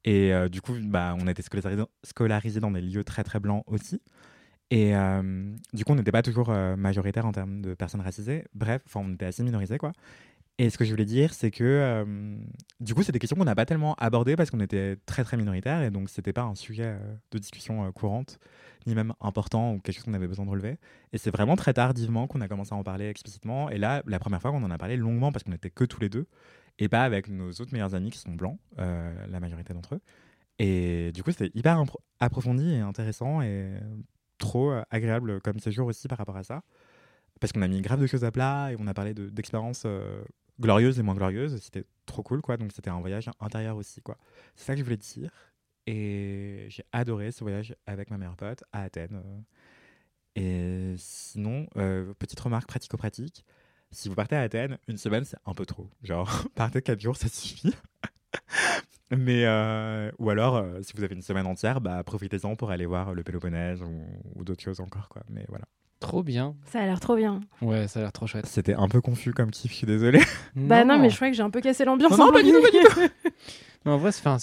Et 0.04 0.32
du 0.50 0.60
coup, 0.60 0.74
bah, 0.82 1.16
on 1.18 1.26
a 1.26 1.30
été 1.30 1.42
scolarisés 1.42 1.82
scolarisés 2.04 2.60
dans 2.60 2.70
des 2.70 2.80
lieux 2.80 3.04
très 3.04 3.24
très 3.24 3.40
blancs 3.40 3.64
aussi. 3.66 4.00
Et 4.72 4.96
euh, 4.96 5.22
du 5.74 5.84
coup, 5.84 5.92
on 5.92 5.96
n'était 5.96 6.12
pas 6.12 6.22
toujours 6.22 6.48
euh, 6.48 6.76
majoritaire 6.76 7.26
en 7.26 7.32
termes 7.32 7.60
de 7.60 7.74
personnes 7.74 8.00
racisées. 8.00 8.44
Bref, 8.54 8.80
on 8.94 9.12
était 9.12 9.26
assez 9.26 9.42
minorisés, 9.42 9.76
quoi. 9.76 9.92
Et 10.62 10.70
ce 10.70 10.78
que 10.78 10.84
je 10.84 10.92
voulais 10.92 11.04
dire, 11.04 11.34
c'est 11.34 11.50
que 11.50 11.64
euh, 11.64 12.36
du 12.78 12.94
coup, 12.94 13.02
c'est 13.02 13.10
des 13.10 13.18
questions 13.18 13.36
qu'on 13.36 13.42
n'a 13.42 13.56
pas 13.56 13.66
tellement 13.66 13.96
abordées 13.96 14.36
parce 14.36 14.48
qu'on 14.48 14.60
était 14.60 14.94
très 15.06 15.24
très 15.24 15.36
minoritaire 15.36 15.82
et 15.82 15.90
donc 15.90 16.08
c'était 16.08 16.32
pas 16.32 16.42
un 16.42 16.54
sujet 16.54 16.84
euh, 16.86 17.14
de 17.32 17.38
discussion 17.38 17.84
euh, 17.84 17.90
courante, 17.90 18.38
ni 18.86 18.94
même 18.94 19.12
important 19.20 19.72
ou 19.72 19.80
quelque 19.80 19.96
chose 19.96 20.04
qu'on 20.04 20.14
avait 20.14 20.28
besoin 20.28 20.44
de 20.44 20.50
relever. 20.50 20.76
Et 21.12 21.18
c'est 21.18 21.32
vraiment 21.32 21.56
très 21.56 21.72
tardivement 21.72 22.28
qu'on 22.28 22.40
a 22.40 22.46
commencé 22.46 22.72
à 22.74 22.76
en 22.76 22.84
parler 22.84 23.08
explicitement. 23.08 23.70
Et 23.70 23.78
là, 23.78 24.04
la 24.06 24.20
première 24.20 24.40
fois 24.40 24.52
qu'on 24.52 24.62
en 24.62 24.70
a 24.70 24.78
parlé 24.78 24.96
longuement 24.96 25.32
parce 25.32 25.42
qu'on 25.42 25.50
était 25.50 25.68
que 25.68 25.82
tous 25.82 25.98
les 25.98 26.08
deux 26.08 26.28
et 26.78 26.88
pas 26.88 27.02
avec 27.02 27.28
nos 27.28 27.50
autres 27.50 27.72
meilleurs 27.72 27.96
amis 27.96 28.12
qui 28.12 28.18
sont 28.18 28.30
blancs, 28.30 28.60
la 28.76 29.40
majorité 29.40 29.74
d'entre 29.74 29.96
eux. 29.96 30.00
Et 30.60 31.10
du 31.10 31.24
coup, 31.24 31.32
c'était 31.32 31.50
hyper 31.58 31.82
approfondi 32.20 32.72
et 32.72 32.78
intéressant 32.78 33.42
et 33.42 33.72
trop 34.38 34.72
agréable 34.90 35.40
comme 35.40 35.58
séjour 35.58 35.88
aussi 35.88 36.06
par 36.06 36.18
rapport 36.18 36.36
à 36.36 36.44
ça. 36.44 36.62
Parce 37.40 37.52
qu'on 37.52 37.62
a 37.62 37.68
mis 37.68 37.80
grave 37.80 38.00
de 38.00 38.06
choses 38.06 38.22
à 38.22 38.30
plat 38.30 38.70
et 38.70 38.76
on 38.78 38.86
a 38.86 38.94
parlé 38.94 39.12
de- 39.12 39.28
d'expériences 39.28 39.84
glorieuses 40.60 40.98
et 40.98 41.02
moins 41.02 41.14
glorieuses. 41.14 41.60
C'était 41.60 41.84
trop 42.06 42.22
cool, 42.22 42.40
quoi. 42.42 42.56
Donc 42.56 42.72
c'était 42.72 42.90
un 42.90 43.00
voyage 43.00 43.30
intérieur 43.40 43.76
aussi, 43.76 44.00
quoi. 44.02 44.18
C'est 44.56 44.64
ça 44.66 44.74
que 44.74 44.78
je 44.80 44.84
voulais 44.84 44.96
dire. 44.96 45.30
Et 45.86 46.66
j'ai 46.68 46.84
adoré 46.92 47.32
ce 47.32 47.42
voyage 47.44 47.74
avec 47.86 48.10
ma 48.10 48.18
meilleure 48.18 48.36
pote 48.36 48.62
à 48.72 48.82
Athènes. 48.82 49.20
euh. 49.24 49.40
Et 50.34 50.94
sinon, 50.98 51.66
euh, 51.76 52.14
petite 52.14 52.40
remarque 52.40 52.68
pratico-pratique. 52.68 53.44
Si 53.90 54.08
vous 54.08 54.14
partez 54.14 54.36
à 54.36 54.40
Athènes, 54.42 54.78
une 54.88 54.96
semaine, 54.96 55.24
c'est 55.24 55.36
un 55.46 55.54
peu 55.54 55.66
trop. 55.66 55.90
Genre, 56.02 56.30
partez 56.54 56.80
4 56.82 57.00
jours, 57.00 57.16
ça 57.16 57.28
suffit. 57.28 57.74
Mais, 59.10 59.44
euh, 59.44 60.10
ou 60.18 60.30
alors, 60.30 60.64
si 60.82 60.94
vous 60.96 61.02
avez 61.04 61.14
une 61.14 61.22
semaine 61.22 61.46
entière, 61.46 61.80
bah, 61.82 62.02
profitez-en 62.02 62.56
pour 62.56 62.70
aller 62.70 62.86
voir 62.86 63.12
le 63.14 63.22
Péloponnèse 63.22 63.82
ou, 63.82 64.06
ou 64.36 64.44
d'autres 64.44 64.62
choses 64.62 64.80
encore, 64.80 65.08
quoi. 65.10 65.22
Mais 65.28 65.44
voilà. 65.48 65.66
Trop 66.02 66.24
bien. 66.24 66.56
Ça 66.66 66.80
a 66.80 66.84
l'air 66.84 66.98
trop 66.98 67.14
bien. 67.14 67.38
Ouais, 67.60 67.86
ça 67.86 68.00
a 68.00 68.02
l'air 68.02 68.12
trop 68.12 68.26
chouette. 68.26 68.46
C'était 68.46 68.74
un 68.74 68.88
peu 68.88 69.00
confus 69.00 69.32
comme 69.32 69.52
kiff, 69.52 69.70
je 69.70 69.76
suis 69.76 69.86
désolé. 69.86 70.20
Bah 70.56 70.84
non, 70.84 70.98
mais 70.98 71.08
je 71.10 71.14
crois 71.16 71.30
que 71.30 71.36
j'ai 71.36 71.44
un 71.44 71.50
peu 71.50 71.60
cassé 71.60 71.84
l'ambiance. 71.84 72.10
Non, 72.10 72.18
non, 72.18 72.28
en 72.28 72.32
pas 72.32 72.42
du 72.42 72.50
tout. 72.50 72.58
Non, 73.84 73.92
en 73.92 73.96
vrai, 73.98 74.12
c'est, 74.12 74.22
pas. 74.22 74.38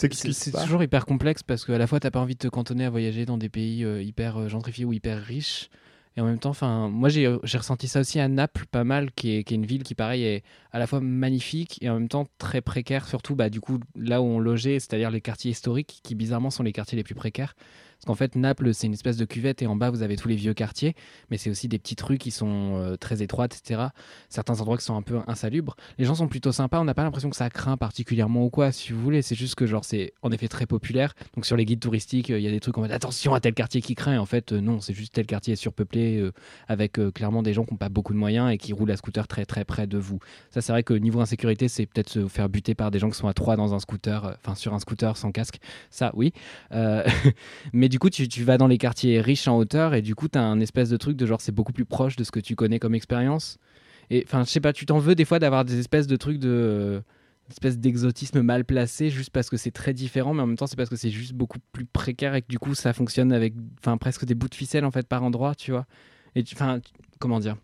toujours 0.63 0.83
hyper 0.83 1.05
complexe 1.05 1.43
parce 1.43 1.63
qu'à 1.63 1.77
la 1.77 1.87
fois, 1.87 2.01
t'as 2.01 2.11
pas 2.11 2.19
envie 2.19 2.33
de 2.33 2.39
te 2.39 2.47
cantonner 2.49 2.83
à 2.83 2.89
voyager 2.89 3.25
dans 3.25 3.37
des 3.37 3.47
pays 3.47 3.85
euh, 3.85 4.03
hyper 4.03 4.37
euh, 4.37 4.47
gentrifiés 4.49 4.83
ou 4.83 4.91
hyper 4.91 5.21
riches. 5.21 5.69
Et 6.17 6.21
en 6.21 6.25
même 6.25 6.39
temps, 6.39 6.49
enfin, 6.49 6.89
moi, 6.89 7.07
j'ai, 7.07 7.33
j'ai 7.43 7.57
ressenti 7.57 7.87
ça 7.87 8.01
aussi 8.01 8.19
à 8.19 8.27
Naples, 8.27 8.65
pas 8.69 8.83
mal, 8.83 9.11
qui 9.11 9.37
est, 9.37 9.43
qui 9.45 9.53
est 9.53 9.55
une 9.55 9.65
ville 9.65 9.83
qui, 9.83 9.95
pareil, 9.95 10.23
est 10.23 10.43
à 10.73 10.79
la 10.79 10.87
fois 10.87 10.99
magnifique 10.99 11.77
et 11.81 11.89
en 11.89 11.93
même 11.93 12.09
temps 12.09 12.25
très 12.37 12.59
précaire, 12.59 13.07
surtout, 13.07 13.35
bah, 13.35 13.49
du 13.49 13.61
coup, 13.61 13.79
là 13.95 14.21
où 14.21 14.25
on 14.25 14.39
logeait, 14.39 14.79
c'est-à-dire 14.79 15.11
les 15.11 15.21
quartiers 15.21 15.51
historiques, 15.51 16.01
qui 16.03 16.15
bizarrement 16.15 16.49
sont 16.49 16.63
les 16.63 16.73
quartiers 16.73 16.97
les 16.97 17.03
plus 17.03 17.15
précaires. 17.15 17.55
Parce 17.99 18.05
qu'en 18.05 18.15
fait, 18.15 18.35
Naples, 18.35 18.73
c'est 18.73 18.87
une 18.87 18.93
espèce 18.93 19.17
de 19.17 19.25
cuvette 19.25 19.61
et 19.61 19.67
en 19.67 19.75
bas, 19.75 19.89
vous 19.89 20.03
avez 20.03 20.15
tous 20.15 20.29
les 20.29 20.37
vieux 20.37 20.53
quartiers, 20.53 20.95
mais 21.29 21.37
c'est 21.37 21.49
aussi 21.49 21.67
des 21.67 21.77
petites 21.77 21.99
rues 21.99 22.17
qui 22.17 22.31
sont 22.31 22.77
euh, 22.77 22.95
très 22.95 23.21
étroites, 23.21 23.57
etc. 23.57 23.87
Certains 24.29 24.61
endroits 24.61 24.77
qui 24.77 24.85
sont 24.85 24.95
un 24.95 25.01
peu 25.01 25.19
insalubres. 25.27 25.75
Les 25.97 26.05
gens 26.05 26.15
sont 26.15 26.29
plutôt 26.29 26.53
sympas, 26.53 26.79
on 26.79 26.85
n'a 26.85 26.93
pas 26.93 27.03
l'impression 27.03 27.29
que 27.29 27.35
ça 27.35 27.49
craint 27.49 27.75
particulièrement 27.75 28.45
ou 28.45 28.49
quoi, 28.49 28.71
si 28.71 28.93
vous 28.93 29.01
voulez. 29.01 29.21
C'est 29.21 29.35
juste 29.35 29.55
que, 29.55 29.65
genre, 29.65 29.83
c'est 29.83 30.13
en 30.21 30.31
effet 30.31 30.47
très 30.47 30.65
populaire. 30.65 31.13
Donc, 31.35 31.45
sur 31.45 31.57
les 31.57 31.65
guides 31.65 31.81
touristiques, 31.81 32.29
euh, 32.29 32.39
il 32.39 32.43
y 32.45 32.47
a 32.47 32.51
des 32.51 32.61
trucs 32.61 32.77
en 32.77 32.81
mode 32.81 32.93
attention 32.93 33.33
à 33.33 33.41
tel 33.41 33.53
quartier 33.53 33.81
qui 33.81 33.95
craint. 33.95 34.17
En 34.17 34.25
fait, 34.25 34.53
euh, 34.53 34.61
non, 34.61 34.79
c'est 34.79 34.93
juste 34.93 35.13
tel 35.13 35.25
quartier 35.25 35.53
est 35.53 35.57
surpeuplé 35.57 36.31
avec 36.69 36.93
clairement 37.13 37.43
des 37.43 37.53
gens 37.53 37.65
qui 37.65 37.73
n'ont 37.73 37.77
pas 37.77 37.89
beaucoup 37.89 38.13
de 38.13 38.17
moyens 38.17 38.51
et 38.51 38.57
qui 38.57 38.71
roulent 38.71 38.91
à 38.91 38.97
scooter 38.97 39.27
très 39.27 39.45
très 39.45 39.65
près 39.65 39.87
de 39.87 39.97
vous. 39.97 40.19
Ça, 40.51 40.61
c'est 40.61 40.71
vrai 40.71 40.83
que 40.83 40.93
niveau 40.93 41.19
insécurité, 41.19 41.67
c'est 41.67 41.85
peut-être 41.85 42.09
se 42.09 42.27
faire 42.27 42.47
buter 42.47 42.75
par 42.75 42.91
des 42.91 42.99
gens 42.99 43.09
qui 43.09 43.17
sont 43.17 43.27
à 43.27 43.33
trois 43.33 43.57
dans 43.57 43.73
un 43.73 43.79
scooter, 43.79 44.37
enfin 44.39 44.55
sur 44.55 44.73
un 44.73 44.79
scooter 44.79 45.17
sans 45.17 45.31
casque. 45.31 45.59
Ça, 45.89 46.11
oui. 46.15 46.31
Euh, 46.71 47.03
du 47.89 47.99
coup, 47.99 48.09
tu, 48.09 48.43
vas 48.43 48.57
dans 48.57 48.67
les 48.67 48.77
quartiers 48.77 49.19
riches 49.21 49.47
en 49.47 49.57
hauteur 49.57 49.93
et 49.93 50.01
du 50.01 50.15
coup, 50.15 50.27
tu 50.27 50.37
as 50.37 50.43
un 50.43 50.59
espèce 50.59 50.89
de 50.89 50.97
truc 50.97 51.17
de 51.17 51.25
genre, 51.25 51.41
c'est 51.41 51.51
beaucoup 51.51 51.73
plus 51.73 51.85
proche 51.85 52.15
de 52.15 52.23
ce 52.23 52.31
que 52.31 52.39
tu 52.39 52.55
connais 52.55 52.79
comme 52.79 52.95
expérience. 52.95 53.57
Et 54.09 54.23
enfin, 54.25 54.43
je 54.43 54.49
sais 54.49 54.61
pas, 54.61 54.73
tu 54.73 54.85
t'en 54.85 54.99
veux 54.99 55.15
des 55.15 55.25
fois 55.25 55.39
d'avoir 55.39 55.65
des 55.65 55.79
espèces 55.79 56.07
de 56.07 56.15
trucs 56.15 56.39
de. 56.39 57.03
d'exotisme 57.63 58.41
mal 58.41 58.63
placé 58.63 59.09
juste 59.09 59.31
parce 59.31 59.49
que 59.49 59.57
c'est 59.57 59.71
très 59.71 59.93
différent 59.93 60.35
mais 60.35 60.43
en 60.43 60.47
même 60.47 60.57
temps 60.57 60.67
c'est 60.67 60.75
parce 60.75 60.89
que 60.89 60.95
c'est 60.95 61.09
juste 61.09 61.33
beaucoup 61.33 61.57
plus 61.71 61.85
précaire 61.85 62.35
et 62.35 62.43
que 62.43 62.47
du 62.47 62.59
coup 62.59 62.75
ça 62.75 62.93
fonctionne 62.93 63.33
avec 63.33 63.55
presque 63.99 64.25
des 64.25 64.35
bouts 64.35 64.49
de 64.49 64.55
ficelle 64.55 64.85
en 64.85 64.91
fait 64.91 65.07
par 65.07 65.23
endroit 65.23 65.55
tu 65.55 65.71
vois 65.71 65.87
et 66.35 66.43
enfin 66.53 66.79
comment 67.19 67.39
dire? 67.39 67.57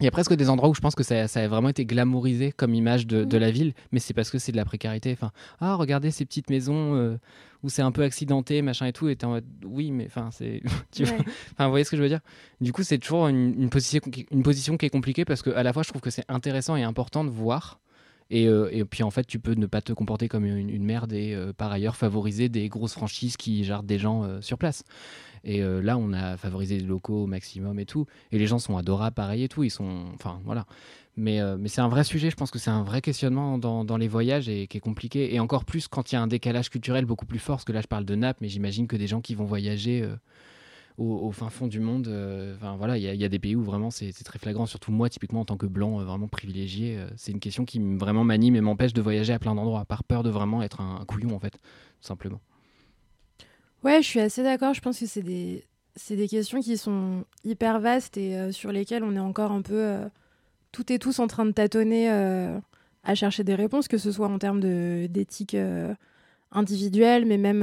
Il 0.00 0.04
y 0.04 0.08
a 0.08 0.10
presque 0.10 0.34
des 0.34 0.48
endroits 0.50 0.68
où 0.68 0.74
je 0.74 0.80
pense 0.80 0.94
que 0.94 1.02
ça, 1.02 1.28
ça 1.28 1.40
a 1.40 1.48
vraiment 1.48 1.68
été 1.68 1.84
glamourisé 1.84 2.52
comme 2.52 2.74
image 2.74 3.06
de, 3.06 3.24
de 3.24 3.36
la 3.38 3.50
ville, 3.50 3.74
mais 3.92 4.00
c'est 4.00 4.14
parce 4.14 4.30
que 4.30 4.38
c'est 4.38 4.52
de 4.52 4.56
la 4.56 4.64
précarité. 4.64 5.12
Enfin, 5.12 5.30
ah, 5.60 5.74
regardez 5.74 6.10
ces 6.10 6.24
petites 6.24 6.50
maisons 6.50 6.94
euh, 6.96 7.16
où 7.62 7.68
c'est 7.68 7.82
un 7.82 7.92
peu 7.92 8.02
accidenté, 8.02 8.62
machin 8.62 8.86
et 8.86 8.92
tout. 8.92 9.08
Et 9.08 9.16
t'es 9.16 9.24
en 9.26 9.30
mode, 9.30 9.44
oui, 9.64 9.90
mais 9.90 10.06
enfin, 10.06 10.30
c'est. 10.32 10.62
tu 10.92 11.04
vois 11.04 11.16
Ouais. 11.16 11.24
Enfin, 11.52 11.64
vous 11.66 11.70
voyez 11.70 11.84
ce 11.84 11.90
que 11.90 11.96
je 11.96 12.02
veux 12.02 12.08
dire? 12.08 12.20
Du 12.60 12.72
coup, 12.72 12.82
c'est 12.82 12.98
toujours 12.98 13.28
une, 13.28 13.54
une 13.60 13.70
position, 13.70 14.00
qui- 14.00 14.26
une 14.30 14.42
position 14.42 14.76
qui 14.76 14.86
est 14.86 14.90
compliquée 14.90 15.24
parce 15.24 15.42
que 15.42 15.50
à 15.50 15.62
la 15.62 15.72
fois, 15.72 15.82
je 15.82 15.88
trouve 15.90 16.00
que 16.02 16.10
c'est 16.10 16.24
intéressant 16.28 16.76
et 16.76 16.82
important 16.82 17.24
de 17.24 17.30
voir. 17.30 17.78
Et, 18.34 18.48
euh, 18.48 18.68
et 18.72 18.84
puis 18.84 19.04
en 19.04 19.12
fait, 19.12 19.24
tu 19.24 19.38
peux 19.38 19.54
ne 19.54 19.66
pas 19.66 19.80
te 19.80 19.92
comporter 19.92 20.26
comme 20.26 20.44
une, 20.44 20.84
merde 20.84 21.12
et 21.12 21.34
euh, 21.34 21.52
par 21.52 21.70
ailleurs 21.70 21.94
favoriser 21.94 22.48
des 22.48 22.68
grosses 22.68 22.94
franchises 22.94 23.36
qui 23.36 23.62
gardent 23.62 23.86
des 23.86 24.00
gens 24.00 24.24
euh, 24.24 24.40
sur 24.40 24.58
place. 24.58 24.82
Et 25.44 25.60
là, 25.60 25.98
on 25.98 26.14
a 26.14 26.38
favorisé 26.38 26.78
les 26.78 26.86
locaux 26.86 27.24
au 27.24 27.26
maximum 27.26 27.78
et 27.78 27.84
tout. 27.84 28.06
Et 28.32 28.38
les 28.38 28.46
gens 28.46 28.58
sont 28.58 28.78
adorables 28.78 29.12
pareil 29.12 29.42
et 29.42 29.48
tout. 29.48 29.62
Ils 29.62 29.70
sont. 29.70 30.06
Enfin, 30.14 30.40
voilà. 30.46 30.64
Mais, 31.18 31.38
mais 31.58 31.68
c'est 31.68 31.82
un 31.82 31.88
vrai 31.88 32.02
sujet. 32.02 32.30
Je 32.30 32.34
pense 32.34 32.50
que 32.50 32.58
c'est 32.58 32.70
un 32.70 32.82
vrai 32.82 33.02
questionnement 33.02 33.58
dans, 33.58 33.84
dans 33.84 33.98
les 33.98 34.08
voyages 34.08 34.48
et 34.48 34.66
qui 34.68 34.78
est 34.78 34.80
compliqué. 34.80 35.34
Et 35.34 35.40
encore 35.40 35.66
plus 35.66 35.86
quand 35.86 36.10
il 36.10 36.14
y 36.14 36.16
a 36.16 36.22
un 36.22 36.28
décalage 36.28 36.70
culturel 36.70 37.04
beaucoup 37.04 37.26
plus 37.26 37.38
fort. 37.38 37.56
Parce 37.56 37.66
que 37.66 37.72
là, 37.72 37.82
je 37.82 37.86
parle 37.86 38.06
de 38.06 38.14
Naples, 38.14 38.38
mais 38.40 38.48
j'imagine 38.48 38.86
que 38.86 38.96
des 38.96 39.06
gens 39.06 39.20
qui 39.20 39.34
vont 39.34 39.44
voyager. 39.44 40.08
Au, 40.96 41.32
fin 41.32 41.50
fond 41.50 41.66
du 41.66 41.80
monde, 41.80 42.06
euh, 42.06 42.54
enfin 42.54 42.76
voilà, 42.76 42.96
il 42.96 43.02
y, 43.02 43.24
a- 43.24 43.28
des 43.28 43.38
pays 43.38 43.56
où 43.56 43.64
vraiment 43.64 43.90
c'est 43.90 44.12
très 44.12 44.38
flagrant. 44.38 44.66
Surtout 44.66 44.92
moi, 44.92 45.08
typiquement 45.08 45.40
en 45.40 45.44
tant 45.44 45.56
que 45.56 45.66
blanc, 45.66 46.00
euh, 46.00 46.04
vraiment 46.04 46.28
privilégié, 46.28 46.98
euh, 46.98 47.08
c'est 47.16 47.32
une 47.32 47.40
question 47.40 47.64
qui 47.64 47.80
vraiment 47.96 48.22
m'anime 48.22 48.54
et 48.54 48.60
m'empêche 48.60 48.92
de 48.92 49.02
voyager 49.02 49.32
à 49.32 49.38
plein 49.38 49.54
d'endroits, 49.54 49.84
par 49.84 50.04
peur 50.04 50.22
de 50.22 50.30
vraiment 50.30 50.62
être 50.62 50.80
un, 50.80 51.04
couillon 51.04 51.34
en 51.34 51.40
fait, 51.40 51.50
tout 51.50 51.58
simplement. 52.00 52.40
Ouais, 53.82 54.02
je 54.02 54.06
suis 54.06 54.20
assez 54.20 54.42
d'accord. 54.42 54.72
Je 54.72 54.80
pense 54.80 55.00
que 55.00 55.06
c'est 55.06 55.22
des, 55.22 55.64
des 56.10 56.28
questions 56.28 56.60
qui 56.60 56.76
sont 56.76 57.24
hyper 57.44 57.80
vastes 57.80 58.16
et 58.16 58.52
sur 58.52 58.72
lesquelles 58.72 59.02
on 59.02 59.14
est 59.14 59.20
encore 59.20 59.52
un 59.52 59.62
peu 59.62 59.98
toutes 60.72 60.90
et 60.90 60.98
tous 60.98 61.18
en 61.18 61.26
train 61.26 61.44
de 61.44 61.50
tâtonner 61.50 62.08
à 62.08 63.14
chercher 63.14 63.44
des 63.44 63.54
réponses, 63.54 63.86
que 63.86 63.98
ce 63.98 64.10
soit 64.10 64.28
en 64.28 64.38
termes 64.38 64.60
d'éthique 65.08 65.54
individuelle, 66.50 67.26
mais 67.26 67.36
même, 67.36 67.58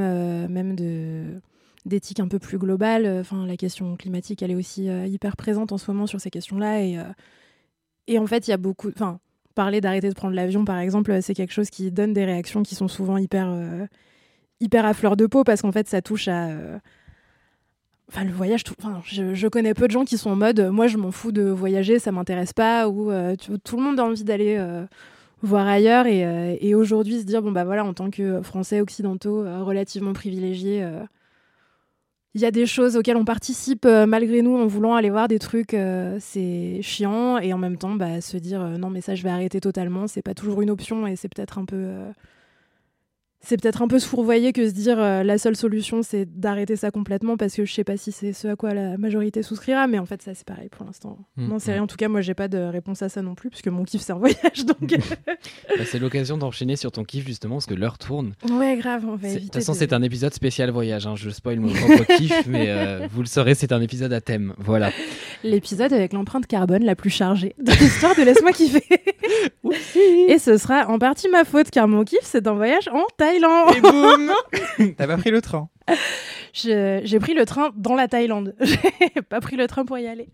même 0.47 0.75
de 0.75 1.41
d'éthique 1.85 2.19
un 2.19 2.27
peu 2.27 2.39
plus 2.39 2.57
globale. 2.57 3.07
Enfin, 3.19 3.45
la 3.45 3.57
question 3.57 3.95
climatique, 3.95 4.41
elle 4.41 4.51
est 4.51 4.55
aussi 4.55 4.89
euh, 4.89 5.05
hyper 5.05 5.35
présente 5.35 5.71
en 5.71 5.77
ce 5.77 5.89
moment 5.91 6.07
sur 6.07 6.19
ces 6.21 6.29
questions-là. 6.29 6.81
Et, 6.81 6.97
euh, 6.97 7.03
et 8.07 8.19
en 8.19 8.27
fait, 8.27 8.47
il 8.47 8.51
y 8.51 8.53
a 8.53 8.57
beaucoup. 8.57 8.89
Enfin, 8.89 9.19
parler 9.55 9.81
d'arrêter 9.81 10.09
de 10.09 10.13
prendre 10.13 10.35
l'avion, 10.35 10.65
par 10.65 10.79
exemple, 10.79 11.21
c'est 11.21 11.33
quelque 11.33 11.53
chose 11.53 11.69
qui 11.69 11.91
donne 11.91 12.13
des 12.13 12.25
réactions 12.25 12.63
qui 12.63 12.75
sont 12.75 12.87
souvent 12.87 13.17
hyper, 13.17 13.49
euh, 13.49 13.85
hyper 14.59 14.85
à 14.85 14.93
fleur 14.93 15.17
de 15.17 15.27
peau 15.27 15.43
parce 15.43 15.61
qu'en 15.61 15.71
fait, 15.71 15.87
ça 15.87 16.01
touche 16.01 16.27
à. 16.27 16.49
euh, 16.49 16.79
Enfin, 18.13 18.25
le 18.25 18.31
voyage, 18.33 18.65
tout... 18.65 18.73
enfin, 18.77 19.01
je, 19.05 19.47
connais 19.47 19.73
peu 19.73 19.87
de 19.87 19.91
gens 19.91 20.03
qui 20.03 20.17
sont 20.17 20.31
en 20.31 20.35
mode 20.35 20.59
euh, 20.59 20.69
moi 20.69 20.87
je 20.87 20.97
m'en 20.97 21.11
fous 21.11 21.31
de 21.31 21.43
voyager, 21.43 21.97
ça 21.97 22.11
m'intéresse 22.11 22.51
pas, 22.51 22.89
ou 22.89 23.09
euh, 23.09 23.37
tout 23.37 23.77
le 23.77 23.83
monde 23.83 24.01
a 24.01 24.03
envie 24.03 24.25
d'aller 24.25 24.57
euh, 24.59 24.85
voir 25.41 25.67
ailleurs 25.67 26.07
et, 26.07 26.25
euh, 26.25 26.77
aujourd'hui 26.77 27.19
se 27.19 27.25
dire 27.25 27.41
bon 27.41 27.51
bah 27.51 27.63
voilà, 27.63 27.85
en 27.85 27.93
tant 27.93 28.09
que 28.09 28.41
Français 28.41 28.81
occidentaux 28.81 29.43
euh, 29.43 29.63
relativement 29.63 30.13
privilégiés, 30.13 30.83
euh, 30.83 31.01
il 32.33 32.41
y 32.41 32.45
a 32.45 32.51
des 32.51 32.65
choses 32.65 32.95
auxquelles 32.95 33.17
on 33.17 33.25
participe 33.25 33.85
euh, 33.85 34.05
malgré 34.05 34.41
nous 34.41 34.57
en 34.57 34.65
voulant 34.65 34.95
aller 34.95 35.09
voir 35.09 35.27
des 35.27 35.39
trucs, 35.39 35.73
euh, 35.73 36.17
c'est 36.19 36.79
chiant 36.81 37.37
et 37.39 37.53
en 37.53 37.57
même 37.57 37.77
temps 37.77 37.95
bah, 37.95 38.21
se 38.21 38.37
dire 38.37 38.61
euh, 38.61 38.77
non 38.77 38.89
mais 38.89 39.01
ça 39.01 39.15
je 39.15 39.23
vais 39.23 39.29
arrêter 39.29 39.59
totalement, 39.59 40.07
c'est 40.07 40.21
pas 40.21 40.33
toujours 40.33 40.61
une 40.61 40.69
option 40.69 41.07
et 41.07 41.15
c'est 41.15 41.27
peut-être 41.27 41.57
un 41.57 41.65
peu 41.65 41.89
c'est 43.43 43.59
peut-être 43.59 43.81
un 43.81 43.87
peu 43.87 43.97
se 43.99 44.07
fourvoyer 44.07 44.53
que 44.53 44.67
se 44.67 44.73
dire 44.73 44.99
euh, 44.99 45.23
la 45.23 45.37
seule 45.37 45.55
solution 45.55 46.03
c'est 46.03 46.25
d'arrêter 46.39 46.75
ça 46.75 46.91
complètement 46.91 47.37
parce 47.37 47.55
que 47.55 47.65
je 47.65 47.73
sais 47.73 47.83
pas 47.83 47.97
si 47.97 48.11
c'est 48.11 48.33
ce 48.33 48.47
à 48.49 48.55
quoi 48.55 48.73
la 48.73 48.97
majorité 48.97 49.41
souscrira 49.43 49.87
mais 49.87 49.97
en 49.99 50.05
fait 50.05 50.21
ça 50.21 50.33
c'est 50.35 50.45
pareil 50.45 50.69
pour 50.69 50.85
l'instant. 50.85 51.17
Mm, 51.37 51.47
non 51.47 51.59
c'est 51.59 51.71
mm. 51.71 51.73
rien 51.73 51.83
en 51.83 51.87
tout 51.87 51.95
cas 51.97 52.07
moi 52.07 52.21
j'ai 52.21 52.33
pas 52.35 52.47
de 52.47 52.57
réponse 52.59 53.01
à 53.01 53.09
ça 53.09 53.21
non 53.21 53.33
plus 53.35 53.49
puisque 53.49 53.67
mon 53.67 53.83
kiff 53.83 54.01
c'est 54.01 54.13
un 54.13 54.17
voyage 54.17 54.65
donc 54.65 54.79
Bah, 55.77 55.85
c'est 55.85 55.99
l'occasion 55.99 56.37
d'enchaîner 56.37 56.75
sur 56.75 56.91
ton 56.91 57.03
kiff 57.03 57.25
justement 57.25 57.55
parce 57.55 57.65
que 57.65 57.73
l'heure 57.73 57.97
tourne. 57.97 58.33
ouais 58.51 58.77
grave 58.77 59.05
on 59.07 59.15
va 59.15 59.27
C'est- 59.27 59.33
De 59.33 59.37
éviter 59.37 59.45
toute 59.45 59.55
façon, 59.55 59.71
de- 59.73 59.77
c'est 59.77 59.93
un 59.93 60.01
épisode 60.03 60.33
spécial 60.33 60.69
voyage. 60.69 61.07
hein. 61.07 61.15
Je 61.15 61.29
spoil 61.29 61.59
mon 61.59 61.71
propre 61.73 62.03
kiff, 62.17 62.45
mais 62.47 62.65
euh, 62.69 63.07
vous 63.11 63.21
le 63.21 63.27
saurez, 63.27 63.55
c'est 63.55 63.71
un 63.71 63.81
épisode 63.81 64.13
à 64.13 64.21
thème. 64.21 64.53
Voilà. 64.59 64.91
l'épisode 65.43 65.93
avec 65.93 66.13
l'empreinte 66.13 66.45
carbone 66.47 66.83
la 66.83 66.95
plus 66.95 67.09
chargée 67.09 67.55
de 67.59 67.71
l'histoire 67.71 68.15
de 68.15 68.21
Laisse-moi 68.23 68.51
kiffer. 68.51 68.83
Et 70.27 70.37
ce 70.39 70.57
sera 70.57 70.87
en 70.89 70.99
partie 70.99 71.29
ma 71.29 71.43
faute 71.43 71.69
car 71.71 71.87
mon 71.87 72.03
kiff 72.03 72.19
c'est 72.23 72.45
un 72.47 72.53
voyage 72.53 72.87
en 72.89 73.03
Thaïlande. 73.17 73.30
Et 73.33 73.81
boum 73.81 74.31
T'as 74.97 75.07
pas 75.07 75.17
pris 75.17 75.31
le 75.31 75.41
train 75.41 75.69
J'ai 76.53 77.19
pris 77.19 77.33
le 77.33 77.45
train 77.45 77.71
dans 77.75 77.95
la 77.95 78.07
Thaïlande. 78.07 78.55
J'ai 78.61 79.21
pas 79.21 79.39
pris 79.39 79.55
le 79.55 79.67
train 79.67 79.85
pour 79.85 79.97
y 79.97 80.07
aller. 80.07 80.29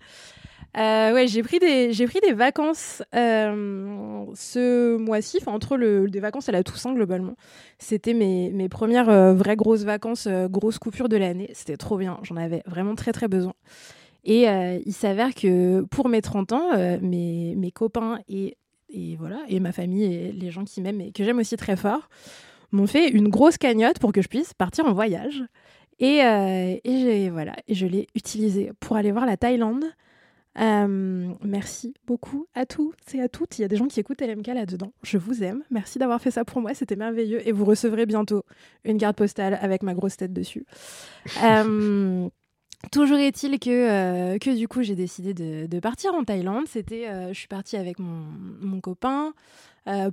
Euh, 0.77 1.13
ouais, 1.13 1.27
j'ai 1.27 1.41
pris 1.41 1.57
des 1.57 1.91
j'ai 1.93 2.05
pris 2.05 2.19
des 2.19 2.33
vacances 2.33 3.01
euh, 3.15 4.25
ce 4.35 4.95
mois-ci, 4.97 5.39
enfin, 5.41 5.51
entre 5.53 5.75
le, 5.75 6.07
des 6.07 6.19
vacances 6.19 6.49
à 6.49 6.51
la 6.51 6.61
Toussaint 6.61 6.93
globalement. 6.93 7.35
C'était 7.79 8.13
mes, 8.13 8.51
mes 8.51 8.69
premières 8.69 9.09
euh, 9.09 9.33
vraies 9.33 9.55
grosses 9.55 9.85
vacances, 9.85 10.27
euh, 10.27 10.47
grosses 10.47 10.77
coupures 10.77 11.09
de 11.09 11.17
l'année. 11.17 11.49
C'était 11.53 11.77
trop 11.77 11.97
bien, 11.97 12.19
j'en 12.21 12.35
avais 12.35 12.61
vraiment 12.67 12.93
très 12.93 13.11
très 13.11 13.27
besoin. 13.27 13.53
Et 14.23 14.49
euh, 14.49 14.77
il 14.85 14.93
s'avère 14.93 15.33
que 15.33 15.81
pour 15.89 16.09
mes 16.09 16.21
30 16.21 16.51
ans, 16.51 16.69
euh, 16.75 16.99
mes, 17.01 17.55
mes 17.55 17.71
copains 17.71 18.19
et 18.27 18.57
et 18.89 19.15
voilà, 19.17 19.39
et 19.49 19.59
ma 19.59 19.71
famille 19.71 20.05
et 20.05 20.31
les 20.31 20.49
gens 20.49 20.63
qui 20.63 20.81
m'aiment 20.81 21.01
et 21.01 21.11
que 21.11 21.23
j'aime 21.23 21.39
aussi 21.39 21.57
très 21.57 21.75
fort 21.75 22.07
m'ont 22.71 22.87
fait 22.87 23.09
une 23.09 23.29
grosse 23.29 23.57
cagnotte 23.57 23.99
pour 23.99 24.11
que 24.11 24.21
je 24.21 24.27
puisse 24.27 24.53
partir 24.53 24.85
en 24.85 24.93
voyage. 24.93 25.43
Et, 25.99 26.23
euh, 26.23 26.75
et 26.83 26.99
j'ai- 26.99 27.29
voilà, 27.29 27.53
et 27.67 27.73
je 27.73 27.87
l'ai 27.87 28.07
utilisée 28.15 28.71
pour 28.79 28.95
aller 28.97 29.11
voir 29.11 29.25
la 29.25 29.35
Thaïlande. 29.37 29.83
Euh, 30.59 31.29
merci 31.43 31.93
beaucoup 32.07 32.47
à 32.55 32.65
tous 32.65 32.91
et 33.13 33.21
à 33.21 33.29
toutes. 33.29 33.59
Il 33.59 33.61
y 33.61 33.65
a 33.65 33.67
des 33.67 33.75
gens 33.75 33.85
qui 33.87 33.99
écoutent 33.99 34.21
LMK 34.21 34.47
là-dedans. 34.47 34.91
Je 35.03 35.19
vous 35.19 35.43
aime. 35.43 35.63
Merci 35.69 35.99
d'avoir 35.99 36.19
fait 36.19 36.31
ça 36.31 36.45
pour 36.45 36.61
moi. 36.61 36.73
C'était 36.73 36.95
merveilleux. 36.95 37.47
Et 37.47 37.51
vous 37.51 37.63
recevrez 37.65 38.07
bientôt 38.07 38.43
une 38.83 38.97
carte 38.97 39.17
postale 39.17 39.59
avec 39.61 39.83
ma 39.83 39.93
grosse 39.93 40.17
tête 40.17 40.33
dessus. 40.33 40.65
Euh, 41.43 42.27
Toujours 42.91 43.17
est-il 43.17 43.57
que, 43.59 43.69
euh, 43.71 44.37
que 44.37 44.55
du 44.55 44.67
coup, 44.67 44.83
j'ai 44.83 44.93
décidé 44.95 45.33
de, 45.33 45.65
de 45.65 45.79
partir 45.79 46.13
en 46.13 46.23
Thaïlande. 46.23 46.65
C'était, 46.67 47.07
je 47.33 47.37
suis 47.37 47.47
partie 47.47 47.75
avec 47.75 47.97
mon, 47.97 48.23
mon 48.61 48.81
copain. 48.81 49.33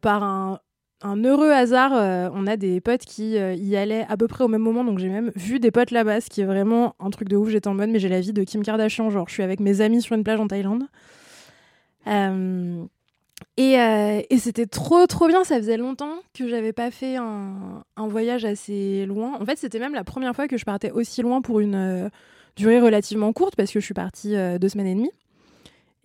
Par 0.01 0.23
un, 0.23 0.61
un 1.03 1.23
heureux 1.23 1.51
hasard, 1.51 1.93
euh, 1.95 2.31
on 2.33 2.47
a 2.47 2.57
des 2.57 2.81
potes 2.81 3.05
qui 3.05 3.37
euh, 3.37 3.55
y 3.55 3.77
allaient 3.77 4.07
à 4.09 4.17
peu 4.17 4.27
près 4.27 4.45
au 4.45 4.49
même 4.49 4.63
moment. 4.63 4.85
Donc, 4.85 4.99
j'ai 4.99 5.09
même 5.09 5.31
vu 5.37 5.61
des 5.61 5.71
potes 5.71 5.91
là-bas, 5.91 6.21
ce 6.21 6.31
qui 6.31 6.41
est 6.41 6.47
vraiment 6.47 6.97
un 6.99 7.11
truc 7.11 7.29
de 7.29 7.37
ouf. 7.37 7.51
J'étais 7.51 7.69
en 7.69 7.75
mode, 7.75 7.91
mais 7.91 7.99
j'ai 7.99 8.09
la 8.09 8.21
vie 8.21 8.33
de 8.33 8.43
Kim 8.45 8.63
Kardashian. 8.63 9.11
Genre, 9.11 9.29
je 9.29 9.35
suis 9.35 9.43
avec 9.43 9.61
mes 9.61 9.81
amis 9.81 10.03
sur 10.03 10.17
une 10.17 10.25
plage 10.25 10.41
en 10.41 10.49
Thaïlande. 10.49 10.85
Euh, 12.07 12.85
et, 13.57 14.39
c'était 14.39 14.67
trop 14.67 15.07
trop 15.07 15.27
bien, 15.27 15.45
ça 15.45 15.57
faisait 15.57 15.77
longtemps 15.77 16.17
que 16.33 16.49
j'avais 16.49 16.73
pas 16.73 16.91
fait 16.91 17.17
un, 17.17 17.85
un 17.97 18.09
voyage 18.09 18.45
assez 18.45 19.07
loin. 19.07 19.39
En 19.41 19.45
fait, 19.45 19.59
c'était 19.59 19.79
même 19.79 19.95
la 19.95 20.05
première 20.05 20.35
fois 20.35 20.49
que 20.49 20.57
je 20.57 20.65
partais 20.65 20.91
aussi 20.91 21.23
loin 21.23 21.41
pour 21.41 21.61
une 21.61 22.11
durée 22.57 22.81
relativement 22.81 23.33
courte 23.33 23.57
parce 23.57 23.71
que 23.71 23.81
je 23.81 23.85
suis 23.85 23.95
partie 23.95 24.35
deux 24.59 24.69
semaines 24.69 24.87
et 24.87 24.95
demie. 24.95 25.11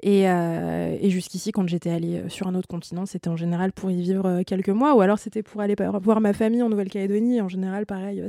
Et, 0.02 0.30
euh, 0.30 0.98
et 1.02 1.10
jusqu'ici, 1.10 1.52
quand 1.52 1.68
j'étais 1.68 1.90
allée 1.90 2.20
euh, 2.20 2.30
sur 2.30 2.48
un 2.48 2.56
autre 2.56 2.70
continent, 2.70 3.06
c'était 3.06 3.28
en 3.28 3.36
général 3.36 3.74
pour 3.74 3.92
y 3.92 4.02
vivre 4.02 4.26
euh, 4.26 4.44
quelques 4.46 4.70
mois 4.70 4.96
ou 4.96 5.02
alors 5.02 5.20
c'était 5.20 5.44
pour 5.44 5.60
aller 5.60 5.76
voir 6.02 6.22
ma 6.22 6.32
famille 6.32 6.64
en 6.64 6.70
Nouvelle-Calédonie. 6.70 7.42
En 7.42 7.50
général, 7.50 7.86
pareil, 7.86 8.24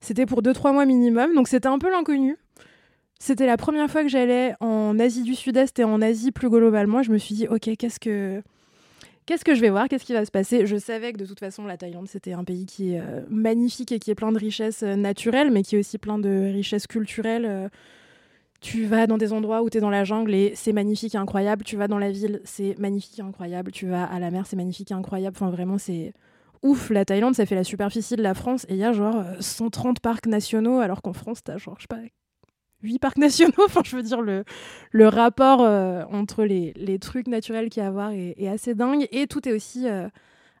c'était 0.00 0.26
pour 0.26 0.40
deux 0.40 0.54
trois 0.54 0.72
mois 0.72 0.86
minimum. 0.86 1.34
Donc 1.34 1.48
c'était 1.48 1.68
un 1.68 1.78
peu 1.78 1.90
l'inconnu. 1.90 2.38
C'était 3.18 3.46
la 3.46 3.56
première 3.56 3.88
fois 3.90 4.02
que 4.02 4.08
j'allais 4.08 4.54
en 4.60 4.98
Asie 4.98 5.22
du 5.22 5.34
Sud-Est 5.34 5.78
et 5.78 5.84
en 5.84 6.00
Asie 6.00 6.32
plus 6.32 6.48
globalement. 6.48 7.02
Je 7.02 7.12
me 7.12 7.18
suis 7.18 7.34
dit, 7.34 7.46
ok, 7.46 7.76
qu'est-ce 7.78 8.00
que 8.00 8.42
qu'est-ce 9.26 9.44
que 9.44 9.54
je 9.54 9.60
vais 9.60 9.70
voir? 9.70 9.88
Qu'est-ce 9.88 10.04
qui 10.06 10.14
va 10.14 10.24
se 10.24 10.30
passer? 10.30 10.66
Je 10.66 10.76
savais 10.78 11.12
que 11.12 11.18
de 11.18 11.26
toute 11.26 11.38
façon, 11.38 11.66
la 11.66 11.76
Thaïlande, 11.76 12.08
c'était 12.08 12.32
un 12.32 12.44
pays 12.44 12.64
qui 12.64 12.94
est 12.94 13.02
magnifique 13.28 13.92
et 13.92 13.98
qui 13.98 14.10
est 14.10 14.14
plein 14.14 14.32
de 14.32 14.38
richesses 14.38 14.82
naturelles, 14.82 15.50
mais 15.50 15.62
qui 15.62 15.76
est 15.76 15.78
aussi 15.78 15.98
plein 15.98 16.18
de 16.18 16.50
richesses 16.52 16.86
culturelles. 16.86 17.70
Tu 18.62 18.86
vas 18.86 19.06
dans 19.06 19.18
des 19.18 19.32
endroits 19.32 19.62
où 19.62 19.68
tu 19.68 19.78
es 19.78 19.80
dans 19.80 19.90
la 19.90 20.04
jungle 20.04 20.32
et 20.34 20.52
c'est 20.54 20.72
magnifique 20.72 21.14
et 21.16 21.18
incroyable. 21.18 21.64
Tu 21.64 21.76
vas 21.76 21.88
dans 21.88 21.98
la 21.98 22.10
ville, 22.10 22.40
c'est 22.44 22.78
magnifique 22.78 23.18
et 23.18 23.22
incroyable. 23.22 23.72
Tu 23.72 23.86
vas 23.86 24.04
à 24.04 24.18
la 24.20 24.30
mer, 24.30 24.46
c'est 24.46 24.56
magnifique 24.56 24.92
et 24.92 24.94
incroyable. 24.94 25.36
Enfin, 25.36 25.50
vraiment, 25.50 25.78
c'est 25.78 26.14
ouf. 26.62 26.90
La 26.90 27.04
Thaïlande, 27.04 27.34
ça 27.34 27.44
fait 27.44 27.56
la 27.56 27.64
superficie 27.64 28.14
de 28.14 28.22
la 28.22 28.34
France 28.34 28.64
et 28.68 28.74
il 28.74 28.78
y 28.78 28.84
a 28.84 28.92
genre 28.92 29.16
euh, 29.16 29.34
130 29.40 29.98
parcs 30.00 30.26
nationaux, 30.26 30.78
alors 30.78 31.02
qu'en 31.02 31.12
France, 31.12 31.42
t'as 31.42 31.58
genre, 31.58 31.74
je 31.78 31.82
sais 31.82 31.88
pas, 31.88 32.00
8 32.84 33.00
parcs 33.00 33.18
nationaux. 33.18 33.52
Enfin, 33.66 33.82
je 33.84 33.96
veux 33.96 34.02
dire, 34.02 34.22
le, 34.22 35.08
rapport 35.08 35.62
euh, 35.62 36.04
entre 36.12 36.44
les, 36.44 36.98
trucs 37.00 37.26
naturels 37.26 37.68
qu'il 37.68 37.82
y 37.82 37.84
a 37.84 37.88
à 37.88 37.92
voir 37.92 38.12
est, 38.12 38.46
assez 38.46 38.76
dingue. 38.76 39.08
Et 39.10 39.26
tout 39.26 39.48
est 39.48 39.52
aussi 39.52 39.88
euh, 39.88 40.08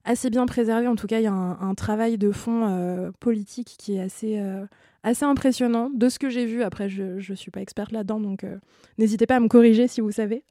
assez 0.04 0.30
bien 0.30 0.46
préservé. 0.46 0.88
En 0.88 0.96
tout 0.96 1.06
cas, 1.06 1.18
il 1.20 1.24
y 1.24 1.28
a 1.28 1.32
un, 1.32 1.74
travail 1.74 2.18
de 2.18 2.32
fond 2.32 2.66
euh, 2.68 3.10
politique 3.20 3.76
qui 3.78 3.96
est 3.96 4.00
assez, 4.00 4.38
euh, 4.38 4.66
assez 5.02 5.24
impressionnant. 5.24 5.90
De 5.90 6.08
ce 6.08 6.18
que 6.18 6.30
j'ai 6.30 6.46
vu, 6.46 6.62
après, 6.62 6.88
je 6.88 7.30
ne 7.30 7.36
suis 7.36 7.50
pas 7.50 7.60
experte 7.60 7.92
là-dedans, 7.92 8.20
donc 8.20 8.44
euh, 8.44 8.58
n'hésitez 8.98 9.26
pas 9.26 9.36
à 9.36 9.40
me 9.40 9.48
corriger 9.48 9.88
si 9.88 10.00
vous 10.00 10.12
savez. 10.12 10.44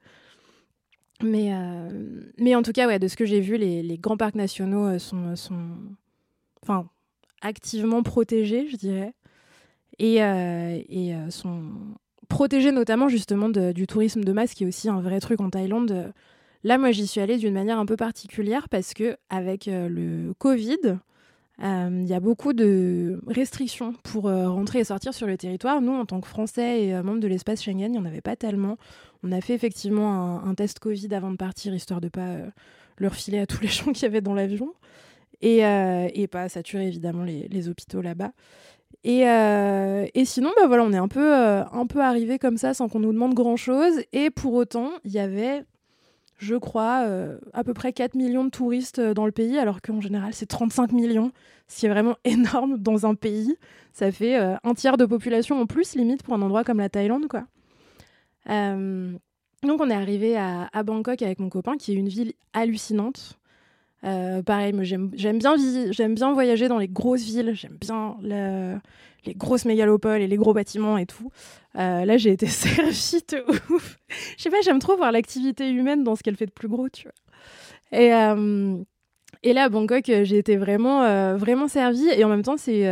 Mais, 1.24 1.54
euh, 1.54 2.56
en 2.56 2.62
tout 2.64 2.72
cas, 2.72 2.98
de 2.98 3.08
ce 3.08 3.16
que 3.16 3.26
j'ai 3.26 3.42
vu, 3.42 3.58
les, 3.58 3.98
grands 3.98 4.18
parcs 4.18 4.36
nationaux 4.36 4.88
euh, 4.88 5.36
sont, 5.36 5.66
activement 7.42 8.04
protégés, 8.04 8.68
je 8.68 8.78
dirais 8.78 9.14
et, 9.98 10.20
sont 11.30 11.64
protégés 12.28 12.72
notamment 12.72 13.08
justement 13.08 13.50
du 13.50 13.88
tourisme 13.88 14.24
de 14.24 14.32
masse 14.32 14.54
qui 14.54 14.64
est 14.64 14.68
aussi 14.68 14.90
un 14.90 15.02
vrai 15.02 15.20
truc 15.20 15.42
en 15.42 15.50
Thaïlande. 15.50 16.14
Là, 16.64 16.78
moi, 16.78 16.92
j'y 16.92 17.06
suis 17.06 17.22
allée 17.22 17.38
d'une 17.38 17.54
manière 17.54 17.80
un 17.80 17.86
peu 17.86 17.98
particulière 17.98 18.70
parce 18.70 18.94
que 18.94 19.18
avec 19.30 19.68
le 19.68 20.34
Covid, 20.40 20.98
il 21.62 22.08
y 22.08 22.14
a 22.14 22.20
beaucoup 22.20 22.54
de 22.54 23.22
restrictions 23.28 23.94
pour 24.04 24.28
euh, 24.28 24.50
rentrer 24.50 24.80
et 24.80 24.84
sortir 24.84 25.14
sur 25.14 25.28
le 25.28 25.38
territoire. 25.38 25.82
Nous, 25.82 25.94
en 25.94 26.06
tant 26.06 26.20
que 26.20 26.28
Français 26.28 26.86
et 26.86 26.96
euh, 26.96 27.04
membres 27.04 27.20
de 27.20 27.28
l'espace 27.28 27.62
Schengen, 27.62 27.86
il 27.86 27.92
n'y 27.92 28.00
en 28.00 28.06
avait 28.06 28.22
pas 28.22 28.36
tellement. 28.36 28.78
On 29.24 29.32
a 29.32 29.42
fait 29.42 29.54
effectivement 29.54 30.44
un, 30.44 30.56
test 30.56 30.80
Covid 30.80 31.14
avant 31.14 31.30
de 31.30 31.36
partir, 31.36 31.76
histoire 31.76 32.02
de 32.02 32.10
pas 32.10 32.22
euh, 32.22 32.50
le 32.98 33.08
refiler 33.08 33.40
à 33.40 33.46
tous 33.46 33.62
les 33.62 33.68
gens 33.70 33.92
qui 33.92 34.06
avaient 34.06 34.22
dans 34.22 34.34
l'avion. 34.34 34.74
Et, 35.42 35.66
euh, 35.66 36.08
pas 36.30 36.50
saturer 36.50 36.88
évidemment 36.88 37.24
les, 37.24 37.70
hôpitaux 37.70 38.02
là-bas. 38.02 38.32
Et, 39.04 39.28
euh, 39.28 40.06
et 40.14 40.26
sinon, 40.26 40.52
bah 40.56 40.68
voilà, 40.68 40.84
on 40.84 40.94
est 40.94 40.98
un 40.98 41.08
peu, 41.08 41.36
euh, 41.36 41.64
un 41.66 41.88
peu 41.88 42.02
arrivé 42.02 42.38
comme 42.38 42.58
ça 42.58 42.74
sans 42.74 42.88
qu'on 42.88 43.00
nous 43.00 43.14
demande 43.14 43.34
grand-chose. 43.34 44.02
Et 44.14 44.30
pour 44.30 44.54
autant, 44.54 44.92
il 45.04 45.12
y 45.12 45.20
avait, 45.20 45.64
je 46.42 46.56
crois, 46.56 47.04
euh, 47.06 47.38
à 47.54 47.64
peu 47.64 47.74
près 47.74 47.94
4 47.94 48.16
millions 48.16 48.44
de 48.44 48.50
touristes 48.50 48.98
euh, 48.98 49.14
dans 49.14 49.28
le 49.28 49.32
pays, 49.32 49.60
alors 49.60 49.80
qu'en 49.80 50.02
général, 50.02 50.34
c'est 50.34 50.48
35 50.48 50.92
millions, 50.92 51.32
ce 51.68 51.80
qui 51.80 51.86
est 51.86 51.90
vraiment 51.90 52.18
énorme 52.26 52.80
dans 52.80 53.06
un 53.06 53.14
pays. 53.14 53.56
Ça 53.94 54.12
fait 54.12 54.40
euh, 54.40 54.56
un 54.64 54.74
tiers 54.74 54.98
de 54.98 55.06
population 55.06 55.62
en 55.62 55.68
plus, 55.68 55.96
limite, 55.96 56.24
pour 56.24 56.34
un 56.34 56.42
endroit 56.42 56.64
comme 56.64 56.80
la 56.80 56.90
Thaïlande, 56.90 57.28
quoi. 57.28 57.44
Donc, 58.48 59.80
on 59.80 59.90
est 59.92 59.94
arrivé 59.94 60.36
à 60.36 60.84
Bangkok 60.84 61.22
avec 61.22 61.38
mon 61.38 61.50
copain, 61.50 61.78
qui 61.78 61.92
est 61.92 61.96
une 61.96 62.10
ville 62.10 62.34
hallucinante. 62.54 63.38
Euh, 64.04 64.42
pareil, 64.42 64.74
j'aime 64.82 65.10
bien, 65.38 65.56
j'aime 65.92 66.16
bien 66.16 66.34
voyager 66.34 66.68
dans 66.68 66.80
les 66.80 66.88
grosses 66.88 67.24
villes, 67.24 67.52
j'aime 67.54 67.78
bien 67.80 68.18
le- 68.24 68.78
les 69.26 69.36
grosses 69.36 69.66
mégalopoles 69.66 70.22
et 70.22 70.28
les 70.28 70.38
gros 70.38 70.54
bâtiments 70.54 70.98
et 70.98 71.06
tout. 71.06 71.30
Euh, 71.78 72.06
là, 72.06 72.18
j'ai 72.18 72.32
été 72.32 72.46
servie 72.48 73.22
de 73.30 73.44
ouf. 73.74 74.00
Je 74.38 74.44
sais 74.44 74.50
pas, 74.50 74.62
j'aime 74.64 74.80
trop 74.80 74.98
voir 74.98 75.12
l'activité 75.12 75.70
humaine 75.70 76.04
dans 76.04 76.16
ce 76.16 76.24
qu'elle 76.24 76.36
fait 76.36 76.48
de 76.48 76.52
plus 76.52 76.68
gros, 76.68 76.90
tu 76.90 77.04
vois. 77.04 78.00
Et, 78.00 78.14
euh, 78.14 78.76
et 79.44 79.54
là, 79.54 79.66
à 79.66 79.70
Bangkok, 79.70 80.10
euh, 80.10 80.24
j'ai 80.24 80.38
été 80.40 80.58
vraiment, 80.58 81.36
vraiment 81.38 81.68
servie. 81.68 82.08
Et 82.16 82.24
en 82.24 82.30
même 82.30 82.42
temps, 82.44 82.58
c'est 82.58 82.86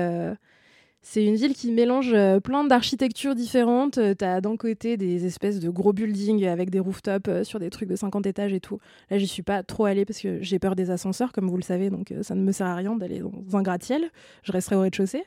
c'est 1.01 1.23
une 1.23 1.35
ville 1.35 1.53
qui 1.53 1.71
mélange 1.71 2.13
euh, 2.13 2.39
plein 2.39 2.65
d'architectures 2.65 3.33
différentes. 3.33 3.97
Euh, 3.97 4.13
T'as 4.13 4.41
d'un 4.41 4.57
côté 4.57 4.97
des 4.97 5.25
espèces 5.25 5.59
de 5.59 5.69
gros 5.69 5.93
buildings 5.93 6.45
avec 6.45 6.69
des 6.69 6.79
rooftops 6.79 7.29
euh, 7.29 7.43
sur 7.43 7.59
des 7.59 7.69
trucs 7.69 7.87
de 7.87 7.95
50 7.95 8.25
étages 8.25 8.53
et 8.53 8.59
tout. 8.59 8.79
Là, 9.09 9.17
j'y 9.17 9.27
suis 9.27 9.41
pas 9.41 9.63
trop 9.63 9.85
allée 9.85 10.05
parce 10.05 10.19
que 10.19 10.41
j'ai 10.41 10.59
peur 10.59 10.75
des 10.75 10.91
ascenseurs, 10.91 11.31
comme 11.31 11.49
vous 11.49 11.57
le 11.57 11.63
savez, 11.63 11.89
donc 11.89 12.13
ça 12.21 12.35
ne 12.35 12.41
me 12.41 12.51
sert 12.51 12.67
à 12.67 12.75
rien 12.75 12.95
d'aller 12.95 13.19
dans 13.19 13.57
un 13.57 13.61
gratte-ciel. 13.61 14.11
Je 14.43 14.51
resterai 14.51 14.75
au 14.75 14.81
rez-de-chaussée. 14.81 15.23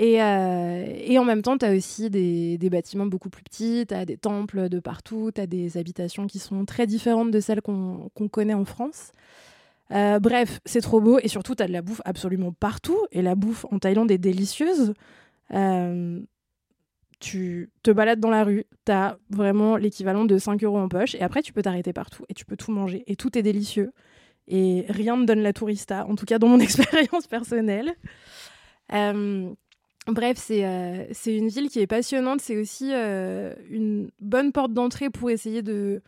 Et, 0.00 0.20
en 0.20 1.24
même 1.24 1.42
temps, 1.42 1.58
tu 1.58 1.64
as 1.64 1.74
aussi 1.74 2.08
des, 2.08 2.68
bâtiments 2.70 3.06
beaucoup 3.06 3.30
plus 3.30 3.42
petits, 3.42 3.84
tu 3.88 3.94
as 3.94 4.04
des 4.04 4.16
temples 4.16 4.68
de 4.68 4.78
partout, 4.78 5.32
tu 5.34 5.40
as 5.40 5.46
des 5.46 5.76
habitations 5.76 6.28
qui 6.28 6.38
sont 6.38 6.64
très 6.64 6.86
différentes 6.86 7.32
de 7.32 7.40
celles 7.40 7.62
qu'on 7.62 8.10
connaît 8.30 8.54
en 8.54 8.64
France. 8.64 9.10
Euh, 9.92 10.18
bref, 10.18 10.60
c'est 10.64 10.80
trop 10.80 11.00
beau 11.00 11.18
et 11.22 11.28
surtout, 11.28 11.54
tu 11.54 11.62
as 11.62 11.66
de 11.66 11.72
la 11.72 11.82
bouffe 11.82 12.02
absolument 12.04 12.52
partout. 12.52 12.98
Et 13.12 13.22
la 13.22 13.34
bouffe 13.34 13.64
en 13.70 13.78
Thaïlande 13.78 14.10
est 14.10 14.18
délicieuse. 14.18 14.94
Euh, 15.54 16.20
tu 17.20 17.70
te 17.82 17.90
balades 17.90 18.20
dans 18.20 18.30
la 18.30 18.44
rue, 18.44 18.64
tu 18.86 18.92
as 18.92 19.18
vraiment 19.30 19.76
l'équivalent 19.76 20.24
de 20.24 20.38
5 20.38 20.62
euros 20.62 20.78
en 20.78 20.88
poche 20.88 21.14
et 21.16 21.22
après, 21.22 21.42
tu 21.42 21.52
peux 21.52 21.62
t'arrêter 21.62 21.92
partout 21.92 22.24
et 22.28 22.34
tu 22.34 22.44
peux 22.44 22.56
tout 22.56 22.70
manger 22.70 23.02
et 23.06 23.16
tout 23.16 23.36
est 23.36 23.42
délicieux. 23.42 23.92
Et 24.46 24.84
rien 24.88 25.16
ne 25.16 25.26
donne 25.26 25.40
la 25.40 25.52
tourista, 25.52 26.06
en 26.06 26.14
tout 26.14 26.26
cas 26.26 26.38
dans 26.38 26.48
mon 26.48 26.60
expérience 26.60 27.26
personnelle. 27.26 27.94
Euh, 28.92 29.50
Bref, 30.06 30.38
c'est 30.38 31.36
une 31.36 31.48
ville 31.48 31.68
qui 31.68 31.80
est 31.80 31.86
passionnante. 31.86 32.40
C'est 32.40 32.56
aussi 32.56 32.92
une 32.94 34.10
bonne 34.20 34.52
porte 34.52 34.72
d'entrée 34.72 35.10
pour 35.10 35.28
essayer 35.28 35.60
de 35.60 36.00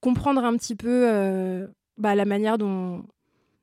comprendre 0.00 0.44
un 0.44 0.56
petit 0.56 0.76
peu 0.76 1.66
bah, 2.02 2.14
la 2.14 2.24
manière 2.24 2.58
dont 2.58 3.04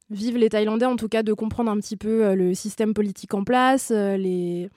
vivent 0.10 0.38
les 0.38 0.50
Thaïlandais, 0.50 0.86
en 0.86 0.96
tout 0.96 1.08
cas 1.08 1.24
de 1.24 1.34
comprendre 1.34 1.70
un 1.70 1.78
petit 1.78 1.98
peu 1.98 2.26
euh, 2.26 2.36
le 2.36 2.54
système 2.54 2.94
politique 2.94 3.34
en 3.34 3.44
place, 3.44 3.92
euh, 3.92 4.18
les 4.18 4.70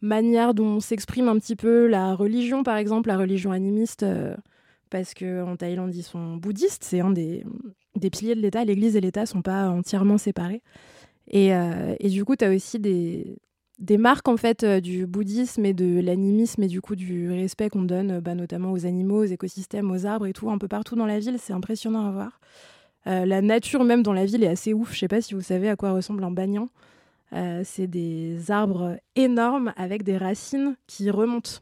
manières 0.00 0.54
dont 0.54 0.80
s'exprime 0.80 1.28
un 1.28 1.38
petit 1.38 1.56
peu 1.56 1.86
la 1.86 2.14
religion, 2.14 2.62
par 2.62 2.76
exemple, 2.76 3.08
la 3.08 3.16
religion 3.16 3.52
animiste, 3.52 4.02
euh, 4.02 4.36
parce 4.90 5.14
qu'en 5.14 5.56
Thaïlande, 5.56 5.94
ils 5.94 6.02
sont 6.02 6.36
bouddhistes. 6.36 6.84
C'est 6.84 7.00
un 7.00 7.10
des, 7.10 7.44
des 7.96 8.10
piliers 8.10 8.34
de 8.34 8.40
l'État. 8.40 8.64
L'Église 8.64 8.96
et 8.96 9.00
l'État 9.00 9.26
sont 9.26 9.42
pas 9.42 9.68
entièrement 9.68 10.18
séparés. 10.18 10.62
Et, 11.28 11.50
du 12.10 12.24
coup, 12.24 12.36
tu 12.36 12.44
as 12.44 12.50
aussi 12.50 12.78
des 12.78 13.38
des 13.80 13.98
marques 13.98 14.28
en 14.28 14.36
fait 14.36 14.64
du 14.64 15.04
bouddhisme 15.04 15.64
et 15.64 15.74
de 15.74 15.98
l'animisme 16.00 16.62
et 16.62 16.68
du 16.68 16.80
coup 16.80 16.94
du 16.94 17.28
respect 17.32 17.70
qu'on 17.70 17.82
donne 17.82 18.20
bah, 18.20 18.36
notamment 18.36 18.70
aux 18.70 18.86
animaux, 18.86 19.22
aux 19.22 19.24
écosystèmes, 19.24 19.90
aux 19.90 20.06
arbres 20.06 20.26
et 20.26 20.32
tout 20.32 20.48
un 20.48 20.58
peu 20.58 20.68
partout 20.68 20.94
dans 20.94 21.06
la 21.06 21.18
ville, 21.18 21.38
c'est 21.40 21.52
impressionnant 21.52 22.06
à 22.06 22.12
voir. 22.12 22.40
Euh, 23.06 23.26
la 23.26 23.42
nature 23.42 23.84
même 23.84 24.02
dans 24.02 24.12
la 24.12 24.24
ville 24.24 24.44
est 24.44 24.48
assez 24.48 24.72
ouf. 24.72 24.92
Je 24.94 25.00
sais 25.00 25.08
pas 25.08 25.20
si 25.20 25.34
vous 25.34 25.40
savez 25.42 25.68
à 25.68 25.76
quoi 25.76 25.92
ressemble 25.92 26.24
un 26.24 26.30
banyan. 26.30 26.68
Euh, 27.32 27.62
c'est 27.64 27.86
des 27.86 28.50
arbres 28.50 28.96
énormes 29.16 29.72
avec 29.76 30.02
des 30.04 30.16
racines 30.16 30.76
qui 30.86 31.10
remontent. 31.10 31.60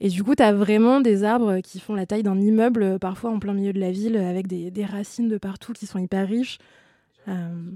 Et 0.00 0.08
du 0.08 0.24
coup, 0.24 0.34
tu 0.34 0.42
as 0.42 0.52
vraiment 0.52 1.00
des 1.00 1.24
arbres 1.24 1.60
qui 1.60 1.78
font 1.78 1.94
la 1.94 2.06
taille 2.06 2.22
d'un 2.22 2.40
immeuble, 2.40 2.98
parfois 2.98 3.30
en 3.30 3.38
plein 3.38 3.52
milieu 3.52 3.72
de 3.72 3.80
la 3.80 3.90
ville, 3.90 4.16
avec 4.16 4.46
des, 4.46 4.70
des 4.70 4.84
racines 4.86 5.28
de 5.28 5.36
partout 5.36 5.72
qui 5.74 5.86
sont 5.86 5.98
hyper 5.98 6.26
riches. 6.26 6.58
Euh, 7.28 7.72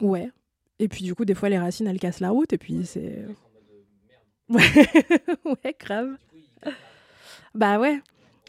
Ouais. 0.00 0.30
Et 0.78 0.88
puis, 0.88 1.04
du 1.04 1.14
coup, 1.14 1.24
des 1.24 1.34
fois, 1.34 1.48
les 1.48 1.58
racines, 1.58 1.86
elles 1.86 1.98
cassent 1.98 2.20
la 2.20 2.30
route. 2.30 2.52
Et 2.52 2.58
puis, 2.58 2.86
c'est. 2.86 3.26
Ouais, 4.48 4.62
ouais, 5.44 5.76
grave. 5.78 6.16
Bah 7.54 7.78
ouais. 7.78 8.00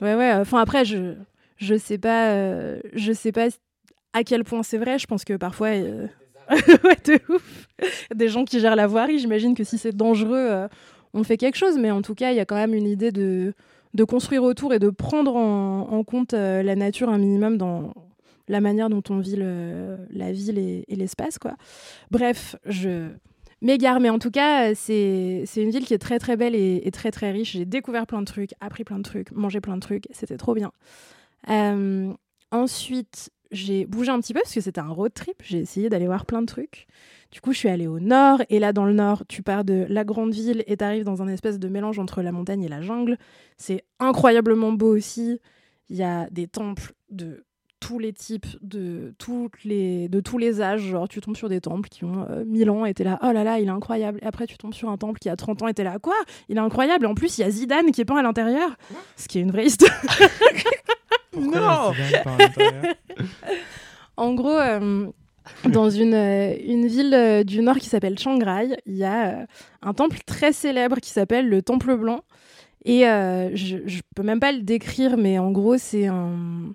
Ouais, 0.02 0.16
ouais. 0.16 0.34
Enfin, 0.34 0.60
après, 0.62 0.86
je, 0.86 1.16
je 1.62 1.76
sais 1.78 1.98
pas. 1.98 2.32
euh, 2.32 2.80
je 2.94 3.14
sais 3.14 3.32
pas 3.32 3.48
à 4.14 4.24
quel 4.24 4.44
point 4.44 4.64
c'est 4.64 4.78
vrai. 4.78 5.00
Je 5.00 5.08
pense 5.08 5.24
que 5.24 5.36
parfois. 5.38 5.68
euh, 5.70 6.08
ouais, 6.50 6.98
de 7.06 7.34
ouf. 7.34 7.68
Des 8.14 8.28
gens 8.28 8.44
qui 8.44 8.60
gèrent 8.60 8.76
la 8.76 8.88
voirie, 8.88 9.20
j'imagine 9.20 9.56
que 9.56 9.64
si 9.64 9.78
c'est 9.78 9.96
dangereux, 9.96 10.36
euh, 10.52 10.68
on 11.14 11.24
fait 11.24 11.38
quelque 11.38 11.56
chose. 11.58 11.78
Mais 11.78 11.92
en 11.92 12.02
tout 12.02 12.16
cas, 12.16 12.32
il 12.32 12.38
y 12.38 12.40
a 12.42 12.46
quand 12.46 12.56
même 12.56 12.74
une 12.74 12.88
idée 12.88 13.12
de, 13.12 13.54
de 13.94 14.04
construire 14.04 14.44
autour 14.44 14.74
et 14.74 14.80
de 14.80 14.90
prendre 14.90 15.36
en, 15.36 15.88
en 15.92 16.04
compte 16.04 16.34
la 16.34 16.76
nature 16.76 17.10
un 17.10 17.18
minimum 17.20 17.58
dans 17.58 17.94
la 18.50 18.60
manière 18.60 18.90
dont 18.90 19.04
on 19.10 19.20
vit 19.20 19.38
le- 19.38 19.98
la 20.10 20.32
ville 20.34 20.58
et, 20.58 20.84
et 20.90 20.96
l'espace. 20.98 21.38
quoi. 21.40 21.54
Bref, 22.10 22.58
je 22.66 23.08
m'égare. 23.62 24.02
Mais 24.02 24.10
en 24.10 24.20
tout 24.20 24.32
cas, 24.32 24.76
c'est 24.76 25.44
c'est 25.46 25.62
une 25.62 25.70
ville 25.70 25.86
qui 25.86 25.94
est 25.94 26.00
très 26.00 26.20
très 26.20 26.36
belle 26.36 26.56
et, 26.56 26.82
et 26.84 26.92
très 26.92 27.12
très 27.12 27.32
riche. 27.32 27.54
J'ai 27.54 27.66
découvert 27.66 28.08
plein 28.08 28.20
de 28.20 28.26
trucs, 28.26 28.52
appris 28.60 28.84
plein 28.84 28.98
de 28.98 29.04
trucs, 29.04 29.32
mangé 29.32 29.62
plein 29.62 29.76
de 29.76 29.82
trucs. 29.82 30.08
C'était 30.12 30.38
trop 30.38 30.54
bien. 30.54 30.72
Ensuite, 31.48 33.32
j'ai 33.52 33.86
bougé 33.86 34.12
un 34.12 34.20
petit 34.20 34.34
peu 34.34 34.40
parce 34.42 34.54
que 34.54 34.62
c'était 34.62 34.82
un 34.82 34.90
road 34.90 35.14
trip. 35.14 35.36
J'ai 35.44 35.60
essayé 35.60 35.90
d'aller 35.90 36.08
voir 36.08 36.26
plein 36.26 36.42
de 36.42 36.48
trucs. 36.48 36.88
Du 37.32 37.42
coup, 37.42 37.54
je 37.54 37.60
suis 37.60 37.70
allée 37.70 37.88
au 37.88 38.00
nord. 38.00 38.42
Et 38.50 38.60
là, 38.60 38.74
dans 38.74 38.86
le 38.86 38.94
nord, 38.94 39.24
tu 39.28 39.42
pars 39.42 39.64
de 39.64 39.86
la 39.90 40.04
grande 40.04 40.34
ville 40.34 40.64
et 40.68 40.78
tu 40.78 40.84
arrives 40.84 41.04
dans 41.04 41.22
un 41.22 41.28
espèce 41.28 41.60
de 41.60 41.68
mélange 41.68 42.00
entre 42.00 42.22
la 42.22 42.32
montagne 42.32 42.64
et 42.64 42.70
la 42.70 42.82
jungle. 42.82 43.18
C'est 43.58 43.84
incroyablement 44.00 44.72
beau 44.72 44.96
aussi. 44.96 45.40
Il 45.90 45.98
y 45.98 46.04
a 46.04 46.30
des 46.30 46.48
temples 46.48 46.94
de 47.10 47.46
tous 47.82 48.00
les 48.00 48.14
types, 48.14 48.46
de, 48.62 49.14
toutes 49.18 49.64
les, 49.64 50.08
de 50.08 50.20
tous 50.20 50.38
les 50.38 50.62
âges. 50.62 50.82
Genre, 50.82 51.10
tu 51.10 51.20
tombes 51.20 51.36
sur 51.36 51.50
des 51.50 51.62
temples 51.62 51.90
qui 51.90 52.06
ont 52.06 52.26
euh, 52.30 52.46
1000 52.46 52.70
ans 52.70 52.86
et 52.86 52.94
t'es 52.94 53.04
là, 53.04 53.18
oh 53.24 53.32
là 53.32 53.44
là, 53.44 53.60
il 53.60 53.68
est 53.68 53.72
incroyable. 53.72 54.20
Et 54.22 54.26
après, 54.26 54.46
tu 54.46 54.58
tombes 54.58 54.74
sur 54.74 54.90
un 54.90 54.98
temple 54.98 55.20
qui 55.20 55.30
a 55.30 55.36
30 55.36 55.64
ans 55.64 55.68
et 55.68 55.74
t'es 55.74 55.84
là, 55.84 56.00
quoi? 56.00 56.16
Il 56.48 56.58
est 56.58 56.62
incroyable. 56.62 57.06
Et 57.06 57.08
en 57.08 57.16
plus, 57.16 57.38
il 57.38 57.42
y 57.42 57.44
a 57.44 57.50
Zidane 57.50 57.92
qui 57.92 58.02
est 58.02 58.06
peint 58.06 58.18
à 58.18 58.22
l'intérieur. 58.22 58.78
Ce 59.18 59.28
qui 59.28 59.40
est 59.40 59.42
une 59.42 59.52
vraie 59.52 59.66
histoire. 59.66 59.92
Pourquoi 61.32 61.94
l'intérieur 62.38 62.96
En 64.18 64.34
gros, 64.34 64.58
euh, 64.58 65.08
dans 65.68 65.90
une, 65.90 66.14
euh, 66.14 66.56
une 66.66 66.88
ville 66.88 67.14
euh, 67.14 67.44
du 67.44 67.62
nord 67.62 67.78
qui 67.78 67.90
s'appelle 67.90 68.20
Chiang 68.20 68.40
Rai, 68.40 68.78
il 68.86 68.96
y 68.96 69.04
a 69.04 69.48
un 69.82 69.94
temple 69.94 70.20
très 70.26 70.54
célèbre 70.54 70.98
qui 70.98 71.10
s'appelle 71.10 71.50
le 71.50 71.62
Temple 71.62 71.96
Blanc. 71.96 72.22
Et 72.84 73.02
je, 73.02 73.78
je 73.86 74.02
peux 74.16 74.24
même 74.24 74.40
pas 74.40 74.52
le 74.52 74.62
décrire, 74.64 75.16
mais 75.16 75.38
en 75.38 75.52
gros, 75.52 75.78
c'est 75.78 76.08
un. 76.08 76.74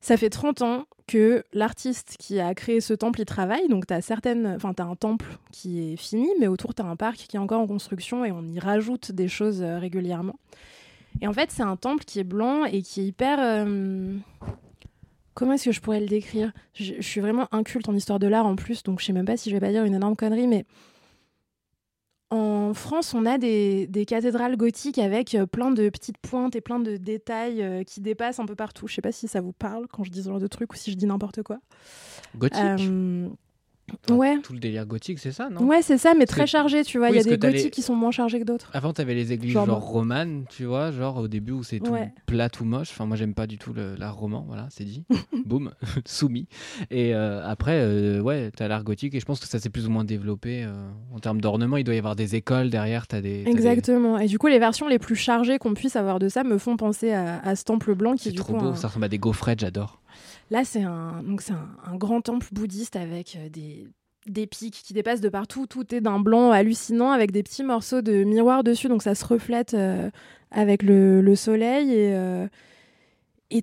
Ça 0.00 0.16
fait 0.16 0.30
30 0.30 0.62
ans 0.62 0.84
que 1.06 1.44
l'artiste 1.52 2.16
qui 2.18 2.40
a 2.40 2.54
créé 2.54 2.80
ce 2.80 2.94
temple 2.94 3.20
y 3.20 3.26
travaille. 3.26 3.68
Donc, 3.68 3.86
tu 3.86 3.92
as 3.92 4.00
certaines. 4.00 4.46
Enfin, 4.56 4.72
as 4.78 4.84
un 4.84 4.96
temple 4.96 5.26
qui 5.52 5.92
est 5.92 5.96
fini, 5.96 6.28
mais 6.40 6.46
autour, 6.46 6.74
tu 6.74 6.80
as 6.80 6.86
un 6.86 6.96
parc 6.96 7.16
qui 7.16 7.36
est 7.36 7.38
encore 7.38 7.60
en 7.60 7.66
construction 7.66 8.24
et 8.24 8.32
on 8.32 8.42
y 8.42 8.58
rajoute 8.58 9.12
des 9.12 9.28
choses 9.28 9.62
régulièrement. 9.62 10.36
Et 11.20 11.26
en 11.26 11.32
fait, 11.32 11.50
c'est 11.50 11.62
un 11.62 11.76
temple 11.76 12.04
qui 12.04 12.18
est 12.18 12.24
blanc 12.24 12.64
et 12.64 12.82
qui 12.82 13.00
est 13.00 13.04
hyper. 13.04 13.38
euh, 13.40 14.16
Comment 15.34 15.52
est-ce 15.54 15.66
que 15.66 15.72
je 15.72 15.80
pourrais 15.80 16.00
le 16.00 16.06
décrire? 16.06 16.52
Je, 16.74 16.94
je 16.96 17.02
suis 17.02 17.20
vraiment 17.20 17.48
inculte 17.52 17.88
en 17.88 17.94
histoire 17.94 18.18
de 18.18 18.26
l'art 18.26 18.46
en 18.46 18.56
plus, 18.56 18.82
donc 18.82 19.00
je 19.00 19.06
sais 19.06 19.12
même 19.12 19.24
pas 19.24 19.36
si 19.36 19.48
je 19.48 19.54
vais 19.54 19.60
pas 19.60 19.70
dire 19.70 19.84
une 19.84 19.94
énorme 19.94 20.16
connerie, 20.16 20.46
mais 20.46 20.66
en 22.30 22.72
France, 22.74 23.12
on 23.14 23.26
a 23.26 23.36
des, 23.38 23.86
des 23.86 24.06
cathédrales 24.06 24.56
gothiques 24.56 24.98
avec 24.98 25.34
euh, 25.34 25.44
plein 25.46 25.70
de 25.70 25.90
petites 25.90 26.16
pointes 26.18 26.56
et 26.56 26.60
plein 26.62 26.80
de 26.80 26.96
détails 26.96 27.62
euh, 27.62 27.84
qui 27.84 28.00
dépassent 28.00 28.40
un 28.40 28.46
peu 28.46 28.54
partout. 28.54 28.88
Je 28.88 28.94
sais 28.94 29.02
pas 29.02 29.12
si 29.12 29.28
ça 29.28 29.42
vous 29.42 29.52
parle 29.52 29.86
quand 29.86 30.02
je 30.02 30.10
dis 30.10 30.22
ce 30.22 30.28
genre 30.28 30.40
de 30.40 30.46
truc 30.46 30.72
ou 30.72 30.76
si 30.76 30.90
je 30.90 30.96
dis 30.96 31.04
n'importe 31.06 31.42
quoi. 31.42 31.58
Gothique? 32.36 32.58
Euh, 32.62 33.28
ouais. 34.10 34.38
Tout 34.42 34.52
le 34.52 34.58
délire 34.58 34.86
gothique, 34.86 35.18
c'est 35.18 35.32
ça, 35.32 35.48
non? 35.50 35.62
Ouais, 35.66 35.82
c'est 35.82 35.98
ça, 35.98 36.14
mais 36.18 36.26
très 36.26 36.46
chargé, 36.46 36.84
tu 36.84 36.98
vois. 36.98 37.08
Oui, 37.08 37.14
Il 37.14 37.16
y 37.16 37.20
a 37.20 37.24
des 37.24 37.30
les- 37.30 37.36
gothiques 37.38 37.72
qui 37.72 37.82
sont 37.82 37.94
moins 37.94 38.10
chargés 38.10 38.38
que 38.40 38.44
d'autres. 38.44 38.70
Avant, 38.72 38.92
t'avais 38.92 39.14
les 39.14 39.32
églises 39.32 39.52
Genre 39.52 39.66
genre, 39.66 39.80
romanes, 39.84 40.44
tu 40.48 40.64
vois, 40.64 40.90
genre 40.92 41.18
au 41.18 41.28
début 41.28 41.52
où 41.52 41.62
c'est 41.62 41.78
tout 41.80 41.92
Ouais. 41.92 42.12
plat, 42.26 42.48
tout 42.48 42.64
moche. 42.64 42.90
Enfin, 42.90 43.06
moi, 43.06 43.16
j'aime 43.16 43.34
pas 43.34 43.46
du 43.46 43.58
tout 43.58 43.72
le- 43.72 43.94
l'art 43.96 44.16
roman, 44.16 44.44
voilà, 44.46 44.66
c'est 44.70 44.84
dit. 44.84 45.04
Boum, 45.46 45.72
soumis. 46.06 46.46
Et 46.90 47.14
euh, 47.14 47.44
après, 47.46 47.80
euh, 47.80 48.20
ouais, 48.20 48.50
t'as 48.56 48.68
l'art 48.68 48.84
gothique 48.84 49.14
et 49.14 49.20
je 49.20 49.24
pense 49.24 49.40
que 49.40 49.46
ça 49.46 49.58
s'est 49.58 49.70
plus 49.70 49.86
ou 49.86 49.90
moins 49.90 50.04
développé 50.04 50.64
euh, 50.64 50.72
en 51.14 51.18
termes 51.18 51.40
d'ornement. 51.40 51.76
Il 51.76 51.84
doit 51.84 51.94
y 51.94 51.98
avoir 51.98 52.16
des 52.16 52.34
écoles 52.36 52.70
derrière, 52.70 53.06
t'as 53.06 53.20
des. 53.20 53.42
t'as 53.44 53.50
des- 53.50 53.50
Exactement. 53.50 54.18
Et 54.18 54.26
du 54.26 54.38
coup, 54.38 54.46
les 54.48 54.58
versions 54.58 54.88
les 54.88 54.98
plus 54.98 55.16
chargées 55.16 55.58
qu'on 55.58 55.74
puisse 55.74 55.96
avoir 55.96 56.18
de 56.18 56.28
ça 56.28 56.44
me 56.44 56.58
font 56.58 56.76
penser 56.76 57.12
à, 57.12 57.40
à 57.40 57.56
ce 57.56 57.64
temple 57.64 57.94
blanc 57.94 58.12
qui 58.14 58.24
C'est 58.24 58.28
est 58.30 58.32
du 58.32 58.38
trop 58.38 58.52
coup 58.54 58.58
beau, 58.60 58.66
un- 58.68 58.74
ça 58.74 58.88
ressemble 58.88 59.04
à 59.04 59.08
des 59.08 59.18
gaufrettes, 59.18 59.60
j'adore. 59.60 60.00
Là, 60.52 60.66
c'est 60.66 60.82
un, 60.82 61.24
un, 61.86 61.96
grand 61.96 62.20
temple 62.20 62.46
bouddhiste 62.52 62.96
avec 62.96 63.36
euh, 63.36 63.48
des, 63.48 63.88
des 64.26 64.46
pics 64.46 64.82
qui 64.84 64.92
dépassent 64.92 65.22
de 65.22 65.30
partout. 65.30 65.66
Tout 65.66 65.94
est 65.94 66.02
d'un 66.02 66.20
blanc 66.20 66.50
hallucinant 66.50 67.10
avec 67.10 67.32
des 67.32 67.42
petits 67.42 67.62
morceaux 67.62 68.02
de 68.02 68.22
miroir 68.22 68.62
dessus, 68.62 68.88
donc 68.88 69.02
ça 69.02 69.14
se 69.14 69.24
reflète 69.24 69.72
euh, 69.72 70.10
avec 70.50 70.82
le, 70.82 71.22
le 71.22 71.36
soleil. 71.36 71.92
Et 71.92 72.14
euh, 72.14 72.46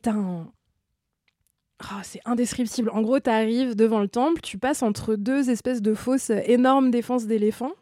un. 0.08 0.48
Ah, 1.78 2.02
c'est 2.02 2.22
indescriptible. 2.26 2.90
En 2.90 3.04
gros, 3.04 3.20
tu 3.20 3.30
arrives 3.30 3.76
devant 3.76 4.00
le 4.00 4.08
temple, 4.08 4.42
tu 4.42 4.58
passes 4.58 4.82
entre 4.82 5.16
deux 5.16 5.52
espèces 5.52 5.84
de 5.84 5.94
fausses 5.94 6.32
énormes 6.32 6.90
défenses 6.90 7.28
d'éléphants. 7.28 7.74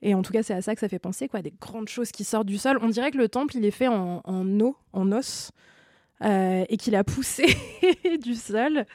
Et 0.00 0.14
en 0.14 0.22
tout 0.22 0.32
cas, 0.32 0.42
c'est 0.42 0.54
à 0.54 0.62
ça 0.62 0.74
que 0.74 0.80
ça 0.80 0.88
fait 0.88 0.98
penser, 0.98 1.28
quoi. 1.28 1.42
Des 1.42 1.52
grandes 1.60 1.88
choses 1.88 2.10
qui 2.10 2.24
sortent 2.24 2.46
du 2.46 2.56
sol. 2.56 2.78
On 2.80 2.88
dirait 2.88 3.10
que 3.10 3.18
le 3.18 3.28
temple, 3.28 3.58
il 3.58 3.66
est 3.66 3.70
fait 3.70 3.88
en, 3.88 4.22
en 4.24 4.60
eau, 4.60 4.76
en 4.94 5.12
os, 5.12 5.52
et 6.22 6.76
qu'il 6.78 6.94
a 6.94 7.04
poussé 7.04 7.46
du 8.22 8.34
sol. 8.34 8.86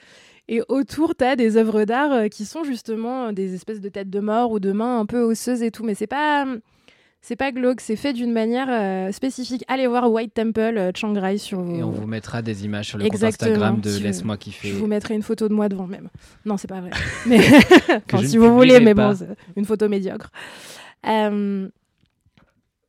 Et 0.48 0.62
autour, 0.68 1.16
tu 1.16 1.24
as 1.24 1.38
des 1.38 1.56
œuvres 1.56 1.86
d'art 1.86 2.12
euh, 2.12 2.28
qui 2.28 2.44
sont 2.44 2.66
justement 2.66 3.28
euh, 3.28 3.32
des 3.32 3.54
espèces 3.56 3.80
de 3.80 3.88
têtes 3.88 4.10
de 4.10 4.20
mort 4.20 4.52
ou 4.52 4.60
de 4.60 4.74
mains 4.74 5.00
un 5.00 5.06
peu 5.06 5.22
osseuses 5.22 5.64
et 5.64 5.72
tout. 5.72 5.86
Mais 5.86 5.96
c'est 5.96 6.08
pas, 6.08 6.46
c'est 7.22 7.38
pas 7.38 7.54
glauque, 7.54 7.80
c'est 7.80 7.96
fait 7.96 8.12
d'une 8.12 8.34
manière 8.34 8.68
euh, 8.70 9.14
spécifique. 9.14 9.64
Allez 9.70 9.88
voir 9.88 10.12
White 10.12 10.34
Temple 10.34 10.60
euh, 10.60 10.92
Chiang 10.94 11.14
Rai 11.14 11.38
sur 11.38 11.62
vos... 11.62 11.76
Et 11.76 11.84
on 11.84 11.92
vous 11.92 12.06
mettra 12.06 12.42
des 12.42 12.66
images 12.66 12.88
sur 12.88 12.98
le 12.98 13.06
Exactement, 13.06 13.52
compte 13.52 13.60
Instagram 13.60 13.80
de 13.82 13.90
si 13.92 14.04
Laisse-moi 14.04 14.38
kiffer. 14.38 14.70
Je 14.70 14.76
vous 14.76 14.88
mettrai 14.88 15.14
une 15.14 15.22
photo 15.22 15.48
de 15.48 15.54
moi 15.54 15.70
devant 15.70 15.88
même. 15.88 16.10
Non, 16.44 16.58
c'est 16.58 16.68
pas 16.68 16.82
vrai. 16.82 16.90
Mais 17.28 17.40
Enfin, 18.12 18.26
si 18.26 18.38
vous 18.38 18.54
voulez, 18.54 18.82
mais 18.82 18.94
bon, 18.94 19.16
une 19.56 19.66
photo 19.66 19.88
médiocre. 19.88 20.32
Euh, 21.08 21.70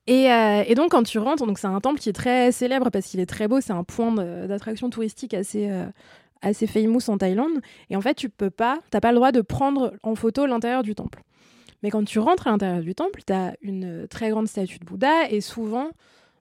Et, 0.07 0.33
euh, 0.33 0.65
et 0.67 0.75
donc, 0.75 0.91
quand 0.91 1.05
tu 1.05 1.19
rentres, 1.19 1.47
donc 1.47 1.59
c'est 1.59 1.69
un 1.69 1.81
temple 1.81 2.01
qui 2.01 2.09
est 2.09 2.15
très 2.15 2.51
célèbre 2.51 2.91
parce 2.91 3.07
qu'il 3.07 3.21
est 3.21 3.27
très 3.27 3.47
beau. 3.49 3.61
C'est 3.61 3.73
un 3.73 3.85
point 3.85 4.13
d'attraction 4.13 4.91
touristique 4.91 5.35
assez, 5.35 5.71
euh, 5.71 5.87
assez 6.41 6.67
famous 6.67 7.09
en 7.09 7.19
Thaïlande. 7.19 7.61
Et 7.91 7.97
en 7.97 8.01
fait, 8.01 8.15
tu 8.15 8.29
peux 8.29 8.51
pas, 8.51 8.81
t'as 8.91 9.01
pas 9.01 9.13
le 9.13 9.17
droit 9.17 9.33
de 9.33 9.41
prendre 9.41 9.95
en 10.03 10.15
photo 10.15 10.47
l'intérieur 10.47 10.83
du 10.83 10.95
temple. 10.95 11.23
Mais 11.83 11.91
quand 11.91 12.05
tu 12.05 12.19
rentres 12.19 12.47
à 12.47 12.51
l'intérieur 12.51 12.81
du 12.81 12.95
temple, 12.95 13.23
tu 13.27 13.33
as 13.33 13.55
une 13.61 14.07
très 14.09 14.31
grande 14.31 14.49
statue 14.49 14.79
de 14.79 14.85
Bouddha 14.85 15.31
et 15.31 15.41
souvent, 15.41 15.91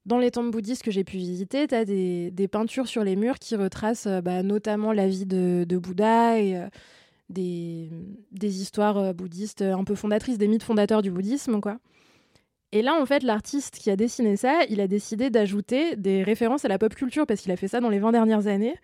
dans 0.06 0.18
les 0.18 0.32
temples 0.32 0.52
bouddhistes 0.52 0.84
que 0.84 0.92
j'ai 0.92 1.04
pu 1.04 1.18
visiter, 1.18 1.68
tu 1.68 1.76
as 1.76 1.86
des, 1.86 2.48
peintures 2.52 2.88
sur 2.88 3.04
les 3.04 3.16
murs 3.16 3.40
qui 3.40 3.56
retracent 3.56 4.08
euh, 4.08 4.22
bah, 4.22 4.44
notamment 4.44 4.92
la 4.92 5.08
vie 5.08 5.26
de, 5.26 5.66
Bouddha 5.78 6.40
et 6.40 6.58
euh, 6.58 6.68
des, 7.30 7.90
des 8.32 8.62
histoires 8.62 9.14
bouddhistes 9.14 9.62
un 9.62 9.84
peu 9.84 9.96
fondatrices, 9.96 10.40
des 10.40 10.48
mythes 10.48 10.64
fondateurs 10.64 11.04
du 11.04 11.12
bouddhisme, 11.12 11.60
quoi. 11.60 11.78
Et 12.74 12.82
là, 12.82 12.96
en 13.00 13.06
fait, 13.06 13.24
l'artiste 13.24 13.80
qui 13.80 13.90
a 13.90 13.96
dessiné 13.96 14.38
ça, 14.38 14.62
il 14.70 14.80
a 14.80 14.88
décidé 14.88 15.30
d'ajouter 15.30 15.96
des 15.98 16.24
références 16.24 16.64
à 16.64 16.70
la 16.70 16.78
pop 16.78 16.96
culture 16.96 17.28
parce 17.28 17.42
qu'il 17.42 17.52
a 17.52 17.58
fait 17.58 17.68
ça 17.68 17.82
dans 17.82 17.90
les 17.90 18.00
20 18.00 18.14
dernières 18.14 18.48
années. 18.48 18.76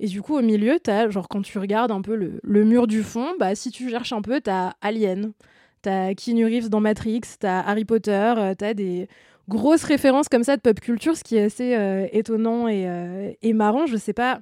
Et 0.00 0.08
du 0.08 0.20
coup, 0.20 0.36
au 0.36 0.42
milieu, 0.42 0.78
t'as, 0.82 1.08
genre, 1.08 1.28
quand 1.28 1.42
tu 1.42 1.58
regardes 1.58 1.92
un 1.92 2.02
peu 2.02 2.16
le, 2.16 2.64
mur 2.64 2.86
du 2.86 3.02
fond, 3.02 3.28
bah, 3.38 3.54
si 3.54 3.70
tu 3.70 3.88
cherches 3.88 4.12
un 4.12 4.20
peu, 4.20 4.40
t'as 4.40 4.72
Alien, 4.82 5.32
t'as 5.80 6.14
Keanu 6.14 6.44
Reeves 6.44 6.68
dans 6.68 6.80
Matrix, 6.80 7.22
t'as 7.38 7.60
Harry 7.60 7.84
Potter, 7.84 8.34
euh, 8.36 8.54
t'as 8.54 8.74
des 8.74 9.08
grosses 9.48 9.84
références 9.84 10.28
comme 10.28 10.42
ça 10.42 10.56
de 10.56 10.60
pop 10.60 10.80
culture, 10.80 11.16
ce 11.16 11.22
qui 11.22 11.36
est 11.36 11.44
assez 11.44 11.76
euh, 11.76 12.08
étonnant 12.12 12.66
et, 12.66 12.88
euh, 12.88 13.32
et 13.40 13.52
marrant. 13.52 13.86
Je 13.86 13.96
sais 13.96 14.12
pas 14.12 14.40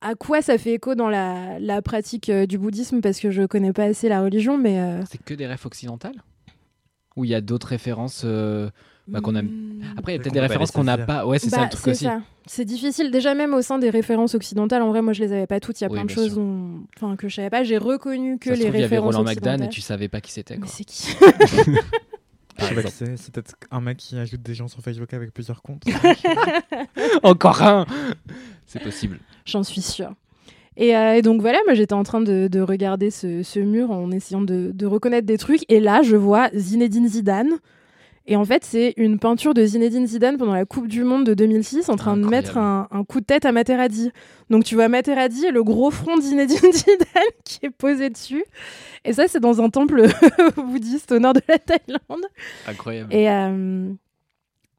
à 0.00 0.16
quoi 0.16 0.42
ça 0.42 0.58
fait 0.58 0.72
écho 0.72 0.96
dans 0.96 1.08
la, 1.08 1.80
pratique 1.82 2.28
du 2.28 2.58
bouddhisme 2.58 3.00
parce 3.00 3.20
que 3.20 3.30
je 3.30 3.44
connais 3.44 3.72
pas 3.72 3.84
assez 3.84 4.08
la 4.08 4.20
religion, 4.20 4.58
mais 4.58 5.00
C'est 5.08 5.22
que 5.22 5.34
des 5.34 5.46
refs 5.46 5.64
occidentales? 5.64 6.20
Ou 7.16 7.24
il 7.24 7.30
y 7.30 7.34
a 7.34 7.40
d'autres 7.40 7.68
références 7.68 8.22
euh, 8.24 8.70
bah, 9.06 9.20
qu'on 9.20 9.34
a. 9.36 9.40
Après, 9.98 10.12
il 10.12 10.16
y 10.16 10.18
a 10.18 10.22
peut-être 10.22 10.32
des 10.32 10.40
références 10.40 10.70
qu'on 10.70 10.84
n'a 10.84 10.98
pas. 10.98 11.26
Ouais, 11.26 11.38
c'est 11.38 11.50
ça 11.50 11.58
Bah, 11.58 11.64
le 11.64 11.70
truc 11.70 11.82
c'est 11.84 11.90
aussi. 11.90 12.04
ça. 12.04 12.20
C'est 12.46 12.64
difficile. 12.64 13.10
Déjà, 13.10 13.34
même 13.34 13.54
au 13.54 13.62
sein 13.62 13.78
des 13.78 13.90
références 13.90 14.34
occidentales, 14.34 14.82
en 14.82 14.88
vrai, 14.88 15.02
moi, 15.02 15.12
je 15.12 15.22
les 15.22 15.32
avais 15.32 15.46
pas 15.46 15.60
toutes. 15.60 15.80
Il 15.80 15.84
y 15.84 15.86
a 15.86 15.90
Oui, 15.90 15.94
plein 15.96 16.04
de 16.04 16.10
choses 16.10 16.34
dont- 16.34 16.84
enfin, 16.96 17.16
que 17.16 17.28
je 17.28 17.36
savais 17.36 17.50
pas. 17.50 17.62
J'ai 17.64 17.78
reconnu 17.78 18.38
que 18.38 18.50
Ça 18.50 18.56
se 18.56 18.60
les 18.60 18.66
trouve, 18.66 18.76
il 18.76 18.80
y 18.80 18.84
avait 18.84 18.96
références 18.96 19.14
Roland 19.16 19.28
McDan 19.30 19.58
et 19.64 19.68
tu 19.68 19.80
savais 19.80 20.08
pas 20.08 20.20
qui 20.20 20.32
c'était. 20.32 20.56
Mais 20.56 20.66
c'est 20.66 20.84
qui 20.84 21.14
Je 22.58 22.64
sais 22.66 22.74
pas 22.74 22.82
qui 22.82 22.90
c'est. 22.90 23.16
C'est 23.16 23.32
peut-être 23.32 23.54
un 23.70 23.80
mec 23.80 23.96
qui 23.98 24.16
ajoute 24.18 24.42
des 24.42 24.54
gens 24.54 24.68
sur 24.68 24.80
Facebook 24.80 25.12
avec 25.14 25.32
plusieurs 25.32 25.62
comptes. 25.62 25.84
Encore 27.22 27.62
un 27.62 27.86
C'est 28.66 28.82
possible. 28.82 29.18
J'en 29.44 29.62
suis 29.62 29.82
sûre. 29.82 30.12
Et, 30.76 30.96
euh, 30.96 31.14
et 31.14 31.22
donc 31.22 31.40
voilà, 31.40 31.58
moi 31.66 31.74
j'étais 31.74 31.92
en 31.92 32.02
train 32.02 32.20
de, 32.20 32.48
de 32.48 32.60
regarder 32.60 33.10
ce, 33.10 33.42
ce 33.42 33.60
mur 33.60 33.90
en 33.90 34.10
essayant 34.10 34.40
de, 34.40 34.70
de 34.72 34.86
reconnaître 34.86 35.26
des 35.26 35.38
trucs. 35.38 35.70
Et 35.70 35.80
là, 35.80 36.02
je 36.02 36.16
vois 36.16 36.48
Zinedine 36.54 37.08
Zidane. 37.08 37.58
Et 38.28 38.36
en 38.36 38.44
fait, 38.44 38.64
c'est 38.64 38.94
une 38.96 39.18
peinture 39.18 39.52
de 39.52 39.64
Zinedine 39.64 40.06
Zidane 40.06 40.36
pendant 40.38 40.54
la 40.54 40.64
Coupe 40.64 40.86
du 40.86 41.02
Monde 41.02 41.26
de 41.26 41.34
2006 41.34 41.88
en 41.88 41.96
train 41.96 42.16
de 42.16 42.24
mettre 42.24 42.56
un, 42.56 42.86
un 42.92 43.02
coup 43.02 43.20
de 43.20 43.24
tête 43.26 43.44
à 43.44 43.50
Materazzi. 43.50 44.12
Donc 44.48 44.62
tu 44.62 44.76
vois 44.76 44.86
Materazzi 44.88 45.46
et 45.46 45.50
le 45.50 45.64
gros 45.64 45.90
front 45.90 46.16
de 46.16 46.22
Zinedine 46.22 46.56
Zidane 46.72 47.32
qui 47.44 47.58
est 47.62 47.70
posé 47.70 48.10
dessus. 48.10 48.44
Et 49.04 49.12
ça, 49.12 49.26
c'est 49.26 49.40
dans 49.40 49.60
un 49.60 49.70
temple 49.70 50.06
bouddhiste 50.56 51.10
au 51.10 51.18
nord 51.18 51.32
de 51.34 51.40
la 51.48 51.58
Thaïlande. 51.58 52.24
Incroyable. 52.68 53.12
Et 53.12 53.28
euh, 53.28 53.90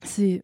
c'est. 0.04 0.42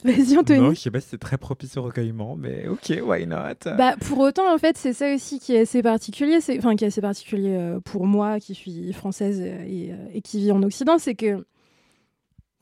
Vas-y, 0.04 0.38
Anthony. 0.38 0.60
Non, 0.60 0.70
je 0.70 0.80
sais 0.80 0.90
pas 0.90 1.00
si 1.00 1.08
c'est 1.10 1.18
très 1.18 1.36
propice 1.36 1.76
au 1.76 1.82
recueillement, 1.82 2.34
mais 2.36 2.66
ok, 2.68 3.00
why 3.04 3.26
not? 3.26 3.54
Bah, 3.76 3.96
pour 4.00 4.18
autant, 4.18 4.52
en 4.52 4.56
fait, 4.56 4.78
c'est 4.78 4.92
ça 4.92 5.14
aussi 5.14 5.38
qui 5.38 5.54
est 5.54 5.60
assez 5.60 5.82
particulier, 5.82 6.38
enfin 6.56 6.74
qui 6.74 6.84
est 6.84 6.88
assez 6.88 7.02
particulier 7.02 7.54
euh, 7.54 7.80
pour 7.80 8.06
moi, 8.06 8.40
qui 8.40 8.54
suis 8.54 8.92
française 8.92 9.40
euh, 9.42 9.64
et, 9.66 9.92
et 10.14 10.22
qui 10.22 10.38
vis 10.38 10.52
en 10.52 10.62
Occident, 10.62 10.98
c'est 10.98 11.14
que 11.14 11.44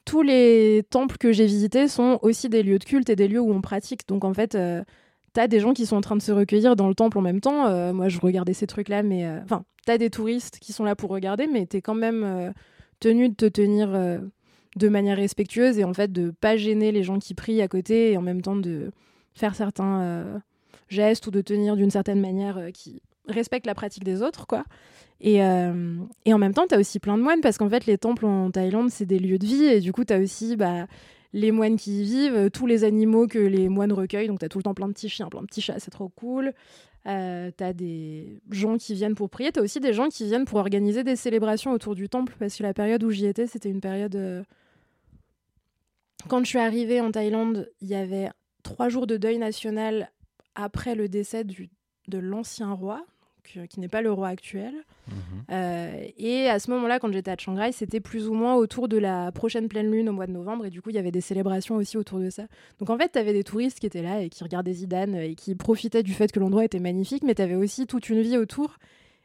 tous 0.04 0.22
les 0.22 0.84
temples 0.90 1.16
que 1.18 1.32
j'ai 1.32 1.46
visités 1.46 1.86
sont 1.86 2.18
aussi 2.22 2.48
des 2.48 2.62
lieux 2.62 2.78
de 2.78 2.84
culte 2.84 3.10
et 3.10 3.16
des 3.16 3.28
lieux 3.28 3.40
où 3.40 3.52
on 3.52 3.60
pratique. 3.60 4.08
Donc 4.08 4.24
en 4.24 4.34
fait, 4.34 4.54
euh, 4.54 4.82
t'as 5.32 5.46
des 5.46 5.60
gens 5.60 5.74
qui 5.74 5.86
sont 5.86 5.96
en 5.96 6.00
train 6.00 6.16
de 6.16 6.22
se 6.22 6.32
recueillir 6.32 6.74
dans 6.74 6.88
le 6.88 6.94
temple 6.94 7.18
en 7.18 7.22
même 7.22 7.40
temps. 7.40 7.66
Euh, 7.66 7.92
moi, 7.92 8.08
je 8.08 8.18
regardais 8.18 8.54
ces 8.54 8.66
trucs-là, 8.66 9.04
mais 9.04 9.28
enfin, 9.44 9.64
t'as 9.86 9.98
des 9.98 10.10
touristes 10.10 10.58
qui 10.58 10.72
sont 10.72 10.84
là 10.84 10.96
pour 10.96 11.10
regarder, 11.10 11.46
mais 11.46 11.66
t'es 11.66 11.82
quand 11.82 11.94
même 11.94 12.52
tenu 13.00 13.28
de 13.28 13.34
te 13.34 13.46
tenir 13.46 13.90
de 14.78 14.88
manière 14.88 15.16
respectueuse 15.16 15.78
et 15.78 15.84
en 15.84 15.92
fait 15.92 16.12
de 16.12 16.30
pas 16.30 16.56
gêner 16.56 16.92
les 16.92 17.02
gens 17.02 17.18
qui 17.18 17.34
prient 17.34 17.60
à 17.60 17.68
côté 17.68 18.12
et 18.12 18.16
en 18.16 18.22
même 18.22 18.42
temps 18.42 18.56
de 18.56 18.90
faire 19.34 19.54
certains 19.54 20.00
euh, 20.02 20.38
gestes 20.88 21.26
ou 21.26 21.30
de 21.30 21.40
tenir 21.40 21.76
d'une 21.76 21.90
certaine 21.90 22.20
manière 22.20 22.58
euh, 22.58 22.70
qui 22.70 23.02
respecte 23.26 23.66
la 23.66 23.74
pratique 23.74 24.04
des 24.04 24.22
autres, 24.22 24.46
quoi. 24.46 24.64
Et, 25.20 25.42
euh, 25.42 25.96
et 26.24 26.32
en 26.32 26.38
même 26.38 26.54
temps, 26.54 26.66
tu 26.66 26.74
as 26.74 26.78
aussi 26.78 26.98
plein 27.00 27.18
de 27.18 27.22
moines, 27.22 27.40
parce 27.40 27.58
qu'en 27.58 27.68
fait, 27.68 27.86
les 27.86 27.98
temples 27.98 28.24
en 28.24 28.50
Thaïlande, 28.50 28.90
c'est 28.90 29.04
des 29.04 29.18
lieux 29.18 29.38
de 29.38 29.46
vie, 29.46 29.64
et 29.64 29.80
du 29.80 29.92
coup, 29.92 30.04
tu 30.04 30.12
as 30.12 30.18
aussi 30.18 30.56
bah, 30.56 30.86
les 31.32 31.50
moines 31.50 31.76
qui 31.76 32.02
y 32.02 32.04
vivent, 32.04 32.50
tous 32.50 32.66
les 32.66 32.84
animaux 32.84 33.26
que 33.26 33.38
les 33.38 33.68
moines 33.68 33.92
recueillent, 33.92 34.28
donc 34.28 34.38
tu 34.38 34.44
as 34.44 34.48
tout 34.48 34.58
le 34.58 34.62
temps 34.62 34.74
plein 34.74 34.88
de 34.88 34.92
petits 34.92 35.08
chiens, 35.08 35.28
plein 35.28 35.42
de 35.42 35.46
petits 35.46 35.60
chats, 35.60 35.78
c'est 35.78 35.90
trop 35.90 36.08
cool. 36.08 36.52
Euh, 37.06 37.50
tu 37.56 37.64
as 37.64 37.72
des 37.72 38.40
gens 38.50 38.76
qui 38.76 38.94
viennent 38.94 39.14
pour 39.14 39.28
prier, 39.28 39.50
tu 39.50 39.60
as 39.60 39.62
aussi 39.62 39.80
des 39.80 39.92
gens 39.92 40.08
qui 40.08 40.24
viennent 40.24 40.44
pour 40.44 40.58
organiser 40.58 41.04
des 41.04 41.16
célébrations 41.16 41.72
autour 41.72 41.94
du 41.94 42.08
temple, 42.08 42.34
parce 42.38 42.56
que 42.56 42.62
la 42.62 42.72
période 42.72 43.02
où 43.02 43.10
j'y 43.10 43.26
étais, 43.26 43.46
c'était 43.46 43.70
une 43.70 43.80
période... 43.80 44.44
Quand 46.26 46.40
je 46.40 46.48
suis 46.48 46.58
arrivée 46.58 47.00
en 47.00 47.10
Thaïlande, 47.12 47.70
il 47.80 47.88
y 47.88 47.94
avait 47.94 48.28
trois 48.62 48.88
jours 48.88 49.06
de 49.06 49.16
deuil 49.16 49.38
national 49.38 50.10
après 50.54 50.94
le 50.94 51.08
décès 51.08 51.44
du, 51.44 51.70
de 52.08 52.18
l'ancien 52.18 52.72
roi, 52.72 53.04
que- 53.44 53.64
qui 53.66 53.80
n'est 53.80 53.88
pas 53.88 54.02
le 54.02 54.12
roi 54.12 54.28
actuel. 54.28 54.74
Euh, 55.50 56.04
et 56.18 56.48
à 56.50 56.58
ce 56.58 56.70
moment-là, 56.72 56.98
quand 56.98 57.10
j'étais 57.12 57.30
à 57.30 57.36
Chiang 57.38 57.54
Rai, 57.54 57.72
c'était 57.72 58.00
plus 58.00 58.28
ou 58.28 58.34
moins 58.34 58.56
autour 58.56 58.88
de 58.88 58.98
la 58.98 59.32
prochaine 59.32 59.68
pleine 59.68 59.90
lune 59.90 60.08
au 60.08 60.12
mois 60.12 60.26
de 60.26 60.32
novembre. 60.32 60.66
Et 60.66 60.70
du 60.70 60.82
coup, 60.82 60.90
il 60.90 60.96
y 60.96 60.98
avait 60.98 61.12
des 61.12 61.22
célébrations 61.22 61.76
aussi 61.76 61.96
autour 61.96 62.18
de 62.18 62.28
ça. 62.28 62.46
Donc 62.78 62.90
en 62.90 62.98
fait, 62.98 63.12
tu 63.12 63.18
avais 63.18 63.32
des 63.32 63.44
touristes 63.44 63.78
qui 63.80 63.86
étaient 63.86 64.02
là 64.02 64.20
et 64.20 64.28
qui 64.28 64.42
regardaient 64.44 64.74
Zidane 64.74 65.14
et 65.14 65.34
qui 65.34 65.54
profitaient 65.54 66.02
du 66.02 66.12
fait 66.12 66.30
que 66.30 66.40
l'endroit 66.40 66.64
était 66.64 66.80
magnifique, 66.80 67.22
mais 67.22 67.34
tu 67.34 67.42
avais 67.42 67.54
aussi 67.54 67.86
toute 67.86 68.10
une 68.10 68.20
vie 68.20 68.36
autour. 68.36 68.76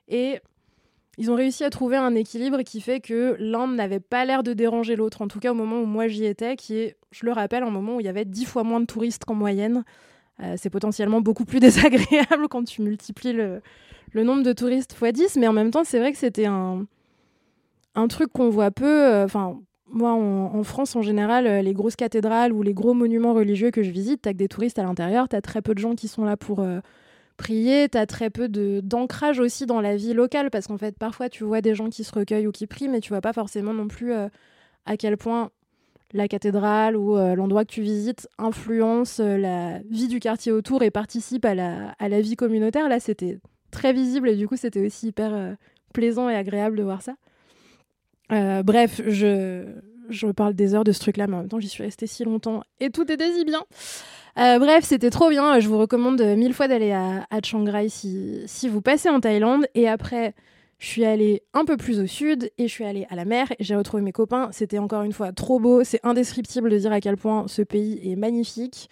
Et 0.07 0.39
ils 1.17 1.29
ont 1.29 1.35
réussi 1.35 1.63
à 1.63 1.69
trouver 1.69 1.95
un 1.97 2.15
équilibre 2.15 2.61
qui 2.63 2.81
fait 2.81 2.99
que 2.99 3.35
l'un 3.39 3.67
n'avait 3.67 3.99
pas 3.99 4.25
l'air 4.25 4.41
de 4.41 4.53
déranger 4.53 4.95
l'autre, 4.95 5.21
en 5.21 5.27
tout 5.27 5.39
cas 5.39 5.51
au 5.51 5.55
moment 5.55 5.79
où 5.81 5.85
moi 5.85 6.07
j'y 6.07 6.25
étais, 6.25 6.55
qui 6.55 6.77
est, 6.77 6.95
je 7.11 7.25
le 7.25 7.31
rappelle, 7.31 7.63
un 7.63 7.69
moment 7.69 7.97
où 7.97 7.99
il 7.99 8.05
y 8.05 8.09
avait 8.09 8.25
dix 8.25 8.45
fois 8.45 8.63
moins 8.63 8.79
de 8.79 8.85
touristes 8.85 9.25
qu'en 9.25 9.35
moyenne. 9.35 9.83
Euh, 10.41 10.55
c'est 10.57 10.71
potentiellement 10.71 11.21
beaucoup 11.21 11.45
plus 11.45 11.59
désagréable 11.59 12.47
quand 12.49 12.63
tu 12.63 12.81
multiplies 12.81 13.33
le, 13.33 13.61
nombre 14.15 14.41
de 14.43 14.53
touristes 14.53 14.95
x 14.99 15.13
10, 15.13 15.37
mais 15.37 15.47
en 15.47 15.53
même 15.53 15.69
temps, 15.69 15.83
c'est 15.83 15.99
vrai 15.99 16.11
que 16.11 16.17
c'était 16.17 16.47
un, 16.47 16.85
un 17.93 18.07
truc 18.07 18.31
qu'on 18.33 18.49
voit 18.49 18.71
peu. 18.71 18.85
euh, 18.85 19.25
Enfin, 19.25 19.59
moi, 19.87 20.13
en, 20.13 20.55
en 20.55 20.63
France, 20.63 20.95
en 20.95 21.03
général, 21.03 21.45
euh, 21.45 21.61
les 21.61 21.73
grosses 21.73 21.95
cathédrales 21.95 22.51
ou 22.51 22.63
les 22.63 22.73
gros 22.73 22.95
monuments 22.95 23.33
religieux 23.33 23.69
que 23.69 23.83
je 23.83 23.91
visite, 23.91 24.23
t'as 24.23 24.31
que 24.31 24.37
des 24.37 24.47
touristes 24.47 24.79
à 24.79 24.83
l'intérieur, 24.83 25.29
t'as 25.29 25.41
très 25.41 25.61
peu 25.61 25.75
de 25.75 25.79
gens 25.79 25.93
qui 25.93 26.07
sont 26.07 26.25
là 26.25 26.35
pour 26.35 26.65
prier, 27.37 27.89
t'as 27.89 28.05
très 28.05 28.29
peu 28.29 28.47
d'ancrage 28.47 29.39
aussi 29.39 29.65
dans 29.65 29.81
la 29.81 29.95
vie 29.95 30.13
locale, 30.13 30.49
parce 30.49 30.67
qu'en 30.67 30.77
fait, 30.77 30.97
parfois, 30.97 31.29
tu 31.29 31.43
vois 31.43 31.61
des 31.61 31.75
gens 31.75 31.89
qui 31.89 32.03
se 32.03 32.13
recueillent 32.13 32.47
ou 32.47 32.51
qui 32.51 32.67
prient, 32.67 32.87
mais 32.87 32.99
tu 32.99 33.09
vois 33.09 33.21
pas 33.21 33.33
forcément 33.33 33.73
non 33.73 33.87
plus 33.87 34.13
euh, 34.13 34.27
à 34.85 34.97
quel 34.97 35.17
point 35.17 35.49
la 36.13 36.27
cathédrale 36.27 36.95
ou 36.95 37.17
euh, 37.17 37.35
l'endroit 37.35 37.65
que 37.65 37.71
tu 37.71 37.81
visites 37.81 38.27
influence 38.37 39.19
euh, 39.19 39.37
la 39.37 39.79
vie 39.89 40.07
du 40.07 40.19
quartier 40.19 40.51
autour 40.51 40.83
et 40.83 40.91
participe 40.91 41.43
à 41.45 41.55
la, 41.55 41.95
à 41.99 42.07
la 42.07 42.21
vie 42.21 42.35
communautaire. 42.35 42.87
Là, 42.87 42.99
c'était 42.99 43.39
très 43.71 43.93
visible 43.93 44.29
et 44.29 44.35
du 44.35 44.47
coup, 44.47 44.55
c'était 44.55 44.85
aussi 44.85 45.07
hyper 45.07 45.55
plaisant 45.93 46.29
et 46.29 46.35
agréable 46.35 46.77
de 46.77 46.83
voir 46.83 47.01
ça. 47.01 47.15
Bref, 48.29 49.01
je, 49.07 49.65
je 50.09 50.27
parle 50.27 50.53
des 50.53 50.75
heures 50.75 50.83
de 50.83 50.91
ce 50.91 50.99
truc-là, 50.99 51.27
mais 51.27 51.35
en 51.35 51.39
même 51.39 51.49
temps, 51.49 51.59
j'y 51.59 51.69
suis 51.69 51.83
restée 51.83 52.07
si 52.07 52.23
longtemps 52.23 52.63
et 52.79 52.89
tout 52.89 53.09
était 53.11 53.31
si 53.31 53.45
bien. 53.45 53.63
Euh, 54.37 54.59
bref, 54.59 54.83
c'était 54.83 55.09
trop 55.09 55.29
bien. 55.29 55.59
Je 55.59 55.67
vous 55.67 55.77
recommande 55.77 56.21
mille 56.21 56.53
fois 56.53 56.67
d'aller 56.67 56.91
à, 56.91 57.25
à 57.29 57.39
Chiang 57.41 57.65
Rai 57.65 57.89
si, 57.89 58.41
si 58.47 58.67
vous 58.67 58.81
passez 58.81 59.09
en 59.09 59.19
Thaïlande. 59.19 59.65
Et 59.75 59.87
après, 59.87 60.33
je 60.79 60.87
suis 60.87 61.05
allée 61.05 61.43
un 61.53 61.65
peu 61.65 61.77
plus 61.77 61.99
au 61.99 62.07
sud 62.07 62.51
et 62.57 62.67
je 62.67 62.73
suis 62.73 62.83
allée 62.83 63.05
à 63.09 63.15
la 63.15 63.25
mer. 63.25 63.51
et 63.51 63.63
J'ai 63.63 63.75
retrouvé 63.75 64.01
mes 64.01 64.11
copains. 64.11 64.49
C'était 64.51 64.79
encore 64.79 65.03
une 65.03 65.13
fois 65.13 65.31
trop 65.31 65.59
beau. 65.59 65.83
C'est 65.83 65.99
indescriptible 66.03 66.69
de 66.69 66.77
dire 66.77 66.91
à 66.91 66.99
quel 66.99 67.15
point 67.15 67.45
ce 67.47 67.61
pays 67.61 67.99
est 68.03 68.15
magnifique. 68.15 68.89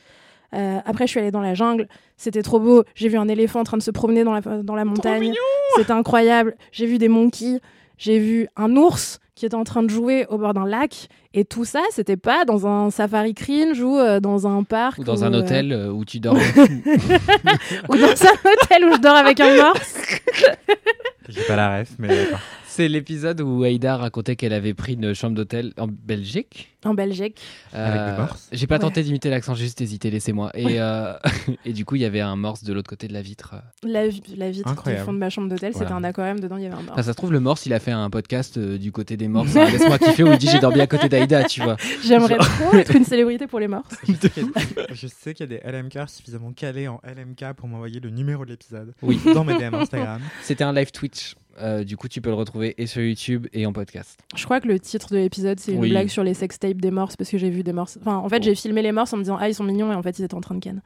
Euh, 0.53 0.79
après, 0.85 1.07
je 1.07 1.11
suis 1.11 1.19
allée 1.19 1.31
dans 1.31 1.41
la 1.41 1.53
jungle. 1.53 1.87
C'était 2.17 2.43
trop 2.43 2.59
beau. 2.59 2.83
J'ai 2.93 3.07
vu 3.09 3.17
un 3.17 3.27
éléphant 3.27 3.61
en 3.61 3.63
train 3.63 3.77
de 3.77 3.83
se 3.83 3.91
promener 3.91 4.23
dans 4.23 4.33
la, 4.33 4.41
dans 4.41 4.75
la 4.75 4.85
montagne. 4.85 5.33
C'était 5.75 5.91
incroyable. 5.91 6.55
J'ai 6.71 6.85
vu 6.85 6.97
des 6.97 7.07
monkeys. 7.07 7.59
J'ai 7.97 8.19
vu 8.19 8.47
un 8.55 8.75
ours 8.77 9.19
qui 9.41 9.47
était 9.47 9.55
en 9.55 9.63
train 9.63 9.81
de 9.81 9.89
jouer 9.89 10.27
au 10.27 10.37
bord 10.37 10.53
d'un 10.53 10.67
lac. 10.67 11.09
Et 11.33 11.45
tout 11.45 11.63
ça, 11.63 11.81
c'était 11.91 12.17
pas 12.17 12.43
dans 12.43 12.67
un 12.67 12.89
safari 12.91 13.33
cringe 13.33 13.79
ou 13.81 13.97
euh, 13.97 14.19
dans 14.19 14.47
un 14.47 14.63
parc. 14.63 14.99
Ou 14.99 15.03
dans 15.05 15.23
un 15.23 15.33
euh, 15.33 15.39
hôtel 15.39 15.71
euh, 15.71 15.87
où 15.89 16.03
tu 16.03 16.19
dors. 16.19 16.35
ou 17.89 17.95
dans 17.97 18.05
un 18.07 18.51
hôtel 18.51 18.85
où 18.85 18.93
je 18.95 18.99
dors 19.01 19.15
avec 19.15 19.39
un 19.39 19.55
morse. 19.55 19.95
J'ai 21.29 21.43
pas 21.43 21.55
la 21.55 21.79
ref, 21.79 21.91
mais. 21.97 22.27
C'est 22.67 22.87
l'épisode 22.87 23.41
où 23.41 23.63
Aïda 23.63 23.97
racontait 23.97 24.37
qu'elle 24.37 24.53
avait 24.53 24.73
pris 24.73 24.93
une 24.93 25.13
chambre 25.13 25.35
d'hôtel 25.35 25.73
en 25.77 25.87
Belgique. 25.89 26.69
En 26.85 26.93
Belgique. 26.93 27.41
Avec 27.73 28.13
des 28.15 28.21
morses 28.21 28.47
J'ai 28.53 28.65
pas 28.65 28.75
Ouais. 28.75 28.79
tenté 28.79 29.03
d'imiter 29.03 29.29
l'accent, 29.29 29.53
j'ai 29.55 29.65
juste 29.65 29.81
hésité, 29.81 30.09
laissez-moi. 30.09 30.51
Et, 30.53 30.79
euh, 30.79 31.11
et 31.65 31.73
du 31.73 31.83
coup, 31.83 31.95
il 31.95 32.01
y 32.01 32.05
avait 32.05 32.21
un 32.21 32.37
morse 32.37 32.63
de 32.63 32.71
l'autre 32.71 32.89
côté 32.89 33.09
de 33.09 33.13
la 33.13 33.21
vitre. 33.21 33.55
La, 33.83 34.03
la 34.37 34.49
vitre 34.51 34.83
du 34.89 34.95
fond 34.97 35.11
de 35.11 35.17
ma 35.17 35.29
chambre 35.29 35.49
d'hôtel, 35.49 35.73
c'était 35.73 35.91
un 35.91 36.03
aquarium. 36.05 36.39
Dedans, 36.39 36.55
il 36.55 36.63
y 36.63 36.65
avait 36.67 36.75
un 36.75 36.77
morse. 36.77 36.91
Enfin, 36.93 37.03
ça 37.03 37.11
se 37.11 37.17
trouve, 37.17 37.33
le 37.33 37.41
morse, 37.41 37.65
il 37.65 37.73
a 37.73 37.79
fait 37.81 37.91
un 37.91 38.09
podcast 38.09 38.57
euh, 38.57 38.77
du 38.77 38.93
côté 38.93 39.17
des 39.17 39.27
morses. 39.27 39.53
hein, 39.57 39.65
Laisse-moi 39.69 39.99
kiffer, 39.99 40.23
où 40.23 40.31
il 40.31 40.37
dit 40.37 40.47
j'ai 40.49 40.59
dormi 40.59 40.79
à 40.79 40.87
côté 40.87 41.09
d'Aïda, 41.09 41.20
tu 41.49 41.61
vois. 41.61 41.77
J'aimerais 42.03 42.35
Genre- 42.35 42.45
trop 42.59 42.77
être 42.77 42.95
une 42.95 43.05
célébrité 43.05 43.47
pour 43.47 43.59
les 43.59 43.67
morses. 43.67 43.95
Je 44.07 44.13
sais 44.13 44.29
qu'il 44.29 44.43
y 44.43 44.79
a- 44.79 44.93
je 44.93 45.07
sais 45.07 45.33
qu'il 45.33 45.49
y 45.51 45.55
a 45.55 45.59
des 45.59 45.61
LMK 45.71 46.07
suffisamment 46.09 46.51
calés 46.53 46.87
en 46.87 46.99
LMK 47.03 47.53
pour 47.55 47.67
m'envoyer 47.67 47.99
le 47.99 48.09
numéro 48.09 48.45
de 48.45 48.51
l'épisode 48.51 48.93
Oui. 49.01 49.19
dans 49.33 49.43
mes 49.43 49.57
DM 49.57 49.73
Instagram. 49.75 50.21
C'était 50.43 50.63
un 50.63 50.73
live 50.73 50.91
Twitch. 50.91 51.35
Euh, 51.59 51.83
du 51.83 51.97
coup, 51.97 52.07
tu 52.07 52.21
peux 52.21 52.29
le 52.29 52.35
retrouver 52.35 52.73
et 52.77 52.87
sur 52.87 53.01
YouTube 53.01 53.47
et 53.53 53.65
en 53.65 53.73
podcast. 53.73 54.19
Je 54.35 54.43
crois 54.45 54.61
que 54.61 54.67
le 54.67 54.79
titre 54.79 55.11
de 55.11 55.17
l'épisode, 55.17 55.59
c'est 55.59 55.73
une 55.73 55.79
Oui. 55.81 55.89
blague 55.89 56.07
sur 56.07 56.23
les 56.23 56.33
sextapes 56.33 56.77
des 56.79 56.91
morses 56.91 57.15
parce 57.17 57.29
que 57.29 57.37
j'ai 57.37 57.49
vu 57.49 57.61
des 57.63 57.73
morses. 57.73 57.97
Enfin, 58.01 58.15
en 58.17 58.29
fait, 58.29 58.37
Oh. 58.37 58.43
j'ai 58.43 58.55
filmé 58.55 58.81
les 58.81 58.91
morses 58.93 59.11
en 59.13 59.17
me 59.17 59.23
disant 59.23 59.37
Ah, 59.39 59.49
ils 59.49 59.53
sont 59.55 59.63
mignons, 59.65 59.91
et 59.91 59.95
en 59.95 60.01
fait, 60.01 60.17
ils 60.19 60.23
étaient 60.23 60.33
en 60.35 60.41
train 60.41 60.55
de 60.55 60.59
ken. 60.61 60.81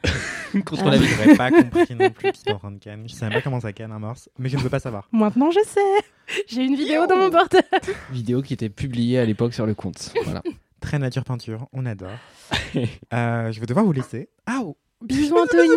Contre 0.65 0.83
Ah. 0.87 0.91
la 0.91 0.97
n'aurais 0.97 1.35
pas 1.35 1.51
compris 1.51 1.95
non 1.95 2.09
plus 2.09 2.31
qu'ils 2.31 2.53
en 2.53 2.57
train 2.59 2.71
de 2.71 2.79
canne. 2.79 3.03
Je 3.07 3.13
sais 3.13 3.25
même 3.25 3.33
pas 3.33 3.41
comment 3.41 3.59
ça 3.59 3.73
canne 3.73 3.91
un 3.91 3.99
morse, 3.99 4.27
mais 4.39 4.49
je 4.49 4.57
ne 4.57 4.61
veux 4.61 4.69
pas 4.69 4.79
savoir. 4.79 5.07
Maintenant, 5.11 5.51
je 5.51 5.59
sais. 5.65 6.35
J'ai 6.47 6.63
une 6.63 6.75
vidéo 6.75 7.05
dans 7.05 7.17
mon 7.17 7.29
portable. 7.29 7.63
Vidéo 8.11 8.41
qui 8.41 8.53
était 8.53 8.69
publiée 8.69 9.19
à 9.19 9.25
l'époque 9.25 9.53
sur 9.53 9.65
le 9.67 9.75
compte. 9.75 10.11
Voilà. 10.23 10.41
Très 10.81 10.97
nature 10.99 11.23
peinture, 11.23 11.67
on 11.73 11.85
adore. 11.85 12.09
Euh, 13.13 13.51
je 13.51 13.59
vais 13.59 13.65
devoir 13.65 13.85
vous 13.85 13.91
laisser. 13.93 14.29
Ah, 14.45 14.59
oh, 14.63 14.75
Bisous, 15.09 15.35
Anthony. 15.37 15.69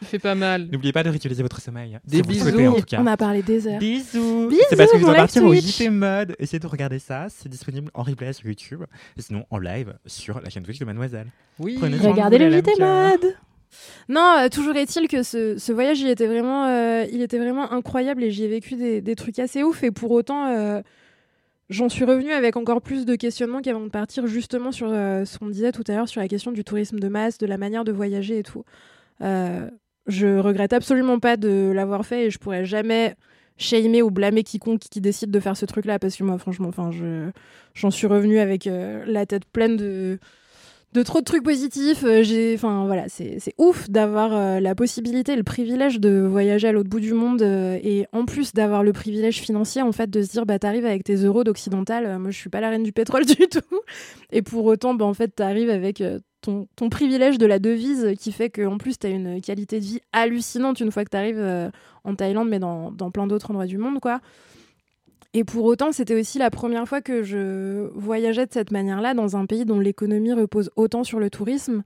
Ça 0.00 0.06
fait 0.06 0.18
pas 0.18 0.34
mal. 0.34 0.68
N'oubliez 0.70 0.92
pas 0.92 1.02
de 1.02 1.08
réutiliser 1.10 1.42
votre 1.42 1.60
sommeil. 1.60 1.98
Des 2.04 2.16
si 2.16 2.22
vous 2.22 2.30
le 2.30 2.34
souhaitez, 2.38 2.56
bisous. 2.58 2.70
en 2.72 2.74
tout 2.76 2.82
cas. 2.82 2.98
On 3.00 3.06
a 3.06 3.16
parlé 3.16 3.42
des 3.42 3.66
heures. 3.66 3.78
Bisous. 3.78 4.48
Bisous, 4.48 4.62
C'est 4.70 4.76
parce 4.76 4.92
que 4.92 4.98
je 4.98 5.02
dois 5.04 5.14
partir 5.14 5.44
au. 5.44 5.54
JT 5.54 5.90
Mode. 5.90 6.34
Essayez 6.38 6.58
de 6.58 6.66
regarder 6.66 6.98
ça. 6.98 7.26
C'est 7.28 7.48
disponible 7.48 7.90
en 7.94 8.02
replay 8.02 8.32
sur 8.32 8.46
YouTube. 8.46 8.82
Et 9.16 9.22
sinon 9.22 9.44
en 9.50 9.58
live 9.58 9.94
sur 10.06 10.40
la 10.40 10.50
chaîne 10.50 10.62
Twitch 10.62 10.78
de 10.78 10.84
Mademoiselle. 10.84 11.26
Oui. 11.58 11.76
Prenez 11.78 11.96
Regardez 11.98 12.38
le 12.38 12.50
JT. 12.50 12.72
Mode. 12.78 13.34
Non, 14.08 14.36
euh, 14.38 14.48
toujours 14.48 14.76
est-il 14.76 15.08
que 15.08 15.22
ce, 15.22 15.58
ce 15.58 15.72
voyage, 15.72 16.00
il 16.00 16.08
était 16.08 16.26
vraiment, 16.26 16.66
euh, 16.66 17.04
il 17.12 17.20
était 17.20 17.38
vraiment 17.38 17.72
incroyable 17.72 18.22
et 18.22 18.30
j'y 18.30 18.44
ai 18.44 18.48
vécu 18.48 18.76
des, 18.76 19.00
des 19.00 19.16
trucs 19.16 19.38
assez 19.38 19.62
ouf. 19.62 19.82
Et 19.82 19.90
pour 19.90 20.12
autant, 20.12 20.46
euh, 20.46 20.80
j'en 21.68 21.88
suis 21.88 22.04
revenue 22.04 22.32
avec 22.32 22.56
encore 22.56 22.80
plus 22.80 23.04
de 23.04 23.14
questionnements 23.16 23.60
qu'avant 23.60 23.80
de 23.80 23.88
partir, 23.88 24.26
justement 24.26 24.72
sur 24.72 24.88
euh, 24.90 25.24
ce 25.24 25.38
qu'on 25.38 25.48
disait 25.48 25.72
tout 25.72 25.84
à 25.88 25.94
l'heure 25.94 26.08
sur 26.08 26.20
la 26.20 26.28
question 26.28 26.52
du 26.52 26.64
tourisme 26.64 26.98
de 26.98 27.08
masse, 27.08 27.38
de 27.38 27.46
la 27.46 27.58
manière 27.58 27.84
de 27.84 27.92
voyager 27.92 28.38
et 28.38 28.42
tout. 28.42 28.64
Euh, 29.22 29.68
je 30.06 30.38
regrette 30.38 30.72
absolument 30.72 31.18
pas 31.18 31.36
de 31.36 31.72
l'avoir 31.74 32.06
fait 32.06 32.26
et 32.26 32.30
je 32.30 32.38
pourrais 32.38 32.64
jamais 32.64 33.16
shamer 33.58 34.02
ou 34.02 34.10
blâmer 34.10 34.42
quiconque 34.42 34.80
qui 34.80 35.00
décide 35.00 35.30
de 35.30 35.40
faire 35.40 35.56
ce 35.56 35.64
truc-là 35.64 35.98
parce 35.98 36.16
que 36.16 36.24
moi, 36.24 36.38
franchement, 36.38 36.70
j'en 37.74 37.90
suis 37.90 38.06
revenue 38.06 38.38
avec 38.38 38.66
euh, 38.66 39.04
la 39.06 39.26
tête 39.26 39.44
pleine 39.46 39.76
de 39.76 40.18
de 40.96 41.02
trop 41.02 41.20
de 41.20 41.24
trucs 41.24 41.42
positifs. 41.42 42.04
Euh, 42.04 42.22
j'ai, 42.22 42.54
enfin 42.54 42.86
voilà, 42.86 43.08
c'est 43.08 43.54
ouf 43.58 43.90
d'avoir 43.90 44.34
euh, 44.34 44.60
la 44.60 44.74
possibilité, 44.74 45.36
le 45.36 45.42
privilège 45.42 46.00
de 46.00 46.20
voyager 46.20 46.68
à 46.68 46.72
l'autre 46.72 46.88
bout 46.88 47.00
du 47.00 47.12
monde 47.12 47.42
euh, 47.42 47.78
et 47.82 48.06
en 48.12 48.24
plus 48.24 48.54
d'avoir 48.54 48.82
le 48.82 48.92
privilège 48.92 49.40
financier 49.40 49.82
en 49.82 49.92
fait 49.92 50.08
de 50.08 50.22
se 50.22 50.30
dire 50.30 50.46
bah 50.46 50.58
t'arrives 50.58 50.86
avec 50.86 51.04
tes 51.04 51.16
euros 51.16 51.44
d'occidental. 51.44 52.18
moi 52.18 52.30
je 52.30 52.38
suis 52.38 52.48
pas 52.48 52.60
la 52.60 52.70
reine 52.70 52.82
du 52.82 52.92
pétrole 52.92 53.26
du 53.26 53.36
tout. 53.36 53.80
Et 54.32 54.40
pour 54.40 54.64
autant 54.64 54.94
bah 54.94 55.04
en 55.04 55.12
fait 55.14 55.28
t'arrives 55.28 55.70
avec 55.70 56.02
ton, 56.40 56.66
privilège 56.90 57.36
de 57.38 57.46
la 57.46 57.58
devise 57.58 58.14
qui 58.18 58.32
fait 58.32 58.48
qu'en 58.48 58.78
plus 58.78 58.98
t'as 58.98 59.10
une 59.10 59.42
qualité 59.42 59.80
de 59.80 59.84
vie 59.84 60.00
hallucinante 60.12 60.80
une 60.80 60.90
fois 60.90 61.04
que 61.04 61.10
t'arrives 61.10 61.70
en 62.04 62.14
Thaïlande 62.14 62.48
mais 62.48 62.58
dans, 62.58 62.90
dans 62.90 63.10
plein 63.10 63.26
d'autres 63.26 63.50
endroits 63.50 63.66
du 63.66 63.76
monde 63.76 64.00
quoi. 64.00 64.20
Et 65.36 65.44
pour 65.44 65.66
autant, 65.66 65.92
c'était 65.92 66.18
aussi 66.18 66.38
la 66.38 66.50
première 66.50 66.88
fois 66.88 67.02
que 67.02 67.22
je 67.22 67.90
voyageais 67.94 68.46
de 68.46 68.52
cette 68.54 68.70
manière-là 68.70 69.12
dans 69.12 69.36
un 69.36 69.44
pays 69.44 69.66
dont 69.66 69.78
l'économie 69.78 70.32
repose 70.32 70.70
autant 70.76 71.04
sur 71.04 71.18
le 71.20 71.28
tourisme. 71.28 71.82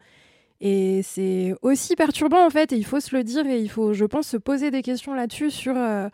Et 0.61 1.03
c'est 1.03 1.57
aussi 1.61 1.97
perturbant 1.97 2.47
en 2.47 2.51
fait, 2.51 2.73
et 2.73 2.77
il 2.77 2.85
faut 2.85 3.01
se 3.01 3.17
le 3.17 3.25
dire, 3.25 3.45
et 3.47 3.59
il 3.59 3.69
faut, 3.69 3.93
je 3.93 4.05
pense, 4.05 4.29
se 4.29 4.37
poser 4.37 4.71
des 4.71 4.83
questions 4.83 5.15
là-dessus 5.15 5.51
sur, 5.51 5.77
euh, 5.77 6.09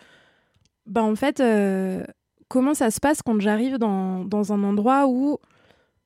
bah, 0.87 1.03
en 1.03 1.15
fait, 1.15 1.41
euh, 1.41 2.05
comment 2.49 2.73
ça 2.73 2.91
se 2.91 3.01
passe 3.01 3.21
quand 3.21 3.39
j'arrive 3.39 3.77
dans, 3.77 4.25
dans 4.25 4.55
un 4.55 4.65
endroit 4.65 5.07
où 5.07 5.37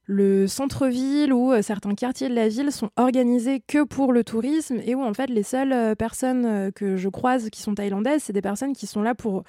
le 0.06 0.48
centre-ville 0.48 1.32
ou 1.32 1.52
euh, 1.52 1.62
certains 1.62 1.94
quartiers 1.94 2.28
de 2.28 2.34
la 2.34 2.48
ville 2.48 2.72
sont 2.72 2.90
organisés 2.96 3.62
que 3.68 3.84
pour 3.84 4.12
le 4.12 4.24
tourisme 4.24 4.80
et 4.84 4.96
où 4.96 5.02
en 5.04 5.14
fait 5.14 5.30
les 5.30 5.44
seules 5.44 5.94
personnes 5.94 6.72
que 6.72 6.96
je 6.96 7.08
croise 7.08 7.50
qui 7.50 7.62
sont 7.62 7.76
thaïlandaises, 7.76 8.24
c'est 8.24 8.32
des 8.32 8.42
personnes 8.42 8.72
qui 8.72 8.88
sont 8.88 9.02
là 9.02 9.14
pour 9.14 9.44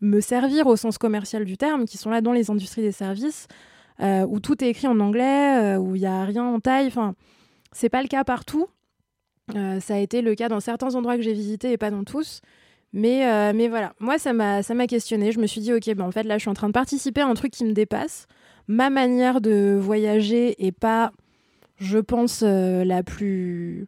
me 0.00 0.20
servir 0.20 0.66
au 0.66 0.76
sens 0.76 0.98
commercial 0.98 1.44
du 1.44 1.56
terme, 1.56 1.84
qui 1.84 1.98
sont 1.98 2.10
là 2.10 2.20
dans 2.20 2.32
les 2.32 2.50
industries 2.50 2.82
des 2.82 2.92
services, 2.92 3.46
euh, 4.00 4.26
où 4.28 4.40
tout 4.40 4.62
est 4.62 4.68
écrit 4.68 4.86
en 4.86 5.00
anglais, 5.00 5.76
euh, 5.76 5.78
où 5.78 5.96
il 5.96 6.00
n'y 6.00 6.06
a 6.06 6.24
rien 6.24 6.44
en 6.44 6.60
thaï. 6.60 6.86
Enfin, 6.86 7.14
c'est 7.72 7.88
pas 7.88 8.02
le 8.02 8.08
cas 8.08 8.24
partout. 8.24 8.68
Euh, 9.56 9.80
ça 9.80 9.94
a 9.94 9.98
été 9.98 10.22
le 10.22 10.34
cas 10.34 10.48
dans 10.48 10.60
certains 10.60 10.94
endroits 10.94 11.16
que 11.16 11.22
j'ai 11.22 11.32
visités 11.32 11.72
et 11.72 11.78
pas 11.78 11.90
dans 11.90 12.04
tous. 12.04 12.40
Mais, 12.94 13.52
mais 13.52 13.68
voilà, 13.68 13.92
moi, 14.00 14.18
ça 14.18 14.32
m'a 14.32 14.86
questionné. 14.86 15.30
Je 15.30 15.38
me 15.38 15.46
suis 15.46 15.60
dit, 15.60 15.74
OK, 15.74 15.94
ben, 15.94 16.06
en 16.06 16.10
fait, 16.10 16.22
là, 16.22 16.38
je 16.38 16.42
suis 16.42 16.48
en 16.48 16.54
train 16.54 16.68
de 16.68 16.72
participer 16.72 17.20
à 17.20 17.26
un 17.26 17.34
truc 17.34 17.52
qui 17.52 17.66
me 17.66 17.72
dépasse. 17.72 18.26
Ma 18.66 18.88
manière 18.88 19.42
de 19.42 19.78
voyager 19.78 20.66
est 20.66 20.72
pas, 20.72 21.12
je 21.76 21.98
pense, 21.98 22.40
la 22.42 23.02
plus 23.02 23.86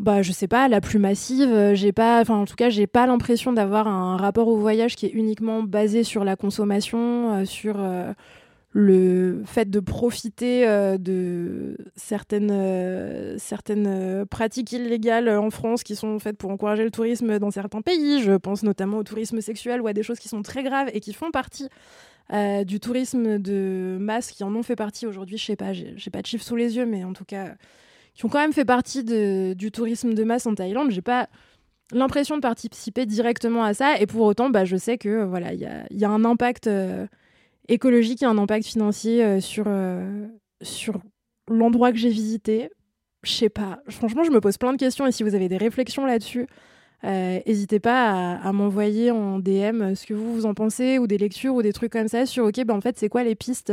bah 0.00 0.22
je 0.22 0.32
sais 0.32 0.48
pas 0.48 0.66
la 0.66 0.80
plus 0.80 0.98
massive 0.98 1.52
euh, 1.52 1.74
j'ai 1.74 1.92
pas 1.92 2.22
enfin 2.22 2.36
en 2.36 2.46
tout 2.46 2.56
cas 2.56 2.70
j'ai 2.70 2.86
pas 2.86 3.06
l'impression 3.06 3.52
d'avoir 3.52 3.86
un 3.86 4.16
rapport 4.16 4.48
au 4.48 4.56
voyage 4.56 4.96
qui 4.96 5.04
est 5.04 5.10
uniquement 5.10 5.62
basé 5.62 6.04
sur 6.04 6.24
la 6.24 6.36
consommation 6.36 7.34
euh, 7.34 7.44
sur 7.44 7.76
euh, 7.78 8.14
le 8.72 9.42
fait 9.44 9.68
de 9.68 9.78
profiter 9.78 10.64
de 11.00 11.76
certaines 11.96 13.36
certaines 13.36 14.24
pratiques 14.26 14.70
illégales 14.70 15.28
en 15.28 15.50
France 15.50 15.82
qui 15.82 15.96
sont 15.96 16.20
faites 16.20 16.38
pour 16.38 16.50
encourager 16.50 16.84
le 16.84 16.92
tourisme 16.92 17.40
dans 17.40 17.50
certains 17.50 17.82
pays. 17.82 18.22
Je 18.22 18.34
pense 18.34 18.62
notamment 18.62 18.98
au 18.98 19.02
tourisme 19.02 19.40
sexuel 19.40 19.80
ou 19.80 19.88
à 19.88 19.92
des 19.92 20.04
choses 20.04 20.20
qui 20.20 20.28
sont 20.28 20.42
très 20.42 20.62
graves 20.62 20.88
et 20.94 21.00
qui 21.00 21.12
font 21.12 21.32
partie 21.32 21.68
du 22.64 22.78
tourisme 22.78 23.40
de 23.40 23.98
masse 24.00 24.30
qui 24.30 24.44
en 24.44 24.54
ont 24.54 24.62
fait 24.62 24.76
partie 24.76 25.04
aujourd'hui. 25.04 25.36
Je 25.36 25.46
sais 25.46 25.56
pas 25.56 25.72
j'ai 25.72 26.10
pas 26.12 26.22
de 26.22 26.26
chiffres 26.26 26.44
sous 26.44 26.54
les 26.54 26.76
yeux 26.76 26.86
mais 26.86 27.02
en 27.02 27.12
tout 27.12 27.24
cas 27.24 27.56
qui 28.20 28.26
ont 28.26 28.28
quand 28.28 28.40
même 28.40 28.52
fait 28.52 28.66
partie 28.66 29.02
du 29.02 29.70
tourisme 29.72 30.12
de 30.12 30.24
masse 30.24 30.44
en 30.44 30.54
Thaïlande. 30.54 30.90
J'ai 30.90 31.00
pas 31.00 31.30
l'impression 31.90 32.36
de 32.36 32.42
participer 32.42 33.06
directement 33.06 33.64
à 33.64 33.72
ça, 33.72 33.98
et 33.98 34.06
pour 34.06 34.26
autant, 34.26 34.50
bah, 34.50 34.66
je 34.66 34.76
sais 34.76 34.98
que 34.98 35.24
voilà, 35.24 35.54
il 35.54 35.60
y 35.60 35.64
a, 35.64 35.86
il 35.90 35.98
y 35.98 36.04
a 36.04 36.10
un 36.10 36.26
impact 36.26 36.66
euh, 36.66 37.06
écologique 37.68 38.22
un 38.22 38.36
impact 38.36 38.66
financier 38.66 39.24
euh, 39.24 39.40
sur 39.40 39.64
euh, 39.68 40.26
sur 40.60 41.00
l'endroit 41.48 41.92
que 41.92 41.96
j'ai 41.96 42.10
visité. 42.10 42.68
Je 43.22 43.32
sais 43.32 43.48
pas. 43.48 43.78
Franchement, 43.88 44.22
je 44.22 44.30
me 44.30 44.40
pose 44.42 44.58
plein 44.58 44.74
de 44.74 44.78
questions, 44.78 45.06
et 45.06 45.12
si 45.12 45.22
vous 45.22 45.34
avez 45.34 45.48
des 45.48 45.56
réflexions 45.56 46.04
là-dessus. 46.04 46.46
N'hésitez 47.02 47.80
pas 47.80 48.10
à, 48.10 48.46
à 48.46 48.52
m'envoyer 48.52 49.10
en 49.10 49.38
DM 49.38 49.94
ce 49.94 50.04
que 50.04 50.12
vous, 50.12 50.34
vous 50.34 50.44
en 50.44 50.52
pensez, 50.52 50.98
ou 50.98 51.06
des 51.06 51.16
lectures, 51.16 51.54
ou 51.54 51.62
des 51.62 51.72
trucs 51.72 51.92
comme 51.92 52.08
ça 52.08 52.26
sur, 52.26 52.44
ok, 52.44 52.62
ben 52.66 52.74
en 52.74 52.82
fait, 52.82 52.98
c'est 52.98 53.08
quoi 53.08 53.24
les 53.24 53.34
pistes 53.34 53.72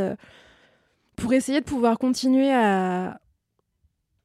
pour 1.17 1.33
essayer 1.33 1.59
de 1.59 1.65
pouvoir 1.65 1.99
continuer 1.99 2.53
à, 2.53 3.19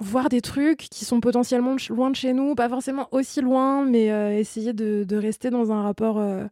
voir 0.02 0.28
des 0.28 0.40
trucs 0.40 0.78
qui 0.90 1.04
sont 1.04 1.20
potentiellement 1.20 1.76
loin 1.90 2.10
de 2.10 2.16
chez 2.16 2.32
nous, 2.32 2.54
pas 2.54 2.68
forcément 2.68 3.08
aussi 3.12 3.40
loin, 3.40 3.84
mais 3.84 4.10
euh, 4.10 4.36
essayer 4.36 4.72
de, 4.72 5.16
rester 5.16 5.50
dans 5.50 5.72
un 5.72 5.82
rapport 5.82 6.18
euh, 6.18 6.44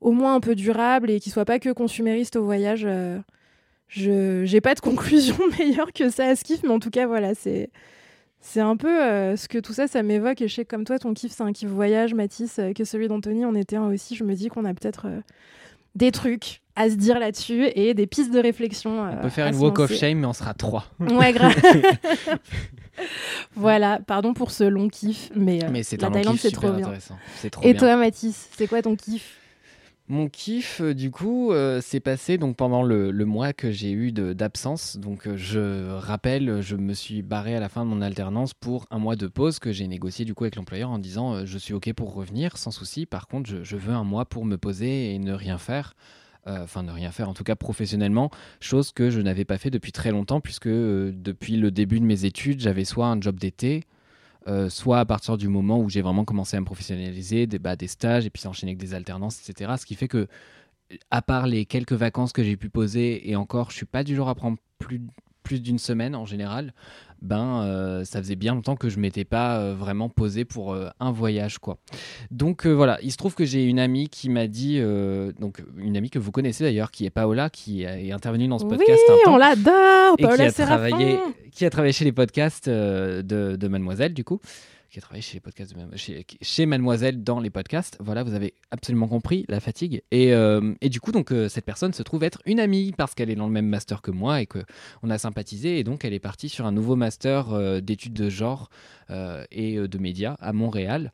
au 0.00 0.12
moins 0.12 0.34
un 0.34 0.40
peu 0.40 0.54
durable 0.54 1.10
et 1.10 1.20
qui 1.20 1.30
soit 1.30 1.44
pas 1.44 1.58
que 1.58 1.70
consumériste 1.70 2.36
au 2.36 2.44
voyage. 2.44 2.84
euh, 2.86 3.18
je 3.88 4.44
j'ai 4.44 4.60
pas 4.60 4.74
de 4.74 4.80
conclusion 4.88 5.36
meilleure 5.58 5.92
que 5.92 6.10
ça 6.10 6.26
à 6.26 6.36
ce 6.36 6.44
kiff, 6.44 6.62
mais 6.62 6.70
en 6.70 6.80
tout 6.80 6.90
cas 6.90 7.06
voilà, 7.06 7.32
c'est 7.34 7.70
un 8.56 8.76
peu 8.76 8.88
ce 9.36 9.48
que 9.48 9.58
tout 9.58 9.72
ça, 9.72 9.86
ça 9.88 10.02
m'évoque. 10.02 10.40
Et 10.42 10.48
je 10.48 10.54
sais 10.54 10.64
que 10.64 10.70
comme 10.70 10.84
toi, 10.84 10.98
ton 10.98 11.14
kiff, 11.14 11.32
c'est 11.32 11.42
un 11.42 11.52
kiff 11.52 11.68
voyage, 11.68 12.14
Mathis, 12.14 12.60
que 12.74 12.84
celui 12.84 13.08
d'Anthony 13.08 13.44
en 13.44 13.54
était 13.54 13.76
un 13.76 13.88
aussi. 13.92 14.16
Je 14.16 14.24
me 14.24 14.34
dis 14.34 14.48
qu'on 14.48 14.64
a 14.64 14.74
peut-être 14.74 15.06
des 15.94 16.12
trucs 16.12 16.62
à 16.80 16.88
se 16.88 16.94
dire 16.94 17.18
là-dessus 17.18 17.66
et 17.74 17.92
des 17.92 18.06
pistes 18.06 18.32
de 18.32 18.38
réflexion. 18.38 19.02
On 19.02 19.22
peut 19.22 19.28
faire 19.28 19.46
une 19.48 19.56
walk 19.56 19.78
of 19.80 19.92
shame, 19.94 20.18
mais 20.20 20.26
on 20.26 20.32
sera 20.32 20.54
trois. 20.54 20.86
Ouais, 20.98 21.32
grave. 21.32 21.54
voilà, 23.54 24.00
pardon 24.06 24.32
pour 24.34 24.50
ce 24.50 24.64
long 24.64 24.88
kiff, 24.88 25.30
mais, 25.34 25.62
euh, 25.64 25.68
Mais 25.70 25.82
c'est 25.82 26.00
la 26.00 26.10
Thaïlande, 26.10 26.38
c'est 26.38 26.50
trop 26.50 26.72
bien. 26.72 26.90
trop 27.50 27.62
Et 27.62 27.72
bien. 27.72 27.78
toi, 27.80 27.96
Mathis, 27.96 28.48
c'est 28.56 28.66
quoi 28.66 28.82
ton 28.82 28.96
kiff? 28.96 29.36
Mon 30.08 30.28
kiff, 30.28 30.80
euh, 30.80 30.92
du 30.92 31.10
coup, 31.12 31.52
euh, 31.52 31.80
s'est 31.80 32.00
passé 32.00 32.36
donc 32.36 32.56
pendant 32.56 32.82
le, 32.82 33.12
le 33.12 33.24
mois 33.26 33.52
que 33.52 33.70
j'ai 33.70 33.92
eu 33.92 34.10
d'absence. 34.10 34.96
Donc, 34.96 35.26
euh, 35.28 35.36
je 35.36 35.88
rappelle, 35.92 36.62
je 36.62 36.74
me 36.74 36.94
suis 36.94 37.22
barré 37.22 37.54
à 37.54 37.60
la 37.60 37.68
fin 37.68 37.84
de 37.84 37.90
mon 37.90 38.02
alternance 38.02 38.52
pour 38.52 38.86
un 38.90 38.98
mois 38.98 39.14
de 39.14 39.28
pause 39.28 39.60
que 39.60 39.70
j'ai 39.70 39.86
négocié 39.86 40.24
du 40.24 40.34
coup 40.34 40.44
avec 40.44 40.56
l'employeur 40.56 40.90
en 40.90 40.98
disant 40.98 41.34
euh, 41.34 41.42
je 41.44 41.58
suis 41.58 41.74
ok 41.74 41.92
pour 41.92 42.12
revenir 42.14 42.56
sans 42.56 42.72
souci. 42.72 43.06
Par 43.06 43.28
contre, 43.28 43.48
je, 43.50 43.62
je 43.62 43.76
veux 43.76 43.92
un 43.94 44.02
mois 44.02 44.24
pour 44.24 44.44
me 44.44 44.56
poser 44.58 45.14
et 45.14 45.18
ne 45.20 45.32
rien 45.32 45.58
faire. 45.58 45.94
Euh, 46.46 46.62
Enfin, 46.64 46.82
ne 46.82 46.90
rien 46.92 47.10
faire, 47.10 47.28
en 47.28 47.34
tout 47.34 47.44
cas 47.44 47.54
professionnellement, 47.54 48.30
chose 48.60 48.92
que 48.92 49.10
je 49.10 49.20
n'avais 49.20 49.44
pas 49.44 49.58
fait 49.58 49.70
depuis 49.70 49.92
très 49.92 50.10
longtemps, 50.10 50.40
puisque 50.40 50.68
euh, 50.68 51.12
depuis 51.14 51.56
le 51.56 51.70
début 51.70 52.00
de 52.00 52.04
mes 52.06 52.24
études, 52.24 52.60
j'avais 52.60 52.84
soit 52.84 53.06
un 53.06 53.20
job 53.20 53.38
d'été, 53.38 53.84
euh, 54.48 54.70
soit 54.70 55.00
à 55.00 55.04
partir 55.04 55.36
du 55.36 55.48
moment 55.48 55.78
où 55.80 55.90
j'ai 55.90 56.00
vraiment 56.00 56.24
commencé 56.24 56.56
à 56.56 56.60
me 56.60 56.64
professionnaliser, 56.64 57.46
des, 57.46 57.58
bah, 57.58 57.76
stages 57.86 58.24
et 58.24 58.30
puis 58.30 58.46
enchaîner 58.46 58.70
avec 58.72 58.78
des 58.80 58.94
alternances, 58.94 59.46
etc. 59.48 59.72
Ce 59.78 59.84
qui 59.84 59.94
fait 59.94 60.08
que, 60.08 60.28
à 61.10 61.22
part 61.22 61.46
les 61.46 61.66
quelques 61.66 61.92
vacances 61.92 62.32
que 62.32 62.42
j'ai 62.42 62.56
pu 62.56 62.70
poser, 62.70 63.28
et 63.30 63.36
encore, 63.36 63.70
je 63.70 63.76
suis 63.76 63.86
pas 63.86 64.02
du 64.02 64.16
genre 64.16 64.28
à 64.30 64.34
prendre 64.34 64.56
plus, 64.78 65.02
plus 65.50 65.60
d'une 65.60 65.80
semaine 65.80 66.14
en 66.14 66.26
général, 66.26 66.72
ben 67.22 67.64
euh, 67.64 68.04
ça 68.04 68.20
faisait 68.20 68.36
bien 68.36 68.54
longtemps 68.54 68.76
que 68.76 68.88
je 68.88 69.00
m'étais 69.00 69.24
pas 69.24 69.58
euh, 69.58 69.74
vraiment 69.74 70.08
posé 70.08 70.44
pour 70.44 70.72
euh, 70.72 70.90
un 71.00 71.10
voyage 71.10 71.58
quoi. 71.58 71.76
Donc 72.30 72.66
voilà, 72.66 73.00
il 73.02 73.10
se 73.10 73.16
trouve 73.16 73.34
que 73.34 73.44
j'ai 73.44 73.64
une 73.64 73.80
amie 73.80 74.08
qui 74.08 74.28
m'a 74.28 74.46
dit, 74.46 74.80
donc 75.40 75.60
une 75.76 75.96
amie 75.96 76.08
que 76.08 76.20
vous 76.20 76.30
connaissez 76.30 76.62
d'ailleurs, 76.62 76.92
qui 76.92 77.04
est 77.04 77.10
Paola, 77.10 77.50
qui 77.50 77.82
est 77.82 78.12
intervenue 78.12 78.46
dans 78.46 78.60
ce 78.60 78.64
Oui, 78.64 78.76
podcast 78.76 79.02
un 79.08 79.24
temps 79.24 79.34
on 79.34 79.38
l'adore, 79.38 80.16
qui 80.16 80.24
a, 80.24 80.50
Séraphin. 80.52 80.66
travaillé, 80.66 81.18
qui 81.50 81.64
a 81.64 81.70
travaillé 81.70 81.92
chez 81.92 82.04
les 82.04 82.12
podcasts 82.12 82.68
de, 82.68 83.22
de 83.56 83.68
Mademoiselle, 83.68 84.14
du 84.14 84.22
coup. 84.22 84.38
Qui 84.90 84.98
a 84.98 85.02
travaillé 85.02 85.22
chez 86.42 86.66
Mademoiselle 86.66 87.22
dans 87.22 87.38
les 87.38 87.50
podcasts. 87.50 87.96
Voilà, 88.00 88.24
vous 88.24 88.34
avez 88.34 88.54
absolument 88.72 89.06
compris 89.06 89.44
la 89.48 89.60
fatigue. 89.60 90.02
Et, 90.10 90.34
euh, 90.34 90.74
du 90.82 91.00
coup, 91.00 91.12
donc, 91.12 91.30
euh, 91.30 91.48
cette 91.48 91.64
personne 91.64 91.92
se 91.92 92.02
trouve 92.02 92.24
être 92.24 92.42
une 92.44 92.58
amie 92.58 92.92
parce 92.96 93.14
qu'elle 93.14 93.30
est 93.30 93.36
dans 93.36 93.46
le 93.46 93.52
même 93.52 93.68
master 93.68 94.02
que 94.02 94.10
moi 94.10 94.40
et 94.40 94.46
qu'on 94.46 95.10
a 95.10 95.16
sympathisé. 95.16 95.78
Et 95.78 95.84
donc, 95.84 96.04
elle 96.04 96.12
est 96.12 96.18
partie 96.18 96.48
sur 96.48 96.66
un 96.66 96.72
nouveau 96.72 96.96
master 96.96 97.52
euh, 97.52 97.80
d'études 97.80 98.14
de 98.14 98.28
genre 98.28 98.68
et 99.52 99.76
de 99.76 99.98
médias 99.98 100.34
à 100.40 100.52
Montréal. 100.52 101.12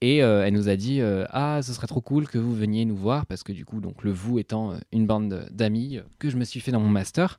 Et 0.00 0.18
elle 0.18 0.52
nous 0.52 0.68
a 0.68 0.76
dit 0.76 1.00
ah 1.02 1.60
ce 1.62 1.74
serait 1.74 1.86
trop 1.86 2.00
cool 2.00 2.26
que 2.26 2.38
vous 2.38 2.54
veniez 2.54 2.86
nous 2.86 2.96
voir 2.96 3.26
parce 3.26 3.42
que 3.42 3.52
du 3.52 3.66
coup 3.66 3.80
donc 3.80 4.02
le 4.02 4.12
vous 4.12 4.38
étant 4.38 4.72
une 4.92 5.06
bande 5.06 5.46
d'amis 5.50 6.00
que 6.18 6.30
je 6.30 6.38
me 6.38 6.44
suis 6.44 6.60
fait 6.60 6.72
dans 6.72 6.80
mon 6.80 6.88
master 6.88 7.38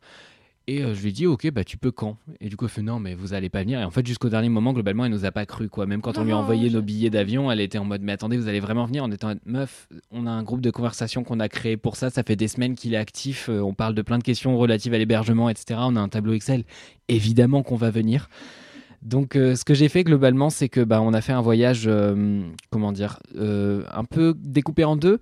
et 0.67 0.83
euh, 0.83 0.93
je 0.93 1.01
lui 1.01 1.09
ai 1.09 1.11
dit 1.11 1.27
ok 1.27 1.51
bah 1.51 1.63
tu 1.63 1.77
peux 1.77 1.91
quand? 1.91 2.17
Et 2.39 2.49
du 2.49 2.57
coup 2.57 2.65
elle 2.65 2.71
fait 2.71 2.81
non 2.81 2.99
mais 2.99 3.13
vous 3.13 3.33
allez 3.33 3.49
pas 3.49 3.61
venir. 3.61 3.79
Et 3.79 3.83
en 3.83 3.91
fait 3.91 4.05
jusqu'au 4.05 4.29
dernier 4.29 4.49
moment 4.49 4.73
globalement 4.73 5.05
elle 5.05 5.11
nous 5.11 5.25
a 5.25 5.31
pas 5.31 5.45
cru 5.45 5.69
quoi. 5.69 5.85
Même 5.85 6.01
quand 6.01 6.17
on 6.17 6.23
lui 6.23 6.31
a 6.31 6.35
Oh, 6.35 6.39
envoyé 6.39 6.69
nos 6.69 6.81
billets 6.81 7.09
d'avion 7.09 7.51
elle 7.51 7.61
était 7.61 7.77
en 7.77 7.85
mode 7.85 8.01
mais 8.01 8.11
attendez 8.11 8.37
vous 8.37 8.47
allez 8.47 8.59
vraiment 8.59 8.85
venir? 8.85 9.03
En 9.03 9.11
étant 9.11 9.33
meuf 9.45 9.87
on 10.11 10.25
a 10.25 10.31
un 10.31 10.43
groupe 10.43 10.61
de 10.61 10.71
conversation 10.71 11.23
qu'on 11.23 11.39
a 11.39 11.49
créé 11.49 11.77
pour 11.77 11.95
ça. 11.95 12.09
Ça 12.09 12.23
fait 12.23 12.35
des 12.35 12.47
semaines 12.47 12.75
qu'il 12.75 12.93
est 12.93 12.97
actif 12.97 13.49
euh, 13.49 13.59
on 13.61 13.73
parle 13.73 13.93
de 13.95 14.01
plein 14.01 14.17
de 14.17 14.23
questions 14.23 14.57
relatives 14.57 14.93
à 14.93 14.97
l'hébergement 14.97 15.49
etc 15.49 15.79
on 15.83 15.95
a 15.95 15.99
un 15.99 16.09
tableau 16.09 16.33
Excel. 16.33 16.63
Évidemment 17.07 17.63
qu'on 17.63 17.75
va 17.75 17.91
venir 17.91 18.29
donc, 19.05 19.35
euh, 19.35 19.55
ce 19.55 19.63
que 19.63 19.75
j'ai 19.75 19.87
fait 19.87 20.03
globalement, 20.03 20.49
c'est 20.49 20.67
que 20.67 20.81
bah, 20.81 20.99
on 20.99 21.13
a 21.13 21.21
fait 21.21 21.31
un 21.31 21.41
voyage, 21.41 21.83
euh, 21.85 22.41
comment 22.71 22.91
dire, 22.91 23.19
euh, 23.35 23.83
un 23.93 24.03
peu 24.03 24.33
découpé 24.35 24.83
en 24.83 24.95
deux. 24.95 25.19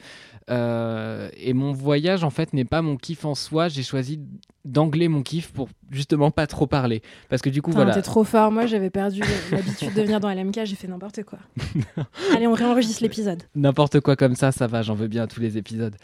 Et 0.49 1.53
mon 1.53 1.73
voyage, 1.73 2.23
en 2.23 2.29
fait, 2.29 2.53
n'est 2.53 2.65
pas 2.65 2.81
mon 2.81 2.95
kiff 2.95 3.25
en 3.25 3.35
soi. 3.35 3.67
J'ai 3.67 3.83
choisi 3.83 4.21
d'angler 4.63 5.09
mon 5.09 5.21
kiff 5.21 5.51
pour 5.51 5.67
justement 5.91 6.31
pas 6.31 6.47
trop 6.47 6.67
parler. 6.67 7.01
Parce 7.29 7.41
que 7.41 7.49
du 7.49 7.61
coup, 7.61 7.71
voilà. 7.71 7.93
T'es 7.93 8.01
trop 8.01 8.23
fort. 8.23 8.51
Moi, 8.51 8.65
j'avais 8.65 8.89
perdu 8.89 9.21
l'habitude 9.51 9.93
de 9.93 10.01
venir 10.01 10.19
dans 10.19 10.29
LMK. 10.29 10.65
J'ai 10.65 10.75
fait 10.75 10.87
n'importe 10.87 11.23
quoi. 11.23 11.39
Allez, 12.35 12.47
on 12.47 12.53
réenregistre 12.53 13.03
l'épisode. 13.03 13.43
N'importe 13.55 13.99
quoi 13.99 14.15
comme 14.15 14.35
ça, 14.35 14.51
ça 14.51 14.67
va, 14.67 14.81
j'en 14.81 14.95
veux 14.95 15.07
bien 15.07 15.23
à 15.23 15.27
tous 15.27 15.39
les 15.39 15.57
épisodes. 15.57 15.95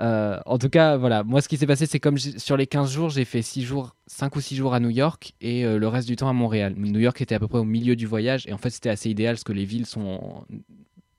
Euh, 0.00 0.38
en 0.46 0.58
tout 0.58 0.68
cas, 0.68 0.96
voilà, 0.96 1.22
moi 1.22 1.40
ce 1.40 1.48
qui 1.48 1.56
s'est 1.56 1.66
passé, 1.66 1.86
c'est 1.86 2.00
comme 2.00 2.18
sur 2.18 2.56
les 2.56 2.66
15 2.66 2.90
jours, 2.90 3.10
j'ai 3.10 3.24
fait 3.24 3.42
6 3.42 3.62
jours, 3.62 3.94
5 4.06 4.34
ou 4.36 4.40
6 4.40 4.56
jours 4.56 4.74
à 4.74 4.80
New 4.80 4.90
York 4.90 5.34
et 5.40 5.64
euh, 5.64 5.78
le 5.78 5.88
reste 5.88 6.08
du 6.08 6.16
temps 6.16 6.28
à 6.28 6.32
Montréal. 6.32 6.74
New 6.76 7.00
York 7.00 7.20
était 7.20 7.34
à 7.34 7.38
peu 7.38 7.48
près 7.48 7.58
au 7.58 7.64
milieu 7.64 7.94
du 7.94 8.06
voyage 8.06 8.46
et 8.46 8.52
en 8.52 8.58
fait 8.58 8.70
c'était 8.70 8.90
assez 8.90 9.10
idéal 9.10 9.34
parce 9.34 9.44
que 9.44 9.52
les 9.52 9.64
villes 9.64 9.86
sont 9.86 10.44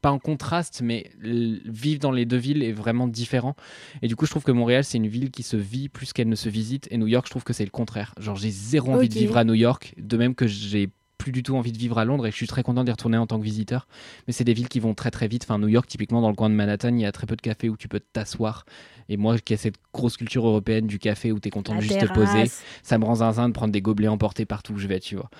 pas 0.06 0.11
en 0.11 0.19
contraste, 0.19 0.82
mais 0.84 1.10
vivre 1.19 1.99
dans 1.99 2.11
les 2.11 2.27
deux 2.27 2.38
villes 2.38 2.61
est 2.61 2.72
vraiment 2.72 3.07
différent. 3.07 3.56
Et 4.03 4.07
du 4.07 4.15
coup, 4.15 4.27
je 4.27 4.30
trouve 4.30 4.44
que 4.44 4.52
Montréal, 4.52 4.84
c'est 4.84 4.99
une 4.99 5.07
ville 5.07 5.32
qui 5.32 5.41
se 5.41 5.57
vit 5.57 5.90
plus 5.90 6.14
qu'elle 6.14 6.30
ne 6.30 6.36
se 6.36 6.48
visite. 6.48 6.88
Et 6.91 6.98
New 6.98 7.07
York, 7.07 7.26
je 7.26 7.32
trouve 7.32 7.44
que 7.44 7.53
c'est 7.53 7.64
le 7.64 7.72
contraire. 7.72 8.14
Genre, 8.19 8.36
j'ai 8.36 8.52
zéro 8.52 8.94
envie 8.94 9.10
de 9.10 9.15
vivre 9.15 9.36
à 9.36 9.44
New 9.44 9.56
York, 9.56 9.95
de 9.98 10.15
même 10.15 10.36
que 10.36 10.45
j'ai 10.45 10.90
plus 11.26 11.31
du 11.31 11.41
tout 11.41 11.56
envie 11.56 11.72
de 11.72 11.77
vivre 11.80 11.97
à 11.97 12.06
Londres 12.06 12.27
et 12.27 12.31
je 12.31 12.35
suis 12.35 12.45
très 12.45 12.61
content 12.61 12.84
d'y 12.84 12.91
retourner 12.91 13.18
en 13.18 13.26
tant 13.26 13.39
que 13.39 13.43
visiteur. 13.43 13.88
Mais 14.27 14.34
c'est 14.34 14.43
des 14.43 14.53
villes 14.53 14.69
qui 14.69 14.80
vont 14.80 14.93
très 14.93 15.10
très 15.10 15.27
vite. 15.27 15.43
Enfin, 15.43 15.57
New 15.57 15.68
York, 15.68 15.88
typiquement 15.88 16.22
dans 16.22 16.30
le 16.30 16.35
coin 16.35 16.52
de 16.52 16.53
Manhattan, 16.53 16.89
il 16.89 17.02
y 17.02 17.06
a 17.06 17.11
très 17.11 17.26
peu 17.26 17.35
de 17.35 17.41
cafés 17.41 17.68
où 17.68 17.76
tu 17.76 17.88
peux 17.88 17.99
t'asseoir. 17.99 18.64
Et 19.10 19.18
moi, 19.18 19.35
qui 19.39 19.53
ai 19.53 19.57
cette 19.57 19.77
grosse 19.91 20.18
culture 20.18 20.45
européenne 20.45 20.85
du 20.85 20.99
café 20.99 21.31
où 21.31 21.39
tu 21.39 21.47
es 21.47 21.52
content 21.52 21.73
La 21.73 21.80
de 21.80 21.84
juste 21.84 21.99
te 21.99 22.14
poser, 22.14 22.43
ça 22.84 22.99
me 22.99 23.06
rend 23.06 23.15
zinzin 23.15 23.49
de 23.49 23.53
prendre 23.53 23.72
des 23.72 23.81
gobelets 23.81 24.07
emportés 24.07 24.45
partout 24.45 24.73
où 24.73 24.77
je 24.77 24.85
vais, 24.85 24.99
tu 24.99 25.15
vois. 25.15 25.31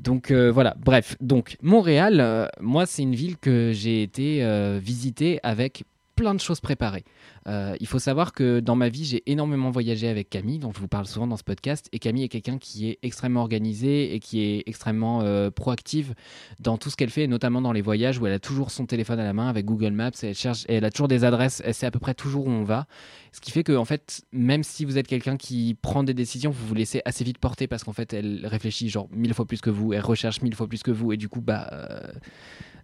Donc 0.00 0.30
euh, 0.30 0.50
voilà, 0.50 0.74
bref. 0.82 1.14
Donc 1.20 1.58
Montréal, 1.60 2.20
euh, 2.20 2.46
moi, 2.62 2.86
c'est 2.86 3.02
une 3.02 3.14
ville 3.14 3.36
que 3.36 3.72
j'ai 3.74 4.02
été 4.02 4.42
euh, 4.42 4.80
visiter 4.82 5.40
avec 5.42 5.84
plein 6.14 6.34
de 6.34 6.40
choses 6.40 6.60
préparées. 6.60 7.04
Euh, 7.46 7.76
il 7.80 7.86
faut 7.86 7.98
savoir 7.98 8.32
que 8.32 8.60
dans 8.60 8.76
ma 8.76 8.88
vie, 8.88 9.04
j'ai 9.04 9.22
énormément 9.30 9.70
voyagé 9.70 10.08
avec 10.08 10.30
Camille, 10.30 10.58
dont 10.58 10.72
je 10.72 10.80
vous 10.80 10.88
parle 10.88 11.06
souvent 11.06 11.26
dans 11.26 11.36
ce 11.36 11.44
podcast. 11.44 11.88
Et 11.92 11.98
Camille 11.98 12.24
est 12.24 12.28
quelqu'un 12.28 12.58
qui 12.58 12.88
est 12.88 12.98
extrêmement 13.02 13.40
organisé 13.40 14.14
et 14.14 14.20
qui 14.20 14.40
est 14.40 14.62
extrêmement 14.66 15.22
euh, 15.22 15.50
proactive 15.50 16.14
dans 16.60 16.78
tout 16.78 16.90
ce 16.90 16.96
qu'elle 16.96 17.10
fait, 17.10 17.26
notamment 17.26 17.60
dans 17.60 17.72
les 17.72 17.82
voyages 17.82 18.18
où 18.18 18.26
elle 18.26 18.32
a 18.32 18.38
toujours 18.38 18.70
son 18.70 18.86
téléphone 18.86 19.18
à 19.18 19.24
la 19.24 19.32
main 19.32 19.48
avec 19.48 19.64
Google 19.64 19.92
Maps. 19.92 20.10
Elle 20.22 20.34
cherche, 20.34 20.64
elle 20.68 20.84
a 20.84 20.90
toujours 20.90 21.08
des 21.08 21.24
adresses. 21.24 21.62
Elle 21.64 21.74
sait 21.74 21.86
à 21.86 21.90
peu 21.90 21.98
près 21.98 22.14
toujours 22.14 22.46
où 22.46 22.50
on 22.50 22.64
va. 22.64 22.86
Ce 23.32 23.40
qui 23.40 23.50
fait 23.50 23.64
que, 23.64 23.76
en 23.76 23.84
fait, 23.84 24.22
même 24.32 24.62
si 24.62 24.84
vous 24.84 24.98
êtes 24.98 25.06
quelqu'un 25.06 25.36
qui 25.36 25.76
prend 25.80 26.04
des 26.04 26.14
décisions, 26.14 26.50
vous 26.50 26.66
vous 26.66 26.74
laissez 26.74 27.02
assez 27.04 27.24
vite 27.24 27.38
porter 27.38 27.66
parce 27.66 27.84
qu'en 27.84 27.92
fait, 27.92 28.12
elle 28.12 28.46
réfléchit 28.46 28.88
genre 28.88 29.08
mille 29.10 29.34
fois 29.34 29.46
plus 29.46 29.60
que 29.60 29.70
vous, 29.70 29.92
elle 29.92 30.00
recherche 30.00 30.42
mille 30.42 30.54
fois 30.54 30.68
plus 30.68 30.82
que 30.82 30.90
vous, 30.90 31.12
et 31.12 31.16
du 31.16 31.28
coup, 31.28 31.40
bah. 31.40 31.68
euh, 31.72 32.12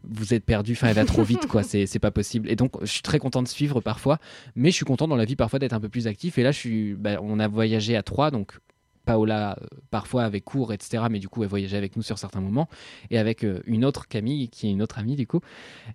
vous 0.09 0.35
êtes 0.35 0.45
perdu, 0.45 0.73
enfin 0.73 0.89
elle 0.89 0.95
va 0.95 1.05
trop 1.05 1.23
vite 1.23 1.47
quoi, 1.47 1.63
c'est 1.63 1.99
pas 1.99 2.11
possible. 2.11 2.51
Et 2.51 2.57
donc 2.57 2.73
je 2.83 2.91
suis 2.91 3.03
très 3.03 3.19
content 3.19 3.43
de 3.43 3.49
suivre 3.49 3.81
parfois, 3.81 4.19
mais 4.57 4.71
je 4.71 4.77
suis 4.77 4.85
content 4.85 5.09
dans 5.09 5.17
la 5.17 5.25
vie 5.25 5.37
parfois 5.37 5.59
d'être 5.59 5.73
un 5.73 5.81
peu 5.81 5.89
plus 5.89 6.07
actif. 6.07 6.39
Et 6.39 6.43
là 6.43 6.53
je 6.53 6.59
suis, 6.59 6.95
bah, 6.95 7.19
on 7.23 7.39
a 7.39 7.49
voyagé 7.49 7.97
à 7.97 8.03
trois, 8.03 8.31
donc 8.31 8.59
Paola 9.05 9.57
euh, 9.61 9.67
parfois 9.91 10.25
avec 10.25 10.45
cours, 10.45 10.73
etc. 10.73 11.05
Mais 11.11 11.19
du 11.19 11.29
coup 11.29 11.43
elle 11.43 11.49
voyageait 11.49 11.77
avec 11.77 11.97
nous 11.97 12.03
sur 12.03 12.19
certains 12.19 12.41
moments 12.41 12.69
et 13.11 13.19
avec 13.19 13.45
euh, 13.45 13.61
une 13.67 13.85
autre 13.85 14.09
Camille 14.09 14.49
qui 14.49 14.69
est 14.69 14.71
une 14.71 14.83
autre 14.83 14.99
amie 14.99 15.17
du 15.17 15.27
coup. 15.27 15.41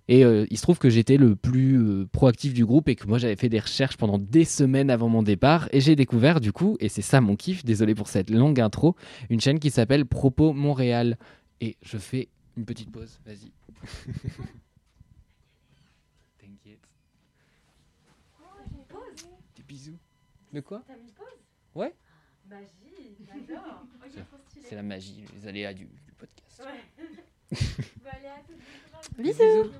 Et 0.08 0.24
euh, 0.24 0.46
il 0.50 0.56
se 0.56 0.62
trouve 0.62 0.78
que 0.78 0.90
j'étais 0.90 1.16
le 1.16 1.34
plus 1.36 2.06
proactif 2.12 2.52
du 2.52 2.64
groupe 2.64 2.88
et 2.88 2.94
que 2.94 3.06
moi 3.06 3.18
j'avais 3.18 3.36
fait 3.36 3.48
des 3.48 3.60
recherches 3.60 3.96
pendant 3.96 4.18
des 4.18 4.44
semaines 4.44 4.90
avant 4.90 5.08
mon 5.08 5.22
départ 5.22 5.68
et 5.72 5.80
j'ai 5.80 5.96
découvert 5.96 6.40
du 6.40 6.52
coup, 6.52 6.76
et 6.80 6.88
c'est 6.88 7.02
ça 7.02 7.20
mon 7.20 7.36
kiff, 7.36 7.64
désolé 7.64 7.94
pour 7.94 8.08
cette 8.08 8.30
longue 8.30 8.60
intro, 8.60 8.96
une 9.30 9.40
chaîne 9.40 9.58
qui 9.58 9.70
s'appelle 9.70 10.06
Propos 10.06 10.52
Montréal. 10.52 11.16
Et 11.62 11.78
je 11.80 11.96
fais 11.96 12.28
une 12.56 12.64
petite 12.64 12.90
pause, 12.90 13.20
vas-y. 13.24 13.52
T'inquiète. 16.38 16.88
Des 19.56 19.62
bisous. 19.62 19.98
De 20.52 20.60
quoi? 20.60 20.82
Ouais. 21.74 21.94
C'est 24.62 24.76
la 24.76 24.82
magie, 24.82 25.24
les 25.34 25.46
aléas 25.48 25.74
du, 25.74 25.84
du 25.84 26.12
podcast. 26.16 26.62
Bisous. 29.18 29.70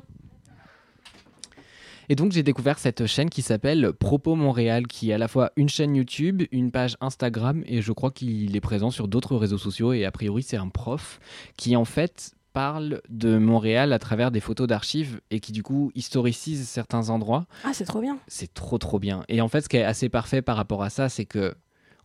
Et 2.08 2.14
donc 2.14 2.30
j'ai 2.32 2.44
découvert 2.44 2.78
cette 2.78 3.06
chaîne 3.06 3.28
qui 3.30 3.42
s'appelle 3.42 3.92
Propos 3.92 4.36
Montréal, 4.36 4.86
qui 4.86 5.10
est 5.10 5.14
à 5.14 5.18
la 5.18 5.26
fois 5.26 5.50
une 5.56 5.68
chaîne 5.68 5.96
YouTube, 5.96 6.44
une 6.52 6.70
page 6.70 6.96
Instagram, 7.00 7.64
et 7.66 7.82
je 7.82 7.92
crois 7.92 8.12
qu'il 8.12 8.54
est 8.54 8.60
présent 8.60 8.90
sur 8.92 9.08
d'autres 9.08 9.34
réseaux 9.36 9.58
sociaux, 9.58 9.92
et 9.92 10.04
a 10.04 10.12
priori 10.12 10.44
c'est 10.44 10.56
un 10.56 10.68
prof 10.68 11.18
qui 11.56 11.74
en 11.74 11.84
fait 11.84 12.35
parle 12.56 13.02
de 13.10 13.36
Montréal 13.36 13.92
à 13.92 13.98
travers 13.98 14.30
des 14.30 14.40
photos 14.40 14.66
d'archives 14.66 15.20
et 15.30 15.40
qui 15.40 15.52
du 15.52 15.62
coup 15.62 15.92
historicise 15.94 16.66
certains 16.66 17.10
endroits. 17.10 17.44
Ah, 17.64 17.74
c'est 17.74 17.84
trop 17.84 18.00
bien. 18.00 18.16
C'est 18.28 18.54
trop 18.54 18.78
trop 18.78 18.98
bien. 18.98 19.24
Et 19.28 19.42
en 19.42 19.48
fait 19.48 19.60
ce 19.60 19.68
qui 19.68 19.76
est 19.76 19.84
assez 19.84 20.08
parfait 20.08 20.40
par 20.40 20.56
rapport 20.56 20.82
à 20.82 20.88
ça, 20.88 21.10
c'est 21.10 21.26
que 21.26 21.54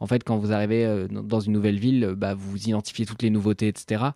en 0.02 0.07
fait 0.07 0.26
quand 0.26 0.36
vous 0.36 0.52
arrivez 0.52 0.86
euh, 0.86 1.07
dans 1.07 1.40
une 1.40 1.53
nouvelle 1.53 1.80
ville, 1.80 2.15
bah, 2.18 2.34
vous 2.34 2.68
identifiez 2.68 3.06
toutes 3.06 3.23
les 3.23 3.30
nouveautés, 3.30 3.69
etc 3.69 4.10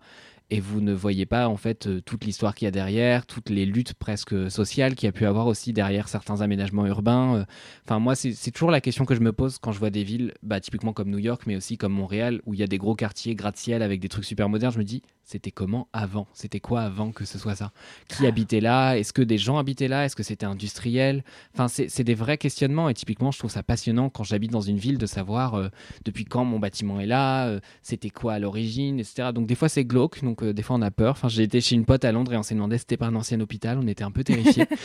et 0.50 0.60
vous 0.60 0.80
ne 0.80 0.92
voyez 0.92 1.26
pas 1.26 1.48
en 1.48 1.56
fait 1.56 1.86
euh, 1.86 2.00
toute 2.00 2.24
l'histoire 2.24 2.54
qu'il 2.54 2.66
y 2.66 2.68
a 2.68 2.72
derrière, 2.72 3.26
toutes 3.26 3.50
les 3.50 3.66
luttes 3.66 3.94
presque 3.94 4.50
sociales 4.50 4.94
qu'il 4.94 5.06
y 5.06 5.08
a 5.08 5.12
pu 5.12 5.26
avoir 5.26 5.46
aussi 5.46 5.72
derrière 5.72 6.08
certains 6.08 6.40
aménagements 6.40 6.86
urbains. 6.86 7.36
euh. 7.36 7.44
Enfin 7.84 7.98
moi 7.98 8.14
c'est 8.14 8.50
toujours 8.52 8.70
la 8.70 8.80
question 8.80 9.04
que 9.04 9.14
je 9.14 9.20
me 9.20 9.32
pose 9.32 9.58
quand 9.58 9.72
je 9.72 9.78
vois 9.78 9.90
des 9.90 10.04
villes, 10.04 10.34
bah, 10.42 10.60
typiquement 10.60 10.92
comme 10.92 11.10
New 11.10 11.18
York, 11.18 11.42
mais 11.46 11.56
aussi 11.56 11.76
comme 11.78 11.92
Montréal, 11.92 12.40
où 12.46 12.54
il 12.54 12.60
y 12.60 12.62
a 12.62 12.66
des 12.68 12.78
gros 12.78 12.94
quartiers 12.94 13.34
gratte-ciel 13.34 13.82
avec 13.82 14.00
des 14.00 14.08
trucs 14.08 14.24
super 14.24 14.48
modernes. 14.48 14.72
Je 14.72 14.78
me 14.78 14.84
dis 14.84 15.02
c'était 15.24 15.50
comment 15.50 15.88
avant? 15.92 16.28
C'était 16.32 16.60
quoi 16.60 16.82
avant 16.82 17.10
que 17.10 17.24
ce 17.24 17.38
soit 17.38 17.56
ça? 17.56 17.72
Qui 18.08 18.28
habitait 18.28 18.60
là? 18.60 18.94
Est-ce 18.94 19.12
que 19.12 19.22
des 19.22 19.38
gens 19.38 19.58
habitaient 19.58 19.88
là? 19.88 20.04
Est-ce 20.04 20.14
que 20.14 20.22
c'était 20.22 20.46
industriel? 20.46 21.24
Enfin 21.52 21.66
c'est 21.66 21.88
c'est 21.88 22.04
des 22.04 22.14
vrais 22.14 22.38
questionnements 22.38 22.88
et 22.88 22.94
typiquement 22.94 23.32
je 23.32 23.38
trouve 23.40 23.50
ça 23.50 23.64
passionnant 23.64 24.08
quand 24.08 24.22
j'habite 24.22 24.52
dans 24.52 24.60
une 24.60 24.78
ville 24.78 24.98
de 24.98 25.06
savoir 25.06 25.54
euh, 25.54 25.68
depuis 26.04 26.24
quand 26.24 26.44
mon 26.44 26.60
bâtiment 26.60 27.00
est 27.00 27.06
là, 27.06 27.48
euh, 27.48 27.60
c'était 27.82 28.10
quoi 28.10 28.34
à 28.34 28.38
l'origine, 28.38 29.00
etc. 29.00 29.30
Donc 29.34 29.46
des 29.48 29.56
fois 29.56 29.68
c'est 29.68 29.84
glauque, 29.84 30.22
donc 30.22 30.35
euh, 30.42 30.52
des 30.52 30.62
fois 30.62 30.76
on 30.76 30.82
a 30.82 30.90
peur. 30.90 31.12
Enfin 31.12 31.28
j'ai 31.28 31.42
été 31.42 31.60
chez 31.60 31.74
une 31.74 31.84
pote 31.84 32.04
à 32.04 32.12
Londres 32.12 32.32
et 32.32 32.36
on 32.36 32.42
s'est 32.42 32.54
demandé 32.54 32.76
si 32.76 32.80
c'était 32.80 32.96
pas 32.96 33.06
un 33.06 33.14
ancien 33.14 33.40
hôpital, 33.40 33.78
on 33.78 33.86
était 33.86 34.04
un 34.04 34.10
peu 34.10 34.24
terrifiés. 34.24 34.66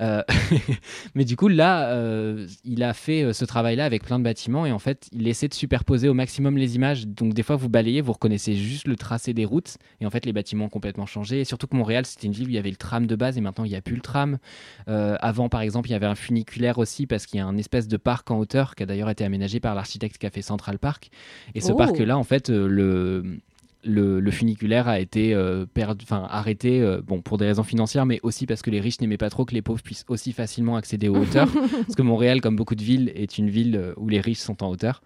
Euh, 0.00 0.22
mais 1.16 1.24
du 1.24 1.34
coup 1.34 1.48
là, 1.48 1.88
euh, 1.90 2.46
il 2.64 2.84
a 2.84 2.94
fait 2.94 3.32
ce 3.32 3.44
travail-là 3.44 3.84
avec 3.84 4.04
plein 4.04 4.20
de 4.20 4.24
bâtiments 4.24 4.64
et 4.64 4.70
en 4.70 4.78
fait 4.78 5.08
il 5.10 5.26
essaie 5.26 5.48
de 5.48 5.54
superposer 5.54 6.08
au 6.08 6.14
maximum 6.14 6.56
les 6.56 6.76
images. 6.76 7.06
Donc 7.08 7.34
des 7.34 7.42
fois 7.42 7.56
vous 7.56 7.68
balayez, 7.68 8.00
vous 8.00 8.12
reconnaissez 8.12 8.54
juste 8.54 8.86
le 8.86 8.94
tracé 8.94 9.34
des 9.34 9.44
routes 9.44 9.76
et 10.00 10.06
en 10.06 10.10
fait 10.10 10.24
les 10.24 10.32
bâtiments 10.32 10.66
ont 10.66 10.68
complètement 10.68 11.06
changé. 11.06 11.40
Et 11.40 11.44
surtout 11.44 11.66
que 11.66 11.74
Montréal 11.74 12.06
c'était 12.06 12.28
une 12.28 12.32
ville 12.32 12.46
où 12.46 12.50
il 12.50 12.54
y 12.54 12.58
avait 12.58 12.70
le 12.70 12.76
tram 12.76 13.06
de 13.08 13.16
base 13.16 13.36
et 13.38 13.40
maintenant 13.40 13.64
il 13.64 13.70
n'y 13.70 13.76
a 13.76 13.80
plus 13.82 13.96
le 13.96 14.02
tram. 14.02 14.38
Euh, 14.88 15.16
avant, 15.20 15.48
par 15.48 15.62
exemple, 15.62 15.88
il 15.88 15.92
y 15.92 15.96
avait 15.96 16.06
un 16.06 16.14
funiculaire 16.14 16.78
aussi 16.78 17.06
parce 17.06 17.26
qu'il 17.26 17.38
y 17.38 17.40
a 17.40 17.46
un 17.46 17.56
espèce 17.56 17.88
de 17.88 17.96
parc 17.96 18.30
en 18.30 18.38
hauteur 18.38 18.74
qui 18.74 18.82
a 18.84 18.86
d'ailleurs 18.86 19.10
été 19.10 19.24
aménagé 19.24 19.58
par 19.60 19.74
l'architecte 19.74 20.18
qui 20.18 20.26
a 20.26 20.30
fait 20.30 20.42
Central 20.42 20.78
Park. 20.78 21.10
Et 21.54 21.60
ce 21.60 21.72
Oh. 21.72 21.76
parc-là, 21.76 22.16
en 22.16 22.24
fait, 22.24 22.50
euh, 22.50 22.66
le, 22.66 23.38
le, 23.84 24.20
le 24.20 24.30
funiculaire 24.30 24.88
a 24.88 24.98
été 24.98 25.34
euh, 25.34 25.64
perdu, 25.66 26.04
arrêté 26.10 26.80
euh, 26.80 27.00
bon, 27.00 27.22
pour 27.22 27.38
des 27.38 27.46
raisons 27.46 27.62
financières, 27.62 28.06
mais 28.06 28.18
aussi 28.22 28.46
parce 28.46 28.62
que 28.62 28.70
les 28.70 28.80
riches 28.80 29.00
n'aimaient 29.00 29.18
pas 29.18 29.30
trop 29.30 29.44
que 29.44 29.54
les 29.54 29.62
pauvres 29.62 29.82
puissent 29.82 30.04
aussi 30.08 30.32
facilement 30.32 30.76
accéder 30.76 31.08
aux 31.08 31.16
hauteurs. 31.16 31.48
parce 31.70 31.94
que 31.94 32.02
Montréal, 32.02 32.40
comme 32.40 32.56
beaucoup 32.56 32.74
de 32.74 32.82
villes, 32.82 33.12
est 33.14 33.38
une 33.38 33.50
ville 33.50 33.76
euh, 33.76 33.94
où 33.96 34.08
les 34.08 34.20
riches 34.20 34.38
sont 34.38 34.62
en 34.62 34.68
hauteur. 34.68 35.02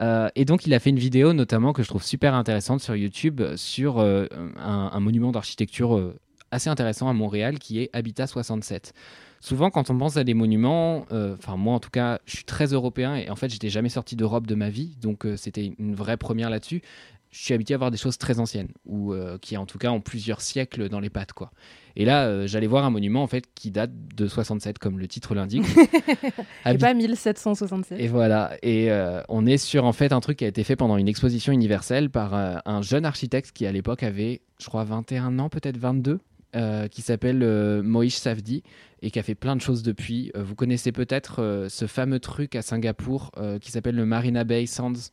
Euh, 0.00 0.28
et 0.34 0.44
donc, 0.44 0.66
il 0.66 0.74
a 0.74 0.78
fait 0.78 0.90
une 0.90 0.98
vidéo, 0.98 1.32
notamment, 1.32 1.72
que 1.72 1.82
je 1.82 1.88
trouve 1.88 2.04
super 2.04 2.34
intéressante 2.34 2.80
sur 2.80 2.94
YouTube, 2.94 3.40
sur 3.56 4.00
un, 4.00 4.28
un 4.58 5.00
monument 5.00 5.32
d'architecture 5.32 6.14
assez 6.50 6.68
intéressant 6.68 7.08
à 7.08 7.12
Montréal 7.12 7.58
qui 7.58 7.80
est 7.80 7.90
Habitat 7.92 8.26
67. 8.26 8.92
Souvent, 9.40 9.70
quand 9.70 9.88
on 9.88 9.96
pense 9.96 10.18
à 10.18 10.24
des 10.24 10.34
monuments, 10.34 11.06
euh, 11.12 11.34
enfin 11.38 11.56
moi 11.56 11.74
en 11.74 11.80
tout 11.80 11.90
cas, 11.90 12.20
je 12.26 12.36
suis 12.36 12.44
très 12.44 12.66
européen 12.66 13.16
et 13.16 13.30
en 13.30 13.36
fait, 13.36 13.48
j'étais 13.48 13.70
jamais 13.70 13.88
sorti 13.88 14.14
d'Europe 14.14 14.46
de 14.46 14.54
ma 14.54 14.68
vie, 14.68 14.96
donc 15.00 15.24
euh, 15.24 15.36
c'était 15.36 15.72
une 15.78 15.94
vraie 15.94 16.18
première 16.18 16.50
là-dessus. 16.50 16.82
Je 17.30 17.44
suis 17.44 17.54
habitué 17.54 17.74
à 17.74 17.78
voir 17.78 17.90
des 17.90 17.96
choses 17.96 18.18
très 18.18 18.40
anciennes 18.40 18.72
ou 18.84 19.12
euh, 19.12 19.38
qui 19.38 19.56
en 19.56 19.66
tout 19.66 19.78
cas 19.78 19.90
ont 19.90 20.00
plusieurs 20.00 20.40
siècles 20.40 20.88
dans 20.88 21.00
les 21.00 21.10
pattes 21.10 21.32
quoi. 21.32 21.52
Et 21.96 22.04
là, 22.04 22.26
euh, 22.26 22.46
j'allais 22.46 22.66
voir 22.66 22.84
un 22.84 22.90
monument 22.90 23.22
en 23.22 23.26
fait 23.26 23.44
qui 23.54 23.70
date 23.70 23.90
de 24.16 24.26
67 24.26 24.78
comme 24.78 24.98
le 24.98 25.08
titre 25.08 25.34
l'indique. 25.34 25.64
Et 26.66 26.78
pas 26.78 26.94
1767. 26.94 28.00
et 28.00 28.08
voilà, 28.08 28.52
et 28.62 28.90
euh, 28.90 29.22
on 29.28 29.46
est 29.46 29.58
sur 29.58 29.84
en 29.84 29.92
fait 29.92 30.12
un 30.12 30.20
truc 30.20 30.38
qui 30.38 30.44
a 30.44 30.48
été 30.48 30.64
fait 30.64 30.76
pendant 30.76 30.96
une 30.96 31.08
exposition 31.08 31.52
universelle 31.52 32.10
par 32.10 32.34
un 32.34 32.82
jeune 32.82 33.04
architecte 33.04 33.52
qui 33.52 33.66
à 33.66 33.72
l'époque 33.72 34.02
avait, 34.02 34.42
je 34.58 34.66
crois, 34.66 34.84
21 34.84 35.38
ans, 35.38 35.48
peut-être 35.48 35.78
22, 35.78 36.20
euh, 36.56 36.88
qui 36.88 37.02
s'appelle 37.02 37.82
Moïse 37.82 38.14
Safdi 38.14 38.62
et 39.02 39.10
qui 39.10 39.18
a 39.18 39.22
fait 39.22 39.34
plein 39.34 39.56
de 39.56 39.60
choses 39.60 39.82
depuis. 39.82 40.30
Vous 40.34 40.54
connaissez 40.54 40.92
peut-être 40.92 41.66
ce 41.68 41.86
fameux 41.86 42.20
truc 42.20 42.54
à 42.54 42.62
Singapour 42.62 43.32
qui 43.60 43.70
s'appelle 43.70 43.96
le 43.96 44.06
Marina 44.06 44.44
Bay 44.44 44.66
Sands. 44.66 45.10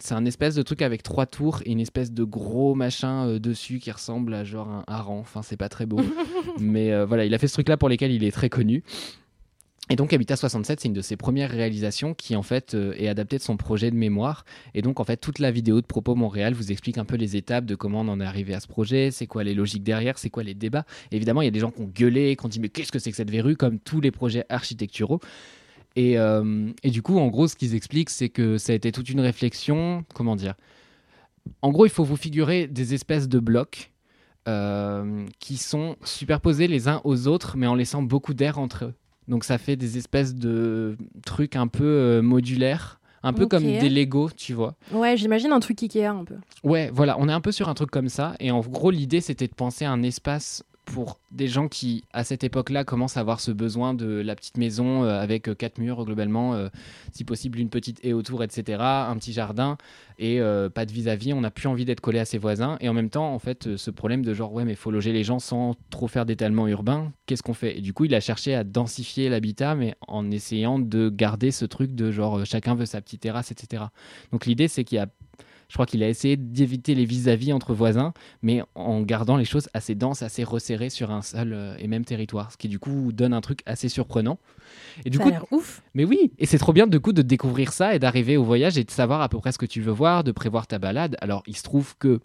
C'est 0.00 0.14
un 0.14 0.24
espèce 0.24 0.54
de 0.54 0.62
truc 0.62 0.82
avec 0.82 1.02
trois 1.02 1.26
tours 1.26 1.60
et 1.64 1.72
une 1.72 1.80
espèce 1.80 2.12
de 2.12 2.24
gros 2.24 2.74
machin 2.74 3.26
euh, 3.26 3.38
dessus 3.38 3.78
qui 3.78 3.90
ressemble 3.90 4.34
à 4.34 4.44
genre 4.44 4.68
un 4.68 4.84
hareng. 4.86 5.20
Enfin, 5.20 5.42
c'est 5.42 5.56
pas 5.56 5.68
très 5.68 5.86
beau. 5.86 6.00
Mais 6.58 6.92
euh, 6.92 7.04
voilà, 7.06 7.24
il 7.24 7.34
a 7.34 7.38
fait 7.38 7.48
ce 7.48 7.54
truc-là 7.54 7.76
pour 7.76 7.88
lesquels 7.88 8.12
il 8.12 8.24
est 8.24 8.30
très 8.30 8.48
connu. 8.48 8.82
Et 9.90 9.96
donc 9.96 10.12
Habitat 10.12 10.36
67, 10.36 10.80
c'est 10.80 10.88
une 10.88 10.94
de 10.94 11.00
ses 11.00 11.16
premières 11.16 11.50
réalisations 11.50 12.12
qui 12.12 12.36
en 12.36 12.42
fait 12.42 12.74
euh, 12.74 12.92
est 12.98 13.08
adaptée 13.08 13.38
de 13.38 13.42
son 13.42 13.56
projet 13.56 13.90
de 13.90 13.96
mémoire. 13.96 14.44
Et 14.74 14.82
donc 14.82 15.00
en 15.00 15.04
fait 15.04 15.16
toute 15.16 15.38
la 15.38 15.50
vidéo 15.50 15.80
de 15.80 15.86
Propos 15.86 16.14
Montréal 16.14 16.52
vous 16.52 16.70
explique 16.70 16.98
un 16.98 17.06
peu 17.06 17.16
les 17.16 17.36
étapes 17.36 17.64
de 17.64 17.74
comment 17.74 18.02
on 18.02 18.08
en 18.08 18.20
est 18.20 18.24
arrivé 18.24 18.52
à 18.52 18.60
ce 18.60 18.68
projet, 18.68 19.10
c'est 19.10 19.26
quoi 19.26 19.44
les 19.44 19.54
logiques 19.54 19.82
derrière, 19.82 20.18
c'est 20.18 20.28
quoi 20.28 20.42
les 20.42 20.52
débats. 20.52 20.84
Évidemment 21.10 21.40
il 21.40 21.46
y 21.46 21.48
a 21.48 21.52
des 21.52 21.60
gens 21.60 21.70
qui 21.70 21.80
ont 21.80 21.90
gueulé, 21.92 22.36
qui 22.36 22.44
ont 22.44 22.50
dit 22.50 22.60
mais 22.60 22.68
qu'est-ce 22.68 22.92
que 22.92 22.98
c'est 22.98 23.10
que 23.10 23.16
cette 23.16 23.30
verrue, 23.30 23.56
comme 23.56 23.78
tous 23.78 24.02
les 24.02 24.10
projets 24.10 24.44
architecturaux. 24.50 25.20
Et, 25.98 26.16
euh, 26.16 26.70
et 26.84 26.90
du 26.90 27.02
coup, 27.02 27.18
en 27.18 27.26
gros, 27.26 27.48
ce 27.48 27.56
qu'ils 27.56 27.74
expliquent, 27.74 28.10
c'est 28.10 28.28
que 28.28 28.56
ça 28.56 28.70
a 28.70 28.76
été 28.76 28.92
toute 28.92 29.10
une 29.10 29.18
réflexion. 29.18 30.04
Comment 30.14 30.36
dire 30.36 30.54
En 31.60 31.72
gros, 31.72 31.86
il 31.86 31.90
faut 31.90 32.04
vous 32.04 32.16
figurer 32.16 32.68
des 32.68 32.94
espèces 32.94 33.28
de 33.28 33.40
blocs 33.40 33.90
euh, 34.46 35.26
qui 35.40 35.56
sont 35.56 35.96
superposés 36.04 36.68
les 36.68 36.86
uns 36.86 37.00
aux 37.02 37.26
autres, 37.26 37.56
mais 37.56 37.66
en 37.66 37.74
laissant 37.74 38.00
beaucoup 38.00 38.32
d'air 38.32 38.60
entre 38.60 38.84
eux. 38.84 38.94
Donc 39.26 39.42
ça 39.42 39.58
fait 39.58 39.74
des 39.74 39.98
espèces 39.98 40.36
de 40.36 40.96
trucs 41.26 41.56
un 41.56 41.66
peu 41.66 41.82
euh, 41.82 42.22
modulaires, 42.22 43.00
un 43.24 43.32
peu 43.32 43.48
comme 43.48 43.64
des 43.64 43.88
Lego, 43.88 44.30
tu 44.30 44.54
vois. 44.54 44.76
Ouais, 44.92 45.16
j'imagine 45.16 45.50
un 45.50 45.58
truc 45.58 45.82
Ikea 45.82 46.04
un 46.04 46.24
peu. 46.24 46.36
Ouais, 46.62 46.92
voilà, 46.94 47.18
on 47.18 47.28
est 47.28 47.32
un 47.32 47.40
peu 47.40 47.50
sur 47.50 47.68
un 47.68 47.74
truc 47.74 47.90
comme 47.90 48.08
ça. 48.08 48.36
Et 48.38 48.52
en 48.52 48.60
gros, 48.60 48.92
l'idée, 48.92 49.20
c'était 49.20 49.48
de 49.48 49.54
penser 49.54 49.84
à 49.84 49.90
un 49.90 50.04
espace 50.04 50.62
pour 50.92 51.20
des 51.30 51.48
gens 51.48 51.68
qui, 51.68 52.04
à 52.12 52.24
cette 52.24 52.44
époque-là, 52.44 52.82
commencent 52.82 53.18
à 53.18 53.20
avoir 53.20 53.40
ce 53.40 53.50
besoin 53.50 53.92
de 53.92 54.06
la 54.06 54.34
petite 54.34 54.56
maison 54.56 55.04
euh, 55.04 55.20
avec 55.20 55.48
euh, 55.48 55.54
quatre 55.54 55.78
murs, 55.78 56.02
globalement, 56.04 56.54
euh, 56.54 56.68
si 57.12 57.24
possible 57.24 57.58
une 57.58 57.68
petite 57.68 58.02
haie 58.04 58.14
autour, 58.14 58.42
etc., 58.42 58.78
un 58.80 59.14
petit 59.16 59.32
jardin 59.32 59.76
et 60.20 60.40
pas 60.74 60.84
de 60.84 60.90
vis-à-vis. 60.90 61.32
On 61.32 61.42
n'a 61.42 61.52
plus 61.52 61.68
envie 61.68 61.84
d'être 61.84 62.00
collé 62.00 62.18
à 62.18 62.24
ses 62.24 62.38
voisins. 62.38 62.76
Et 62.80 62.88
en 62.88 62.92
même 62.92 63.08
temps, 63.08 63.32
en 63.32 63.38
fait, 63.38 63.76
ce 63.76 63.90
problème 63.92 64.24
de 64.24 64.34
genre, 64.34 64.52
ouais, 64.52 64.64
mais 64.64 64.74
faut 64.74 64.90
loger 64.90 65.12
les 65.12 65.22
gens 65.22 65.38
sans 65.38 65.76
trop 65.90 66.08
faire 66.08 66.26
d'étalement 66.26 66.66
urbain, 66.66 67.12
qu'est-ce 67.26 67.44
qu'on 67.44 67.54
fait? 67.54 67.78
Et 67.78 67.80
du 67.80 67.92
coup, 67.92 68.04
il 68.04 68.14
a 68.16 68.20
cherché 68.20 68.52
à 68.52 68.64
densifier 68.64 69.28
l'habitat, 69.28 69.76
mais 69.76 69.94
en 70.08 70.28
essayant 70.32 70.80
de 70.80 71.08
garder 71.08 71.52
ce 71.52 71.64
truc 71.66 71.94
de 71.94 72.10
genre, 72.10 72.44
chacun 72.44 72.74
veut 72.74 72.86
sa 72.86 73.00
petite 73.00 73.20
terrasse, 73.20 73.52
etc. 73.52 73.84
Donc 74.32 74.44
l'idée, 74.44 74.66
c'est 74.66 74.82
qu'il 74.82 74.96
y 74.96 75.00
a 75.00 75.06
je 75.68 75.74
crois 75.74 75.86
qu'il 75.86 76.02
a 76.02 76.08
essayé 76.08 76.36
d'éviter 76.36 76.94
les 76.94 77.04
vis-à-vis 77.04 77.52
entre 77.52 77.74
voisins, 77.74 78.12
mais 78.42 78.62
en 78.74 79.02
gardant 79.02 79.36
les 79.36 79.44
choses 79.44 79.68
assez 79.74 79.94
denses, 79.94 80.22
assez 80.22 80.42
resserrées 80.42 80.90
sur 80.90 81.10
un 81.10 81.22
seul 81.22 81.52
euh, 81.52 81.76
et 81.78 81.88
même 81.88 82.04
territoire, 82.04 82.50
ce 82.52 82.56
qui 82.56 82.68
du 82.68 82.78
coup 82.78 83.12
donne 83.12 83.34
un 83.34 83.40
truc 83.40 83.60
assez 83.66 83.88
surprenant. 83.88 84.38
Et 85.04 85.10
du 85.10 85.18
ça 85.18 85.24
coup, 85.24 85.30
a 85.30 85.54
ouf. 85.54 85.82
mais 85.94 86.04
oui, 86.04 86.32
et 86.38 86.46
c'est 86.46 86.58
trop 86.58 86.72
bien 86.72 86.86
du 86.86 87.00
coup 87.00 87.12
de 87.12 87.22
découvrir 87.22 87.72
ça 87.72 87.94
et 87.94 87.98
d'arriver 87.98 88.36
au 88.36 88.44
voyage 88.44 88.78
et 88.78 88.84
de 88.84 88.90
savoir 88.90 89.20
à 89.20 89.28
peu 89.28 89.38
près 89.38 89.52
ce 89.52 89.58
que 89.58 89.66
tu 89.66 89.80
veux 89.82 89.92
voir, 89.92 90.24
de 90.24 90.32
prévoir 90.32 90.66
ta 90.66 90.78
balade. 90.78 91.16
Alors 91.20 91.42
il 91.46 91.56
se 91.56 91.62
trouve 91.62 91.96
que 91.98 92.20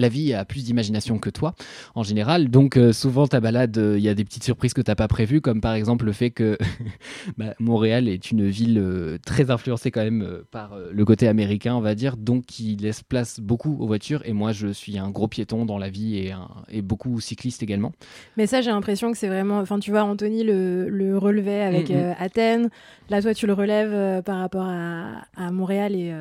la 0.00 0.08
vie 0.08 0.32
a 0.34 0.44
plus 0.44 0.64
d'imagination 0.64 1.18
que 1.18 1.30
toi 1.30 1.54
en 1.94 2.02
général, 2.02 2.48
donc 2.48 2.76
euh, 2.76 2.92
souvent 2.92 3.26
ta 3.26 3.40
balade, 3.40 3.76
euh, 3.78 3.98
il 3.98 4.02
y 4.04 4.08
a 4.08 4.14
des 4.14 4.24
petites 4.24 4.44
surprises 4.44 4.74
que 4.74 4.80
t'as 4.82 4.94
pas 4.94 5.08
prévues, 5.08 5.40
comme 5.40 5.60
par 5.60 5.74
exemple 5.74 6.04
le 6.06 6.12
fait 6.12 6.30
que 6.30 6.56
bah, 7.38 7.54
Montréal 7.58 8.08
est 8.08 8.30
une 8.30 8.48
ville 8.48 8.78
euh, 8.78 9.18
très 9.24 9.50
influencée 9.50 9.90
quand 9.90 10.02
même 10.02 10.26
par 10.50 10.76
le 10.92 11.04
côté 11.04 11.28
américain, 11.28 11.74
on 11.74 11.80
va 11.80 11.94
dire, 11.94 12.16
donc 12.16 12.46
qui 12.46 12.76
laisse 12.76 13.02
place 13.02 13.40
beaucoup 13.40 13.76
aux 13.80 13.86
voitures. 13.86 14.22
Et 14.24 14.32
moi, 14.32 14.52
je 14.52 14.68
suis 14.68 14.98
un 14.98 15.10
gros 15.10 15.28
piéton 15.28 15.64
dans 15.64 15.78
la 15.78 15.90
vie 15.90 16.16
et, 16.18 16.32
un- 16.32 16.48
et 16.70 16.82
beaucoup 16.82 17.20
cycliste 17.20 17.62
également. 17.62 17.92
Mais 18.36 18.46
ça, 18.46 18.60
j'ai 18.60 18.70
l'impression 18.70 19.12
que 19.12 19.18
c'est 19.18 19.28
vraiment. 19.28 19.58
Enfin, 19.58 19.78
tu 19.78 19.90
vois, 19.90 20.04
Anthony 20.04 20.44
le, 20.44 20.88
le 20.88 21.18
relevait 21.18 21.62
avec 21.62 21.90
Mhm. 21.90 21.96
euh, 21.96 22.12
Athènes. 22.18 22.70
Là, 23.10 23.20
toi, 23.22 23.34
tu 23.34 23.46
le 23.46 23.52
relèves 23.52 24.22
par 24.22 24.38
rapport 24.38 24.66
à, 24.66 25.22
à 25.36 25.50
Montréal 25.50 25.94
et 25.94 26.12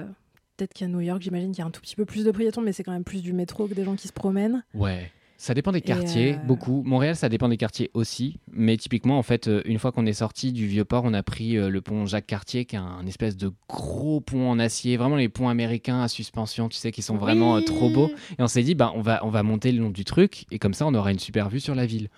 peut-être 0.60 0.74
qu'à 0.74 0.88
New 0.88 1.00
York, 1.00 1.22
j'imagine 1.22 1.52
qu'il 1.52 1.60
y 1.60 1.62
a 1.62 1.66
un 1.66 1.72
tout 1.72 1.82
petit 1.82 1.96
peu 1.96 2.06
plus 2.06 2.26
de 2.26 2.32
piétons, 2.32 2.62
mais 2.62 2.74
c'est 2.74 2.84
quand 2.84 2.92
même 2.92 3.06
plus 3.06 3.22
du 3.22 3.34
métro 3.34 3.68
que 3.68 3.74
des 3.74 3.86
gens 3.86 3.96
qui 3.96 4.08
se 4.08 4.14
promènent. 4.14 4.64
Ouais. 4.74 5.12
Ça 5.38 5.54
dépend 5.54 5.72
des 5.72 5.80
quartiers, 5.80 6.34
euh, 6.34 6.46
beaucoup. 6.46 6.84
Montréal, 6.86 7.16
ça 7.16 7.30
dépend 7.30 7.48
des 7.48 7.56
quartiers 7.56 7.90
aussi. 7.94 8.42
Mais 8.52 8.76
typiquement, 8.76 9.18
en 9.18 9.24
fait, 9.24 9.48
euh, 9.48 9.62
une 9.64 9.80
fois 9.80 9.94
qu'on 9.94 10.06
est 10.06 10.12
sorti 10.12 10.52
du 10.52 10.68
Vieux-Port, 10.68 11.04
on 11.06 11.14
a 11.14 11.24
pris 11.24 11.56
euh, 11.56 11.70
le 11.70 11.80
pont 11.80 12.06
Jacques-Cartier, 12.06 12.66
qui 12.66 12.76
est 12.76 12.80
un 12.80 13.06
espèce 13.08 13.38
de 13.38 13.54
gros 13.70 14.20
pont 14.20 14.50
en 14.50 14.60
acier. 14.60 14.98
Vraiment 14.98 15.16
les 15.16 15.30
ponts 15.30 15.48
américains 15.48 16.02
à 16.02 16.10
suspension, 16.10 16.68
tu 16.68 16.78
sais, 16.78 16.92
qui 16.92 17.02
sont 17.02 17.16
vraiment 17.16 17.62
trop 17.62 17.90
beaux. 17.90 18.10
Et 18.38 18.42
on 18.42 18.48
s'est 18.48 18.64
dit, 18.64 18.76
bah, 18.76 18.92
on, 18.96 19.02
va, 19.02 19.26
on 19.26 19.30
va 19.30 19.42
monter 19.42 19.72
le 19.72 19.82
long 19.82 19.92
du 19.92 20.04
truc, 20.04 20.46
et 20.52 20.60
comme 20.60 20.74
ça, 20.74 20.86
on 20.86 20.94
aura 20.94 21.14
une 21.14 21.20
super 21.20 21.48
vue 21.48 21.62
sur 21.62 21.74
la 21.74 21.86
ville. 21.86 22.10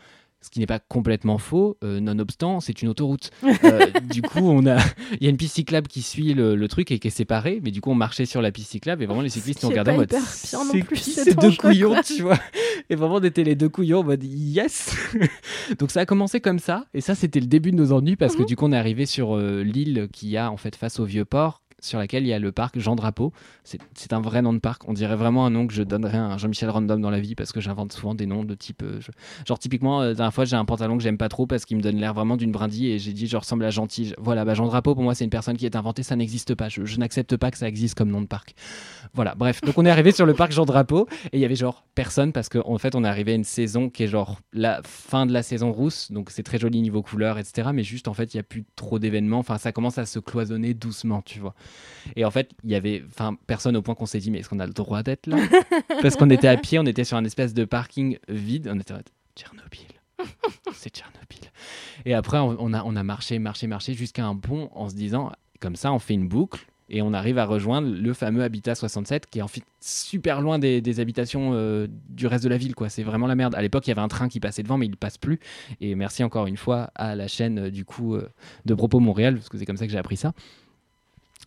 Ce 0.43 0.49
qui 0.49 0.59
n'est 0.59 0.65
pas 0.65 0.79
complètement 0.79 1.37
faux, 1.37 1.77
euh, 1.83 1.99
nonobstant, 1.99 2.59
c'est 2.61 2.81
une 2.81 2.89
autoroute. 2.89 3.29
Euh, 3.63 3.85
du 4.11 4.21
coup, 4.23 4.39
on 4.39 4.65
a, 4.65 4.77
il 5.13 5.23
y 5.23 5.27
a 5.27 5.29
une 5.29 5.37
piste 5.37 5.53
cyclable 5.55 5.87
qui 5.87 6.01
suit 6.01 6.33
le, 6.33 6.55
le 6.55 6.67
truc 6.67 6.89
et 6.91 6.97
qui 6.97 7.07
est 7.09 7.11
séparée, 7.11 7.59
mais 7.63 7.69
du 7.69 7.79
coup, 7.79 7.91
on 7.91 7.95
marchait 7.95 8.25
sur 8.25 8.41
la 8.41 8.51
piste 8.51 8.71
cyclable 8.71 9.03
et 9.03 9.05
vraiment 9.05 9.21
les 9.21 9.29
cyclistes 9.29 9.61
nous 9.61 9.69
regardaient 9.69 9.91
en 9.91 9.97
mode. 9.97 10.15
C'est 10.25 10.57
plus, 10.83 10.99
qui 10.99 11.11
ces 11.11 11.35
deux 11.35 11.51
couillons, 11.51 11.93
quoi. 11.93 12.01
tu 12.03 12.23
vois 12.23 12.39
Et 12.89 12.95
vraiment, 12.95 13.15
on 13.15 13.23
était 13.23 13.43
les 13.43 13.55
deux 13.55 13.69
couillons 13.69 13.99
en 13.99 14.03
mode 14.03 14.23
yes 14.23 14.95
Donc 15.79 15.91
ça 15.91 16.01
a 16.01 16.05
commencé 16.07 16.39
comme 16.41 16.59
ça, 16.59 16.85
et 16.95 17.01
ça, 17.01 17.13
c'était 17.13 17.39
le 17.39 17.45
début 17.45 17.71
de 17.71 17.77
nos 17.77 17.91
ennuis 17.91 18.15
parce 18.15 18.35
que 18.35 18.41
Mhm. 18.41 18.47
du 18.47 18.55
coup, 18.55 18.65
on 18.65 18.71
est 18.71 18.77
arrivé 18.77 19.05
sur 19.05 19.35
euh, 19.37 19.61
l'île 19.63 20.07
qui 20.11 20.37
a 20.37 20.51
en 20.51 20.57
fait 20.57 20.75
face 20.75 20.99
au 20.99 21.05
vieux 21.05 21.25
port 21.25 21.61
sur 21.81 21.99
laquelle 21.99 22.23
il 22.23 22.29
y 22.29 22.33
a 22.33 22.39
le 22.39 22.51
parc 22.51 22.79
Jean 22.79 22.95
Drapeau. 22.95 23.33
C'est 23.63 24.13
un 24.13 24.21
vrai 24.21 24.41
nom 24.41 24.53
de 24.53 24.59
parc. 24.59 24.87
On 24.87 24.93
dirait 24.93 25.15
vraiment 25.15 25.45
un 25.45 25.49
nom 25.49 25.67
que 25.67 25.73
je 25.73 25.83
donnerais 25.83 26.17
à 26.17 26.37
Jean-Michel 26.37 26.69
Random 26.69 27.01
dans 27.01 27.09
la 27.09 27.19
vie 27.19 27.35
parce 27.35 27.51
que 27.51 27.59
j'invente 27.59 27.91
souvent 27.91 28.15
des 28.15 28.25
noms 28.25 28.43
de 28.43 28.55
type. 28.55 28.83
euh, 28.83 28.99
Genre, 29.47 29.59
typiquement, 29.59 30.01
euh, 30.01 30.09
la 30.09 30.13
dernière 30.13 30.33
fois, 30.33 30.45
j'ai 30.45 30.55
un 30.55 30.65
pantalon 30.65 30.97
que 30.97 31.03
j'aime 31.03 31.17
pas 31.17 31.29
trop 31.29 31.47
parce 31.47 31.65
qu'il 31.65 31.77
me 31.77 31.81
donne 31.81 31.97
l'air 31.97 32.13
vraiment 32.13 32.37
d'une 32.37 32.51
brindille 32.51 32.91
et 32.91 32.99
j'ai 32.99 33.13
dit 33.13 33.27
je 33.27 33.35
ressemble 33.35 33.65
à 33.65 33.71
Gentil. 33.71 34.13
Voilà, 34.17 34.45
bah, 34.45 34.53
Jean 34.53 34.67
Drapeau, 34.67 34.93
pour 34.93 35.03
moi, 35.03 35.15
c'est 35.15 35.23
une 35.23 35.29
personne 35.29 35.57
qui 35.57 35.65
est 35.65 35.75
inventée, 35.75 36.03
ça 36.03 36.15
n'existe 36.15 36.55
pas. 36.55 36.69
Je, 36.69 36.97
n'accepte 36.97 37.35
pas 37.37 37.49
que 37.49 37.57
ça 37.57 37.67
existe 37.67 37.95
comme 37.97 38.09
nom 38.09 38.21
de 38.21 38.27
parc. 38.27 38.53
Voilà, 39.13 39.33
bref. 39.35 39.61
Donc, 39.61 39.77
on 39.77 39.85
est 39.85 39.89
arrivé 39.89 40.11
sur 40.11 40.25
le 40.25 40.33
parc 40.33 40.51
Jean 40.51 40.65
Drapeau 40.65 41.07
et 41.31 41.37
il 41.37 41.39
y 41.39 41.45
avait 41.45 41.55
genre 41.55 41.83
personne 41.95 42.31
parce 42.31 42.47
qu'en 42.49 42.77
fait, 42.77 42.95
on 42.95 43.03
est 43.03 43.07
arrivé 43.07 43.31
à 43.31 43.35
une 43.35 43.43
saison 43.43 43.89
qui 43.89 44.03
est 44.03 44.07
genre 44.07 44.39
la 44.53 44.81
fin 44.83 45.25
de 45.25 45.33
la 45.33 45.43
saison 45.43 45.71
rousse. 45.71 46.11
Donc, 46.11 46.29
c'est 46.29 46.43
très 46.43 46.59
joli 46.59 46.81
niveau 46.81 47.01
couleur, 47.01 47.39
etc. 47.39 47.69
Mais 47.73 47.83
juste, 47.83 48.07
en 48.07 48.13
fait, 48.13 48.33
il 48.33 48.37
y 48.37 48.39
a 48.39 48.43
plus 48.43 48.65
trop 48.75 48.99
d'événements. 48.99 49.39
Enfin, 49.39 49.57
ça 49.57 49.71
commence 49.71 49.97
à 49.97 50.05
se 50.05 50.19
cloisonner 50.19 50.73
doucement, 50.73 51.21
tu 51.21 51.39
vois. 51.39 51.55
Et 52.15 52.25
en 52.25 52.31
fait, 52.31 52.51
il 52.63 52.69
y 52.69 52.75
avait 52.75 53.03
enfin 53.07 53.37
personne 53.47 53.75
au 53.77 53.81
point 53.81 53.95
qu'on 53.95 54.05
s'est 54.05 54.19
dit 54.19 54.31
mais 54.31 54.39
est-ce 54.39 54.49
qu'on 54.49 54.59
a 54.59 54.67
le 54.67 54.73
droit 54.73 55.03
d'être 55.03 55.27
là? 55.27 55.37
Parce 56.01 56.15
qu'on 56.15 56.29
était 56.29 56.47
à 56.47 56.57
pied, 56.57 56.79
on 56.79 56.85
était 56.85 57.03
sur 57.03 57.17
un 57.17 57.25
espèce 57.25 57.53
de 57.53 57.65
parking 57.65 58.17
vide, 58.27 58.69
on 58.71 58.79
était 58.79 58.93
en 58.93 59.01
Tchernobyl. 59.35 59.87
C'est 60.73 60.93
Tchernobyl. 60.95 61.51
Et 62.05 62.13
après 62.13 62.37
on 62.39 62.73
a 62.73 62.83
on 62.83 62.95
a 62.95 63.03
marché 63.03 63.39
marché 63.39 63.67
marché 63.67 63.93
jusqu'à 63.93 64.25
un 64.25 64.35
pont 64.35 64.69
en 64.73 64.89
se 64.89 64.95
disant 64.95 65.31
comme 65.59 65.75
ça 65.75 65.93
on 65.93 65.99
fait 65.99 66.13
une 66.13 66.27
boucle 66.27 66.65
et 66.91 67.01
on 67.01 67.13
arrive 67.13 67.37
à 67.37 67.45
rejoindre 67.45 67.87
le 67.89 68.13
fameux 68.13 68.43
Habitat 68.43 68.75
67 68.75 69.25
qui 69.25 69.39
est 69.39 69.41
en 69.41 69.47
fait 69.47 69.63
super 69.79 70.41
loin 70.41 70.59
des, 70.59 70.81
des 70.81 70.99
habitations 70.99 71.51
euh, 71.53 71.87
du 72.09 72.27
reste 72.27 72.43
de 72.43 72.49
la 72.49 72.57
ville 72.57 72.75
quoi. 72.75 72.89
C'est 72.89 73.03
vraiment 73.03 73.27
la 73.27 73.35
merde. 73.35 73.55
À 73.55 73.61
l'époque 73.61 73.87
il 73.87 73.91
y 73.91 73.93
avait 73.93 74.01
un 74.01 74.09
train 74.09 74.27
qui 74.27 74.41
passait 74.41 74.61
devant 74.61 74.77
mais 74.77 74.87
il 74.87 74.97
passe 74.97 75.17
plus. 75.17 75.39
Et 75.79 75.95
merci 75.95 76.23
encore 76.23 76.47
une 76.47 76.57
fois 76.57 76.91
à 76.95 77.15
la 77.15 77.29
chaîne 77.29 77.59
euh, 77.59 77.71
du 77.71 77.85
coup 77.85 78.15
euh, 78.15 78.29
de 78.65 78.73
Propos 78.73 78.99
Montréal 78.99 79.35
parce 79.35 79.47
que 79.47 79.57
c'est 79.57 79.65
comme 79.65 79.77
ça 79.77 79.85
que 79.85 79.91
j'ai 79.91 79.97
appris 79.97 80.17
ça 80.17 80.33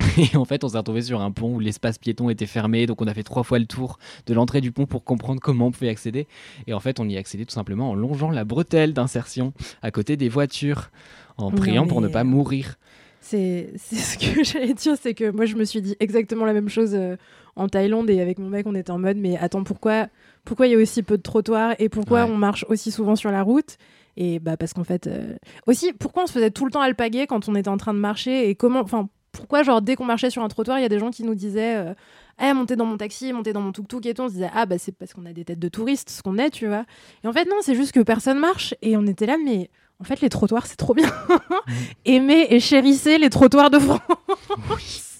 et 0.18 0.36
en 0.36 0.44
fait, 0.44 0.64
on 0.64 0.68
s'est 0.68 0.78
retrouvé 0.78 1.02
sur 1.02 1.20
un 1.20 1.30
pont 1.30 1.54
où 1.54 1.60
l'espace 1.60 1.98
piéton 1.98 2.28
était 2.30 2.46
fermé, 2.46 2.86
donc 2.86 3.00
on 3.00 3.06
a 3.06 3.14
fait 3.14 3.22
trois 3.22 3.42
fois 3.44 3.58
le 3.58 3.66
tour 3.66 3.98
de 4.26 4.34
l'entrée 4.34 4.60
du 4.60 4.72
pont 4.72 4.86
pour 4.86 5.04
comprendre 5.04 5.40
comment 5.40 5.66
on 5.66 5.70
pouvait 5.70 5.88
accéder. 5.88 6.26
Et 6.66 6.74
en 6.74 6.80
fait, 6.80 6.98
on 7.00 7.08
y 7.08 7.16
accédait 7.16 7.44
tout 7.44 7.54
simplement 7.54 7.90
en 7.90 7.94
longeant 7.94 8.30
la 8.30 8.44
bretelle 8.44 8.92
d'insertion 8.92 9.52
à 9.82 9.90
côté 9.90 10.16
des 10.16 10.28
voitures, 10.28 10.90
en 11.36 11.50
Non, 11.50 11.56
priant 11.56 11.86
pour 11.86 12.00
ne 12.00 12.08
pas 12.08 12.24
mourir. 12.24 12.76
C'est 13.20 13.72
c'est 13.76 13.96
ce 13.96 14.18
que 14.18 14.44
j'allais 14.44 14.74
dire, 14.74 14.94
c'est 15.00 15.14
que 15.14 15.30
moi 15.30 15.46
je 15.46 15.54
me 15.56 15.64
suis 15.64 15.80
dit 15.80 15.96
exactement 15.98 16.44
la 16.44 16.52
même 16.52 16.68
chose 16.68 16.90
euh, 16.94 17.16
en 17.56 17.68
Thaïlande 17.68 18.10
et 18.10 18.20
avec 18.20 18.38
mon 18.38 18.50
mec 18.50 18.66
on 18.66 18.74
était 18.74 18.90
en 18.90 18.98
mode 18.98 19.16
mais 19.16 19.38
attends 19.38 19.64
pourquoi 19.64 20.08
pourquoi 20.44 20.66
il 20.66 20.72
y 20.72 20.74
a 20.74 20.78
aussi 20.78 21.02
peu 21.02 21.16
de 21.16 21.22
trottoirs 21.22 21.74
et 21.78 21.88
pourquoi 21.88 22.24
Ouais. 22.26 22.30
on 22.30 22.36
marche 22.36 22.66
aussi 22.68 22.90
souvent 22.90 23.16
sur 23.16 23.30
la 23.30 23.42
route? 23.42 23.78
Et 24.18 24.40
bah 24.40 24.58
parce 24.58 24.74
qu'en 24.74 24.84
fait 24.84 25.06
euh, 25.06 25.36
aussi 25.66 25.94
pourquoi 25.94 26.24
on 26.24 26.26
se 26.26 26.32
faisait 26.32 26.50
tout 26.50 26.66
le 26.66 26.70
temps 26.70 26.82
alpaguer 26.82 27.26
quand 27.26 27.48
on 27.48 27.54
était 27.54 27.70
en 27.70 27.78
train 27.78 27.94
de 27.94 27.98
marcher 27.98 28.50
et 28.50 28.54
comment 28.56 28.80
enfin 28.80 29.08
pourquoi 29.34 29.62
genre 29.62 29.82
dès 29.82 29.96
qu'on 29.96 30.04
marchait 30.06 30.30
sur 30.30 30.42
un 30.42 30.48
trottoir 30.48 30.78
il 30.78 30.82
y 30.82 30.84
a 30.86 30.88
des 30.88 30.98
gens 30.98 31.10
qui 31.10 31.22
nous 31.24 31.34
disaient 31.34 31.76
euh, 31.76 31.94
eh, 32.42 32.52
montez 32.54 32.74
dans 32.76 32.86
mon 32.86 32.96
taxi, 32.96 33.32
montez 33.32 33.52
dans 33.52 33.60
mon 33.60 33.70
tuk-tuk 33.72 34.04
et 34.06 34.14
tout. 34.14 34.22
On 34.22 34.28
se 34.28 34.32
disait, 34.34 34.50
ah, 34.54 34.66
bah, 34.66 34.76
c'est 34.78 34.90
parce 34.92 35.12
qu'on 35.14 35.24
a 35.26 35.32
des 35.32 35.44
têtes 35.44 35.58
de 35.60 35.68
touristes, 35.68 36.10
ce 36.10 36.20
qu'on 36.22 36.36
est, 36.38 36.50
tu 36.50 36.66
vois. 36.66 36.84
Et 37.22 37.28
en 37.28 37.32
fait, 37.32 37.44
non, 37.44 37.56
c'est 37.60 37.76
juste 37.76 37.92
que 37.92 38.00
personne 38.00 38.38
marche. 38.40 38.74
Et 38.82 38.96
on 38.96 39.06
était 39.06 39.26
là, 39.26 39.36
mais 39.44 39.70
en 40.00 40.04
fait, 40.04 40.20
les 40.20 40.28
trottoirs, 40.30 40.66
c'est 40.66 40.74
trop 40.76 40.94
bien. 40.94 41.08
Aimez 42.04 42.48
et 42.50 42.58
chérissez 42.60 43.18
les 43.18 43.30
trottoirs 43.30 43.70
de 43.70 43.78
France. 43.78 44.00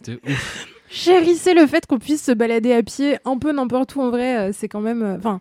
De 0.04 0.20
ouf. 0.26 0.66
chérissez 0.88 1.54
le 1.54 1.66
fait 1.66 1.86
qu'on 1.86 1.98
puisse 1.98 2.22
se 2.24 2.32
balader 2.32 2.72
à 2.72 2.82
pied 2.82 3.16
un 3.24 3.38
peu 3.38 3.52
n'importe 3.52 3.94
où. 3.96 4.00
En 4.02 4.10
vrai, 4.10 4.36
euh, 4.48 4.50
c'est 4.52 4.68
quand 4.68 4.80
même. 4.80 5.02
euh, 5.02 5.16
Enfin, 5.16 5.40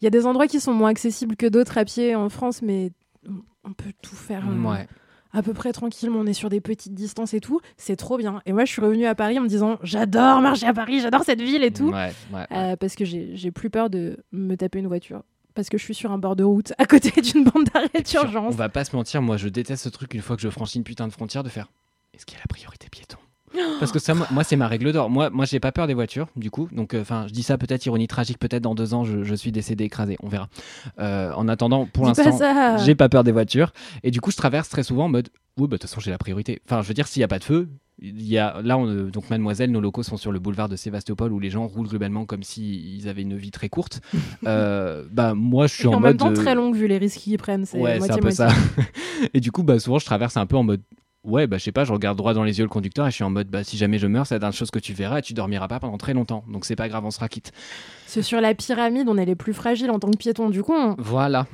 il 0.00 0.04
y 0.04 0.06
a 0.06 0.10
des 0.10 0.26
endroits 0.26 0.46
qui 0.48 0.60
sont 0.60 0.72
moins 0.74 0.90
accessibles 0.90 1.36
que 1.36 1.46
d'autres 1.46 1.78
à 1.78 1.84
pied 1.84 2.14
en 2.14 2.28
France, 2.28 2.60
mais 2.62 2.92
on- 3.28 3.42
on 3.64 3.72
peut 3.72 3.92
tout 4.02 4.14
faire. 4.16 4.44
euh, 4.48 4.68
Ouais. 4.70 4.86
À 5.32 5.42
peu 5.42 5.52
près 5.54 5.72
tranquillement, 5.72 6.18
on 6.20 6.26
est 6.26 6.32
sur 6.32 6.48
des 6.48 6.60
petites 6.60 6.94
distances 6.94 7.34
et 7.34 7.40
tout, 7.40 7.60
c'est 7.76 7.96
trop 7.96 8.18
bien. 8.18 8.42
Et 8.46 8.52
moi, 8.52 8.64
je 8.64 8.72
suis 8.72 8.82
revenue 8.82 9.06
à 9.06 9.14
Paris 9.14 9.38
en 9.38 9.42
me 9.42 9.48
disant, 9.48 9.78
j'adore 9.82 10.40
marcher 10.40 10.66
à 10.66 10.72
Paris, 10.72 11.00
j'adore 11.00 11.24
cette 11.24 11.40
ville 11.40 11.62
et 11.62 11.72
tout, 11.72 11.90
Ouais, 11.90 12.12
ouais, 12.32 12.38
ouais. 12.38 12.46
Euh, 12.52 12.76
parce 12.76 12.94
que 12.94 13.04
j'ai 13.04 13.50
plus 13.50 13.70
peur 13.70 13.90
de 13.90 14.18
me 14.32 14.56
taper 14.56 14.78
une 14.78 14.86
voiture, 14.88 15.22
parce 15.54 15.68
que 15.68 15.78
je 15.78 15.84
suis 15.84 15.94
sur 15.94 16.12
un 16.12 16.18
bord 16.18 16.36
de 16.36 16.44
route, 16.44 16.72
à 16.78 16.86
côté 16.86 17.20
d'une 17.20 17.44
bande 17.44 17.64
d'arrêt 17.72 18.02
d'urgence. 18.02 18.52
On 18.52 18.56
va 18.56 18.68
pas 18.68 18.84
se 18.84 18.94
mentir, 18.94 19.22
moi 19.22 19.36
je 19.36 19.48
déteste 19.48 19.84
ce 19.84 19.88
truc 19.88 20.14
une 20.14 20.22
fois 20.22 20.36
que 20.36 20.42
je 20.42 20.48
franchis 20.48 20.78
une 20.78 20.84
putain 20.84 21.06
de 21.06 21.12
frontière 21.12 21.42
de 21.42 21.48
faire 21.48 21.68
est-ce 22.12 22.26
qu'il 22.26 22.36
y 22.36 22.38
a 22.38 22.42
la 22.42 22.48
priorité 22.48 22.88
piéton? 22.90 23.16
Parce 23.78 23.92
que 23.92 23.98
ça, 23.98 24.14
moi, 24.14 24.44
c'est 24.44 24.56
ma 24.56 24.68
règle 24.68 24.92
d'or. 24.92 25.10
Moi, 25.10 25.30
moi, 25.30 25.44
j'ai 25.44 25.60
pas 25.60 25.72
peur 25.72 25.86
des 25.86 25.94
voitures, 25.94 26.28
du 26.36 26.50
coup. 26.50 26.68
Donc, 26.72 26.94
enfin, 26.94 27.26
je 27.26 27.32
dis 27.32 27.42
ça 27.42 27.58
peut-être 27.58 27.84
ironie 27.86 28.06
tragique, 28.06 28.38
peut-être 28.38 28.62
dans 28.62 28.74
deux 28.74 28.94
ans, 28.94 29.04
je, 29.04 29.24
je 29.24 29.34
suis 29.34 29.52
décédé 29.52 29.84
écrasé. 29.84 30.16
On 30.22 30.28
verra. 30.28 30.48
Euh, 30.98 31.32
en 31.34 31.48
attendant, 31.48 31.86
pour 31.86 32.06
l'instant, 32.06 32.38
j'ai 32.84 32.94
pas 32.94 33.08
peur 33.08 33.24
des 33.24 33.32
voitures. 33.32 33.72
Et 34.02 34.10
du 34.10 34.20
coup, 34.20 34.30
je 34.30 34.36
traverse 34.36 34.68
très 34.68 34.82
souvent 34.82 35.06
en 35.06 35.08
mode, 35.08 35.28
oui, 35.56 35.64
bah 35.64 35.76
de 35.76 35.80
toute 35.80 35.82
façon, 35.82 36.00
j'ai 36.00 36.10
la 36.10 36.18
priorité. 36.18 36.60
Enfin, 36.66 36.82
je 36.82 36.88
veux 36.88 36.94
dire, 36.94 37.06
s'il 37.06 37.20
y 37.20 37.24
a 37.24 37.28
pas 37.28 37.38
de 37.38 37.44
feu, 37.44 37.68
il 38.02 38.26
y 38.26 38.38
a 38.38 38.60
là, 38.62 38.78
on, 38.78 38.88
euh, 38.88 39.10
donc 39.10 39.28
Mademoiselle, 39.30 39.70
nos 39.70 39.80
locaux 39.80 40.02
sont 40.02 40.16
sur 40.16 40.32
le 40.32 40.38
boulevard 40.38 40.68
de 40.68 40.76
Sébastopol 40.76 41.32
où 41.32 41.38
les 41.38 41.50
gens 41.50 41.66
roulent 41.66 41.88
globalement 41.88 42.24
comme 42.24 42.42
s'ils 42.42 43.08
avaient 43.08 43.22
une 43.22 43.36
vie 43.36 43.50
très 43.50 43.68
courte. 43.68 44.00
Euh, 44.46 45.04
bah 45.12 45.34
moi, 45.34 45.66
je 45.66 45.74
suis 45.74 45.84
Et 45.84 45.88
en, 45.88 45.94
en 45.94 46.00
mode 46.00 46.16
temps, 46.16 46.30
euh, 46.30 46.34
très 46.34 46.54
longue 46.54 46.74
vu 46.74 46.86
les 46.86 46.96
risques 46.96 47.18
qu'ils 47.18 47.36
prennent. 47.36 47.66
C'est 47.66 47.78
Ouais, 47.78 48.00
c'est 48.00 48.12
un 48.12 48.16
peu 48.16 48.30
ça. 48.30 48.48
et 49.34 49.40
du 49.40 49.52
coup, 49.52 49.62
bah, 49.62 49.78
souvent, 49.78 49.98
je 49.98 50.06
traverse 50.06 50.36
un 50.38 50.46
peu 50.46 50.56
en 50.56 50.62
mode 50.62 50.80
Ouais, 51.22 51.46
bah 51.46 51.58
je 51.58 51.64
sais 51.64 51.72
pas, 51.72 51.84
je 51.84 51.92
regarde 51.92 52.16
droit 52.16 52.32
dans 52.32 52.44
les 52.44 52.58
yeux 52.58 52.64
le 52.64 52.70
conducteur 52.70 53.06
et 53.06 53.10
je 53.10 53.16
suis 53.16 53.24
en 53.24 53.30
mode 53.30 53.48
bah 53.48 53.62
si 53.62 53.76
jamais 53.76 53.98
je 53.98 54.06
meurs, 54.06 54.26
c'est 54.26 54.34
la 54.34 54.38
dernière 54.38 54.56
chose 54.56 54.70
que 54.70 54.78
tu 54.78 54.94
verras 54.94 55.18
et 55.18 55.22
tu 55.22 55.34
dormiras 55.34 55.68
pas 55.68 55.78
pendant 55.78 55.98
très 55.98 56.14
longtemps. 56.14 56.44
Donc 56.48 56.64
c'est 56.64 56.76
pas 56.76 56.88
grave, 56.88 57.04
on 57.04 57.10
sera 57.10 57.28
quitte. 57.28 57.52
C'est 58.06 58.22
sur 58.22 58.40
la 58.40 58.54
pyramide, 58.54 59.06
on 59.08 59.18
est 59.18 59.26
les 59.26 59.36
plus 59.36 59.52
fragiles 59.52 59.90
en 59.90 59.98
tant 59.98 60.10
que 60.10 60.16
piétons. 60.16 60.48
Du 60.48 60.62
coup, 60.62 60.74
on, 60.74 60.94
Voilà. 60.98 61.46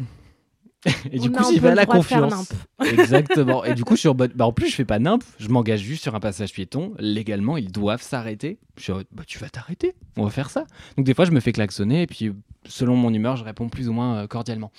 Et 1.13 1.19
du 1.19 1.31
coup, 1.31 1.43
a 1.43 1.47
un 1.49 1.51
j'y 1.51 1.57
peu 1.57 1.63
vais 1.63 1.69
à 1.69 1.71
le 1.73 1.77
la 1.77 1.87
confiance. 1.87 2.53
Exactement. 2.85 3.65
Et 3.65 3.75
du 3.75 3.85
coup, 3.85 3.95
je 3.95 4.01
suis 4.01 4.09
en 4.09 4.15
mode, 4.15 4.33
bah 4.35 4.47
en 4.47 4.53
plus, 4.53 4.69
je 4.69 4.75
fais 4.75 4.85
pas 4.85 4.99
nimp, 4.99 5.25
je 5.39 5.49
m'engage 5.49 5.81
juste 5.81 6.03
sur 6.03 6.15
un 6.15 6.21
passage 6.21 6.53
piéton. 6.53 6.95
Légalement, 6.99 7.57
ils 7.57 7.73
doivent 7.73 8.03
s'arrêter. 8.03 8.59
Je 8.77 8.83
suis 8.83 8.93
en 8.93 8.97
mode, 8.97 9.07
bah 9.11 9.25
tu 9.27 9.39
vas 9.39 9.49
t'arrêter, 9.49 9.95
on 10.17 10.25
va 10.25 10.31
faire 10.31 10.51
ça. 10.51 10.65
Donc 10.97 11.07
des 11.07 11.15
fois, 11.15 11.25
je 11.25 11.33
me 11.33 11.41
fais 11.41 11.53
klaxonner 11.53 12.03
et 12.03 12.07
puis 12.07 12.33
selon 12.69 12.97
mon 12.97 13.13
humeur, 13.13 13.37
je 13.37 13.45
réponds 13.45 13.69
plus 13.69 13.89
ou 13.89 13.93
moins 13.93 14.19
euh, 14.19 14.27
cordialement. 14.27 14.71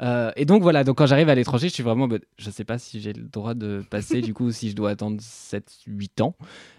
Euh, 0.00 0.32
et 0.36 0.44
donc 0.44 0.62
voilà, 0.62 0.84
donc 0.84 0.98
quand 0.98 1.06
j'arrive 1.06 1.28
à 1.28 1.34
l'étranger, 1.34 1.68
je 1.68 1.74
suis 1.74 1.82
vraiment, 1.82 2.04
en 2.04 2.08
mode, 2.08 2.24
je 2.38 2.50
sais 2.50 2.64
pas 2.64 2.78
si 2.78 3.00
j'ai 3.00 3.12
le 3.12 3.24
droit 3.24 3.54
de 3.54 3.84
passer, 3.88 4.20
du 4.20 4.34
coup, 4.34 4.50
si 4.52 4.70
je 4.70 4.76
dois 4.76 4.90
attendre 4.90 5.20
7-8 5.20 6.22
ans. 6.22 6.34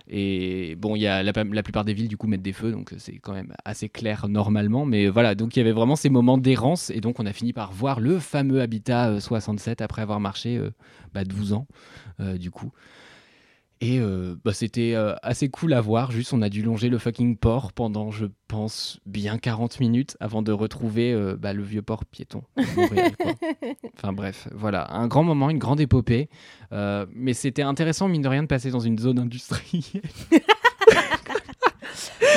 Et 0.10 0.76
bon, 0.76 0.96
il 0.96 1.02
y 1.02 1.08
a 1.08 1.22
la, 1.22 1.34
plupart 1.34 1.84
des 1.84 1.94
villes 1.94 2.08
du 2.08 2.16
coup 2.16 2.28
mettent 2.28 2.42
des 2.42 2.54
feux, 2.54 2.72
donc 2.72 2.94
c'est 2.98 3.18
quand 3.18 3.34
même 3.34 3.54
assez 3.66 3.90
clair 3.90 4.28
normalement. 4.30 4.86
Mais 4.86 5.10
voilà, 5.10 5.36
donc 5.36 5.56
il 5.56 5.60
y 5.60 5.62
avait 5.62 5.74
vraiment 5.74 5.98
ces 5.98 6.10
moments 6.10 6.38
d'errance, 6.38 6.90
et 6.92 7.02
donc 7.02 7.20
on 7.20 7.26
a 7.26 7.34
fini 7.34 7.52
par 7.52 7.74
voir 7.74 8.00
le 8.00 8.20
fameux 8.20 8.62
Habitat 8.62 9.10
euh, 9.10 9.20
67 9.20 9.82
après 9.82 10.02
avoir 10.02 10.20
marché 10.20 10.58
euh, 10.58 10.72
bah, 11.14 11.26
12 11.26 11.54
ans 11.54 11.68
euh, 12.20 12.38
du 12.38 12.52
coup. 12.52 12.72
Et 13.80 13.99
euh, 13.99 14.36
bah, 14.44 14.54
c'était 14.54 14.94
euh, 14.95 15.16
assez 15.22 15.49
cool 15.49 15.74
à 15.74 15.82
voir. 15.82 16.12
Juste, 16.12 16.34
on 16.34 16.41
a 16.41 16.49
dû 16.49 16.64
longer 16.64 16.90
le 16.90 16.98
fucking 16.98 17.38
port 17.38 17.74
pendant, 17.74 18.10
je 18.10 18.26
pense, 18.48 18.99
bien 19.06 19.38
40 19.38 19.80
minutes 19.80 20.18
avant 20.20 20.41
de 20.41 20.52
retrouver 20.52 21.14
euh, 21.14 21.36
bah, 21.38 21.54
le 21.54 21.62
vieux 21.62 21.84
port 21.84 22.06
piéton. 22.06 22.44
de 22.58 22.76
Montréal, 22.76 23.12
quoi. 23.20 23.34
Enfin 23.95 24.14
bref, 24.14 24.48
voilà, 24.54 24.94
un 24.94 25.08
grand 25.08 25.24
moment, 25.24 25.49
une 25.49 25.60
grande 25.60 25.80
épopée. 25.80 26.30
Mais 26.72 27.34
c'était 27.34 27.62
intéressant, 27.62 28.08
mine 28.08 28.22
de 28.22 28.28
rien, 28.28 28.44
de 28.44 28.48
passer 28.48 28.72
dans 28.72 28.80
une 28.80 28.98
zone 28.98 29.20
industrielle. 29.20 29.84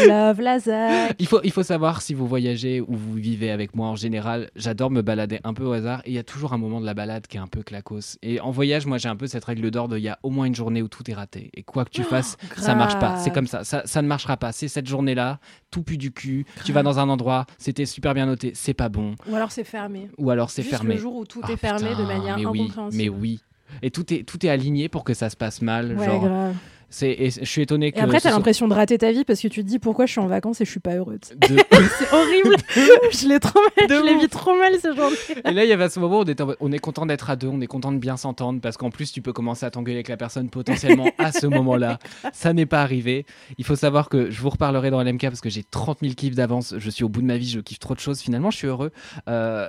love 0.09 0.41
Lazare. 0.41 1.09
Il 1.19 1.27
faut, 1.27 1.41
il 1.45 1.51
faut 1.53 1.63
savoir 1.63 2.03
si 2.03 2.15
vous 2.15 2.27
voyagez 2.27 2.81
ou 2.81 2.95
vous 2.97 3.15
vivez 3.15 3.51
avec 3.51 3.75
moi 3.75 3.89
en 3.89 3.97
général, 3.97 4.51
j'adore 4.57 4.91
me 4.91 5.03
balader 5.03 5.41
un 5.45 5.55
peu 5.55 5.65
au 5.65 5.73
hasard 5.73 6.01
et 6.05 6.11
il 6.11 6.15
y 6.15 6.19
a 6.19 6.23
toujours 6.23 6.53
un 6.53 6.59
moment 6.59 6.81
de 6.81 6.87
la 6.87 6.95
balade 6.95 7.27
qui 7.27 7.37
est 7.37 7.41
un 7.41 7.47
peu 7.47 7.63
clacos. 7.63 8.19
Et 8.23 8.41
en 8.41 8.51
voyage, 8.51 8.87
moi 8.87 8.99
j'ai 8.99 9.09
un 9.09 9.17
peu 9.17 9.27
cette 9.27 9.45
règle 9.45 9.71
d'or 9.71 9.89
de 9.89 9.99
il 9.99 10.05
y 10.05 10.09
a 10.09 10.19
au 10.23 10.31
moins 10.31 10.47
une 10.47 10.55
journée 10.55 10.83
où 10.83 10.89
tout 10.89 11.09
est 11.11 11.15
raté. 11.15 11.51
Et 11.55 11.63
quoi 11.63 11.85
que 11.85 11.91
tu 11.91 12.03
fasses, 12.03 12.37
ça 12.57 12.75
marche 12.75 12.99
pas. 12.99 13.19
C'est 13.19 13.31
comme 13.33 13.47
ça. 13.47 13.65
ça, 13.65 13.83
ça 13.85 14.03
ne 14.03 14.09
marchera 14.09 14.37
pas. 14.37 14.53
C'est 14.53 14.69
cette 14.69 14.87
journée-là, 14.87 15.39
tout 15.71 15.83
pue 15.83 15.99
du 15.99 16.13
cul. 16.13 16.47
Tu 16.65 16.73
vas 16.73 16.83
dans 16.83 16.99
un 16.99 17.09
endroit, 17.09 17.47
c'était 17.59 17.87
super 17.87 18.15
bien 18.15 18.27
noté, 18.27 18.53
c'est 18.55 18.75
pas 18.75 18.89
bon. 18.89 19.15
Ou 19.29 19.37
alors 19.37 19.53
c'est 19.53 19.65
fermé. 19.65 20.09
Ou 20.19 20.31
alors 20.31 20.51
c'est 20.51 20.63
fermé. 20.63 20.95
le 20.95 21.01
jour 21.01 21.17
où 21.17 21.25
tout 21.25 21.41
Ah, 21.43 21.53
est 21.53 21.57
fermé 21.57 21.91
de 21.91 22.03
manière 22.05 22.39
mais 22.39 22.47
oui, 22.47 22.73
mais 22.93 23.09
oui. 23.09 23.41
Et 23.83 23.91
tout 23.91 24.13
est, 24.13 24.25
tout 24.25 24.45
est 24.45 24.49
aligné 24.49 24.89
pour 24.89 25.05
que 25.05 25.15
ça 25.15 25.31
se 25.31 25.37
passe 25.37 25.63
mal. 25.63 25.97
Ouais, 25.97 26.05
genre, 26.05 26.25
grave. 26.25 26.55
C'est, 26.91 27.11
et 27.11 27.31
je 27.31 27.45
suis 27.45 27.63
étonné 27.63 27.93
que. 27.93 27.99
Et 27.99 28.01
après, 28.01 28.17
t'as 28.19 28.29
soit- 28.29 28.31
l'impression 28.33 28.69
de 28.69 28.75
rater 28.75 28.99
ta 28.99 29.13
vie 29.13 29.25
parce 29.25 29.41
que 29.41 29.49
tu 29.49 29.63
te 29.63 29.69
dis 29.69 29.79
pourquoi 29.79 30.07
je 30.07 30.13
suis 30.13 30.21
en 30.21 30.27
vacances 30.27 30.61
et 30.61 30.65
je 30.65 30.71
suis 30.71 30.81
pas 30.81 30.95
heureuse. 30.97 31.21
de- 31.37 31.47
C'est 31.99 32.13
horrible. 32.13 32.57
je 33.13 33.29
l'ai 33.29 33.39
trop 33.41 33.61
mal. 33.79 33.89
De 33.89 33.95
Je 33.95 34.03
l'ai 34.05 34.19
vis 34.19 34.29
trop 34.29 34.57
mal 34.57 34.73
ce 34.83 34.95
jour. 34.95 35.11
Et 35.45 35.53
là, 35.53 35.65
il 35.65 35.69
y 35.69 35.73
avait 35.73 35.89
ce 35.89 36.01
moment 36.01 36.19
où 36.19 36.21
on, 36.21 36.25
était 36.25 36.43
est 36.77 36.79
content 36.79 37.07
d'être 37.07 37.31
à 37.31 37.37
deux, 37.37 37.47
on 37.49 37.61
est 37.61 37.67
content 37.67 37.93
de 37.93 37.99
bien 37.99 38.17
s'entendre, 38.17 38.61
parce 38.61 38.77
qu'en 38.77 38.91
plus, 38.91 39.13
tu 39.13 39.23
peux 39.23 39.33
commencer 39.33 39.65
à 39.67 39.71
t'engueuler 39.71 39.99
avec 39.99 40.09
la 40.09 40.17
personne 40.17 40.51
potentiellement 40.51 41.09
à 41.19 41.33
ce 41.33 41.47
moment-là. 41.49 41.99
Ça 42.33 42.53
n'est 42.53 42.67
pas 42.67 42.83
arrivé. 42.83 43.25
Il 43.59 43.65
faut 43.65 43.77
savoir 43.77 44.09
que 44.09 44.31
je 44.31 44.41
vous 44.41 44.51
reparlerai 44.51 44.91
dans 44.91 45.03
LMK 45.03 45.23
parce 45.23 45.41
que 45.41 45.49
j'ai 45.51 45.63
30 45.63 45.99
000 46.03 46.15
kiffs 46.15 46.35
d'avance. 46.35 46.75
Je 46.77 46.91
suis 46.91 47.05
au 47.05 47.09
bout 47.09 47.21
de 47.23 47.27
ma 47.27 47.37
vie, 47.37 47.49
je 47.49 47.61
kiffe 47.61 47.79
trop 47.79 47.95
de 47.95 48.01
choses. 48.01 48.21
Finalement, 48.21 48.51
je 48.51 48.57
suis 48.57 48.67
heureux. 48.67 48.91
Euh, 49.29 49.69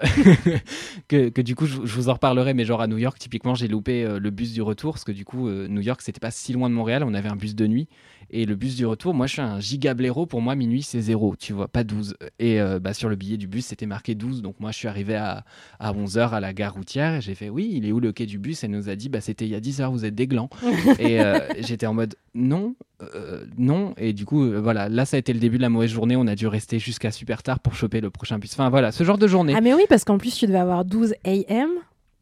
que, 1.08 1.30
que 1.30 1.42
du 1.42 1.56
coup, 1.56 1.66
je, 1.66 1.78
je 1.84 1.96
vous 1.96 2.10
en 2.10 2.14
reparlerai, 2.14 2.54
mais 2.54 2.66
genre 2.66 2.82
à 2.82 2.88
New 2.88 2.98
York, 2.98 3.18
typiquement, 3.20 3.56
j'ai 3.56 3.68
loupé 3.68 4.04
euh, 4.04 4.20
le 4.20 4.30
bus 4.30 4.54
du 4.54 4.62
retour, 4.62 4.94
parce 4.94 5.04
que 5.04 5.12
du 5.12 5.26
coup, 5.26 5.48
euh, 5.48 5.68
New 5.68 5.82
York, 5.82 6.02
c'était 6.02 6.20
pas 6.20 6.32
si 6.32 6.54
loin 6.54 6.70
de 6.70 6.76
Montréal, 6.76 7.04
on 7.04 7.11
avait 7.14 7.30
un 7.30 7.36
bus 7.36 7.56
de 7.56 7.68
nuit. 7.68 7.88
Et 8.34 8.46
le 8.46 8.56
bus 8.56 8.78
du 8.78 8.86
retour, 8.86 9.14
moi 9.14 9.28
je 9.28 9.34
suis 9.34 9.42
un 9.42 9.60
giga 9.60 9.94
blaireau, 9.94 10.26
pour 10.26 10.42
moi 10.42 10.56
minuit 10.56 10.84
c'est 10.84 11.02
zéro, 11.02 11.36
tu 11.38 11.52
vois, 11.52 11.68
pas 11.68 11.84
12. 11.84 12.16
Et 12.40 12.62
euh, 12.62 12.80
bah, 12.80 12.94
sur 12.94 13.10
le 13.10 13.18
billet 13.18 13.36
du 13.36 13.48
bus 13.48 13.66
c'était 13.66 13.86
marqué 13.86 14.16
12, 14.16 14.42
donc 14.42 14.58
moi 14.62 14.72
je 14.72 14.78
suis 14.78 14.88
arrivé 14.88 15.16
à, 15.16 15.44
à 15.80 15.92
11h 15.92 16.30
à 16.30 16.40
la 16.40 16.54
gare 16.54 16.74
routière 16.74 17.16
et 17.16 17.22
j'ai 17.22 17.36
fait 17.36 17.50
oui, 17.50 17.70
il 17.74 17.86
est 17.86 17.92
où 17.92 18.00
le 18.00 18.14
quai 18.14 18.26
du 18.26 18.40
bus? 18.40 18.64
Elle 18.64 18.72
nous 18.72 18.88
a 18.88 18.96
dit 18.96 19.10
bah 19.10 19.20
c'était 19.20 19.46
il 19.46 19.52
y 19.52 19.56
a 19.56 19.60
10 19.60 19.82
heures, 19.82 19.92
vous 19.92 20.06
êtes 20.06 20.16
des 20.16 20.28
glands. 20.28 20.50
et 21.00 21.20
euh, 21.20 21.40
j'étais 21.60 21.86
en 21.86 21.94
mode 21.94 22.16
non, 22.34 22.76
euh, 23.02 23.44
non. 23.58 23.94
Et 23.98 24.14
du 24.14 24.26
coup, 24.26 24.44
euh, 24.44 24.62
voilà, 24.62 24.88
là 24.88 25.06
ça 25.06 25.18
a 25.18 25.20
été 25.20 25.34
le 25.34 25.40
début 25.40 25.58
de 25.58 25.62
la 25.62 25.70
mauvaise 25.70 25.92
journée, 25.92 26.16
on 26.16 26.28
a 26.28 26.36
dû 26.36 26.48
rester 26.48 26.80
jusqu'à 26.80 27.12
super 27.12 27.44
tard 27.44 27.60
pour 27.60 27.76
choper 27.76 28.00
le 28.00 28.10
prochain 28.10 28.40
bus. 28.40 28.54
Enfin 28.54 28.70
voilà, 28.70 28.94
ce 28.94 29.04
genre 29.04 29.18
de 29.18 29.28
journée. 29.28 29.54
Ah 29.58 29.62
mais 29.62 29.74
oui, 29.74 29.84
parce 29.90 30.06
qu'en 30.06 30.18
plus 30.18 30.36
tu 30.36 30.48
devais 30.48 30.60
avoir 30.60 30.86
12 30.86 31.16
AM. 31.26 31.70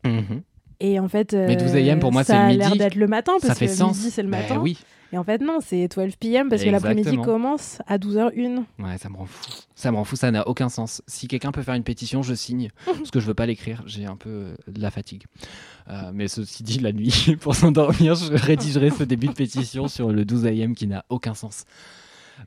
Mhm. 0.06 0.42
Et 0.80 1.00
en 1.00 1.08
fait, 1.10 1.34
Mais 1.34 1.56
12 1.56 1.76
AM, 1.76 2.00
pour 2.00 2.12
moi, 2.12 2.24
ça 2.24 2.40
a 2.42 2.52
l'air 2.52 2.76
d'être 2.76 2.96
le 2.96 3.08
matin 3.08 3.34
parce 3.42 3.48
Ça 3.48 3.56
fait 3.56 3.68
que 3.68 3.74
sens. 3.74 3.98
midi 3.98 4.12
c'est 4.12 4.24
le 4.24 4.30
Ben 4.30 4.42
matin. 4.42 4.60
oui. 4.60 4.78
Et 5.12 5.18
en 5.18 5.24
fait 5.24 5.42
non, 5.42 5.58
c'est 5.60 5.88
12 5.88 6.18
PM 6.18 6.50
parce 6.50 6.64
que 6.64 6.70
l'après-midi 6.70 7.18
commence 7.18 7.80
à 7.88 7.98
12h01. 7.98 8.64
Ouais, 8.78 8.98
ça 9.00 9.10
me 9.10 9.18
rend 9.18 9.26
fou. 9.26 9.42
Ça 9.74 9.92
me 9.92 9.98
rend 9.98 10.04
fou, 10.04 10.16
ça 10.16 10.30
n'a 10.30 10.48
aucun 10.48 10.70
sens. 10.70 11.02
Si 11.08 11.28
quelqu'un 11.28 11.52
peut 11.52 11.64
faire 11.64 11.74
une 11.74 11.84
pétition, 11.84 12.22
je 12.22 12.36
signe. 12.36 12.70
parce 12.86 13.10
que 13.10 13.20
je 13.20 13.26
veux 13.26 13.34
pas 13.34 13.48
l'écrire, 13.48 13.82
j'ai 13.88 14.06
un 14.06 14.16
peu 14.16 14.30
euh, 14.30 14.56
de 14.68 14.80
la 14.80 14.92
fatigue. 14.92 15.24
Euh, 15.90 16.12
mais 16.14 16.28
ceci 16.28 16.62
dit, 16.62 16.78
la 16.80 16.92
nuit, 16.92 17.36
pour 17.42 17.56
s'endormir, 17.56 18.14
je 18.14 18.32
rédigerai 18.34 18.92
ce 18.92 19.04
début 19.04 19.28
de 19.30 19.34
pétition 19.34 19.88
sur 19.88 20.12
le 20.12 20.26
12 20.26 20.46
AM 20.46 20.76
qui 20.76 20.86
n'a 20.86 21.04
aucun 21.10 21.34
sens. 21.34 21.66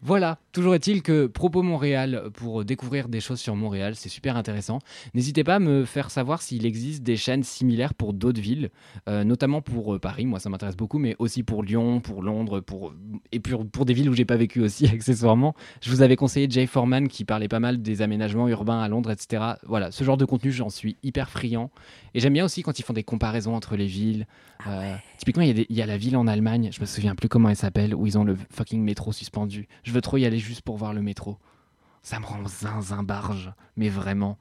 Voilà, 0.00 0.38
toujours 0.52 0.74
est-il 0.74 1.02
que 1.02 1.26
Propos 1.26 1.62
Montréal, 1.62 2.30
pour 2.34 2.64
découvrir 2.64 3.08
des 3.08 3.20
choses 3.20 3.40
sur 3.40 3.54
Montréal, 3.54 3.94
c'est 3.94 4.08
super 4.08 4.36
intéressant. 4.36 4.78
N'hésitez 5.14 5.44
pas 5.44 5.56
à 5.56 5.58
me 5.58 5.84
faire 5.84 6.10
savoir 6.10 6.42
s'il 6.42 6.64
existe 6.64 7.02
des 7.02 7.16
chaînes 7.16 7.42
similaires 7.42 7.94
pour 7.94 8.12
d'autres 8.12 8.40
villes, 8.40 8.70
euh, 9.08 9.24
notamment 9.24 9.60
pour 9.60 9.94
euh, 9.94 9.98
Paris, 9.98 10.26
moi 10.26 10.38
ça 10.38 10.48
m'intéresse 10.48 10.76
beaucoup, 10.76 10.98
mais 10.98 11.14
aussi 11.18 11.42
pour 11.42 11.62
Lyon, 11.62 12.00
pour 12.00 12.22
Londres, 12.22 12.60
pour... 12.60 12.94
et 13.32 13.40
pour, 13.40 13.66
pour 13.66 13.84
des 13.84 13.94
villes 13.94 14.08
où 14.08 14.14
j'ai 14.14 14.24
pas 14.24 14.36
vécu 14.36 14.60
aussi 14.60 14.86
accessoirement. 14.92 15.54
Je 15.82 15.90
vous 15.90 16.02
avais 16.02 16.16
conseillé 16.16 16.46
Jay 16.48 16.66
Foreman 16.66 17.08
qui 17.08 17.24
parlait 17.24 17.48
pas 17.48 17.60
mal 17.60 17.82
des 17.82 18.02
aménagements 18.02 18.48
urbains 18.48 18.80
à 18.80 18.88
Londres, 18.88 19.10
etc. 19.10 19.54
Voilà, 19.66 19.90
ce 19.90 20.04
genre 20.04 20.16
de 20.16 20.24
contenu, 20.24 20.52
j'en 20.52 20.70
suis 20.70 20.96
hyper 21.02 21.28
friand. 21.28 21.70
Et 22.14 22.20
j'aime 22.20 22.32
bien 22.32 22.44
aussi 22.44 22.62
quand 22.62 22.78
ils 22.78 22.82
font 22.82 22.92
des 22.92 23.04
comparaisons 23.04 23.54
entre 23.54 23.76
les 23.76 23.86
villes. 23.86 24.26
Euh, 24.66 24.94
typiquement, 25.18 25.42
il 25.42 25.58
y, 25.58 25.66
y 25.74 25.82
a 25.82 25.86
la 25.86 25.96
ville 25.96 26.16
en 26.16 26.26
Allemagne, 26.26 26.70
je 26.72 26.80
me 26.80 26.86
souviens 26.86 27.14
plus 27.14 27.28
comment 27.28 27.48
elle 27.48 27.56
s'appelle, 27.56 27.94
où 27.94 28.06
ils 28.06 28.18
ont 28.18 28.24
le 28.24 28.36
fucking 28.50 28.82
métro 28.82 29.12
suspendu. 29.12 29.68
Je 29.82 29.92
veux 29.92 30.00
trop 30.00 30.16
y 30.16 30.24
aller 30.24 30.38
juste 30.38 30.62
pour 30.62 30.76
voir 30.76 30.92
le 30.92 31.02
métro. 31.02 31.38
Ça 32.02 32.18
me 32.18 32.26
rend 32.26 32.46
zinzin 32.46 33.02
barge, 33.02 33.52
mais 33.76 33.88
vraiment. 33.88 34.38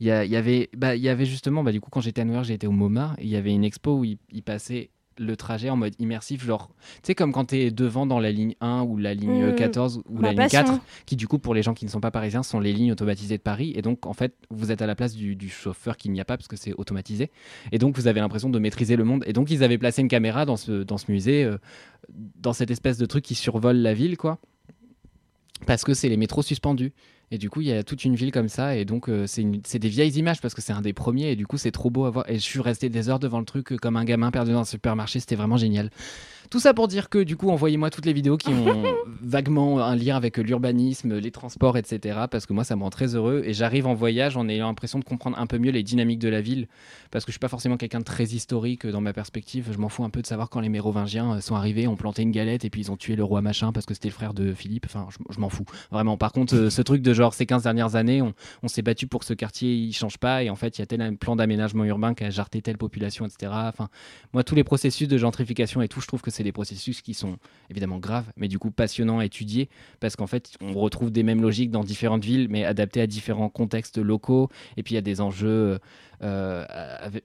Il 0.00 0.06
y, 0.08 0.10
avait, 0.10 0.70
bah, 0.76 0.96
y 0.96 1.08
avait 1.08 1.24
justement, 1.24 1.62
bah, 1.62 1.72
du 1.72 1.80
coup, 1.80 1.88
quand 1.90 2.00
j'étais 2.00 2.22
à 2.22 2.24
New 2.24 2.34
York, 2.34 2.44
j'étais 2.46 2.66
au 2.66 2.72
MoMA, 2.72 3.14
et 3.18 3.24
il 3.24 3.28
y 3.28 3.36
avait 3.36 3.52
une 3.52 3.64
expo 3.64 3.98
où 3.98 4.04
ils 4.04 4.42
passaient 4.42 4.90
le 5.18 5.36
trajet 5.36 5.70
en 5.70 5.76
mode 5.76 5.94
immersif, 5.98 6.44
genre, 6.44 6.70
tu 6.96 7.00
sais, 7.04 7.14
comme 7.14 7.32
quand 7.32 7.46
tu 7.46 7.56
es 7.56 7.70
devant 7.70 8.06
dans 8.06 8.18
la 8.18 8.32
ligne 8.32 8.54
1 8.60 8.82
ou 8.82 8.96
la 8.96 9.14
ligne 9.14 9.52
Mmh. 9.52 9.54
14 9.54 10.02
ou 10.08 10.16
Ma 10.16 10.22
la 10.22 10.28
ligne 10.30 10.36
passion. 10.38 10.62
4, 10.62 10.80
qui 11.06 11.16
du 11.16 11.28
coup, 11.28 11.38
pour 11.38 11.54
les 11.54 11.62
gens 11.62 11.74
qui 11.74 11.84
ne 11.84 11.90
sont 11.90 12.00
pas 12.00 12.10
parisiens, 12.10 12.42
sont 12.42 12.60
les 12.60 12.72
lignes 12.72 12.92
automatisées 12.92 13.36
de 13.36 13.42
Paris. 13.42 13.72
Et 13.76 13.82
donc, 13.82 14.06
en 14.06 14.12
fait, 14.12 14.34
vous 14.50 14.72
êtes 14.72 14.82
à 14.82 14.86
la 14.86 14.94
place 14.94 15.14
du, 15.14 15.36
du 15.36 15.48
chauffeur 15.48 15.96
qu'il 15.96 16.12
n'y 16.12 16.20
a 16.20 16.24
pas 16.24 16.36
parce 16.36 16.48
que 16.48 16.56
c'est 16.56 16.72
automatisé. 16.74 17.30
Et 17.72 17.78
donc, 17.78 17.96
vous 17.96 18.06
avez 18.06 18.20
l'impression 18.20 18.50
de 18.50 18.58
maîtriser 18.58 18.96
le 18.96 19.04
monde. 19.04 19.24
Et 19.26 19.32
donc, 19.32 19.50
ils 19.50 19.62
avaient 19.62 19.78
placé 19.78 20.02
une 20.02 20.08
caméra 20.08 20.44
dans 20.44 20.56
ce, 20.56 20.82
dans 20.82 20.98
ce 20.98 21.10
musée, 21.10 21.44
euh, 21.44 21.58
dans 22.12 22.52
cette 22.52 22.70
espèce 22.70 22.98
de 22.98 23.06
truc 23.06 23.24
qui 23.24 23.34
survole 23.34 23.76
la 23.76 23.94
ville, 23.94 24.16
quoi. 24.16 24.38
Parce 25.66 25.84
que 25.84 25.94
c'est 25.94 26.08
les 26.08 26.16
métros 26.16 26.42
suspendus. 26.42 26.92
Et 27.34 27.38
du 27.38 27.50
coup, 27.50 27.62
il 27.62 27.66
y 27.66 27.72
a 27.72 27.82
toute 27.82 28.04
une 28.04 28.14
ville 28.14 28.30
comme 28.30 28.48
ça. 28.48 28.76
Et 28.76 28.84
donc, 28.84 29.08
euh, 29.08 29.26
c'est 29.26 29.78
des 29.80 29.88
vieilles 29.88 30.16
images 30.18 30.40
parce 30.40 30.54
que 30.54 30.62
c'est 30.62 30.72
un 30.72 30.82
des 30.82 30.92
premiers. 30.92 31.32
Et 31.32 31.36
du 31.36 31.48
coup, 31.48 31.58
c'est 31.58 31.72
trop 31.72 31.90
beau 31.90 32.04
à 32.04 32.10
voir. 32.10 32.30
Et 32.30 32.34
je 32.34 32.44
suis 32.44 32.60
resté 32.60 32.88
des 32.88 33.08
heures 33.08 33.18
devant 33.18 33.40
le 33.40 33.44
truc 33.44 33.72
euh, 33.72 33.76
comme 33.76 33.96
un 33.96 34.04
gamin 34.04 34.30
perdu 34.30 34.52
dans 34.52 34.60
un 34.60 34.64
supermarché. 34.64 35.18
C'était 35.18 35.34
vraiment 35.34 35.56
génial. 35.56 35.90
Tout 36.50 36.60
ça 36.60 36.74
pour 36.74 36.86
dire 36.86 37.08
que, 37.08 37.18
du 37.18 37.36
coup, 37.36 37.50
envoyez-moi 37.50 37.90
toutes 37.90 38.06
les 38.06 38.12
vidéos 38.12 38.36
qui 38.36 38.50
ont 38.50 38.84
vaguement 39.22 39.82
un 39.82 39.96
lien 39.96 40.14
avec 40.14 40.36
l'urbanisme, 40.36 41.18
les 41.18 41.30
transports, 41.32 41.76
etc. 41.76 42.26
Parce 42.30 42.46
que 42.46 42.52
moi, 42.52 42.62
ça 42.62 42.76
me 42.76 42.82
rend 42.82 42.90
très 42.90 43.16
heureux. 43.16 43.42
Et 43.44 43.54
j'arrive 43.54 43.88
en 43.88 43.94
voyage 43.94 44.36
en 44.36 44.48
ayant 44.48 44.68
l'impression 44.68 45.00
de 45.00 45.04
comprendre 45.04 45.38
un 45.38 45.46
peu 45.46 45.58
mieux 45.58 45.72
les 45.72 45.82
dynamiques 45.82 46.20
de 46.20 46.28
la 46.28 46.40
ville. 46.40 46.68
Parce 47.10 47.24
que 47.24 47.30
je 47.30 47.34
suis 47.34 47.40
pas 47.40 47.48
forcément 47.48 47.76
quelqu'un 47.76 48.00
de 48.00 48.04
très 48.04 48.24
historique 48.24 48.84
euh, 48.84 48.92
dans 48.92 49.00
ma 49.00 49.12
perspective. 49.12 49.70
Je 49.72 49.78
m'en 49.78 49.88
fous 49.88 50.04
un 50.04 50.10
peu 50.10 50.20
de 50.20 50.26
savoir 50.26 50.50
quand 50.50 50.60
les 50.60 50.68
Mérovingiens 50.68 51.36
euh, 51.36 51.40
sont 51.40 51.54
arrivés, 51.54 51.86
ont 51.88 51.96
planté 51.96 52.22
une 52.22 52.30
galette 52.30 52.64
et 52.64 52.70
puis 52.70 52.82
ils 52.82 52.92
ont 52.92 52.96
tué 52.96 53.16
le 53.16 53.24
roi 53.24 53.40
machin 53.40 53.72
parce 53.72 53.86
que 53.86 53.94
c'était 53.94 54.08
le 54.08 54.14
frère 54.14 54.34
de 54.34 54.52
Philippe. 54.52 54.86
Enfin, 54.86 55.06
je, 55.10 55.16
je 55.34 55.40
m'en 55.40 55.48
fous. 55.48 55.64
Vraiment. 55.90 56.16
Par 56.16 56.32
contre, 56.32 56.54
euh, 56.54 56.70
ce 56.70 56.82
truc 56.82 57.02
de 57.02 57.14
genre, 57.14 57.23
ces 57.32 57.46
15 57.46 57.62
dernières 57.62 57.96
années, 57.96 58.22
on, 58.22 58.68
s'est 58.68 58.82
battu 58.82 59.06
pour 59.06 59.20
que 59.20 59.26
ce 59.26 59.34
quartier 59.34 59.74
il 59.74 59.92
change 59.92 60.18
pas 60.18 60.42
et 60.42 60.50
en 60.50 60.56
fait, 60.56 60.76
il 60.76 60.80
y 60.80 60.82
a 60.82 60.86
tel 60.86 61.00
un 61.00 61.14
plan 61.14 61.36
d'aménagement 61.36 61.84
urbain 61.84 62.12
qui 62.14 62.24
a 62.24 62.30
jarté 62.30 62.60
telle 62.60 62.76
population, 62.76 63.24
etc. 63.24 63.52
Enfin, 63.54 63.88
moi, 64.32 64.44
tous 64.44 64.54
les 64.54 64.64
processus 64.64 65.08
de 65.08 65.16
gentrification 65.16 65.80
et 65.80 65.88
tout, 65.88 66.00
je 66.00 66.06
trouve 66.06 66.20
que 66.20 66.30
c'est 66.30 66.42
des 66.42 66.52
processus 66.52 67.00
qui 67.00 67.14
sont 67.14 67.38
évidemment 67.70 67.98
graves, 67.98 68.30
mais 68.36 68.48
du 68.48 68.58
coup 68.58 68.70
passionnants 68.70 69.20
à 69.20 69.24
étudier 69.24 69.68
parce 70.00 70.16
qu'en 70.16 70.26
fait, 70.26 70.56
on 70.60 70.72
retrouve 70.72 71.10
des 71.10 71.22
mêmes 71.22 71.40
logiques 71.40 71.70
dans 71.70 71.84
différentes 71.84 72.24
villes, 72.24 72.48
mais 72.50 72.64
adaptées 72.64 73.00
à 73.00 73.06
différents 73.06 73.48
contextes 73.48 73.98
locaux. 73.98 74.50
Et 74.76 74.82
puis, 74.82 74.92
il 74.92 74.96
y 74.96 74.98
a 74.98 75.02
des 75.02 75.20
enjeux 75.20 75.78
euh, 76.22 76.64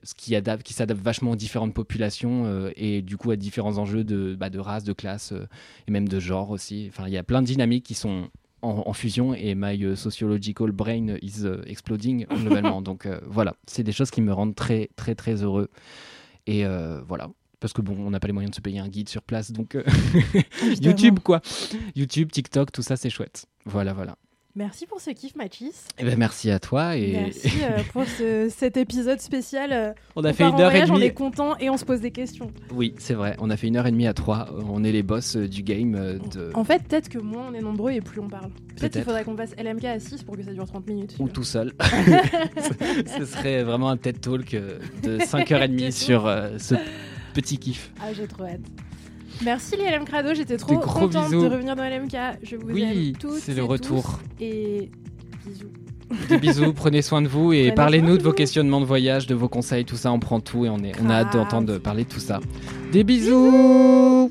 ce 0.02 0.14
qui, 0.14 0.36
adapte, 0.36 0.62
qui 0.62 0.74
s'adaptent 0.74 1.00
vachement 1.00 1.30
aux 1.30 1.36
différentes 1.36 1.72
populations 1.72 2.44
euh, 2.44 2.70
et 2.76 3.00
du 3.02 3.16
coup 3.16 3.30
à 3.30 3.36
différents 3.36 3.78
enjeux 3.78 4.04
de, 4.04 4.34
bah, 4.38 4.48
race, 4.58 4.84
de 4.84 4.92
classe 4.92 5.32
euh, 5.32 5.46
et 5.86 5.90
même 5.90 6.08
de 6.08 6.20
genre 6.20 6.50
aussi. 6.50 6.86
Enfin, 6.90 7.04
il 7.06 7.12
y 7.12 7.16
a 7.16 7.22
plein 7.22 7.40
de 7.40 7.46
dynamiques 7.46 7.84
qui 7.84 7.94
sont 7.94 8.28
en, 8.62 8.82
en 8.86 8.92
fusion 8.92 9.34
et 9.34 9.54
my 9.54 9.84
euh, 9.84 9.96
sociological 9.96 10.72
brain 10.72 11.16
is 11.22 11.44
euh, 11.44 11.62
exploding 11.66 12.26
globalement. 12.30 12.82
Donc 12.82 13.06
euh, 13.06 13.20
voilà, 13.26 13.54
c'est 13.66 13.82
des 13.82 13.92
choses 13.92 14.10
qui 14.10 14.20
me 14.20 14.32
rendent 14.32 14.54
très 14.54 14.90
très 14.96 15.14
très 15.14 15.42
heureux. 15.42 15.68
Et 16.46 16.64
voilà. 17.06 17.30
Parce 17.60 17.74
que 17.74 17.82
bon, 17.82 17.94
on 17.98 18.10
n'a 18.10 18.20
pas 18.20 18.26
les 18.26 18.32
moyens 18.32 18.50
de 18.50 18.56
se 18.56 18.62
payer 18.62 18.78
un 18.78 18.88
guide 18.88 19.10
sur 19.10 19.22
place, 19.22 19.52
donc 19.52 19.74
euh. 19.74 19.84
YouTube 20.80 21.20
quoi. 21.20 21.42
YouTube, 21.94 22.32
TikTok, 22.32 22.72
tout 22.72 22.82
ça 22.82 22.96
c'est 22.96 23.10
chouette. 23.10 23.46
Voilà, 23.66 23.92
voilà. 23.92 24.16
Merci 24.60 24.84
pour 24.84 25.00
ce 25.00 25.08
kiff, 25.10 25.34
Mathis. 25.36 25.86
Eh 25.98 26.04
ben, 26.04 26.18
merci 26.18 26.50
à 26.50 26.58
toi 26.58 26.94
et 26.94 27.12
Merci 27.12 27.48
euh, 27.62 27.78
pour 27.94 28.04
ce- 28.04 28.52
cet 28.54 28.76
épisode 28.76 29.18
spécial. 29.18 29.72
euh, 29.72 29.92
on 30.16 30.22
a 30.24 30.30
on 30.30 30.32
fait 30.34 30.44
une 30.44 30.60
heure 30.60 30.68
et 30.70 30.80
voyage, 30.84 30.90
On 30.90 30.94
demie. 30.96 31.06
est 31.06 31.14
content 31.14 31.56
et 31.56 31.70
on 31.70 31.78
se 31.78 31.86
pose 31.86 32.02
des 32.02 32.10
questions. 32.10 32.52
Oui, 32.70 32.94
c'est 32.98 33.14
vrai. 33.14 33.36
On 33.38 33.48
a 33.48 33.56
fait 33.56 33.68
une 33.68 33.78
heure 33.78 33.86
et 33.86 33.90
demie 33.90 34.06
à 34.06 34.12
trois. 34.12 34.50
On 34.68 34.84
est 34.84 34.92
les 34.92 35.02
boss 35.02 35.36
euh, 35.36 35.48
du 35.48 35.62
game. 35.62 35.94
euh, 35.94 36.18
de... 36.18 36.50
En 36.52 36.64
fait, 36.64 36.82
peut-être 36.82 37.08
que 37.08 37.18
moins 37.18 37.46
on 37.50 37.54
est 37.54 37.62
nombreux 37.62 37.92
et 37.92 38.02
plus 38.02 38.20
on 38.20 38.28
parle. 38.28 38.50
Peut-être 38.76 38.92
qu'il 38.92 39.02
faudrait 39.02 39.24
qu'on 39.24 39.34
fasse 39.34 39.56
LMK 39.56 39.84
à 39.86 39.98
6 39.98 40.24
pour 40.24 40.36
que 40.36 40.42
ça 40.42 40.52
dure 40.52 40.66
30 40.66 40.86
minutes. 40.86 41.16
Ou 41.18 41.30
tout 41.30 41.42
seul. 41.42 41.72
Ce 43.18 43.24
serait 43.24 43.62
vraiment 43.62 43.88
un 43.88 43.96
TED 43.96 44.20
Talk 44.20 44.52
euh, 44.52 44.78
de 45.02 45.16
5h30 45.20 45.90
sur 45.90 46.26
euh, 46.26 46.58
ce 46.58 46.74
petit 47.32 47.56
kiff. 47.56 47.90
Ah, 47.98 48.12
j'ai 48.12 48.26
trop 48.26 48.44
hâte. 48.44 48.60
Merci 49.44 49.76
les 49.76 49.90
LM 49.90 50.04
Crado, 50.04 50.34
j'étais 50.34 50.56
trop 50.56 50.78
contente 50.78 51.26
bisous. 51.30 51.42
de 51.42 51.48
revenir 51.48 51.74
dans 51.76 51.84
LMK. 51.84 52.16
Je 52.42 52.56
vous 52.56 52.68
Oui, 52.70 52.82
aime 52.82 53.16
toutes 53.16 53.38
c'est 53.40 53.52
et 53.52 53.54
le 53.54 53.64
retour. 53.64 54.18
tous. 54.38 54.44
Et 54.44 54.90
bisous. 55.46 55.70
Des 56.28 56.38
bisous, 56.38 56.72
prenez 56.72 57.02
soin 57.02 57.22
de 57.22 57.28
vous 57.28 57.52
et 57.52 57.72
parlez-nous 57.72 58.18
de 58.18 58.22
vos 58.22 58.32
questionnements 58.32 58.80
de 58.80 58.84
voyage, 58.86 59.26
de 59.28 59.34
vos 59.34 59.48
conseils, 59.48 59.84
tout 59.84 59.96
ça, 59.96 60.10
on 60.12 60.18
prend 60.18 60.40
tout 60.40 60.64
et 60.64 60.68
on, 60.68 60.78
est, 60.78 60.92
on 61.00 61.08
a 61.08 61.14
hâte 61.20 61.32
d'entendre 61.32 61.78
parler 61.78 62.02
de 62.04 62.08
tout 62.08 62.18
ça. 62.20 62.40
Des 62.92 63.04
bisous 63.04 64.30